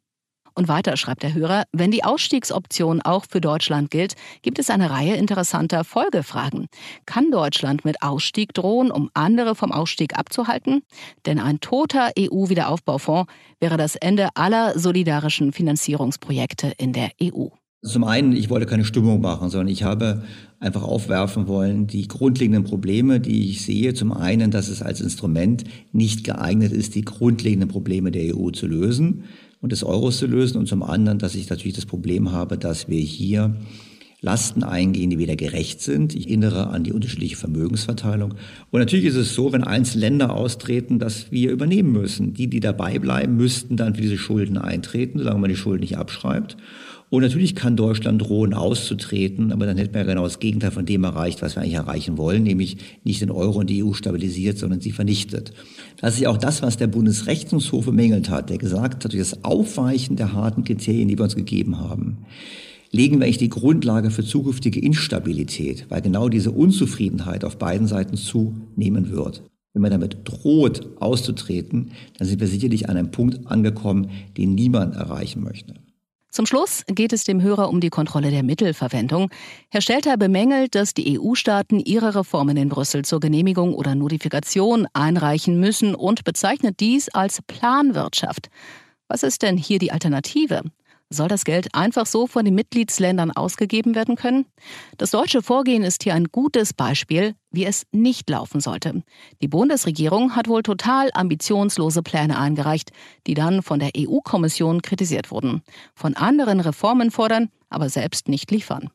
Und 0.55 0.69
weiter 0.69 0.97
schreibt 0.97 1.23
der 1.23 1.35
Hörer, 1.35 1.65
wenn 1.73 1.91
die 1.91 2.05
Ausstiegsoption 2.05 3.01
auch 3.03 3.25
für 3.29 3.41
Deutschland 3.41 3.91
gilt, 3.91 4.15
gibt 4.43 4.59
es 4.59 4.71
eine 4.71 4.91
Reihe 4.91 5.17
interessanter 5.17 5.85
Folgefragen. 5.85 6.67
Kann 7.07 7.31
Deutschland 7.31 7.85
mit 7.85 8.03
Ausstieg 8.03 8.53
drohen, 8.55 8.91
um 8.91 9.11
andere 9.15 9.55
vom 9.55 9.73
Ausstieg 9.73 10.19
abzuhalten? 10.19 10.83
Denn 11.27 11.39
ein 11.39 11.61
toter 11.61 12.11
EU-Wiederaufbaufonds 12.19 13.31
wäre 13.61 13.77
das 13.77 13.97
Ende 13.97 14.29
aller 14.35 14.79
solidarischen 14.79 15.53
Finanzierungsprojekte 15.53 16.73
in 16.77 16.93
der 16.93 17.11
EU. 17.23 17.49
Zum 17.85 18.05
einen, 18.05 18.33
ich 18.37 18.49
wollte 18.49 18.67
keine 18.67 18.85
Stimmung 18.85 19.21
machen, 19.21 19.51
sondern 19.51 19.67
ich 19.67 19.83
habe 19.83 20.23
einfach 20.61 20.85
aufwerfen 20.85 21.49
wollen, 21.49 21.89
die 21.89 22.07
grundlegenden 22.07 22.63
Probleme, 22.63 23.19
die 23.19 23.51
ich 23.51 23.63
sehe. 23.63 23.93
Zum 23.93 24.13
einen, 24.13 24.53
dass 24.53 24.69
es 24.69 24.83
als 24.83 25.01
Instrument 25.01 25.65
nicht 25.91 26.23
geeignet 26.23 26.71
ist, 26.71 26.95
die 26.95 27.05
grundlegenden 27.05 27.69
Probleme 27.69 28.13
der 28.13 28.37
EU 28.37 28.51
zu 28.51 28.69
lösen 28.69 29.25
und 29.63 29.73
des 29.73 29.83
Euros 29.83 30.19
zu 30.19 30.27
lösen. 30.27 30.59
Und 30.59 30.69
zum 30.69 30.83
anderen, 30.83 31.19
dass 31.19 31.35
ich 31.35 31.49
natürlich 31.49 31.77
das 31.77 31.87
Problem 31.87 32.33
habe, 32.33 32.59
dass 32.59 32.89
wir 32.89 33.01
hier 33.01 33.57
Lasten 34.25 34.63
eingehen, 34.63 35.11
die 35.11 35.19
weder 35.19 35.35
gerecht 35.35 35.81
sind. 35.81 36.15
Ich 36.15 36.29
erinnere 36.29 36.69
an 36.69 36.85
die 36.85 36.93
unterschiedliche 36.93 37.37
Vermögensverteilung. 37.37 38.35
Und 38.71 38.81
natürlich 38.81 39.07
ist 39.07 39.17
es 39.17 39.35
so, 39.35 39.53
wenn 39.53 39.65
einzelne 39.65 40.03
Länder 40.03 40.33
austreten, 40.33 41.01
dass 41.01 41.33
wir 41.33 41.51
übernehmen 41.51 41.91
müssen. 41.91 42.33
Die, 42.33 42.47
die 42.47 42.61
dabei 42.61 43.01
bleiben, 43.01 43.37
müssten 43.37 43.77
dann 43.77 43.97
für 43.97 44.03
diese 44.03 44.19
Schulden 44.19 44.59
eintreten, 44.59 45.19
solange 45.19 45.41
man 45.41 45.51
die 45.51 45.57
Schulden 45.57 45.81
nicht 45.81 45.99
abschreibt. 45.99 46.57
Und 47.11 47.21
natürlich 47.21 47.55
kann 47.55 47.77
Deutschland 47.77 48.23
drohen, 48.23 48.55
auszutreten, 48.55 49.53
aber 49.53 49.67
dann 49.67 49.77
hätten 49.77 49.93
wir 49.93 50.01
ja 50.01 50.07
genau 50.07 50.23
das 50.23 50.39
Gegenteil 50.39 50.71
von 50.71 50.87
dem 50.87 51.05
erreicht, 51.05 51.43
was 51.43 51.57
wir 51.57 51.63
eigentlich 51.63 51.75
erreichen 51.75 52.17
wollen, 52.17 52.43
nämlich 52.43 52.79
nicht 53.05 53.21
den 53.21 53.31
Euro 53.31 53.59
und 53.59 53.69
die 53.69 53.85
EU 53.85 53.93
stabilisiert, 53.93 54.57
sondern 54.57 54.81
sie 54.81 54.93
vernichtet. 54.93 55.53
Das 56.01 56.17
ist 56.17 56.27
auch 56.27 56.39
das, 56.39 56.63
was 56.63 56.77
der 56.77 56.87
Bundesrechnungshof 56.87 57.85
bemängelt 57.85 58.31
hat, 58.31 58.51
der 58.51 58.59
gesagt 58.59 59.05
hat, 59.05 59.13
durch 59.13 59.23
das 59.23 59.45
Aufweichen 59.45 60.17
der 60.17 60.33
harten 60.33 60.65
Kriterien, 60.65 61.09
die 61.09 61.19
wir 61.19 61.25
uns 61.25 61.37
gegeben 61.37 61.79
haben, 61.79 62.19
legen 62.91 63.19
wir 63.19 63.25
eigentlich 63.25 63.39
die 63.39 63.49
Grundlage 63.49 64.11
für 64.11 64.25
zukünftige 64.25 64.81
Instabilität, 64.81 65.87
weil 65.89 66.03
genau 66.03 66.29
diese 66.29 66.51
Unzufriedenheit 66.51 67.45
auf 67.45 67.59
beiden 67.59 67.87
Seiten 67.87 68.17
zunehmen 68.17 69.11
wird. 69.11 69.43
Wenn 69.73 69.83
man 69.83 69.91
damit 69.91 70.19
droht, 70.25 70.87
auszutreten, 71.01 71.93
dann 72.19 72.29
sind 72.29 72.41
wir 72.41 72.47
sicherlich 72.47 72.89
an 72.91 72.97
einem 72.99 73.11
Punkt 73.11 73.47
angekommen, 73.47 74.11
den 74.37 74.55
niemand 74.55 74.95
erreichen 74.95 75.43
möchte. 75.43 75.75
Zum 76.33 76.47
Schluss 76.47 76.83
geht 76.87 77.13
es 77.13 77.25
dem 77.25 77.43
Hörer 77.43 77.69
um 77.69 77.81
die 77.81 77.91
Kontrolle 77.91 78.31
der 78.31 78.43
Mittelverwendung. 78.43 79.29
Herr 79.69 79.83
Stelter 79.83 80.17
bemängelt, 80.17 80.75
dass 80.75 80.95
die 80.95 81.21
EU-Staaten 81.21 81.79
ihre 81.79 82.15
Reformen 82.15 82.57
in 82.57 82.71
Brüssel 82.71 83.05
zur 83.05 83.21
Genehmigung 83.21 83.75
oder 83.75 83.95
Notifikation 83.95 84.89
einreichen 84.95 85.61
müssen 85.61 85.95
und 85.95 86.25
bezeichnet 86.25 86.81
dies 86.81 87.11
als 87.11 87.43
Planwirtschaft. 87.43 88.49
Was 89.09 89.23
ist 89.23 89.43
denn 89.43 89.59
hier 89.59 89.79
die 89.79 89.93
Alternative? 89.93 90.63
Soll 91.13 91.29
das 91.29 91.45
Geld 91.45 91.75
einfach 91.75 92.07
so 92.07 92.27
von 92.27 92.47
den 92.47 92.55
Mitgliedsländern 92.55 93.31
ausgegeben 93.33 93.95
werden 93.95 94.17
können? 94.17 94.47
Das 94.97 95.11
deutsche 95.11 95.43
Vorgehen 95.43 95.83
ist 95.83 96.03
hier 96.05 96.15
ein 96.15 96.29
gutes 96.33 96.73
Beispiel, 96.73 97.35
wie 97.51 97.67
es 97.67 97.85
nicht 97.93 98.31
laufen 98.31 98.61
sollte. 98.61 99.03
Die 99.43 99.49
Bundesregierung 99.49 100.35
hat 100.35 100.49
wohl 100.49 100.63
total 100.63 101.11
ambitionslose 101.13 102.03
Pläne 102.03 102.39
eingereicht, 102.39 102.93
die 103.27 103.35
dann 103.35 103.63
von 103.63 103.79
der 103.79 103.91
EU-Kommission 103.95 104.81
kritisiert 104.81 105.31
wurden. 105.31 105.61
Von 105.95 106.15
anderen 106.15 106.61
Reformen 106.61 107.11
fordern, 107.11 107.51
aber 107.69 107.91
selbst 107.91 108.29
nicht 108.29 108.51
liefern. 108.51 108.89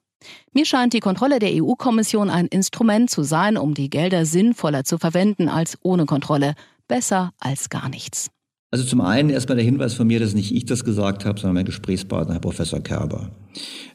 Mir 0.54 0.66
scheint 0.66 0.94
die 0.94 1.02
Kontrolle 1.02 1.38
der 1.38 1.52
EU-Kommission 1.54 2.32
ein 2.32 2.48
Instrument 2.48 3.12
zu 3.12 3.22
sein, 3.22 3.58
um 3.58 3.76
die 3.76 3.92
Gelder 3.92 4.26
sinnvoller 4.26 4.84
zu 4.84 4.98
verwenden 4.98 5.50
als 5.50 5.78
ohne 5.84 6.08
Kontrolle. 6.08 6.56
Besser 6.88 7.32
als 7.40 7.70
gar 7.70 7.90
nichts. 7.90 8.32
Also 8.78 8.90
zum 8.90 9.02
einen 9.02 9.32
erstmal 9.32 9.56
der 9.56 9.66
Hinweis 9.66 9.96
von 9.96 10.06
mir, 10.06 10.20
dass 10.20 10.36
nicht 10.36 10.54
ich 10.54 10.66
das 10.66 10.84
gesagt 10.84 11.26
habe, 11.26 11.40
sondern 11.40 11.56
mein 11.56 11.66
Gesprächspartner, 11.66 12.36
Herr 12.36 12.42
Professor 12.42 12.80
Kerber. 12.80 13.32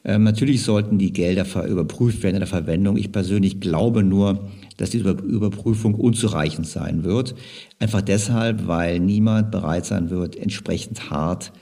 Ähm, 0.05 0.25
natürlich 0.25 0.65
sollten 0.65 0.99
die 0.99 1.13
Gelder 1.13 1.47
überprüft 1.69 2.25
werden 2.25 2.35
in 2.35 2.41
der 2.41 2.49
Verwendung. 2.49 2.97
Ich 2.97 3.13
persönlich 3.13 3.61
glaube 3.61 4.03
nur, 4.03 4.49
dass 4.79 4.91
diese 4.91 5.09
Überprüfung 5.09 5.95
unzureichend 5.95 6.67
sein 6.67 7.05
wird. 7.05 7.37
Einfach 7.79 8.01
deshalb, 8.01 8.67
weil 8.67 8.99
niemand 8.99 9.53
bereit 9.53 9.87
sein 9.87 10.11
wird, 10.11 10.35
entsprechend 10.35 11.11
hart 11.11 11.53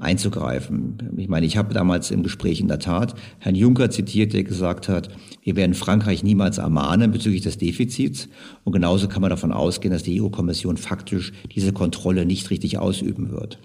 einzugreifen. 0.00 1.12
Ich 1.16 1.28
meine, 1.28 1.46
ich 1.46 1.56
habe 1.56 1.74
damals 1.74 2.10
im 2.10 2.22
Gespräch 2.22 2.60
in 2.60 2.68
der 2.68 2.78
Tat 2.78 3.14
Herrn 3.38 3.54
Juncker 3.54 3.90
zitiert, 3.90 4.32
der 4.32 4.44
gesagt 4.44 4.88
hat, 4.88 5.08
wir 5.42 5.56
werden 5.56 5.74
Frankreich 5.74 6.22
niemals 6.22 6.58
ermahnen 6.58 7.12
bezüglich 7.12 7.42
des 7.42 7.58
Defizits. 7.58 8.28
Und 8.64 8.72
genauso 8.72 9.08
kann 9.08 9.22
man 9.22 9.30
davon 9.30 9.52
ausgehen, 9.52 9.92
dass 9.92 10.02
die 10.02 10.20
EU-Kommission 10.20 10.76
faktisch 10.76 11.32
diese 11.54 11.72
Kontrolle 11.72 12.26
nicht 12.26 12.50
richtig 12.50 12.78
ausüben 12.78 13.30
wird. 13.30 13.58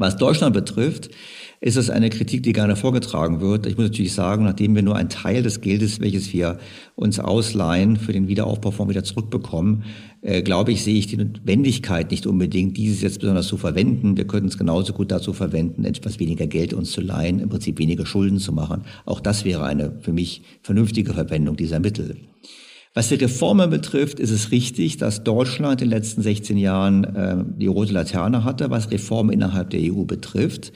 Was 0.00 0.16
Deutschland 0.16 0.54
betrifft, 0.54 1.10
ist 1.60 1.76
es 1.76 1.90
eine 1.90 2.08
Kritik, 2.08 2.42
die 2.42 2.54
gerne 2.54 2.74
vorgetragen 2.74 3.42
wird. 3.42 3.66
Ich 3.66 3.76
muss 3.76 3.88
natürlich 3.88 4.14
sagen, 4.14 4.44
nachdem 4.44 4.74
wir 4.74 4.82
nur 4.82 4.96
einen 4.96 5.10
Teil 5.10 5.42
des 5.42 5.60
Geldes, 5.60 6.00
welches 6.00 6.32
wir 6.32 6.58
uns 6.94 7.20
ausleihen, 7.20 7.96
für 7.96 8.14
den 8.14 8.26
Wiederaufbaufonds 8.26 8.88
wieder 8.88 9.04
zurückbekommen, 9.04 9.84
äh, 10.22 10.42
glaube 10.42 10.72
ich, 10.72 10.82
sehe 10.82 10.98
ich 10.98 11.06
die 11.06 11.16
Notwendigkeit 11.16 12.10
nicht 12.10 12.26
unbedingt, 12.26 12.76
dieses 12.76 13.00
jetzt 13.00 13.20
besonders 13.20 13.46
zu 13.46 13.56
verwenden. 13.56 14.16
Wir 14.16 14.26
könnten 14.26 14.48
es 14.48 14.58
genauso 14.58 14.92
gut 14.92 15.10
dazu 15.10 15.32
verwenden, 15.32 15.84
etwas 15.84 16.20
weniger 16.20 16.46
Geld 16.46 16.74
uns 16.74 16.92
zu 16.92 17.00
leihen, 17.00 17.40
im 17.40 17.48
Prinzip 17.48 17.78
weniger 17.78 18.04
Schulden 18.04 18.38
zu 18.38 18.52
machen. 18.52 18.84
Auch 19.06 19.20
das 19.20 19.44
wäre 19.44 19.64
eine 19.64 19.98
für 20.00 20.12
mich 20.12 20.42
vernünftige 20.62 21.14
Verwendung 21.14 21.56
dieser 21.56 21.80
Mittel. 21.80 22.16
Was 22.92 23.08
die 23.08 23.14
Reformen 23.14 23.70
betrifft, 23.70 24.18
ist 24.18 24.32
es 24.32 24.50
richtig, 24.50 24.96
dass 24.96 25.22
Deutschland 25.22 25.80
in 25.80 25.88
den 25.88 25.96
letzten 25.96 26.22
16 26.22 26.56
Jahren 26.58 27.04
äh, 27.04 27.36
die 27.56 27.68
rote 27.68 27.92
Laterne 27.92 28.42
hatte, 28.42 28.68
was 28.70 28.90
Reformen 28.90 29.30
innerhalb 29.30 29.70
der 29.70 29.80
EU 29.80 30.04
betrifft. 30.04 30.72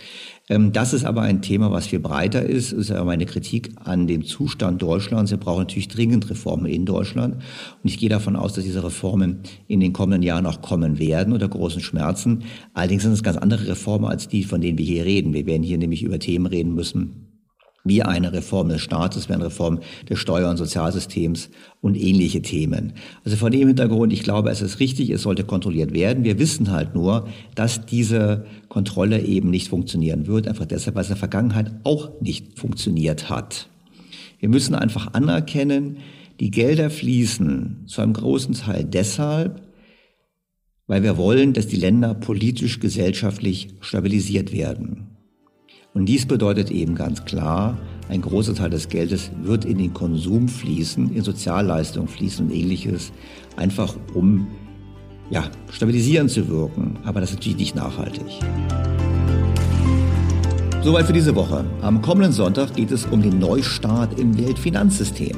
Ähm, 0.48 0.72
das 0.72 0.92
ist 0.92 1.04
aber 1.04 1.22
ein 1.22 1.40
Thema, 1.40 1.70
was 1.70 1.86
viel 1.86 2.00
breiter 2.00 2.42
ist. 2.42 2.72
Das 2.72 2.78
ist 2.78 2.90
aber 2.90 3.06
meine 3.06 3.26
Kritik 3.26 3.70
an 3.82 4.06
dem 4.06 4.24
Zustand 4.24 4.82
Deutschlands. 4.82 5.30
Wir 5.30 5.38
brauchen 5.38 5.60
natürlich 5.60 5.88
dringend 5.88 6.28
Reformen 6.28 6.66
in 6.66 6.84
Deutschland. 6.84 7.36
Und 7.36 7.42
ich 7.82 7.98
gehe 7.98 8.10
davon 8.10 8.36
aus, 8.36 8.52
dass 8.52 8.64
diese 8.64 8.84
Reformen 8.84 9.40
in 9.68 9.80
den 9.80 9.92
kommenden 9.92 10.22
Jahren 10.22 10.46
auch 10.46 10.60
kommen 10.60 10.98
werden 10.98 11.32
unter 11.32 11.48
großen 11.48 11.80
Schmerzen. 11.80 12.44
Allerdings 12.74 13.04
sind 13.04 13.12
es 13.12 13.22
ganz 13.22 13.38
andere 13.38 13.68
Reformen 13.68 14.06
als 14.06 14.28
die, 14.28 14.44
von 14.44 14.60
denen 14.60 14.78
wir 14.78 14.84
hier 14.84 15.04
reden. 15.04 15.32
Wir 15.32 15.46
werden 15.46 15.62
hier 15.62 15.78
nämlich 15.78 16.02
über 16.02 16.18
Themen 16.18 16.46
reden 16.46 16.74
müssen, 16.74 17.24
wie 17.84 18.02
eine 18.02 18.32
Reform 18.32 18.68
des 18.68 18.82
Staates, 18.82 19.28
wie 19.28 19.34
eine 19.34 19.46
Reform 19.46 19.80
des 20.08 20.18
Steuer- 20.18 20.50
und 20.50 20.56
Sozialsystems 20.58 21.50
und 21.80 21.96
ähnliche 21.96 22.42
Themen. 22.42 22.94
Also 23.24 23.36
vor 23.36 23.50
dem 23.50 23.68
Hintergrund, 23.68 24.12
ich 24.12 24.22
glaube, 24.22 24.50
es 24.50 24.62
ist 24.62 24.80
richtig, 24.80 25.10
es 25.10 25.22
sollte 25.22 25.44
kontrolliert 25.44 25.94
werden. 25.94 26.24
Wir 26.24 26.38
wissen 26.38 26.70
halt 26.70 26.94
nur, 26.94 27.28
dass 27.54 27.84
diese 27.86 28.46
Kontrolle 28.74 29.22
eben 29.22 29.50
nicht 29.50 29.68
funktionieren 29.68 30.26
wird, 30.26 30.48
einfach 30.48 30.66
deshalb, 30.66 30.96
weil 30.96 31.02
es 31.02 31.08
in 31.08 31.14
der 31.14 31.18
Vergangenheit 31.18 31.70
auch 31.84 32.20
nicht 32.20 32.58
funktioniert 32.58 33.30
hat. 33.30 33.68
Wir 34.40 34.48
müssen 34.48 34.74
einfach 34.74 35.14
anerkennen, 35.14 35.98
die 36.40 36.50
Gelder 36.50 36.90
fließen 36.90 37.84
zu 37.86 38.02
einem 38.02 38.14
großen 38.14 38.54
Teil 38.54 38.84
deshalb, 38.84 39.62
weil 40.88 41.04
wir 41.04 41.16
wollen, 41.16 41.52
dass 41.52 41.68
die 41.68 41.76
Länder 41.76 42.14
politisch, 42.14 42.80
gesellschaftlich 42.80 43.68
stabilisiert 43.80 44.52
werden. 44.52 45.06
Und 45.92 46.06
dies 46.06 46.26
bedeutet 46.26 46.72
eben 46.72 46.96
ganz 46.96 47.24
klar, 47.24 47.78
ein 48.08 48.22
großer 48.22 48.56
Teil 48.56 48.70
des 48.70 48.88
Geldes 48.88 49.30
wird 49.44 49.64
in 49.64 49.78
den 49.78 49.94
Konsum 49.94 50.48
fließen, 50.48 51.14
in 51.14 51.22
Sozialleistungen 51.22 52.08
fließen 52.08 52.46
und 52.46 52.52
ähnliches, 52.52 53.12
einfach 53.54 53.94
um 54.14 54.48
ja, 55.34 55.50
stabilisierend 55.72 56.30
zu 56.30 56.48
wirken. 56.48 56.96
Aber 57.04 57.20
das 57.20 57.30
ist 57.30 57.36
natürlich 57.36 57.58
nicht 57.58 57.74
nachhaltig. 57.74 58.24
Soweit 60.82 61.06
für 61.06 61.12
diese 61.12 61.34
Woche. 61.34 61.64
Am 61.82 62.00
kommenden 62.00 62.32
Sonntag 62.32 62.74
geht 62.74 62.92
es 62.92 63.04
um 63.06 63.20
den 63.20 63.40
Neustart 63.40 64.18
im 64.18 64.38
Weltfinanzsystem. 64.38 65.36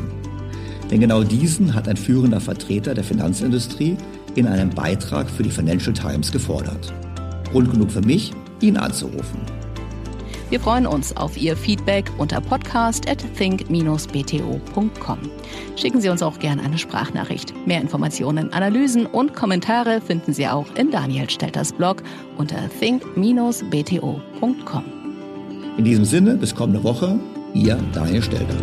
Denn 0.91 1.01
genau 1.01 1.23
diesen 1.23 1.75
hat 1.75 1.89
ein 1.89 1.97
führender 1.97 2.41
Vertreter 2.41 2.95
der 2.95 3.05
Finanzindustrie 3.05 3.97
in 4.35 4.47
einem 4.47 4.71
Beitrag 4.71 5.31
für 5.31 5.43
die 5.43 5.51
Financial 5.51 5.95
Times 5.95 6.31
gefordert. 6.31 6.93
Grund 7.51 7.71
genug 7.73 7.91
für 7.91 8.03
mich, 8.03 8.33
ihn 8.61 8.77
anzurufen. 8.77 9.41
Wir 10.49 10.61
freuen 10.61 10.87
uns 10.87 11.17
auf 11.17 11.37
Ihr 11.37 11.57
Feedback 11.57 12.09
unter 12.19 12.41
podcast 12.41 13.09
at 13.09 13.19
think-bto.com. 13.37 15.19
Schicken 15.75 16.01
Sie 16.01 16.09
uns 16.09 16.23
auch 16.23 16.39
gerne 16.39 16.63
eine 16.63 16.79
Sprachnachricht. 16.79 17.53
Mehr 17.67 17.81
Informationen, 17.81 18.53
Analysen 18.53 19.07
und 19.07 19.35
Kommentare 19.35 20.01
finden 20.01 20.33
Sie 20.33 20.47
auch 20.47 20.73
in 20.77 20.93
Daniel 20.93 21.29
Stelters 21.29 21.73
Blog 21.73 22.05
unter 22.39 22.59
think-bto.com. 22.79 24.85
In 25.79 25.85
diesem 25.85 26.05
Sinne, 26.05 26.37
bis 26.37 26.55
kommende 26.55 26.85
Woche, 26.85 27.19
Ihr 27.53 27.77
Daniel 27.93 28.23
Stelter. 28.23 28.55